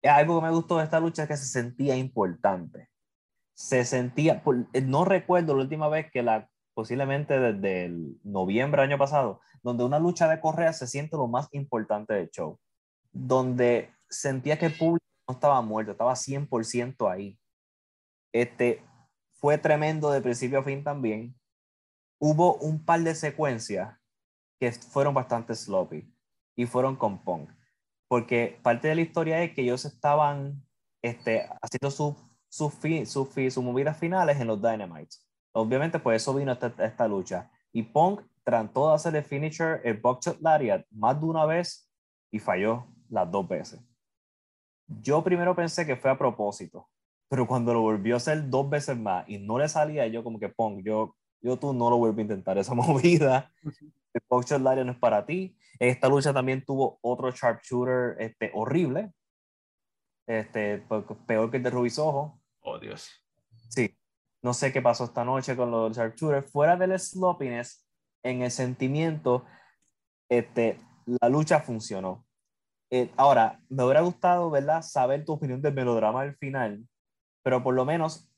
Algo 0.02 0.40
que 0.40 0.46
me 0.46 0.52
gustó 0.52 0.78
de 0.78 0.84
esta 0.84 1.00
lucha 1.00 1.22
es 1.22 1.28
que 1.28 1.36
se 1.36 1.46
sentía 1.46 1.96
importante. 1.96 2.88
Se 3.54 3.84
sentía, 3.84 4.42
no 4.84 5.04
recuerdo 5.04 5.54
la 5.54 5.62
última 5.62 5.88
vez 5.88 6.10
que 6.10 6.22
la, 6.22 6.48
posiblemente 6.74 7.38
desde 7.38 7.86
el 7.86 8.20
noviembre 8.24 8.82
año 8.82 8.98
pasado, 8.98 9.40
donde 9.62 9.84
una 9.84 9.98
lucha 9.98 10.28
de 10.28 10.40
correa 10.40 10.72
se 10.72 10.86
siente 10.86 11.16
lo 11.16 11.28
más 11.28 11.48
importante 11.52 12.14
del 12.14 12.30
show. 12.30 12.58
Donde 13.12 13.90
sentía 14.08 14.58
que 14.58 14.66
el 14.66 14.76
público 14.76 15.04
no 15.28 15.34
estaba 15.34 15.60
muerto, 15.62 15.92
estaba 15.92 16.14
100% 16.14 17.10
ahí. 17.10 17.38
Este, 18.32 18.82
fue 19.32 19.58
tremendo 19.58 20.10
de 20.10 20.22
principio 20.22 20.60
a 20.60 20.64
fin 20.64 20.82
también. 20.82 21.34
Hubo 22.18 22.56
un 22.56 22.84
par 22.84 23.00
de 23.00 23.14
secuencias 23.14 23.98
que 24.58 24.72
fueron 24.72 25.14
bastante 25.14 25.54
sloppy 25.54 26.12
y 26.56 26.66
fueron 26.66 26.96
con 26.96 27.22
Punk. 27.24 27.50
Porque 28.08 28.60
parte 28.62 28.88
de 28.88 28.94
la 28.94 29.00
historia 29.00 29.42
es 29.42 29.54
que 29.54 29.62
ellos 29.62 29.84
estaban 29.84 30.64
este, 31.02 31.48
haciendo 31.60 31.90
sus 31.90 32.16
su, 32.52 32.70
su, 33.06 33.50
su, 33.50 33.62
movidas 33.62 33.98
finales 33.98 34.38
en 34.38 34.46
los 34.46 34.60
Dynamites. 34.60 35.21
Obviamente, 35.52 35.98
pues 35.98 36.22
eso 36.22 36.34
vino 36.34 36.52
esta, 36.52 36.72
esta 36.78 37.06
lucha. 37.06 37.50
Y 37.72 37.82
Punk 37.82 38.22
trató 38.44 38.88
de 38.88 38.94
hacer 38.94 39.16
el 39.16 39.24
finisher, 39.24 39.80
el 39.84 39.98
Buckshot 39.98 40.40
Lariat, 40.40 40.86
más 40.90 41.20
de 41.20 41.26
una 41.26 41.46
vez 41.46 41.90
y 42.30 42.38
falló 42.38 42.86
las 43.08 43.30
dos 43.30 43.46
veces. 43.48 43.80
Yo 44.86 45.22
primero 45.22 45.54
pensé 45.54 45.86
que 45.86 45.96
fue 45.96 46.10
a 46.10 46.18
propósito, 46.18 46.88
pero 47.28 47.46
cuando 47.46 47.72
lo 47.72 47.80
volvió 47.80 48.14
a 48.14 48.16
hacer 48.18 48.48
dos 48.50 48.68
veces 48.68 48.96
más 48.96 49.28
y 49.28 49.38
no 49.38 49.58
le 49.58 49.68
salía, 49.68 50.06
yo 50.06 50.24
como 50.24 50.38
que 50.38 50.48
Punk, 50.48 50.82
yo, 50.84 51.16
yo 51.40 51.58
tú 51.58 51.72
no 51.72 51.88
lo 51.88 51.98
vuelvo 51.98 52.18
a 52.18 52.22
intentar 52.22 52.58
esa 52.58 52.74
movida. 52.74 53.52
El 53.62 54.22
Buckshot 54.28 54.60
Lariat 54.60 54.86
no 54.86 54.92
es 54.92 54.98
para 54.98 55.24
ti. 55.24 55.56
Esta 55.78 56.08
lucha 56.08 56.32
también 56.32 56.64
tuvo 56.64 56.98
otro 57.00 57.30
sharpshooter 57.30 58.16
este, 58.18 58.50
horrible, 58.54 59.12
este, 60.26 60.84
peor 61.26 61.50
que 61.50 61.56
el 61.56 61.62
de 61.62 61.70
Rubisojo. 61.70 62.40
Oh, 62.60 62.78
Dios. 62.78 63.10
Sí. 63.68 63.96
No 64.42 64.54
sé 64.54 64.72
qué 64.72 64.82
pasó 64.82 65.04
esta 65.04 65.24
noche 65.24 65.56
con 65.56 65.70
los 65.70 65.96
sharpshooters. 65.96 66.50
Fuera 66.50 66.76
del 66.76 66.98
sloppiness, 66.98 67.86
en 68.24 68.42
el 68.42 68.50
sentimiento, 68.50 69.44
este, 70.28 70.78
la 71.20 71.28
lucha 71.28 71.60
funcionó. 71.60 72.26
Eh, 72.90 73.10
ahora, 73.16 73.60
me 73.68 73.84
hubiera 73.84 74.02
gustado, 74.02 74.50
¿verdad?, 74.50 74.82
saber 74.82 75.24
tu 75.24 75.32
opinión 75.32 75.62
del 75.62 75.74
melodrama 75.74 76.24
del 76.24 76.36
final, 76.36 76.86
pero 77.42 77.62
por 77.62 77.74
lo 77.74 77.84
menos 77.84 78.28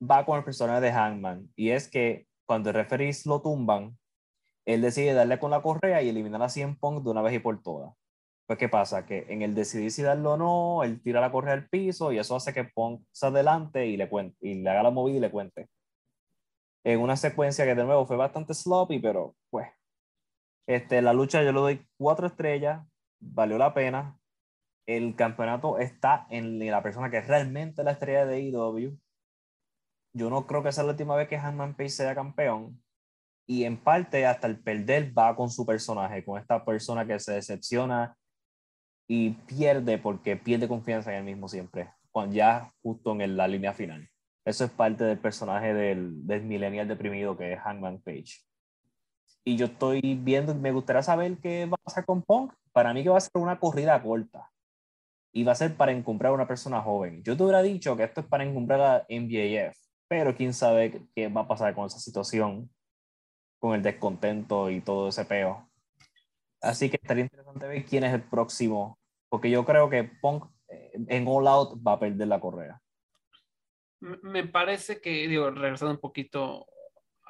va 0.00 0.24
con 0.24 0.38
el 0.38 0.44
personaje 0.44 0.80
de 0.80 0.92
Hangman. 0.92 1.50
Y 1.56 1.70
es 1.70 1.88
que 1.88 2.26
cuando 2.46 2.70
el 2.70 2.76
referee 2.76 3.12
lo 3.24 3.40
tumban, 3.40 3.98
él 4.64 4.82
decide 4.82 5.14
darle 5.14 5.38
con 5.38 5.50
la 5.50 5.62
correa 5.62 6.02
y 6.02 6.08
eliminar 6.08 6.42
a 6.42 6.48
100 6.48 6.78
Punk 6.78 7.04
de 7.04 7.10
una 7.10 7.22
vez 7.22 7.34
y 7.34 7.38
por 7.38 7.62
todas. 7.62 7.94
Pues, 8.46 8.58
¿qué 8.58 8.68
pasa? 8.68 9.06
Que 9.06 9.26
en 9.28 9.42
el 9.42 9.54
decidir 9.54 9.90
si 9.90 10.02
darlo 10.02 10.32
o 10.34 10.36
no, 10.36 10.84
él 10.84 11.00
tira 11.02 11.20
la 11.20 11.32
correa 11.32 11.54
al 11.54 11.68
piso 11.68 12.12
y 12.12 12.18
eso 12.18 12.36
hace 12.36 12.52
que 12.52 12.64
Punk 12.64 13.02
se 13.10 13.26
adelante 13.26 13.86
y 13.86 13.96
le, 13.96 14.08
cuente, 14.08 14.36
y 14.40 14.54
le 14.62 14.70
haga 14.70 14.82
la 14.82 14.90
movida 14.90 15.16
y 15.16 15.20
le 15.20 15.30
cuente. 15.30 15.68
En 16.84 17.00
una 17.00 17.16
secuencia 17.16 17.64
que 17.64 17.74
de 17.74 17.84
nuevo 17.84 18.06
fue 18.06 18.16
bastante 18.16 18.52
sloppy, 18.52 18.98
pero 18.98 19.34
pues, 19.50 19.68
este, 20.66 21.00
la 21.00 21.14
lucha 21.14 21.42
yo 21.42 21.52
le 21.52 21.60
doy 21.60 21.88
cuatro 21.98 22.26
estrellas, 22.26 22.86
valió 23.20 23.56
la 23.56 23.72
pena. 23.72 24.18
El 24.86 25.16
campeonato 25.16 25.78
está 25.78 26.26
en 26.28 26.58
la 26.66 26.82
persona 26.82 27.10
que 27.10 27.18
es 27.18 27.26
realmente 27.26 27.82
la 27.82 27.92
estrella 27.92 28.26
de 28.26 28.40
IW. 28.42 28.98
Yo 30.12 30.30
no 30.30 30.46
creo 30.46 30.62
que 30.62 30.72
sea 30.72 30.84
la 30.84 30.90
última 30.90 31.16
vez 31.16 31.28
que 31.28 31.38
Hanman 31.38 31.74
Page 31.76 31.88
sea 31.88 32.14
campeón, 32.14 32.82
y 33.46 33.64
en 33.64 33.76
parte 33.76 34.26
hasta 34.26 34.46
el 34.46 34.60
perder 34.62 35.16
va 35.16 35.34
con 35.36 35.50
su 35.50 35.66
personaje, 35.66 36.24
con 36.24 36.38
esta 36.38 36.64
persona 36.64 37.06
que 37.06 37.18
se 37.18 37.32
decepciona 37.32 38.16
y 39.06 39.30
pierde 39.30 39.98
porque 39.98 40.36
pierde 40.36 40.68
confianza 40.68 41.12
en 41.12 41.18
él 41.18 41.24
mismo 41.24 41.48
siempre, 41.48 41.90
cuando 42.10 42.34
ya 42.34 42.72
justo 42.82 43.12
en 43.20 43.36
la 43.36 43.48
línea 43.48 43.72
final. 43.72 44.08
Eso 44.44 44.64
es 44.64 44.70
parte 44.70 45.04
del 45.04 45.18
personaje 45.18 45.72
del, 45.72 46.26
del 46.26 46.88
deprimido 46.88 47.36
que 47.36 47.54
es 47.54 47.60
Hangman 47.60 48.00
Page. 48.00 48.44
Y 49.44 49.56
yo 49.56 49.66
estoy 49.66 50.00
viendo, 50.22 50.54
me 50.54 50.72
gustaría 50.72 51.02
saber 51.02 51.38
qué 51.38 51.66
va 51.66 51.74
a 51.74 51.84
pasar 51.84 52.04
con 52.04 52.22
Punk. 52.22 52.52
Para 52.72 52.92
mí 52.94 53.02
que 53.02 53.10
va 53.10 53.18
a 53.18 53.20
ser 53.20 53.30
una 53.34 53.58
corrida 53.58 54.02
corta. 54.02 54.50
Y 55.32 55.44
va 55.44 55.52
a 55.52 55.56
ser 55.56 55.76
para 55.76 55.92
encumbrar 55.92 56.32
a 56.32 56.34
una 56.34 56.46
persona 56.46 56.80
joven. 56.80 57.22
Yo 57.22 57.36
te 57.36 57.42
hubiera 57.42 57.62
dicho 57.62 57.96
que 57.96 58.04
esto 58.04 58.20
es 58.20 58.26
para 58.26 58.44
encumbrar 58.44 58.80
a 58.80 59.06
MJF. 59.08 59.76
Pero 60.08 60.34
quién 60.34 60.54
sabe 60.54 61.06
qué 61.14 61.28
va 61.28 61.42
a 61.42 61.48
pasar 61.48 61.74
con 61.74 61.86
esa 61.86 61.98
situación. 61.98 62.70
Con 63.58 63.74
el 63.74 63.82
descontento 63.82 64.70
y 64.70 64.80
todo 64.80 65.08
ese 65.08 65.24
peo. 65.24 65.68
Así 66.64 66.88
que 66.88 66.98
estaría 67.00 67.24
interesante 67.24 67.66
ver 67.66 67.84
quién 67.84 68.04
es 68.04 68.14
el 68.14 68.22
próximo, 68.22 68.98
porque 69.28 69.50
yo 69.50 69.64
creo 69.64 69.90
que 69.90 70.04
Punk 70.04 70.46
eh, 70.68 70.92
en 71.08 71.26
All 71.28 71.46
Out 71.46 71.78
va 71.86 71.92
a 71.92 72.00
perder 72.00 72.28
la 72.28 72.40
correa. 72.40 72.80
Me 74.00 74.46
parece 74.46 75.00
que, 75.00 75.28
digo, 75.28 75.50
regresando 75.50 75.94
un 75.94 76.00
poquito 76.00 76.66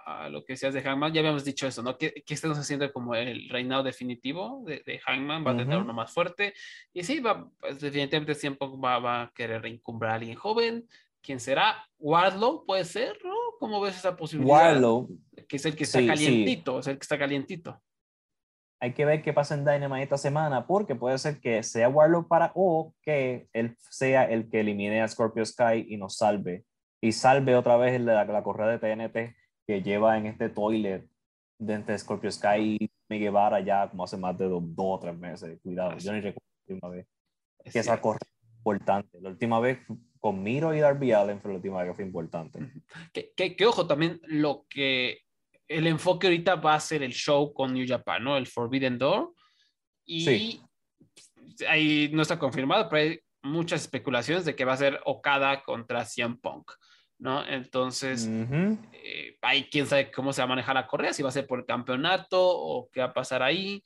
a 0.07 0.29
lo 0.29 0.45
que 0.45 0.53
decías 0.53 0.75
de 0.75 0.83
Hangman, 0.83 1.13
ya 1.13 1.21
habíamos 1.21 1.45
dicho 1.45 1.67
eso, 1.67 1.83
¿no? 1.83 1.97
Que, 1.97 2.13
que 2.27 2.35
estamos 2.35 2.59
haciendo 2.59 2.93
como 2.93 3.15
el 3.15 3.49
reinado 3.49 3.83
definitivo 3.83 4.63
de, 4.67 4.83
de 4.85 4.99
Hangman, 5.01 5.47
va 5.47 5.53
a 5.53 5.57
tener 5.57 5.79
uno 5.79 5.95
más 5.95 6.13
fuerte. 6.13 6.55
Y 6.93 7.03
sí, 7.05 7.21
va, 7.21 7.49
pues, 7.59 7.81
definitivamente 7.81 8.35
siempre 8.35 8.69
va, 8.83 8.99
va, 8.99 9.23
a 9.23 9.33
querer 9.33 9.63
reincumbrar 9.63 10.13
a 10.13 10.15
alguien 10.17 10.37
joven. 10.37 10.89
¿Quién 11.23 11.41
será? 11.41 11.89
Wardlow 11.99 12.67
puede 12.67 12.85
ser, 12.85 13.19
¿no? 13.25 13.35
¿Cómo 13.59 13.81
ves 13.81 13.97
esa 13.97 14.15
posibilidad? 14.15 14.73
Wardlow. 14.73 15.09
Que 15.49 15.57
es 15.57 15.65
el 15.65 15.75
que 15.75 15.85
está 15.85 16.05
calientito, 16.05 16.81
es 16.81 16.87
el 16.87 16.99
que 16.99 17.05
está 17.05 17.19
calientito 17.19 17.81
hay 18.85 18.93
que 18.93 19.07
ver 19.07 19.23
qué 19.23 19.33
pasa 19.33 19.55
en 19.55 19.65
Dynamite 19.65 20.03
esta 20.03 20.19
semana, 20.19 20.67
porque 20.67 20.95
puede 20.95 21.17
ser 21.17 21.41
que 21.41 21.63
sea 21.63 21.89
Warlock 21.89 22.29
para 22.29 22.53
o 22.55 22.95
que 23.01 23.49
él 23.55 23.75
sea 23.79 24.25
el 24.25 24.51
que 24.51 24.61
elimine 24.61 25.01
a 25.01 25.09
Scorpio 25.09 25.43
Sky 25.47 25.87
y 25.89 25.97
nos 25.97 26.19
salve. 26.19 26.67
Y 27.01 27.13
salve 27.13 27.57
otra 27.57 27.79
vez 27.79 27.99
la, 27.99 28.27
la 28.27 28.43
correa 28.43 28.67
de 28.67 28.79
TNT 28.79 29.35
que 29.67 29.83
lleva 29.83 30.19
en 30.19 30.27
este 30.27 30.51
toilet 30.51 31.09
de 31.59 31.73
entre 31.73 31.99
Scorpio 31.99 32.31
Sky 32.31 32.77
y 32.79 32.91
Miguel 33.09 33.29
Guevara 33.29 33.61
ya 33.61 33.89
como 33.89 34.05
hace 34.05 34.19
más 34.19 34.37
de 34.37 34.49
dos, 34.51 34.63
o 34.77 34.99
tres 35.01 35.17
meses. 35.17 35.59
Cuidado, 35.63 35.97
yo 35.97 36.13
ni 36.13 36.21
recuerdo 36.21 36.47
la 36.67 36.75
última 36.75 36.89
vez. 36.91 37.07
que 37.73 37.79
esa 37.79 37.99
correa 38.03 38.21
es 38.21 38.59
importante. 38.59 39.19
La 39.19 39.31
última 39.31 39.61
vez 39.61 39.79
con 40.21 40.43
Miro 40.43 40.75
y 40.75 40.81
Darby 40.81 41.13
Allen 41.13 41.41
fue 41.41 41.53
la 41.53 41.57
última 41.57 41.79
vez 41.79 41.89
que 41.89 41.95
fue 41.95 42.05
importante. 42.05 42.59
Que, 43.15 43.33
que, 43.35 43.57
que 43.57 43.65
ojo, 43.65 43.87
también 43.87 44.21
lo 44.27 44.67
que 44.69 45.21
el 45.69 45.87
enfoque 45.87 46.27
ahorita 46.27 46.57
va 46.57 46.75
a 46.75 46.81
ser 46.81 47.03
el 47.03 47.13
show 47.13 47.53
con 47.53 47.73
New 47.73 47.87
Japan, 47.87 48.25
¿no? 48.25 48.37
El 48.37 48.47
Forbidden 48.47 48.99
Door. 48.99 49.33
Y 50.07 50.61
ahí 51.69 52.11
no 52.13 52.23
está 52.23 52.39
confirmado, 52.39 52.89
pero 52.89 53.03
hay 53.03 53.21
muchas 53.43 53.83
especulaciones 53.83 54.45
de 54.45 54.55
que 54.55 54.65
va 54.65 54.75
a 54.75 54.79
ser 54.79 55.01
Okada 55.05 55.63
contra 55.63 56.05
CM 56.05 56.37
Punk, 56.37 56.73
¿no? 57.19 57.47
Entonces, 57.47 58.29
eh, 58.29 59.39
ahí 59.43 59.69
quién 59.71 59.87
sabe 59.87 60.11
cómo 60.11 60.33
se 60.33 60.41
va 60.41 60.47
a 60.47 60.49
manejar 60.49 60.75
la 60.75 60.87
correa, 60.87 61.13
si 61.13 61.23
va 61.23 61.29
a 61.29 61.33
ser 61.33 61.47
por 61.47 61.61
el 61.61 61.67
campeonato 61.67 62.41
o 62.41 62.89
qué 62.91 63.01
va 63.01 63.07
a 63.07 63.15
pasar 63.15 63.43
ahí. 63.43 63.83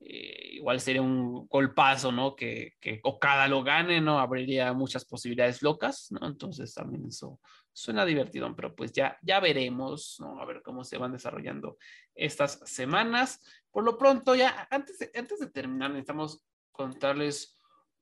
Eh, 0.00 0.56
igual 0.56 0.80
sería 0.80 1.02
un 1.02 1.46
golpazo, 1.46 2.12
¿no? 2.12 2.36
Que, 2.36 2.74
que 2.80 3.00
Okada 3.02 3.48
lo 3.48 3.62
gane, 3.62 4.00
¿no? 4.00 4.18
Abriría 4.18 4.72
muchas 4.72 5.04
posibilidades 5.04 5.62
locas, 5.62 6.08
¿no? 6.10 6.26
Entonces 6.26 6.74
también 6.74 7.06
eso 7.06 7.40
suena 7.72 8.06
divertido, 8.06 8.54
pero 8.56 8.74
pues 8.74 8.92
ya, 8.92 9.18
ya 9.22 9.38
veremos, 9.38 10.16
¿no? 10.18 10.40
A 10.40 10.46
ver 10.46 10.62
cómo 10.62 10.82
se 10.82 10.96
van 10.96 11.12
desarrollando 11.12 11.76
estas 12.14 12.60
semanas. 12.64 13.40
Por 13.70 13.84
lo 13.84 13.98
pronto, 13.98 14.34
ya 14.34 14.66
antes 14.70 14.98
de, 14.98 15.10
antes 15.14 15.40
de 15.40 15.50
terminar, 15.50 15.90
necesitamos 15.90 16.42
contarles 16.72 17.58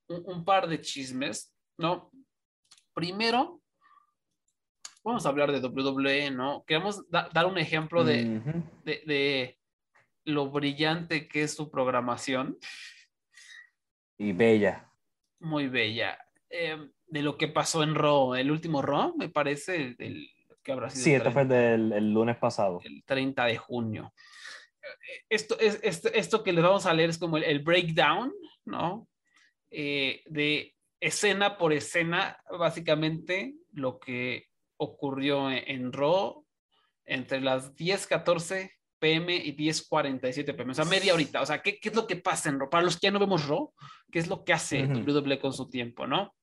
un, 0.07 0.45
par 0.45 0.69
de 0.69 0.81
chismes, 0.81 1.55
¿no? 1.77 2.13
Primero, 2.93 3.61
vamos 5.03 5.27
a 5.27 5.29
hablar 5.29 5.51
de 5.51 5.67
WWE, 5.67 6.31
¿no? 6.31 6.65
Queremos 6.67 7.09
dar 7.11 7.47
un 7.47 7.59
ejemplo 7.59 8.05
de, 8.05 8.41
de, 8.85 9.03
de, 9.07 9.59
lo 10.25 10.51
brillante 10.51 11.29
que 11.29 11.43
es 11.43 11.55
su 11.55 11.71
programación. 11.71 12.59
Y 14.17 14.33
bella. 14.33 14.91
Muy 15.41 15.69
bella. 15.69 16.19
Eh, 16.51 16.89
de 17.07 17.23
lo 17.23 17.37
que 17.37 17.49
pasó 17.49 17.83
en 17.83 17.95
Raw, 17.95 18.35
el 18.35 18.51
último 18.51 18.83
Raw, 18.83 19.15
me 19.17 19.29
parece, 19.29 19.95
el, 19.99 20.29
que 20.63 20.73
habrá 20.73 20.91
sido. 20.91 21.05
Sí, 21.05 21.15
esto 21.15 21.31
fue 21.33 21.45
del 21.45 21.93
el 21.93 22.13
lunes 22.13 22.37
pasado. 22.37 22.81
El 22.85 23.05
30 23.05 23.45
de 23.45 23.57
junio. 23.57 24.15
Esto, 25.29 25.59
es, 25.59 25.81
esto, 25.83 26.09
esto 26.13 26.43
que 26.43 26.53
les 26.53 26.63
vamos 26.63 26.87
a 26.87 26.95
leer 26.95 27.11
es 27.11 27.19
como 27.19 27.37
el, 27.39 27.61
breakdown, 27.61 28.33
¿no? 28.65 29.09
Eh, 29.71 30.23
de 30.27 30.75
escena 31.01 31.57
por 31.59 31.73
escena, 31.73 32.39
básicamente 32.59 33.55
lo 33.73 33.99
que 33.99 34.49
ocurrió 34.77 35.51
en, 35.51 35.63
en 35.67 35.93
Raw 35.93 36.45
entre 37.05 37.41
las 37.41 37.75
10:14 37.75 38.71
pm 39.05 39.37
y 39.37 39.55
10.47 39.55 40.57
pm, 40.57 40.71
o 40.71 40.75
sea, 40.75 40.87
media 40.87 41.13
horita. 41.13 41.43
O 41.43 41.47
sea, 41.47 41.61
¿qué, 41.61 41.79
¿qué, 41.79 41.91
es 41.91 41.95
lo 41.95 42.07
que 42.07 42.17
pasa 42.17 42.49
en 42.49 42.59
Raw? 42.59 42.71
Para 42.71 42.85
los 42.85 42.99
que 42.99 43.09
ya 43.09 43.11
no 43.11 43.19
vemos 43.19 43.47
Raw, 43.47 43.71
¿qué 44.11 44.19
es 44.19 44.29
lo 44.29 44.43
que 44.45 44.55
hace 44.55 44.83
uh 44.83 44.87
-huh. 44.87 45.23
WWE 45.23 45.39
con 45.39 45.53
su 45.53 45.69
tiempo, 45.69 46.07
no? 46.07 46.35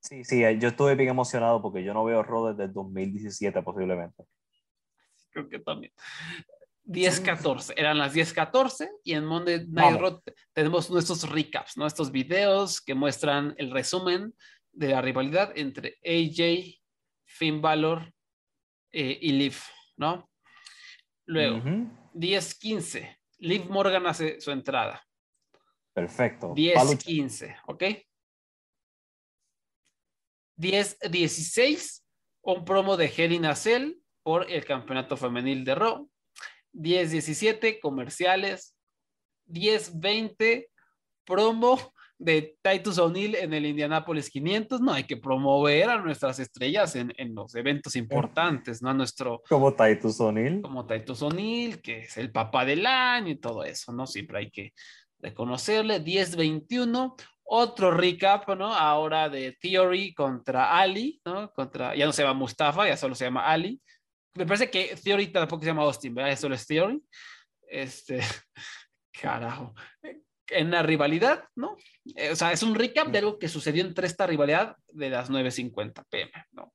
Sí, 0.00 0.24
sí, 0.24 0.42
eh, 0.42 0.58
yo 0.58 0.68
estuve 0.68 0.94
bien 0.94 1.10
emocionado 1.10 1.60
porque 1.60 1.84
yo 1.84 1.92
no 1.92 2.02
veo 2.02 2.22
Raw 2.22 2.48
desde 2.48 2.64
el 2.64 2.72
2017 2.72 3.60
posiblemente. 3.62 4.24
Creo 5.28 5.50
que 5.50 5.58
también. 5.58 5.92
10-14, 6.86 7.74
eran 7.76 7.98
las 7.98 8.14
10-14 8.14 8.88
y 9.04 9.12
en 9.12 9.26
Monday 9.26 9.66
Night 9.68 10.00
Raw 10.00 10.22
tenemos 10.54 10.88
nuestros 10.88 11.28
recaps, 11.28 11.76
¿no? 11.76 11.86
Estos 11.86 12.10
videos 12.10 12.80
que 12.80 12.94
muestran 12.94 13.54
el 13.58 13.70
resumen 13.70 14.32
de 14.72 14.88
la 14.88 15.02
rivalidad 15.02 15.52
entre 15.56 15.98
AJ, 16.02 16.80
Finn 17.26 17.60
Balor 17.60 18.10
eh, 18.92 19.18
y 19.20 19.32
Liv, 19.32 19.56
¿no? 19.98 20.27
Luego, 21.28 21.58
uh 21.58 21.62
-huh. 21.62 22.10
10-15, 22.14 23.18
Liv 23.38 23.68
Morgan 23.68 24.06
hace 24.06 24.40
su 24.40 24.50
entrada. 24.50 25.06
Perfecto. 25.92 26.54
10-15, 26.54 27.60
¿ok? 27.66 27.84
10-16, 30.56 32.02
un 32.42 32.64
promo 32.64 32.96
de 32.96 33.12
Hell 33.14 33.32
in 33.32 33.44
a 33.44 33.54
Cell 33.54 34.00
por 34.22 34.50
el 34.50 34.64
campeonato 34.64 35.16
femenil 35.16 35.64
de 35.64 35.74
Raw. 35.74 36.10
10-17, 36.72 37.78
comerciales. 37.78 38.74
10-20, 39.46 40.68
promo 41.24 41.92
de 42.18 42.56
Titus 42.62 42.98
O'Neill 42.98 43.36
en 43.36 43.54
el 43.54 43.64
Indianapolis 43.64 44.28
500. 44.28 44.80
No, 44.80 44.92
hay 44.92 45.04
que 45.04 45.16
promover 45.16 45.88
a 45.88 45.98
nuestras 45.98 46.40
estrellas 46.40 46.96
en, 46.96 47.12
en 47.16 47.34
los 47.34 47.54
eventos 47.54 47.94
importantes, 47.94 48.82
¿no? 48.82 48.90
A 48.90 48.94
nuestro... 48.94 49.42
Como 49.48 49.74
Titus 49.74 50.20
O'Neill. 50.20 50.60
Como 50.60 50.84
Titus 50.84 51.22
O'Neill, 51.22 51.80
que 51.80 52.00
es 52.00 52.16
el 52.16 52.32
papá 52.32 52.64
del 52.64 52.84
año 52.86 53.30
y 53.30 53.36
todo 53.36 53.62
eso, 53.64 53.92
¿no? 53.92 54.06
Siempre 54.06 54.38
hay 54.38 54.50
que 54.50 54.72
reconocerle. 55.20 56.04
10-21, 56.04 57.14
otro 57.44 57.92
recap, 57.92 58.48
¿no? 58.50 58.74
Ahora 58.74 59.28
de 59.28 59.56
Theory 59.60 60.12
contra 60.12 60.76
Ali, 60.76 61.20
¿no? 61.24 61.52
Contra, 61.52 61.94
ya 61.94 62.04
no 62.04 62.12
se 62.12 62.22
llama 62.22 62.34
Mustafa, 62.34 62.88
ya 62.88 62.96
solo 62.96 63.14
se 63.14 63.26
llama 63.26 63.46
Ali. 63.46 63.80
Me 64.34 64.44
parece 64.44 64.70
que 64.70 64.96
Theory 65.02 65.28
tampoco 65.28 65.62
se 65.62 65.68
llama 65.68 65.82
Austin, 65.82 66.14
¿verdad? 66.14 66.36
Solo 66.36 66.56
es 66.56 66.66
Theory. 66.66 67.00
Este, 67.68 68.20
carajo. 69.12 69.72
En 70.50 70.70
la 70.70 70.82
rivalidad, 70.82 71.44
¿no? 71.56 71.76
O 72.30 72.36
sea, 72.36 72.52
es 72.52 72.62
un 72.62 72.74
recap 72.74 73.08
de 73.08 73.18
algo 73.18 73.38
que 73.38 73.48
sucedió 73.48 73.84
entre 73.84 74.06
esta 74.06 74.26
rivalidad 74.26 74.76
de 74.88 75.10
las 75.10 75.30
9.50 75.30 76.04
pm, 76.08 76.32
¿no? 76.52 76.72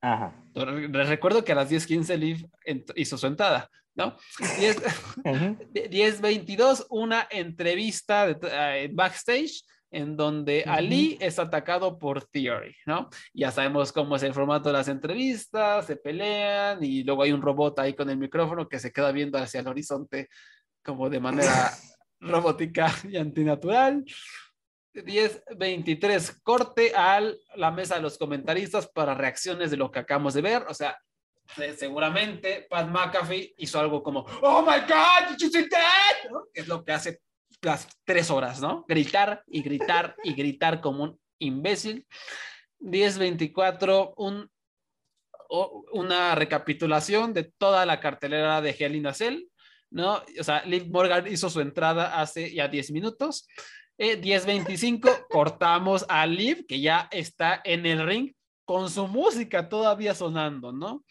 Ajá. 0.00 0.34
Les 0.54 1.08
recuerdo 1.08 1.44
que 1.44 1.52
a 1.52 1.56
las 1.56 1.70
10.15 1.70 2.16
Liv 2.16 2.48
hizo 2.94 3.18
su 3.18 3.26
entrada, 3.26 3.68
¿no? 3.94 4.16
10.22, 4.38 6.86
una 6.90 7.26
entrevista 7.30 8.26
de, 8.26 8.88
uh, 8.90 8.94
backstage 8.94 9.62
en 9.90 10.16
donde 10.16 10.64
uh 10.66 10.68
-huh. 10.68 10.76
Ali 10.76 11.16
es 11.20 11.38
atacado 11.38 11.98
por 11.98 12.24
Theory, 12.24 12.74
¿no? 12.86 13.08
Ya 13.32 13.50
sabemos 13.50 13.92
cómo 13.92 14.16
es 14.16 14.22
el 14.22 14.34
formato 14.34 14.68
de 14.68 14.74
las 14.74 14.88
entrevistas, 14.88 15.86
se 15.86 15.96
pelean 15.96 16.84
y 16.84 17.02
luego 17.02 17.22
hay 17.22 17.32
un 17.32 17.42
robot 17.42 17.78
ahí 17.78 17.94
con 17.94 18.10
el 18.10 18.18
micrófono 18.18 18.68
que 18.68 18.78
se 18.78 18.92
queda 18.92 19.12
viendo 19.12 19.38
hacia 19.38 19.60
el 19.60 19.68
horizonte 19.68 20.28
como 20.84 21.08
de 21.08 21.20
manera 21.20 21.72
robótica 22.20 22.92
y 23.04 23.16
antinatural. 23.16 24.04
10-23, 24.94 26.40
corte 26.42 26.92
a 26.94 27.20
la 27.56 27.70
mesa 27.70 27.96
de 27.96 28.02
los 28.02 28.16
comentaristas 28.16 28.88
para 28.88 29.14
reacciones 29.14 29.70
de 29.70 29.76
lo 29.76 29.90
que 29.90 29.98
acabamos 29.98 30.32
de 30.32 30.40
ver, 30.40 30.64
o 30.68 30.74
sea, 30.74 30.98
seguramente 31.76 32.66
Pat 32.68 32.88
McAfee 32.88 33.54
hizo 33.58 33.78
algo 33.78 34.02
como, 34.02 34.20
oh 34.42 34.62
my 34.62 34.80
God, 34.80 35.30
did 35.30 35.36
you 35.38 35.50
see 35.50 35.68
that? 35.68 36.30
¿no? 36.30 36.44
Es 36.52 36.66
lo 36.66 36.84
que 36.84 36.92
hace 36.92 37.20
las 37.62 37.88
tres 38.04 38.30
horas, 38.30 38.60
¿no? 38.60 38.84
Gritar 38.88 39.42
y 39.46 39.62
gritar 39.62 40.16
y 40.24 40.34
gritar 40.34 40.80
como 40.80 41.04
un 41.04 41.20
imbécil. 41.38 42.06
10-24, 42.80 44.14
un, 44.16 44.50
una 45.92 46.34
recapitulación 46.34 47.32
de 47.32 47.44
toda 47.44 47.86
la 47.86 48.00
cartelera 48.00 48.60
de 48.60 48.76
Hell 48.78 48.96
in 48.96 49.06
a 49.06 49.14
Cell, 49.14 49.44
¿no? 49.96 50.22
O 50.38 50.44
sea, 50.44 50.62
Liv 50.66 50.88
Morgan 50.90 51.26
hizo 51.26 51.48
su 51.48 51.60
entrada 51.60 52.20
hace 52.20 52.52
ya 52.54 52.68
10 52.68 52.92
minutos. 52.92 53.48
Eh, 53.96 54.20
10-25, 54.20 55.26
cortamos 55.30 56.04
a 56.08 56.26
Liv, 56.26 56.66
que 56.68 56.80
ya 56.80 57.08
está 57.10 57.62
en 57.64 57.86
el 57.86 58.06
ring 58.06 58.32
con 58.66 58.90
su 58.90 59.08
música 59.08 59.68
todavía 59.68 60.14
sonando, 60.14 60.70
¿no? 60.70 61.04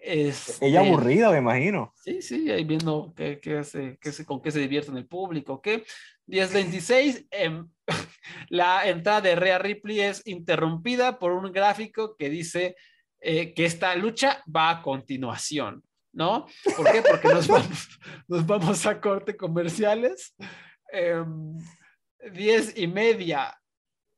Este, 0.00 0.66
Ella 0.66 0.80
aburrida, 0.80 1.30
me 1.30 1.38
imagino. 1.38 1.92
Sí, 1.94 2.20
sí, 2.20 2.50
ahí 2.50 2.64
viendo 2.64 3.12
qué, 3.16 3.38
qué 3.40 3.58
hace, 3.58 3.98
qué 4.00 4.10
se, 4.10 4.24
con 4.24 4.42
qué 4.42 4.50
se 4.50 4.60
divierte 4.60 4.90
en 4.90 4.96
el 4.96 5.06
público, 5.06 5.60
¿qué? 5.60 5.84
10-26, 6.26 7.28
eh, 7.30 7.62
la 8.48 8.88
entrada 8.88 9.20
de 9.20 9.36
Rhea 9.36 9.58
Ripley 9.58 10.00
es 10.00 10.26
interrumpida 10.26 11.18
por 11.18 11.32
un 11.32 11.52
gráfico 11.52 12.16
que 12.16 12.30
dice 12.30 12.74
eh, 13.20 13.54
que 13.54 13.64
esta 13.64 13.94
lucha 13.94 14.42
va 14.54 14.70
a 14.70 14.82
continuación, 14.82 15.84
¿no? 16.18 16.46
¿Por 16.76 16.90
qué? 16.90 17.00
Porque 17.00 17.28
nos 17.28 17.46
vamos, 17.48 17.88
nos 18.26 18.44
vamos 18.44 18.84
a 18.86 19.00
corte 19.00 19.36
comerciales. 19.36 20.34
Eh, 20.92 21.24
10 22.32 22.76
y 22.76 22.88
media, 22.88 23.56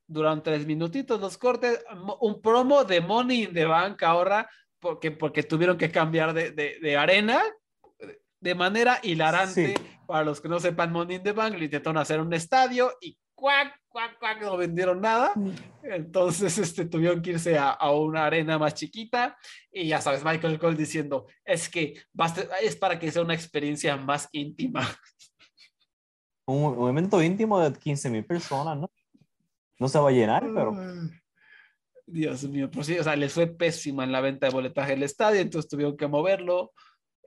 durante 0.06 0.50
tres 0.50 0.66
minutitos 0.66 1.20
los 1.20 1.36
cortes, 1.36 1.84
un 2.20 2.40
promo 2.40 2.84
de 2.84 3.02
Money 3.02 3.44
in 3.44 3.54
the 3.54 3.66
Bank 3.66 4.02
ahora 4.02 4.48
porque, 4.80 5.10
porque 5.10 5.42
tuvieron 5.42 5.76
que 5.76 5.90
cambiar 5.90 6.32
de, 6.32 6.52
de, 6.52 6.78
de 6.80 6.96
arena 6.96 7.42
de 8.40 8.54
manera 8.54 8.98
hilarante. 9.02 9.74
Sí. 9.76 9.84
Para 10.06 10.24
los 10.24 10.40
que 10.40 10.48
no 10.48 10.58
sepan, 10.58 10.90
Money 10.90 11.16
in 11.16 11.22
the 11.22 11.32
Bank 11.32 11.54
le 11.56 11.66
intentaron 11.66 11.98
hacer 11.98 12.20
un 12.20 12.32
estadio 12.32 12.92
y 13.00 13.16
cuac, 13.34 13.79
cuac, 13.90 14.18
cuac, 14.18 14.40
no 14.40 14.56
vendieron 14.56 15.00
nada. 15.00 15.32
Entonces 15.82 16.56
este, 16.58 16.86
tuvieron 16.86 17.20
que 17.20 17.30
irse 17.30 17.58
a, 17.58 17.70
a, 17.70 17.92
una 17.92 18.24
arena 18.24 18.58
más 18.58 18.74
chiquita. 18.74 19.36
Y 19.70 19.88
ya 19.88 20.00
sabes, 20.00 20.24
Michael 20.24 20.58
Cole 20.58 20.76
diciendo, 20.76 21.26
es 21.44 21.68
que 21.68 22.00
basta, 22.12 22.42
es 22.62 22.76
para 22.76 22.98
que 22.98 23.10
sea 23.10 23.22
una 23.22 23.34
experiencia 23.34 23.96
más 23.96 24.28
íntima. 24.32 24.88
Un, 26.46 26.78
un 26.78 26.88
evento 26.88 27.22
íntimo 27.22 27.60
de 27.60 27.72
15 27.78 28.10
mil 28.10 28.24
personas, 28.24 28.78
¿no? 28.78 28.90
No 29.78 29.88
se 29.88 29.98
va 29.98 30.08
a 30.08 30.12
llenar, 30.12 30.42
pero... 30.42 30.72
Dios 32.06 32.42
mío, 32.48 32.70
pues 32.70 32.88
sí, 32.88 32.98
o 32.98 33.04
sea, 33.04 33.14
les 33.14 33.32
fue 33.32 33.46
pésima 33.46 34.04
en 34.04 34.12
la 34.12 34.20
venta 34.20 34.46
de 34.46 34.52
boletaje 34.52 34.90
del 34.90 35.04
estadio, 35.04 35.40
entonces 35.40 35.70
tuvieron 35.70 35.96
que 35.96 36.08
moverlo. 36.08 36.72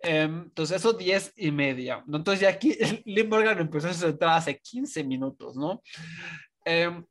Um, 0.03 0.43
entonces, 0.43 0.77
eso 0.77 0.91
10 0.91 1.33
y 1.37 1.51
media. 1.51 2.03
Entonces, 2.05 2.41
ya 2.41 2.49
aquí 2.49 2.75
Lim 3.05 3.29
Morgan 3.29 3.59
empezó 3.59 3.87
a 3.87 3.93
su 3.93 4.07
entrada 4.07 4.35
hace 4.35 4.59
15 4.59 5.03
minutos, 5.05 5.55
¿no? 5.55 5.81
Um, 6.65 7.05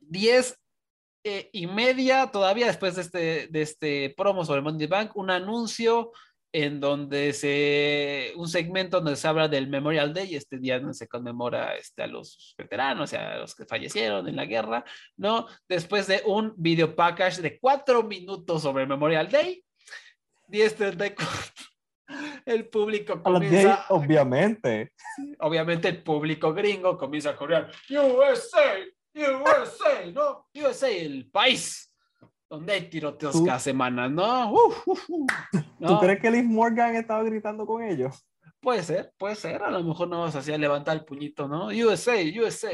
10 0.00 0.60
eh, 1.24 1.48
y 1.52 1.66
media, 1.66 2.30
todavía 2.30 2.66
después 2.66 2.96
de 2.96 3.02
este, 3.02 3.46
de 3.48 3.62
este 3.62 4.14
promo 4.16 4.44
sobre 4.44 4.60
Money 4.60 4.86
Bank, 4.86 5.16
un 5.16 5.30
anuncio 5.30 6.12
en 6.54 6.78
donde 6.78 7.32
se, 7.32 8.32
un 8.36 8.48
segmento 8.48 9.00
donde 9.00 9.16
se 9.16 9.26
habla 9.26 9.48
del 9.48 9.66
Memorial 9.66 10.14
Day, 10.14 10.36
este 10.36 10.58
día 10.58 10.78
donde 10.78 10.94
se 10.94 11.08
conmemora 11.08 11.74
este, 11.74 12.04
a 12.04 12.06
los 12.06 12.54
veteranos, 12.56 13.12
a 13.12 13.38
los 13.38 13.56
que 13.56 13.64
fallecieron 13.64 14.28
en 14.28 14.36
la 14.36 14.44
guerra, 14.44 14.84
¿no? 15.16 15.48
Después 15.68 16.06
de 16.06 16.22
un 16.26 16.54
video 16.56 16.94
package 16.94 17.40
de 17.40 17.58
cuatro 17.58 18.04
minutos 18.04 18.62
sobre 18.62 18.86
Memorial 18.86 19.28
Day, 19.28 19.64
10.34, 20.48 21.73
el 22.44 22.68
público 22.68 23.22
comienza... 23.22 23.86
obviamente. 23.88 24.92
Obviamente 25.40 25.88
el 25.88 26.02
público 26.02 26.52
gringo 26.52 26.96
comienza 26.98 27.30
a 27.30 27.36
correr, 27.36 27.70
USA, 27.90 28.76
USA, 29.14 30.12
¿no? 30.12 30.48
USA, 30.54 30.88
el 30.90 31.30
país 31.30 31.90
donde 32.48 32.72
hay 32.72 32.88
tiroteos 32.88 33.40
cada 33.44 33.58
semana, 33.58 34.08
¿no? 34.08 34.52
Uf, 34.52 34.86
uf, 34.86 35.04
uf. 35.08 35.32
¿no? 35.78 35.88
¿Tú 35.88 36.00
crees 36.00 36.20
que 36.20 36.30
Liv 36.30 36.44
Morgan 36.44 36.94
estaba 36.94 37.22
gritando 37.24 37.66
con 37.66 37.82
ellos? 37.82 38.24
Puede 38.60 38.82
ser, 38.82 39.12
puede 39.18 39.34
ser. 39.34 39.62
A 39.62 39.70
lo 39.70 39.82
mejor 39.82 40.08
no 40.08 40.24
nos 40.24 40.34
hacía 40.34 40.56
levantar 40.56 40.96
el 40.96 41.04
puñito, 41.04 41.48
¿no? 41.48 41.66
USA, 41.66 42.14
USA. 42.40 42.70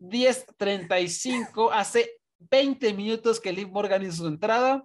10.35, 0.00 1.70
hace 1.72 2.18
20 2.38 2.92
minutos 2.94 3.38
que 3.40 3.52
Liv 3.52 3.68
Morgan 3.68 4.02
hizo 4.02 4.24
su 4.24 4.26
entrada. 4.26 4.84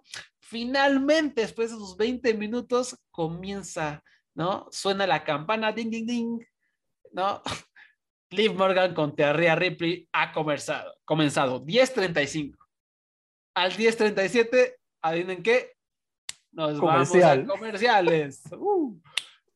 Finalmente, 0.50 1.42
después 1.42 1.72
de 1.72 1.78
sus 1.78 1.98
20 1.98 2.34
minutos, 2.34 2.98
comienza, 3.12 4.02
¿no? 4.34 4.68
Suena 4.72 5.06
la 5.06 5.26
campana, 5.26 5.74
ding, 5.74 5.90
ding, 5.90 6.06
ding, 6.08 6.40
¿no? 7.12 7.42
Liv 8.30 8.54
Morgan 8.54 8.94
con 8.94 9.14
Terria 9.14 9.56
Ripley 9.56 10.08
ha 10.14 10.32
comenzado. 10.32 10.96
Comenzado, 11.04 11.66
10.35 11.66 12.56
al 13.56 13.74
10.37, 13.74 14.76
adivinen 15.02 15.42
qué, 15.44 15.74
nos 16.52 16.80
Comercial. 16.80 17.40
vamos 17.40 17.56
a 17.56 17.60
comerciales. 17.60 18.44
Uh, 18.52 19.02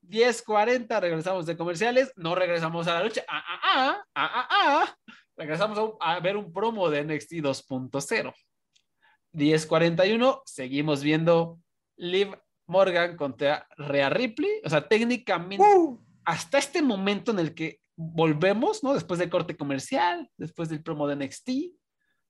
10.40, 0.01 0.99
regresamos 0.99 1.45
de 1.45 1.55
comerciales, 1.55 2.11
no 2.17 2.35
regresamos 2.35 2.85
a 2.87 2.95
la 2.95 3.03
lucha. 3.05 3.23
Ah, 3.29 3.43
ah, 3.47 3.59
ah, 3.63 4.03
ah, 4.15 4.31
ah, 4.35 4.47
ah. 4.49 5.15
Regresamos 5.37 5.95
a, 6.01 6.15
a, 6.15 6.19
ver 6.19 6.35
un 6.35 6.51
promo 6.51 6.89
de 6.89 7.05
NXT 7.05 7.35
2.0. 7.35 8.33
10.41, 9.33 10.41
seguimos 10.45 11.03
viendo 11.03 11.59
Liv 11.97 12.37
Morgan 12.67 13.15
contra 13.17 13.67
Rhea 13.77 14.09
Ripley. 14.09 14.61
O 14.63 14.69
sea, 14.69 14.87
técnicamente, 14.87 15.63
hasta 16.25 16.57
este 16.57 16.81
momento 16.81 17.31
en 17.31 17.39
el 17.39 17.53
que 17.53 17.79
volvemos, 17.95 18.83
¿no? 18.83 18.93
Después 18.93 19.19
del 19.19 19.29
corte 19.29 19.55
comercial, 19.55 20.29
después 20.37 20.69
del 20.69 20.81
promo 20.83 21.07
de 21.07 21.15
NXT, 21.15 21.49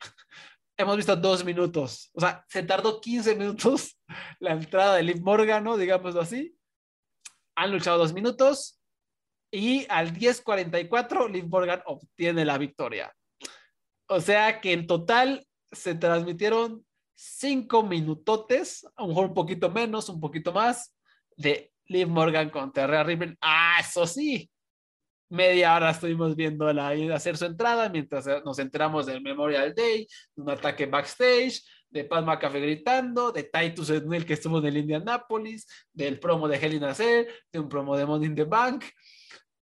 hemos 0.78 0.98
visto 0.98 1.16
dos 1.16 1.46
minutos. 1.46 2.12
O 2.14 2.20
sea, 2.20 2.46
se 2.50 2.64
tardó 2.64 3.00
15 3.00 3.36
minutos 3.36 4.00
la 4.40 4.52
entrada 4.52 4.96
de 4.96 5.04
Liv 5.04 5.22
Morgan, 5.22 5.64
¿no? 5.64 5.78
Digámoslo 5.78 6.22
así. 6.22 6.56
Han 7.56 7.72
luchado 7.72 7.98
dos 7.98 8.14
minutos 8.14 8.82
y 9.52 9.86
al 9.90 10.14
10.44 10.14 11.30
Liv 11.30 11.48
Morgan 11.48 11.82
obtiene 11.86 12.46
la 12.46 12.58
victoria. 12.58 13.14
O 14.08 14.20
sea 14.20 14.60
que 14.60 14.74
en 14.74 14.88
total 14.88 15.46
se 15.72 15.96
transmitieron 15.96 16.86
cinco 17.24 17.84
minutotes, 17.84 18.84
a 18.96 19.04
lo 19.04 19.10
mejor 19.10 19.26
un 19.28 19.34
poquito 19.36 19.70
menos, 19.70 20.10
un 20.10 20.20
poquito 20.20 20.52
más, 20.52 20.96
de 21.38 21.72
Liv 21.86 22.08
Morgan 22.08 22.50
contra 22.50 22.88
Rhea 22.88 23.04
Ripley. 23.04 23.36
Ah, 23.42 23.78
eso 23.80 24.08
sí, 24.08 24.50
media 25.30 25.76
hora 25.76 25.92
estuvimos 25.92 26.36
viendo 26.36 26.68
a 26.68 26.90
hacer 27.14 27.38
su 27.38 27.46
entrada 27.46 27.90
mientras 27.90 28.26
nos 28.44 28.58
enteramos 28.58 29.06
del 29.06 29.22
Memorial 29.22 29.74
Day, 29.76 30.08
de 30.36 30.42
un 30.42 30.50
ataque 30.50 30.88
backstage, 30.88 31.62
de 31.92 32.06
Pat 32.06 32.26
McAfee 32.26 32.62
gritando, 32.62 33.32
de 33.32 33.44
Titus 33.44 33.92
Ednell 33.92 34.26
que 34.26 34.34
estuvo 34.34 34.58
en 34.58 34.66
el 34.66 34.78
Indianapolis, 34.78 35.68
del 35.94 36.20
promo 36.20 36.48
de 36.48 36.58
Helen 36.58 36.82
Nacer, 36.82 37.28
de 37.52 37.60
un 37.60 37.70
promo 37.70 37.96
de 37.98 38.06
Money 38.06 38.30
in 38.30 38.36
the 38.36 38.46
Bank, 38.46 38.86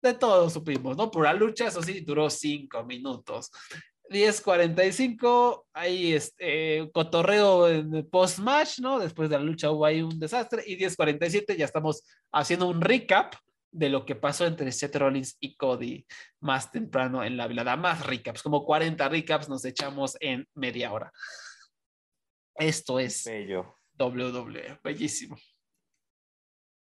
de 0.01 0.13
todo 0.13 0.47
supimos, 0.49 0.95
¿no? 0.95 1.09
Por 1.09 1.23
la 1.23 1.33
lucha, 1.33 1.67
eso 1.67 1.81
sí, 1.81 2.01
duró 2.01 2.29
cinco 2.29 2.83
minutos. 2.83 3.49
10.45, 4.09 5.65
ahí 5.73 6.13
este, 6.13 6.89
cotorreo 6.93 7.67
en 7.67 8.09
post-match, 8.09 8.79
¿no? 8.79 8.99
Después 8.99 9.29
de 9.29 9.37
la 9.37 9.43
lucha 9.43 9.71
hubo 9.71 9.85
ahí 9.85 10.01
un 10.01 10.19
desastre. 10.19 10.63
Y 10.65 10.77
10.47 10.77 11.55
ya 11.55 11.65
estamos 11.65 12.03
haciendo 12.31 12.67
un 12.67 12.81
recap 12.81 13.33
de 13.71 13.89
lo 13.89 14.05
que 14.05 14.15
pasó 14.15 14.45
entre 14.45 14.71
Seth 14.71 14.95
Rollins 14.95 15.37
y 15.39 15.55
Cody 15.55 16.05
más 16.39 16.71
temprano 16.71 17.23
en 17.23 17.37
la 17.37 17.47
velada. 17.47 17.75
Más 17.75 18.05
recaps, 18.05 18.41
como 18.41 18.65
40 18.65 19.07
recaps 19.09 19.49
nos 19.49 19.65
echamos 19.65 20.17
en 20.19 20.47
media 20.55 20.91
hora. 20.91 21.11
Esto 22.55 22.99
es 22.99 23.23
Bello. 23.25 23.75
WWE, 23.99 24.79
bellísimo. 24.83 25.37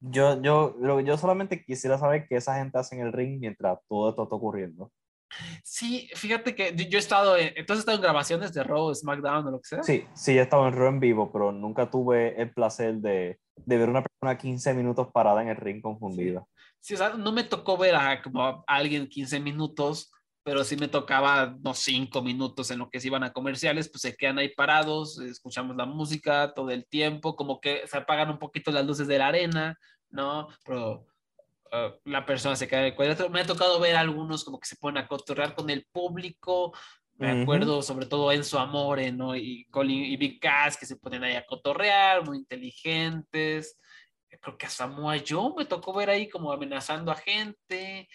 Yo, 0.00 0.40
yo, 0.42 1.00
yo 1.00 1.16
solamente 1.16 1.64
quisiera 1.64 1.96
saber 1.98 2.26
qué 2.28 2.36
esa 2.36 2.56
gente 2.56 2.78
hace 2.78 2.96
en 2.96 3.06
el 3.06 3.12
ring 3.12 3.40
mientras 3.40 3.78
todo 3.88 4.10
esto 4.10 4.24
está 4.24 4.36
ocurriendo. 4.36 4.92
Sí, 5.62 6.08
fíjate 6.14 6.54
que 6.54 6.74
yo 6.74 6.98
he 6.98 7.00
estado, 7.00 7.36
en, 7.36 7.48
entonces 7.56 7.78
he 7.78 7.80
estado 7.80 7.96
en 7.96 8.02
grabaciones 8.02 8.52
de 8.52 8.62
Raw, 8.62 8.94
SmackDown 8.94 9.46
o 9.46 9.50
lo 9.50 9.60
que 9.60 9.68
sea. 9.68 9.82
Sí, 9.82 10.04
sí, 10.14 10.38
he 10.38 10.42
estado 10.42 10.68
en 10.68 10.74
Raw 10.74 10.88
en 10.88 11.00
vivo, 11.00 11.32
pero 11.32 11.52
nunca 11.52 11.90
tuve 11.90 12.40
el 12.40 12.52
placer 12.52 12.96
de, 12.96 13.38
de 13.56 13.78
ver 13.78 13.88
una 13.88 14.02
persona 14.02 14.38
15 14.38 14.74
minutos 14.74 15.08
parada 15.12 15.42
en 15.42 15.48
el 15.48 15.56
ring 15.56 15.80
confundida. 15.80 16.44
Sí, 16.80 16.94
o 16.94 16.96
sea, 16.96 17.14
no 17.14 17.32
me 17.32 17.44
tocó 17.44 17.76
ver 17.76 17.94
a, 17.94 18.22
como 18.22 18.42
a 18.42 18.64
alguien 18.66 19.08
15 19.08 19.40
minutos, 19.40 20.12
pero 20.42 20.62
sí 20.62 20.76
me 20.76 20.88
tocaba 20.88 21.56
unos 21.58 21.78
5 21.78 22.20
minutos 22.22 22.70
en 22.70 22.78
lo 22.78 22.90
que 22.90 23.00
se 23.00 23.08
iban 23.08 23.24
a 23.24 23.32
comerciales, 23.32 23.88
pues 23.88 24.02
se 24.02 24.14
quedan 24.14 24.38
ahí 24.38 24.50
parados, 24.50 25.18
escuchamos 25.18 25.76
la 25.76 25.86
música 25.86 26.52
todo 26.54 26.70
el 26.70 26.86
tiempo, 26.86 27.34
como 27.34 27.60
que 27.60 27.86
se 27.86 27.96
apagan 27.96 28.30
un 28.30 28.38
poquito 28.38 28.70
las 28.70 28.84
luces 28.84 29.06
de 29.08 29.18
la 29.18 29.28
arena, 29.28 29.78
¿no? 30.10 30.48
Pero 30.66 31.06
uh, 31.72 31.92
la 32.04 32.24
persona 32.26 32.56
se 32.56 32.68
queda 32.68 32.80
en 32.80 32.86
el 32.86 32.94
cuadrilátero. 32.94 33.30
Me 33.30 33.40
ha 33.40 33.46
tocado 33.46 33.80
ver 33.80 33.96
algunos 33.96 34.44
como 34.44 34.58
que 34.58 34.68
se 34.68 34.76
ponen 34.76 35.02
a 35.02 35.08
cotorrear 35.08 35.54
con 35.54 35.70
el 35.70 35.86
público, 35.92 36.72
me 37.16 37.42
acuerdo 37.42 37.80
sobre 37.82 38.06
todo 38.06 38.32
Enzo 38.32 38.58
Amore, 38.58 39.12
¿no? 39.12 39.36
Y 39.36 39.66
Colin 39.66 40.04
y 40.04 40.16
Big 40.16 40.40
Cass 40.40 40.76
que 40.76 40.86
se 40.86 40.96
ponen 40.96 41.22
ahí 41.22 41.34
a 41.34 41.46
cotorrear, 41.46 42.24
muy 42.24 42.38
inteligentes. 42.38 43.78
Creo 44.40 44.58
que 44.58 44.66
a 44.66 44.70
Samoa 44.70 45.16
Joe 45.26 45.52
me 45.56 45.64
tocó 45.64 45.92
ver 45.94 46.10
ahí 46.10 46.28
como 46.28 46.52
amenazando 46.52 47.12
a 47.12 47.14
gente. 47.14 48.08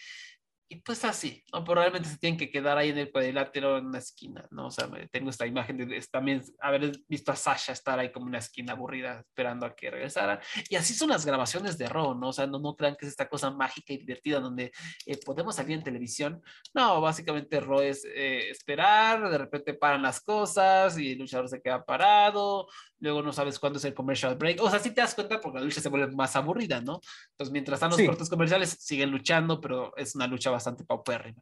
Y 0.71 0.75
pues 0.81 1.03
así, 1.03 1.43
¿no? 1.51 1.63
Pero 1.63 1.81
realmente 1.81 2.07
se 2.07 2.17
tienen 2.19 2.37
que 2.37 2.51
quedar 2.51 2.77
ahí 2.77 2.89
en 2.89 2.99
el 2.99 3.11
cuadrilátero 3.11 3.79
en 3.79 3.87
una 3.87 3.97
esquina, 3.97 4.47
¿no? 4.51 4.67
O 4.67 4.71
sea, 4.71 4.87
tengo 5.11 5.31
esta 5.31 5.47
imagen 5.47 5.77
de, 5.77 5.87
de 5.87 5.99
también 6.11 6.43
haber 6.59 6.91
visto 7.07 7.31
a 7.31 7.35
Sasha 7.35 7.73
estar 7.73 7.97
ahí 7.97 8.11
como 8.11 8.25
en 8.27 8.29
una 8.29 8.37
esquina 8.37 8.73
aburrida 8.73 9.21
esperando 9.21 9.65
a 9.65 9.75
que 9.75 9.89
regresara. 9.89 10.39
Y 10.69 10.75
así 10.75 10.93
son 10.93 11.09
las 11.09 11.25
grabaciones 11.25 11.75
de 11.79 11.89
Raw, 11.89 12.13
¿no? 12.13 12.27
O 12.29 12.33
sea, 12.33 12.45
no, 12.45 12.59
no 12.59 12.75
crean 12.75 12.95
que 12.95 13.07
es 13.07 13.11
esta 13.11 13.27
cosa 13.27 13.49
mágica 13.49 13.93
y 13.93 13.97
divertida 13.97 14.39
donde 14.39 14.71
eh, 15.07 15.17
podemos 15.25 15.55
salir 15.55 15.75
en 15.75 15.83
televisión. 15.83 16.39
No, 16.75 17.01
básicamente 17.01 17.59
Raw 17.59 17.81
es 17.81 18.05
eh, 18.05 18.51
esperar, 18.51 19.27
de 19.27 19.37
repente 19.39 19.73
paran 19.73 20.03
las 20.03 20.21
cosas 20.21 20.99
y 20.99 21.13
el 21.13 21.17
luchador 21.17 21.49
se 21.49 21.63
queda 21.63 21.83
parado, 21.83 22.67
luego 22.99 23.23
no 23.23 23.33
sabes 23.33 23.57
cuándo 23.57 23.79
es 23.79 23.85
el 23.85 23.95
commercial 23.95 24.35
break. 24.35 24.61
O 24.61 24.69
sea, 24.69 24.77
sí 24.77 24.93
te 24.93 25.01
das 25.01 25.15
cuenta 25.15 25.41
porque 25.41 25.57
la 25.57 25.65
lucha 25.65 25.81
se 25.81 25.89
vuelve 25.89 26.13
más 26.15 26.35
aburrida, 26.35 26.79
¿no? 26.79 26.99
Entonces, 27.31 27.51
mientras 27.51 27.77
están 27.77 27.89
los 27.89 27.97
Sí. 27.97 28.05
cortes 28.05 28.29
comerciales, 28.29 28.77
siguen 28.79 29.09
luchando, 29.09 29.59
pero 29.59 29.97
es 29.97 30.13
una 30.13 30.27
lucha 30.27 30.51
bastante 30.51 30.58
paupérrima, 30.85 31.41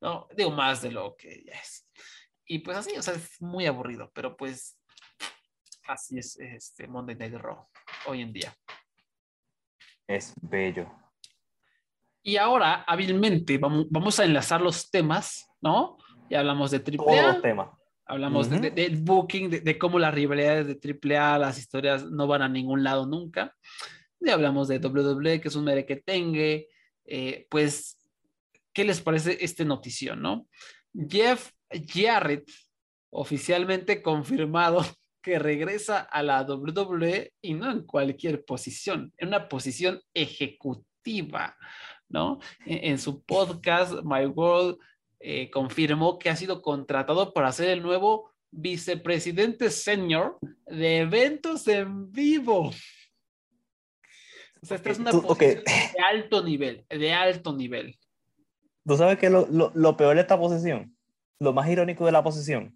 ¿no? 0.00 0.28
Digo, 0.36 0.50
más 0.50 0.82
de 0.82 0.90
lo 0.92 1.16
que 1.16 1.44
ya 1.44 1.52
es. 1.54 1.86
Y 2.46 2.60
pues 2.60 2.76
así, 2.78 2.96
o 2.96 3.02
sea, 3.02 3.14
es 3.14 3.40
muy 3.42 3.66
aburrido, 3.66 4.10
pero 4.14 4.36
pues 4.36 4.78
así 5.86 6.18
es 6.18 6.38
este 6.38 6.86
Monday 6.86 7.16
Night 7.16 7.34
Raw 7.34 7.66
hoy 8.06 8.22
en 8.22 8.32
día. 8.32 8.54
Es 10.06 10.34
bello. 10.40 10.90
Y 12.22 12.36
ahora, 12.36 12.84
hábilmente, 12.86 13.58
vamos, 13.58 13.86
vamos 13.90 14.18
a 14.20 14.24
enlazar 14.24 14.60
los 14.60 14.90
temas, 14.90 15.48
¿no? 15.60 15.96
Ya 16.30 16.40
hablamos 16.40 16.70
de 16.70 16.78
los 16.78 17.06
AAA, 17.06 17.40
temas. 17.40 17.68
hablamos 18.06 18.48
de- 18.50 18.56
Ujú. 18.56 18.62
de- 18.64 18.70
del 18.70 18.96
booking, 18.96 19.50
de, 19.50 19.60
de 19.60 19.78
cómo 19.78 19.98
las 19.98 20.12
rivalidades 20.14 20.66
de 20.66 20.78
AAA, 20.78 21.38
las 21.38 21.58
historias 21.58 22.04
no 22.10 22.26
van 22.26 22.42
a 22.42 22.48
ningún 22.48 22.82
lado 22.84 23.06
nunca. 23.06 23.54
Ya 24.20 24.34
hablamos 24.34 24.68
de 24.68 24.78
WWE, 24.80 25.40
que 25.40 25.48
es 25.48 25.56
un 25.56 25.64
merequetengue. 25.64 26.68
Eh, 27.04 27.46
pues, 27.50 27.97
¿qué 28.78 28.84
les 28.84 29.00
parece 29.00 29.38
este 29.40 29.64
notición, 29.64 30.22
no? 30.22 30.46
Jeff 30.94 31.50
Jarrett, 31.68 32.48
oficialmente 33.10 34.02
confirmado 34.02 34.86
que 35.20 35.40
regresa 35.40 35.98
a 35.98 36.22
la 36.22 36.42
WWE 36.42 37.32
y 37.42 37.54
no 37.54 37.72
en 37.72 37.82
cualquier 37.82 38.44
posición, 38.44 39.12
en 39.16 39.28
una 39.28 39.48
posición 39.48 40.00
ejecutiva, 40.14 41.56
¿no? 42.08 42.38
En, 42.66 42.92
en 42.92 42.98
su 43.00 43.24
podcast, 43.24 43.94
My 44.04 44.26
World, 44.26 44.78
eh, 45.18 45.50
confirmó 45.50 46.16
que 46.16 46.30
ha 46.30 46.36
sido 46.36 46.62
contratado 46.62 47.32
para 47.32 47.50
ser 47.50 47.70
el 47.70 47.82
nuevo 47.82 48.30
vicepresidente 48.52 49.70
senior 49.70 50.38
de 50.68 50.98
eventos 50.98 51.66
en 51.66 52.12
vivo. 52.12 52.70
O 54.62 54.66
sea, 54.66 54.76
esta 54.76 54.90
es 54.90 55.00
una 55.00 55.10
posición 55.10 55.64
de 55.64 56.02
alto 56.08 56.44
nivel, 56.44 56.86
de 56.88 57.12
alto 57.12 57.56
nivel. 57.56 57.97
¿Tú 58.88 58.96
sabes 58.96 59.18
qué 59.18 59.26
es 59.26 59.32
lo, 59.32 59.46
lo, 59.48 59.70
lo 59.74 59.96
peor 59.98 60.14
de 60.14 60.22
esta 60.22 60.38
posición? 60.38 60.96
Lo 61.38 61.52
más 61.52 61.68
irónico 61.68 62.06
de 62.06 62.12
la 62.12 62.22
posición. 62.22 62.74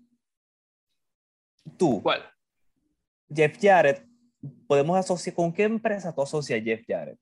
Tú, 1.78 2.02
¿Cuál? 2.02 2.22
Jeff 3.34 3.56
Jarrett, 3.58 4.06
podemos 4.66 4.98
asociar, 4.98 5.34
¿con 5.34 5.54
qué 5.54 5.62
empresa 5.62 6.14
tú 6.14 6.20
asocias 6.20 6.60
a 6.60 6.62
Jeff 6.62 6.84
Jarrett? 6.86 7.18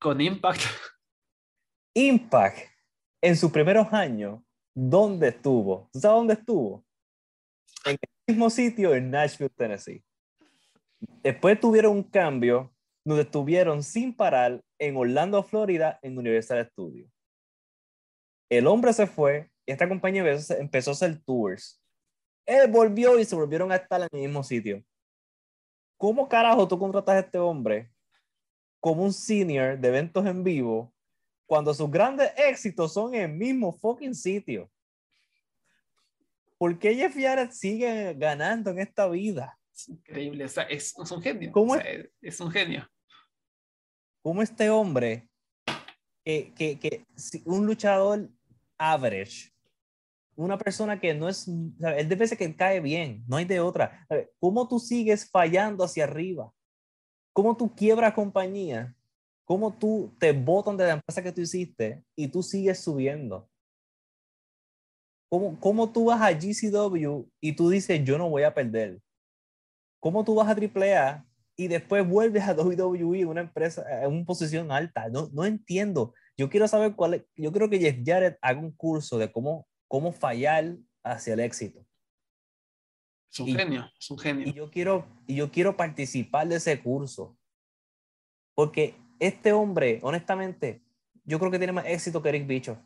Con 0.00 0.20
Impact. 0.20 0.62
Impact, 1.94 2.58
en 3.20 3.36
sus 3.36 3.52
primeros 3.52 3.92
años, 3.92 4.42
¿dónde 4.74 5.28
estuvo? 5.28 5.88
¿Tú 5.92 6.00
sabes 6.00 6.16
dónde 6.16 6.34
estuvo? 6.34 6.84
En 7.84 7.92
el 7.92 8.34
mismo 8.34 8.50
sitio 8.50 8.92
en 8.96 9.12
Nashville, 9.12 9.50
Tennessee. 9.50 10.02
Después 11.22 11.60
tuvieron 11.60 11.92
un 11.92 12.02
cambio 12.02 12.71
donde 13.04 13.22
estuvieron 13.22 13.82
sin 13.82 14.14
parar 14.14 14.62
en 14.78 14.96
Orlando, 14.96 15.42
Florida, 15.42 15.98
en 16.02 16.18
Universal 16.18 16.68
Studios. 16.70 17.10
El 18.48 18.66
hombre 18.66 18.92
se 18.92 19.06
fue 19.06 19.52
esta 19.66 19.88
compañía 19.88 20.22
empezó 20.22 20.54
empezó 20.54 20.90
a 20.90 20.94
hacer 20.94 21.20
tours. 21.24 21.80
Él 22.46 22.70
volvió 22.70 23.18
y 23.18 23.24
se 23.24 23.36
volvieron 23.36 23.70
a 23.70 23.76
estar 23.76 24.00
en 24.00 24.08
el 24.12 24.20
mismo 24.20 24.42
sitio. 24.42 24.84
¿Cómo 25.96 26.28
carajo 26.28 26.66
tú 26.66 26.78
contratas 26.78 27.14
a 27.14 27.18
este 27.20 27.38
hombre 27.38 27.92
como 28.80 29.04
un 29.04 29.12
senior 29.12 29.78
de 29.78 29.88
eventos 29.88 30.26
en 30.26 30.42
vivo 30.42 30.92
cuando 31.46 31.72
sus 31.72 31.90
grandes 31.90 32.32
éxitos 32.36 32.92
son 32.92 33.14
en 33.14 33.30
el 33.30 33.36
mismo 33.36 33.72
fucking 33.72 34.14
sitio? 34.14 34.68
¿Por 36.58 36.78
qué 36.78 36.94
Jeff 36.94 37.16
Jarrett 37.16 37.52
sigue 37.52 38.14
ganando 38.14 38.70
en 38.70 38.80
esta 38.80 39.08
vida? 39.08 39.58
Es 39.72 39.88
increíble, 39.88 40.44
o 40.44 40.48
sea, 40.48 40.64
es, 40.64 40.96
es 40.98 41.10
un 41.10 41.22
genio. 41.22 41.52
¿Cómo 41.52 41.72
o 41.72 41.76
sea, 41.76 41.90
es? 41.90 42.10
es 42.20 42.40
un 42.40 42.50
genio. 42.50 42.88
¿Cómo 44.22 44.40
este 44.42 44.70
hombre, 44.70 45.28
que, 46.24 46.52
que, 46.54 46.78
que 46.78 47.04
un 47.44 47.66
luchador 47.66 48.30
average, 48.78 49.52
una 50.36 50.56
persona 50.56 50.98
que 50.98 51.14
no 51.14 51.28
es, 51.28 51.46
él 51.48 52.08
debe 52.08 52.26
ser 52.26 52.38
que 52.38 52.56
cae 52.56 52.80
bien, 52.80 53.24
no 53.26 53.36
hay 53.36 53.44
de 53.44 53.60
otra. 53.60 54.06
¿Cómo 54.40 54.66
tú 54.66 54.78
sigues 54.78 55.28
fallando 55.30 55.84
hacia 55.84 56.04
arriba? 56.04 56.52
¿Cómo 57.32 57.56
tú 57.56 57.74
quiebras 57.74 58.14
compañía? 58.14 58.94
¿Cómo 59.44 59.72
tú 59.72 60.14
te 60.18 60.32
botan 60.32 60.76
de 60.76 60.84
la 60.84 60.92
empresa 60.94 61.22
que 61.22 61.32
tú 61.32 61.40
hiciste 61.40 62.02
y 62.16 62.28
tú 62.28 62.42
sigues 62.42 62.80
subiendo? 62.80 63.48
¿Cómo, 65.28 65.58
cómo 65.60 65.90
tú 65.90 66.06
vas 66.06 66.20
a 66.20 66.32
GCW 66.32 67.26
y 67.40 67.52
tú 67.52 67.70
dices, 67.70 68.02
yo 68.04 68.18
no 68.18 68.28
voy 68.28 68.42
a 68.42 68.54
perder? 68.54 69.00
¿Cómo 69.98 70.24
tú 70.24 70.34
vas 70.34 70.48
a 70.48 70.52
AAA 70.52 71.26
y 71.56 71.68
después 71.68 72.06
vuelves 72.08 72.44
a 72.44 72.54
WWE, 72.54 73.26
una 73.26 73.42
empresa, 73.42 73.84
en 74.04 74.12
una 74.12 74.24
posición 74.24 74.70
alta. 74.72 75.08
No, 75.08 75.28
no 75.32 75.44
entiendo. 75.44 76.14
Yo 76.36 76.48
quiero 76.48 76.66
saber 76.68 76.94
cuál 76.94 77.14
es, 77.14 77.24
yo 77.36 77.52
creo 77.52 77.68
que 77.68 77.78
Jeff 77.78 77.96
Jarrett 78.04 78.38
haga 78.40 78.58
un 78.60 78.72
curso 78.72 79.18
de 79.18 79.30
cómo, 79.30 79.66
cómo 79.88 80.12
fallar 80.12 80.76
hacia 81.04 81.34
el 81.34 81.40
éxito. 81.40 81.84
Es 83.30 83.40
un 83.40 83.48
Y- 83.48 83.54
genio, 83.54 83.90
es 83.98 84.10
un 84.10 84.18
genio. 84.18 84.46
Y 84.48 84.52
yo 84.52 84.70
quiero, 84.70 85.06
y 85.26 85.36
yo 85.36 85.50
quiero 85.50 85.76
participar 85.76 86.48
de 86.48 86.56
ese 86.56 86.80
curso. 86.82 87.36
Porque 88.54 88.94
este 89.18 89.52
hombre, 89.52 90.00
honestamente, 90.02 90.82
yo 91.24 91.38
creo 91.38 91.50
que 91.50 91.58
tiene 91.58 91.72
más 91.72 91.86
éxito 91.86 92.22
que 92.22 92.28
Eric 92.30 92.46
Bischoff. 92.46 92.78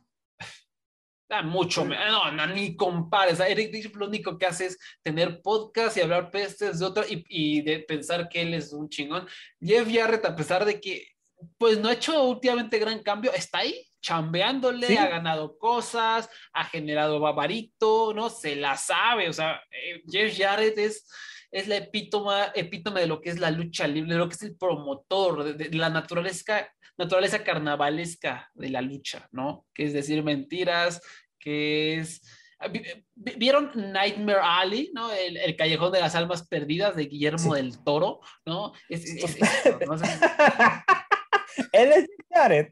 Ah, 1.29 1.43
mucho, 1.43 1.85
me- 1.85 1.97
no, 1.97 2.31
no, 2.31 2.47
ni 2.47 2.77
compares. 2.77 3.41
Eric 3.41 3.73
Bishop 3.73 3.97
lo 3.97 4.07
único 4.07 4.39
que 4.39 4.47
hace 4.47 4.67
es 4.67 4.79
tener 5.03 5.43
podcast 5.43 5.97
y 5.97 6.01
hablar 6.01 6.31
pestes 6.31 6.79
de 6.79 6.85
otra 6.87 7.05
y, 7.09 7.25
y 7.29 7.63
de 7.63 7.81
pensar 7.81 8.29
que 8.29 8.43
él 8.43 8.55
es 8.55 8.73
un 8.73 8.89
chingón. 8.89 9.27
Jeff 9.61 9.89
Jarrett, 9.93 10.25
a 10.25 10.37
pesar 10.37 10.65
de 10.65 10.81
que 10.81 11.09
pues 11.59 11.79
no 11.79 11.89
ha 11.89 11.93
hecho 11.95 12.23
últimamente 12.23 12.79
gran 12.79 13.03
cambio, 13.03 13.33
está 13.33 13.59
ahí 13.59 13.85
chambeándole, 14.01 14.87
Sí. 14.87 14.97
ha 14.97 15.09
ganado 15.09 15.59
cosas, 15.59 16.31
ha 16.53 16.65
generado 16.65 17.19
babarito, 17.21 18.13
¿no? 18.15 18.31
Se 18.31 18.55
la 18.57 18.77
sabe, 18.77 19.29
o 19.29 19.33
sea, 19.33 19.61
eh, 19.71 20.03
Jeff 20.09 20.39
Jarrett 20.39 20.79
es, 20.79 21.11
es 21.51 21.67
la 21.69 21.77
epítoma, 21.77 22.53
epítome 22.55 23.01
de 23.01 23.07
lo 23.09 23.21
que 23.21 23.31
es 23.31 23.39
la 23.41 23.51
lucha 23.51 23.87
libre, 23.89 24.13
de 24.13 24.19
lo 24.19 24.29
que 24.29 24.35
es 24.37 24.43
el 24.43 24.57
promotor, 24.57 25.43
de, 25.45 25.55
de 25.69 25.77
la 25.77 25.91
naturaleza, 25.91 26.69
naturaleza 26.99 27.45
carnavalesca 27.45 28.51
de 28.55 28.71
la 28.71 28.81
lucha, 28.83 29.29
¿no? 29.33 29.67
Que 29.75 29.85
es 29.85 29.93
decir 29.93 30.23
mentiras, 30.23 31.01
que 31.39 31.97
es... 31.99 32.23
vi- 32.73 32.83
vi- 33.15 33.35
¿Vieron 33.37 33.71
Nightmare 33.93 34.41
Alley, 34.43 34.91
¿no? 34.95 35.13
El, 35.13 35.37
el 35.37 35.57
Callejón 35.57 35.93
de 35.93 36.01
las 36.01 36.15
Almas 36.15 36.47
Perdidas 36.47 36.97
de 36.97 37.05
Guillermo 37.07 37.39
Sí. 37.39 37.51
del 37.63 37.83
Toro, 37.85 38.21
¿no? 38.45 38.73
Es, 38.89 39.05
es- 39.05 39.37
es 39.37 39.43
esto, 39.43 39.79
¿no? 39.87 39.95
Él 41.73 41.93
es 41.93 42.07
Jared. 42.31 42.69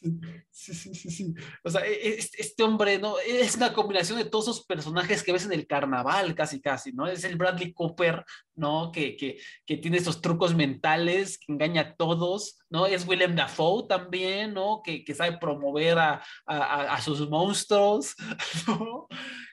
Sí, 0.00 0.74
sí, 0.74 0.94
sí, 0.94 1.10
sí. 1.10 1.34
O 1.64 1.70
sea, 1.70 1.84
e- 1.86 2.08
es- 2.18 2.30
este 2.38 2.62
hombre, 2.62 2.98
¿no? 2.98 3.18
Es 3.18 3.56
una 3.56 3.72
combinación 3.72 4.18
de 4.18 4.24
todos 4.24 4.44
esos 4.46 4.64
personajes 4.64 5.22
que 5.22 5.32
ves 5.32 5.44
en 5.44 5.52
el 5.52 5.66
carnaval, 5.66 6.34
casi, 6.34 6.60
casi, 6.60 6.92
¿no? 6.92 7.06
Es 7.06 7.24
el 7.24 7.36
Bradley 7.36 7.72
Cooper, 7.72 8.24
¿no? 8.54 8.92
Que, 8.92 9.16
que, 9.16 9.40
que 9.66 9.76
tiene 9.76 9.98
esos 9.98 10.20
trucos 10.20 10.54
mentales, 10.54 11.38
que 11.38 11.52
engaña 11.52 11.80
a 11.82 11.94
todos, 11.96 12.58
¿no? 12.70 12.86
Es 12.86 13.06
Willem 13.06 13.34
Dafoe 13.34 13.86
también, 13.88 14.54
¿no? 14.54 14.82
Que, 14.84 15.04
que 15.04 15.14
sabe 15.14 15.38
promover 15.38 15.98
a, 15.98 16.22
a- 16.46 16.94
a 16.94 17.00
sus 17.00 17.28
monstruos, 17.28 18.14
¿no? 18.68 19.08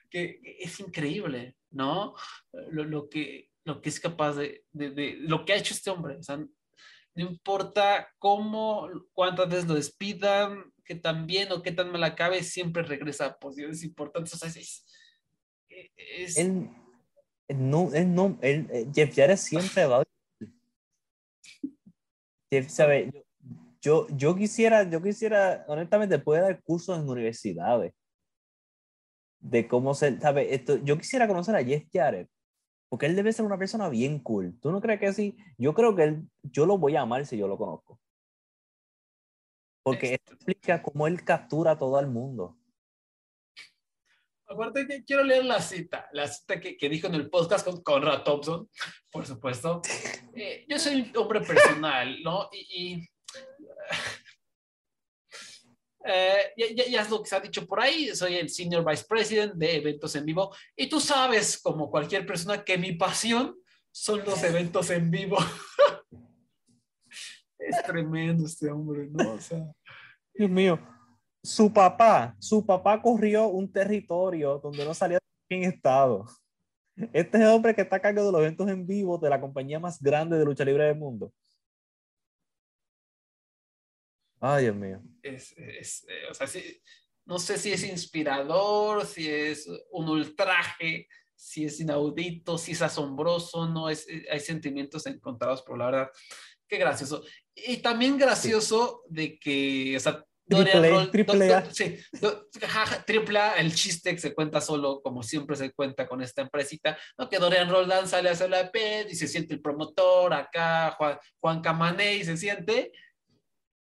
Que 0.10 0.40
es 0.60 0.80
increíble, 0.80 1.56
¿no? 1.72 2.14
Lo, 2.72 2.84
lo 2.84 3.10
que, 3.10 3.50
lo 3.66 3.82
que 3.82 3.90
es 3.90 4.00
capaz 4.00 4.34
de, 4.34 4.64
de, 4.72 4.92
de- 4.92 5.18
lo 5.22 5.44
que 5.44 5.54
ha 5.54 5.58
hecho 5.58 5.74
este 5.74 5.90
hombre, 5.90 6.18
o 6.18 6.24
sea, 6.24 6.40
no 7.16 7.30
importa 7.30 8.10
cómo, 8.20 8.90
cuántas 9.14 9.50
veces 9.50 9.66
lo 9.68 9.76
despidan, 9.76 10.72
qué 10.84 10.96
tan 10.96 11.26
bien 11.26 11.52
o 11.52 11.62
qué 11.62 11.72
tan 11.72 11.92
mal 11.92 12.04
acabe, 12.04 12.44
siempre 12.44 12.84
regresa 12.84 13.26
a 13.26 13.38
posiciones 13.38 13.84
importantes. 13.84 14.34
O 14.34 14.38
sea, 14.38 14.50
es, 14.50 14.86
es- 15.70 16.38
Él, 16.38 16.70
no, 17.48 17.94
él 17.94 18.14
no, 18.14 18.38
él, 18.42 18.68
eh, 18.72 18.88
Jeff 18.94 19.16
Jarrett 19.16 19.38
siempre 19.38 19.86
va. 19.86 20.04
Jeff, 22.52 22.70
sabe, 22.70 23.26
yo, 23.82 24.08
yo 24.10 24.36
quisiera, 24.36 24.84
yo 24.90 25.02
quisiera, 25.02 25.64
honestamente, 25.68 26.20
puede 26.20 26.42
dar 26.42 26.62
cursos 26.64 27.00
en 27.00 27.10
universidades 27.10 27.94
de 29.40 29.68
cómo 29.68 29.94
ser, 29.94 30.20
¿sabe? 30.20 30.54
Esto, 30.54 30.78
yo 30.84 30.98
quisiera 30.98 31.28
conocer 31.28 31.56
a 31.56 31.64
Jeff 31.64 31.84
Jarrett, 31.94 32.30
porque 32.96 33.08
él 33.08 33.16
debe 33.18 33.34
ser 33.34 33.44
una 33.44 33.58
persona 33.58 33.90
bien 33.90 34.20
cool. 34.20 34.58
¿Tú 34.62 34.72
no 34.72 34.80
crees 34.80 35.02
que 35.02 35.12
sí? 35.12 35.36
Yo 35.58 35.74
creo 35.74 35.94
que 35.98 36.04
él, 36.04 36.30
yo 36.44 36.66
lo 36.66 36.78
voy 36.78 36.96
a 36.96 37.02
amar 37.02 37.26
si 37.26 37.38
yo 37.38 37.46
lo 37.46 37.58
conozco. 37.58 38.00
Porque 39.84 40.14
esto 40.14 40.34
explica 40.34 40.82
cómo 40.82 41.06
él 41.06 41.22
captura 41.26 41.72
a 41.72 41.78
todo 41.78 42.00
el 42.00 42.08
mundo. 42.08 42.58
Aparte 44.48 44.88
que 44.88 45.04
quiero 45.04 45.26
leer 45.26 45.44
la 45.44 45.60
cita, 45.60 46.08
la 46.14 46.26
cita 46.26 46.62
que, 46.62 46.78
que 46.78 46.88
dijo 46.88 47.08
en 47.08 47.16
el 47.16 47.30
podcast 47.30 47.68
con 47.68 47.84
Conrad 47.84 48.24
Thompson, 48.24 48.70
por 49.12 49.26
supuesto. 49.26 49.82
Eh, 50.38 50.66
yo 50.68 50.78
soy 50.78 51.02
un 51.02 51.18
hombre 51.18 51.40
personal, 51.40 52.22
¿no? 52.22 52.50
Y, 52.52 52.94
y, 52.94 53.10
eh, 56.06 56.54
ya, 56.76 56.86
ya- 56.86 57.02
es 57.02 57.10
lo 57.10 57.22
que 57.22 57.30
se 57.30 57.36
ha 57.36 57.40
dicho 57.40 57.66
por 57.68 57.80
ahí, 57.80 58.16
soy 58.16 58.36
el 58.36 58.50
Senior 58.50 58.86
Vice 58.86 59.06
President 59.08 59.54
de 59.56 59.78
eventos 59.78 60.16
en 60.16 60.26
vivo 60.26 60.54
y 60.76 60.88
tú 60.88 61.00
sabes, 61.00 61.58
como 61.58 61.90
cualquier 61.90 62.26
persona, 62.26 62.64
que 62.64 62.78
mi 62.78 62.94
pasión 62.94 63.56
son 63.92 64.24
los 64.26 64.42
eventos 64.44 64.90
en 64.90 65.10
vivo. 65.10 65.38
es 67.60 67.84
tremendo 67.84 68.46
este 68.46 68.70
hombre, 68.70 69.08
¿no? 69.12 69.34
O 69.34 69.40
sea, 69.40 69.66
Dios 70.34 70.50
mío, 70.50 70.80
su 71.44 71.72
papá, 71.72 72.36
su 72.40 72.66
papá 72.66 73.02
corrió 73.02 73.48
un 73.48 73.72
territorio 73.72 74.60
donde 74.60 74.86
no 74.86 74.94
salía 74.94 75.20
en 75.50 75.64
estado. 75.64 76.26
Este 77.14 77.38
es 77.38 77.44
el 77.44 77.50
hombre 77.50 77.76
que 77.76 77.82
está 77.82 77.98
a 77.98 78.02
cargo 78.02 78.26
de 78.26 78.32
los 78.32 78.42
eventos 78.42 78.70
en 78.70 78.86
vivo 78.86 79.18
de 79.18 79.30
la 79.30 79.42
compañía 79.42 79.80
más 79.80 80.02
grande 80.02 80.38
de 80.38 80.46
lucha 80.46 80.64
libre 80.64 80.86
del 80.86 80.98
mundo. 80.98 81.32
Ay, 84.40 84.64
Dios 84.66 84.76
mío. 84.76 85.02
es, 85.24 85.54
es, 85.58 86.06
eh, 86.08 86.24
o 86.30 86.34
sea, 86.34 86.48
sí, 86.48 86.82
no 87.26 87.40
sé 87.40 87.58
si 87.58 87.72
es 87.74 87.84
inspirador, 87.84 89.06
si 89.06 89.30
es 89.30 89.68
un 89.92 90.10
ultraje, 90.10 91.08
si 91.36 91.66
es 91.66 91.80
inaudito, 91.80 92.58
si 92.58 92.74
es 92.74 92.82
asombroso, 92.82 93.68
no 93.68 93.90
es, 93.90 94.08
eh, 94.08 94.26
hay 94.32 94.40
sentimientos 94.40 95.06
encontrados, 95.08 95.64
pero 95.64 95.78
la 95.78 95.86
verdad, 95.86 96.10
qué 96.68 96.78
gracioso. 96.78 97.24
Y 97.56 97.78
también 97.78 98.18
gracioso 98.18 99.04
de 99.10 99.38
que, 99.40 99.96
o 99.98 100.00
sea, 100.00 100.24
Triple 100.48 100.92
Roll- 100.92 101.10
triple 101.12 101.48
do- 101.48 101.56
A. 101.58 101.72
sí, 101.74 101.98
do- 102.22 102.48
triple 103.08 103.40
A, 103.40 103.56
el 103.58 103.74
chiste 103.74 104.12
que 104.14 104.22
se 104.22 104.32
cuenta 104.36 104.62
solo, 104.62 105.02
como 105.02 105.24
siempre 105.24 105.56
se 105.56 105.72
cuenta 105.72 106.08
con 106.08 106.22
esta 106.22 106.44
empresita, 106.44 106.96
¿no? 107.18 107.28
que 107.28 107.40
Dorian 107.40 107.68
Roldán 107.68 108.08
sale 108.08 108.30
a 108.30 108.34
hacer 108.34 108.52
la 108.52 108.72
ped 108.72 109.08
y 109.10 109.16
se 109.16 109.28
siente 109.28 109.56
el 109.56 109.62
promotor 109.62 110.32
acá, 110.36 110.92
Juan, 111.00 111.18
Juan 111.40 111.62
Camané, 111.62 112.18
y 112.18 112.24
se 112.26 112.38
siente, 112.38 112.92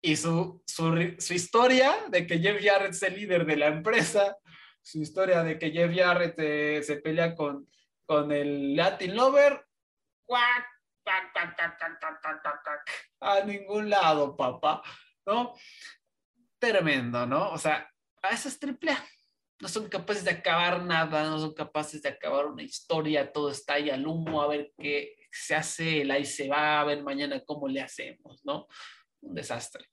y 0.06 0.18
su, 0.18 0.62
su, 0.68 1.16
su, 1.18 1.34
historia 1.34 1.96
de 2.10 2.28
que 2.28 2.40
Jeff 2.40 2.62
Jarrett 2.62 2.92
es 2.92 3.04
el 3.04 3.16
líder 3.16 3.46
de 3.46 3.56
la 3.56 3.68
empresa, 3.68 4.38
su 4.82 5.00
historia 5.02 5.44
de 5.44 5.58
que 5.58 5.72
Jeff 5.72 5.96
Jarrett 5.96 6.36
eh, 6.40 6.84
se 6.84 6.98
pelea 6.98 7.34
con, 7.34 7.70
con 8.06 8.34
el 8.34 8.76
Latin 8.76 9.16
Lover, 9.16 9.66
¡cuac! 10.26 10.68
¡Tac, 11.06 11.34
tac, 11.34 11.58
tac, 11.58 12.92
a 13.20 13.42
ningún 13.42 13.90
lado, 13.90 14.36
papá, 14.38 14.82
¿no? 15.26 15.54
Tremendo, 16.60 17.26
¿no? 17.26 17.52
O 17.52 17.58
sea, 17.58 17.90
a 18.22 18.30
esas 18.30 18.58
triple 18.58 18.92
A. 18.92 19.06
No 19.60 19.68
son 19.68 19.88
capaces 19.88 20.26
de 20.26 20.32
acabar 20.32 20.84
nada, 20.84 21.24
no 21.24 21.40
son 21.40 21.54
capaces 21.54 22.02
de 22.02 22.10
acabar 22.10 22.46
una 22.46 22.64
historia, 22.64 23.32
todo 23.32 23.52
está 23.52 23.76
ahí 23.76 23.90
al 23.90 24.06
humo, 24.06 24.42
a 24.42 24.48
ver 24.48 24.74
qué 24.78 25.16
se 25.32 25.56
hace, 25.56 26.02
el 26.02 26.12
ahí 26.12 26.26
se 26.26 26.50
va, 26.50 26.82
a 26.82 26.84
ver 26.84 27.04
mañana 27.04 27.42
cómo 27.46 27.68
le 27.68 27.82
hacemos, 27.82 28.44
¿no? 28.44 28.68
Un 29.24 29.34
desastre. 29.36 29.86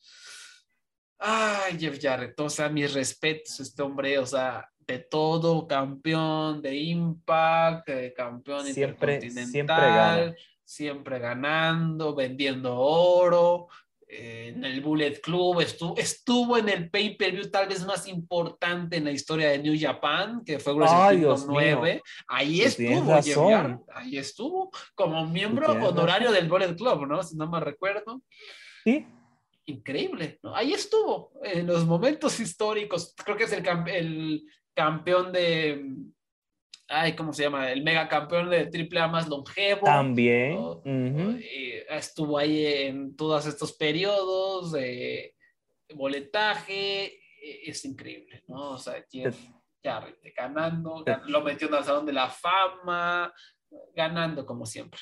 Ay, 1.18 1.78
Jeff 1.78 1.98
Jarrett, 2.00 2.38
o 2.40 2.48
sea, 2.48 2.68
mis 2.70 2.92
respetos, 2.94 3.60
este 3.60 3.82
hombre, 3.82 4.18
o 4.18 4.24
sea, 4.26 4.66
de 4.78 5.00
todo, 5.00 5.66
campeón 5.66 6.62
de 6.62 6.74
Impact, 6.76 7.88
eh, 7.90 8.14
campeón 8.16 8.64
Siempre- 8.64 9.14
intercontinental, 9.16 9.50
siempre 9.50 9.76
gana. 9.76 10.34
siempre 10.64 11.18
ganando, 11.18 12.14
vendiendo 12.14 12.74
oro, 12.78 13.68
eh, 14.08 14.52
en 14.56 14.64
el 14.64 14.80
Bullet 14.80 15.20
Club, 15.20 15.60
estuvo, 15.60 15.94
estuvo 15.98 16.56
en 16.56 16.68
el 16.70 16.90
pay-per-view 16.90 17.50
tal 17.50 17.68
vez 17.68 17.84
más 17.84 18.08
importante 18.08 18.96
en 18.96 19.04
la 19.04 19.12
historia 19.12 19.50
de 19.50 19.58
New 19.58 19.76
Japan, 19.78 20.42
que 20.44 20.58
fue 20.58 20.72
Wrestle 20.72 20.98
Ay, 20.98 21.16
Kingdom 21.18 21.36
Dios 21.36 21.46
mío. 21.46 21.56
9. 21.78 22.02
Ahí 22.28 22.62
Tú 22.64 22.70
tienes 22.76 23.26
estuvo, 23.26 23.48
Jeff. 23.48 23.56
Jarrett, 23.56 23.80
ahí 23.94 24.16
estuvo, 24.18 24.70
como 24.94 25.26
miembro 25.26 25.70
honorario 25.86 26.32
del 26.32 26.48
Bullet 26.48 26.74
Club, 26.74 27.06
¿no? 27.06 27.22
Si 27.22 27.36
no 27.36 27.48
me 27.48 27.60
recuerdo 27.60 28.22
Sí, 28.82 29.06
increíble, 29.70 30.38
¿no? 30.42 30.54
Ahí 30.54 30.72
estuvo, 30.72 31.32
en 31.42 31.66
los 31.66 31.86
momentos 31.86 32.38
históricos, 32.40 33.14
creo 33.24 33.36
que 33.36 33.44
es 33.44 33.52
el, 33.52 33.62
cam- 33.62 33.88
el 33.88 34.42
campeón 34.74 35.32
de, 35.32 35.84
ay, 36.88 37.14
¿cómo 37.14 37.32
se 37.32 37.44
llama? 37.44 37.70
El 37.70 37.82
mega 37.82 38.08
campeón 38.08 38.50
de 38.50 38.68
AAA 38.70 39.08
más 39.08 39.28
longevo. 39.28 39.84
también. 39.84 40.58
estuvo 41.88 42.38
ahí 42.38 42.64
en 42.66 43.16
todos 43.16 43.46
estos 43.46 43.72
periodos 43.72 44.72
de 44.72 45.34
boletaje, 45.94 47.06
e- 47.06 47.70
es 47.70 47.84
increíble, 47.84 48.42
¿no? 48.48 48.72
O 48.72 48.78
sea, 48.78 49.04
Jeff 49.10 49.36
Jarrett 49.82 50.18
ganando, 50.36 51.04
gan- 51.04 51.24
lo 51.26 51.42
metió 51.42 51.68
en 51.68 51.74
el 51.74 51.84
Salón 51.84 52.06
de 52.06 52.12
la 52.12 52.28
Fama, 52.28 53.32
ganando 53.94 54.44
como 54.44 54.66
siempre. 54.66 55.00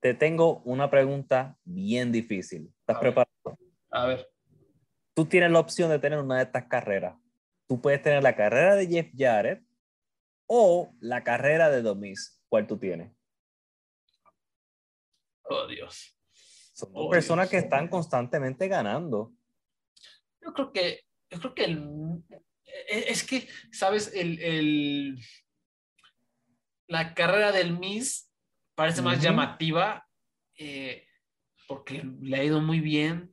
Te 0.00 0.14
tengo 0.14 0.62
una 0.64 0.88
pregunta 0.88 1.58
bien 1.64 2.10
difícil. 2.10 2.72
¿Estás 2.80 2.98
preparado? 2.98 3.30
A 3.90 4.06
ver, 4.06 4.28
Tú 5.14 5.26
tienes 5.26 5.50
la 5.50 5.58
opción 5.60 5.90
de 5.90 5.98
tener 5.98 6.18
una 6.20 6.36
de 6.36 6.44
estas 6.44 6.66
carreras. 6.66 7.16
Tú 7.68 7.80
puedes 7.80 8.00
tener 8.02 8.22
la 8.22 8.36
carrera 8.36 8.74
de 8.76 8.86
Jeff 8.86 9.08
Jarrett 9.16 9.62
o 10.46 10.92
la 11.00 11.22
carrera 11.24 11.68
de 11.68 11.82
Domis. 11.82 12.40
¿Cuál 12.48 12.66
tú 12.66 12.78
tienes? 12.78 13.12
Oh, 15.42 15.66
Dios. 15.66 16.16
Son 16.72 16.90
Oh, 16.94 17.10
personas 17.10 17.50
Dios. 17.50 17.60
que 17.60 17.66
están 17.66 17.88
constantemente 17.88 18.68
ganando. 18.68 19.32
Yo 20.40 20.52
creo 20.54 20.72
que, 20.72 21.00
yo 21.28 21.38
creo 21.40 21.54
que 21.54 21.64
el, 21.64 22.22
e- 22.88 23.04
es 23.10 23.24
que, 23.24 23.48
¿sabes? 23.72 24.12
El, 24.14 24.40
el- 24.40 25.18
la 26.86 27.14
carrera 27.14 27.52
del 27.52 27.78
Miss 27.78 28.32
parece 28.74 29.02
más 29.02 29.20
llamativa 29.22 30.06
eh, 30.56 31.04
porque 31.68 32.02
le 32.20 32.36
ha 32.36 32.44
ido 32.44 32.60
muy 32.60 32.80
bien 32.80 33.29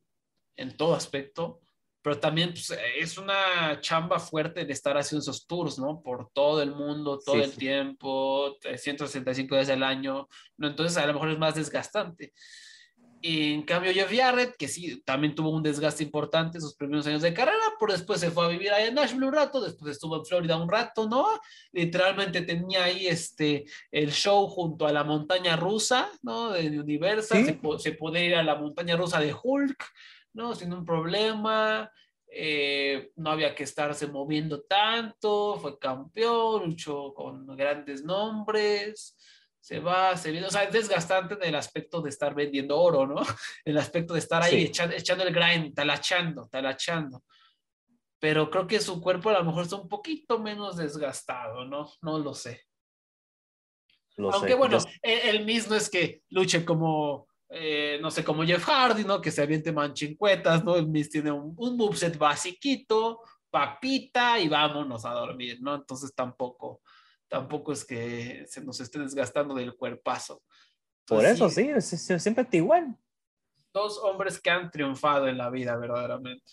en 0.57 0.75
todo 0.75 0.93
aspecto, 0.95 1.61
pero 2.01 2.19
también 2.19 2.49
pues, 2.51 2.73
es 2.99 3.17
una 3.17 3.79
chamba 3.81 4.19
fuerte 4.19 4.63
de 4.65 4.73
estar 4.73 4.97
haciendo 4.97 5.21
esos 5.21 5.45
tours, 5.45 5.77
¿no? 5.79 6.01
Por 6.01 6.29
todo 6.31 6.61
el 6.61 6.71
mundo, 6.73 7.19
todo 7.23 7.35
Sí, 7.35 7.41
el 7.41 7.51
sí. 7.51 7.57
tiempo, 7.57 8.57
365 8.61 9.55
días 9.55 9.69
al 9.69 9.83
año, 9.83 10.27
¿no? 10.57 10.67
Entonces 10.67 10.97
a 10.97 11.05
lo 11.05 11.13
mejor 11.13 11.29
es 11.31 11.37
más 11.37 11.55
desgastante. 11.55 12.33
En 13.23 13.63
cambio, 13.63 13.91
Jeff 13.91 14.11
Jarrett, 14.15 14.55
que 14.57 14.67
sí, 14.67 15.01
también 15.03 15.33
tuvo 15.33 15.49
un 15.49 15.63
desgaste 15.63 16.03
importante 16.03 16.59
en 16.59 16.61
sus 16.61 16.75
primeros 16.75 17.07
años 17.07 17.23
de 17.23 17.33
carrera, 17.33 17.63
pero 17.79 17.91
después 17.91 18.19
se 18.19 18.29
fue 18.29 18.45
a 18.45 18.49
vivir 18.49 18.71
allá 18.71 18.85
en 18.87 18.93
Nashville 18.93 19.25
un 19.25 19.33
rato, 19.33 19.59
después 19.59 19.91
estuvo 19.91 20.15
en 20.17 20.25
Florida 20.25 20.55
un 20.55 20.69
rato, 20.69 21.09
¿no? 21.09 21.27
Literalmente 21.71 22.43
tenía 22.43 22.83
ahí 22.83 23.07
este, 23.07 23.65
el 23.91 24.11
show 24.11 24.47
junto 24.47 24.85
a 24.85 24.91
la 24.93 25.03
montaña 25.03 25.55
rusa, 25.55 26.09
¿no? 26.21 26.51
De 26.51 26.79
Universal, 26.79 27.39
Sí. 27.43 27.45
se, 27.45 27.79
se 27.79 27.91
podía 27.97 28.23
ir 28.23 28.35
a 28.35 28.43
la 28.43 28.55
montaña 28.55 28.95
rusa 28.95 29.19
de 29.19 29.33
Hulk, 29.33 29.83
¿no? 30.37 30.55
Sin 30.55 30.71
un 30.73 30.85
problema, 30.85 31.91
eh, 32.31 33.11
no 33.15 33.31
había 33.31 33.53
que 33.55 33.63
estarse 33.63 34.07
moviendo 34.07 34.61
tanto, 34.61 35.57
fue 35.59 35.77
campeón, 35.79 36.65
luchó 36.65 37.13
con 37.13 37.45
grandes 37.57 38.03
nombres 38.03 39.17
se 39.59 39.81
va, 39.81 40.15
se 40.15 40.31
viene, 40.31 40.47
o 40.47 40.49
sea, 40.49 40.63
es 40.63 40.71
desgastante 40.71 41.33
en 41.33 41.43
el 41.43 41.55
aspecto 41.55 41.99
de 42.01 42.09
estar 42.09 42.33
vendiendo 42.33 42.79
oro, 42.79 43.05
¿no? 43.05 43.15
El 43.65 43.77
aspecto 43.77 44.13
de 44.13 44.19
estar 44.19 44.41
ahí 44.41 44.51
Sí. 44.51 44.65
echando, 44.67 44.95
echando 44.95 45.25
el 45.25 45.33
grind, 45.33 45.73
talachando, 45.75 46.47
talachando. 46.47 47.25
Pero 48.17 48.49
creo 48.49 48.65
que 48.65 48.79
su 48.79 49.01
cuerpo 49.01 49.29
a 49.29 49.33
lo 49.39 49.43
mejor 49.43 49.63
está 49.63 49.75
un 49.75 49.89
poquito 49.89 50.39
menos 50.39 50.77
desgastado, 50.77 51.65
¿no? 51.65 51.91
No 52.01 52.17
lo 52.17 52.33
sé. 52.33 52.61
Lo 54.15 54.31
Aunque 54.31 54.53
sé. 54.53 54.55
bueno, 54.57 54.77
el, 55.01 55.35
el 55.35 55.45
mismo 55.45 55.75
es 55.75 55.89
que 55.89 56.23
luche 56.29 56.63
como, 56.63 57.27
eh, 57.49 57.97
no 58.01 58.11
sé, 58.11 58.23
como 58.23 58.43
Jeff 58.43 58.63
Hardy, 58.65 59.03
¿no? 59.03 59.21
Que 59.21 59.31
se 59.31 59.41
aviente 59.41 59.71
manchincuetas, 59.71 60.63
¿no? 60.63 60.75
El 60.75 60.87
Miz 60.87 61.09
tiene 61.09 61.31
un, 61.31 61.53
un 61.57 61.77
moveset 61.77 62.17
basiquito, 62.17 63.21
papita 63.49 64.39
y 64.39 64.49
vámonos 64.49 65.05
a 65.05 65.11
dormir, 65.11 65.59
¿no? 65.61 65.75
Entonces 65.75 66.13
tampoco, 66.13 66.81
tampoco 67.27 67.71
es 67.71 67.85
que 67.85 68.45
se 68.47 68.63
nos 68.63 68.79
esté 68.79 68.99
desgastando 68.99 69.55
del 69.55 69.75
cuerpazo. 69.75 70.43
por 71.05 71.23
Entonces, 71.23 71.35
eso 71.35 71.49
sí, 71.49 71.81
sí, 71.81 71.97
sí, 71.97 72.19
siempre 72.19 72.43
está 72.43 72.57
igual. 72.57 72.97
Dos 73.73 73.97
hombres 73.99 74.41
que 74.41 74.49
han 74.49 74.69
triunfado 74.69 75.27
en 75.27 75.37
la 75.37 75.49
vida, 75.49 75.75
verdaderamente. 75.77 76.51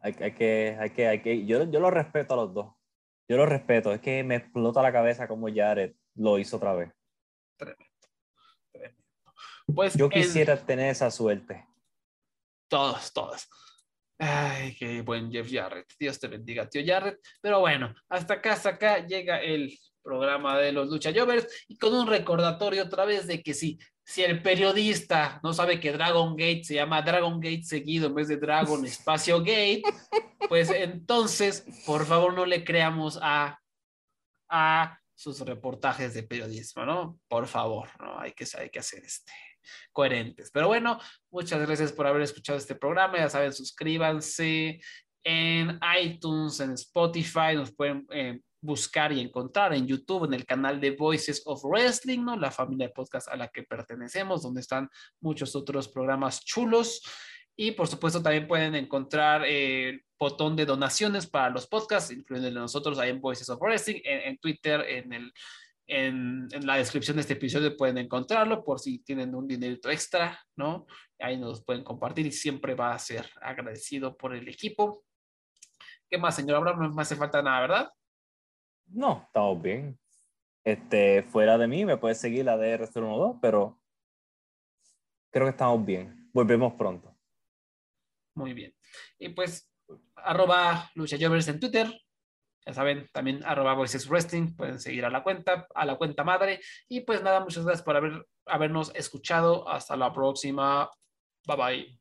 Hay, 0.00 0.14
hay 0.20 0.34
que, 0.34 0.76
hay 0.80 0.90
que, 0.90 1.06
hay 1.06 1.22
que, 1.22 1.46
yo, 1.46 1.64
yo 1.64 1.80
lo 1.80 1.90
respeto 1.90 2.34
a 2.34 2.38
los 2.38 2.54
dos. 2.54 2.74
Yo 3.28 3.36
lo 3.36 3.46
respeto. 3.46 3.92
Es 3.92 4.00
que 4.00 4.22
me 4.24 4.36
explota 4.36 4.82
la 4.82 4.92
cabeza 4.92 5.26
como 5.28 5.48
Jared 5.52 5.94
lo 6.14 6.38
hizo 6.38 6.56
otra 6.56 6.74
vez. 6.74 6.92
Pues 9.74 9.94
Yo 9.94 10.06
en- 10.06 10.10
quisiera 10.10 10.56
tener 10.64 10.90
esa 10.90 11.10
suerte. 11.10 11.66
Todos, 12.68 13.12
todos. 13.12 13.48
Ay, 14.18 14.74
qué 14.76 15.02
buen 15.02 15.30
Jeff 15.30 15.48
Jarrett. 15.50 15.92
Dios 15.98 16.18
te 16.18 16.28
bendiga, 16.28 16.68
tío 16.68 16.82
Jarrett. 16.84 17.18
Pero 17.40 17.60
bueno, 17.60 17.94
hasta 18.08 18.34
acá, 18.34 18.52
hasta 18.54 18.70
acá 18.70 19.06
llega 19.06 19.40
el 19.42 19.78
programa 20.02 20.56
de 20.58 20.72
los 20.72 20.88
Lucha 20.88 21.12
Jovers 21.14 21.46
y 21.68 21.76
con 21.78 21.92
un 21.92 22.06
recordatorio 22.06 22.84
otra 22.84 23.04
vez 23.04 23.26
de 23.26 23.42
que 23.42 23.52
sí, 23.54 23.78
si 24.04 24.22
el 24.22 24.40
periodista 24.40 25.40
no 25.42 25.52
sabe 25.52 25.80
que 25.80 25.92
Dragon 25.92 26.36
Gate 26.36 26.62
se 26.64 26.74
llama 26.74 27.02
Dragon 27.02 27.40
Gate 27.40 27.64
seguido 27.64 28.06
en 28.06 28.14
vez 28.14 28.28
de 28.28 28.36
Dragon 28.36 28.86
Espacio 28.86 29.40
Gate, 29.40 29.82
pues 30.48 30.70
entonces, 30.70 31.66
por 31.84 32.06
favor, 32.06 32.32
no 32.34 32.46
le 32.46 32.64
creamos 32.64 33.18
a, 33.20 33.60
a 34.48 35.00
sus 35.14 35.40
reportajes 35.40 36.14
de 36.14 36.22
periodismo, 36.22 36.84
¿no? 36.86 37.18
Por 37.28 37.48
favor, 37.48 37.88
¿no? 38.00 38.18
Hay 38.20 38.32
que, 38.32 38.46
hay 38.56 38.70
que 38.70 38.78
hacer 38.78 39.02
este 39.04 39.32
coherentes. 39.92 40.50
Pero 40.52 40.68
bueno, 40.68 40.98
muchas 41.30 41.60
gracias 41.66 41.92
por 41.92 42.06
haber 42.06 42.22
escuchado 42.22 42.58
este 42.58 42.74
programa. 42.74 43.18
Ya 43.18 43.28
saben, 43.28 43.52
suscríbanse 43.52 44.80
en 45.24 45.80
iTunes, 46.00 46.60
en 46.60 46.72
Spotify, 46.72 47.56
nos 47.56 47.74
pueden 47.74 48.06
eh, 48.10 48.40
buscar 48.60 49.12
y 49.12 49.20
encontrar 49.20 49.74
en 49.74 49.86
YouTube, 49.86 50.24
en 50.24 50.34
el 50.34 50.46
canal 50.46 50.80
de 50.80 50.92
Voices 50.92 51.42
of 51.46 51.64
Wrestling, 51.64 52.20
¿no? 52.20 52.36
La 52.36 52.52
familia 52.52 52.86
de 52.86 52.92
podcast 52.92 53.28
a 53.28 53.36
la 53.36 53.48
que 53.48 53.64
pertenecemos, 53.64 54.42
donde 54.42 54.60
están 54.60 54.88
muchos 55.20 55.56
otros 55.56 55.88
programas 55.88 56.44
chulos. 56.44 57.02
Y 57.56 57.72
por 57.72 57.88
supuesto 57.88 58.22
también 58.22 58.46
pueden 58.46 58.74
encontrar 58.76 59.44
eh, 59.46 59.88
el 59.88 60.04
botón 60.18 60.54
de 60.54 60.66
donaciones 60.66 61.26
para 61.26 61.50
los 61.50 61.66
podcasts, 61.66 62.12
incluyendo 62.12 62.60
nosotros 62.60 62.98
ahí 62.98 63.10
en 63.10 63.20
Voices 63.20 63.48
of 63.48 63.60
Wrestling, 63.60 64.00
en 64.04 64.38
Twitter, 64.38 64.80
en 64.88 65.12
el 65.12 65.32
en, 65.86 66.48
en, 66.52 66.66
la 66.66 66.76
descripción 66.76 67.16
de 67.16 67.20
este 67.22 67.34
episodio 67.34 67.76
pueden 67.76 67.98
encontrarlo 67.98 68.64
por 68.64 68.80
si 68.80 68.98
tienen 68.98 69.34
un 69.34 69.46
dinerito 69.46 69.90
extra, 69.90 70.40
¿no? 70.56 70.86
Ahí 71.18 71.38
nos 71.38 71.64
pueden 71.64 71.84
compartir 71.84 72.26
y 72.26 72.32
siempre 72.32 72.74
va 72.74 72.92
a 72.92 72.98
ser 72.98 73.28
agradecido 73.40 74.16
por 74.16 74.34
el 74.34 74.48
equipo. 74.48 75.04
¿Qué 76.08 76.18
más, 76.18 76.36
señor 76.36 76.56
Abraham? 76.56 76.80
No 76.80 76.94
me 76.94 77.02
hace 77.02 77.16
falta 77.16 77.42
nada, 77.42 77.60
¿verdad? 77.60 77.90
No, 78.86 79.24
estamos 79.26 79.60
bien. 79.62 79.98
Este, 80.64 81.22
fuera 81.22 81.58
de 81.58 81.68
mí 81.68 81.84
me 81.84 81.96
puedes 81.96 82.18
seguir 82.18 82.44
la 82.44 82.56
DR012, 82.56 83.38
pero 83.40 83.80
creo 85.30 85.46
que 85.46 85.50
estamos 85.50 85.84
bien. 85.84 86.30
Volvemos 86.32 86.74
pronto. 86.74 87.16
Muy 88.34 88.52
bien. 88.52 88.74
Y 89.18 89.30
pues, 89.30 89.72
arroba 90.16 90.90
Lucha 90.94 91.16
Jovers 91.20 91.48
en 91.48 91.60
Twitter, 91.60 91.88
ya 92.66 92.74
saben, 92.74 93.08
también 93.12 93.44
arroba 93.44 93.74
Voices 93.74 94.08
Wrestling, 94.08 94.56
pueden 94.56 94.80
seguir 94.80 95.04
a 95.04 95.10
la 95.10 95.22
cuenta, 95.22 95.68
a 95.72 95.86
la 95.86 95.96
cuenta 95.96 96.24
madre. 96.24 96.60
Y 96.88 97.02
pues 97.02 97.22
nada, 97.22 97.40
muchas 97.40 97.64
gracias 97.64 97.84
por 97.84 97.96
haber, 97.96 98.26
habernos 98.44 98.92
escuchado. 98.94 99.68
Hasta 99.68 99.96
la 99.96 100.12
próxima. 100.12 100.90
Bye 101.46 101.56
bye. 101.56 102.00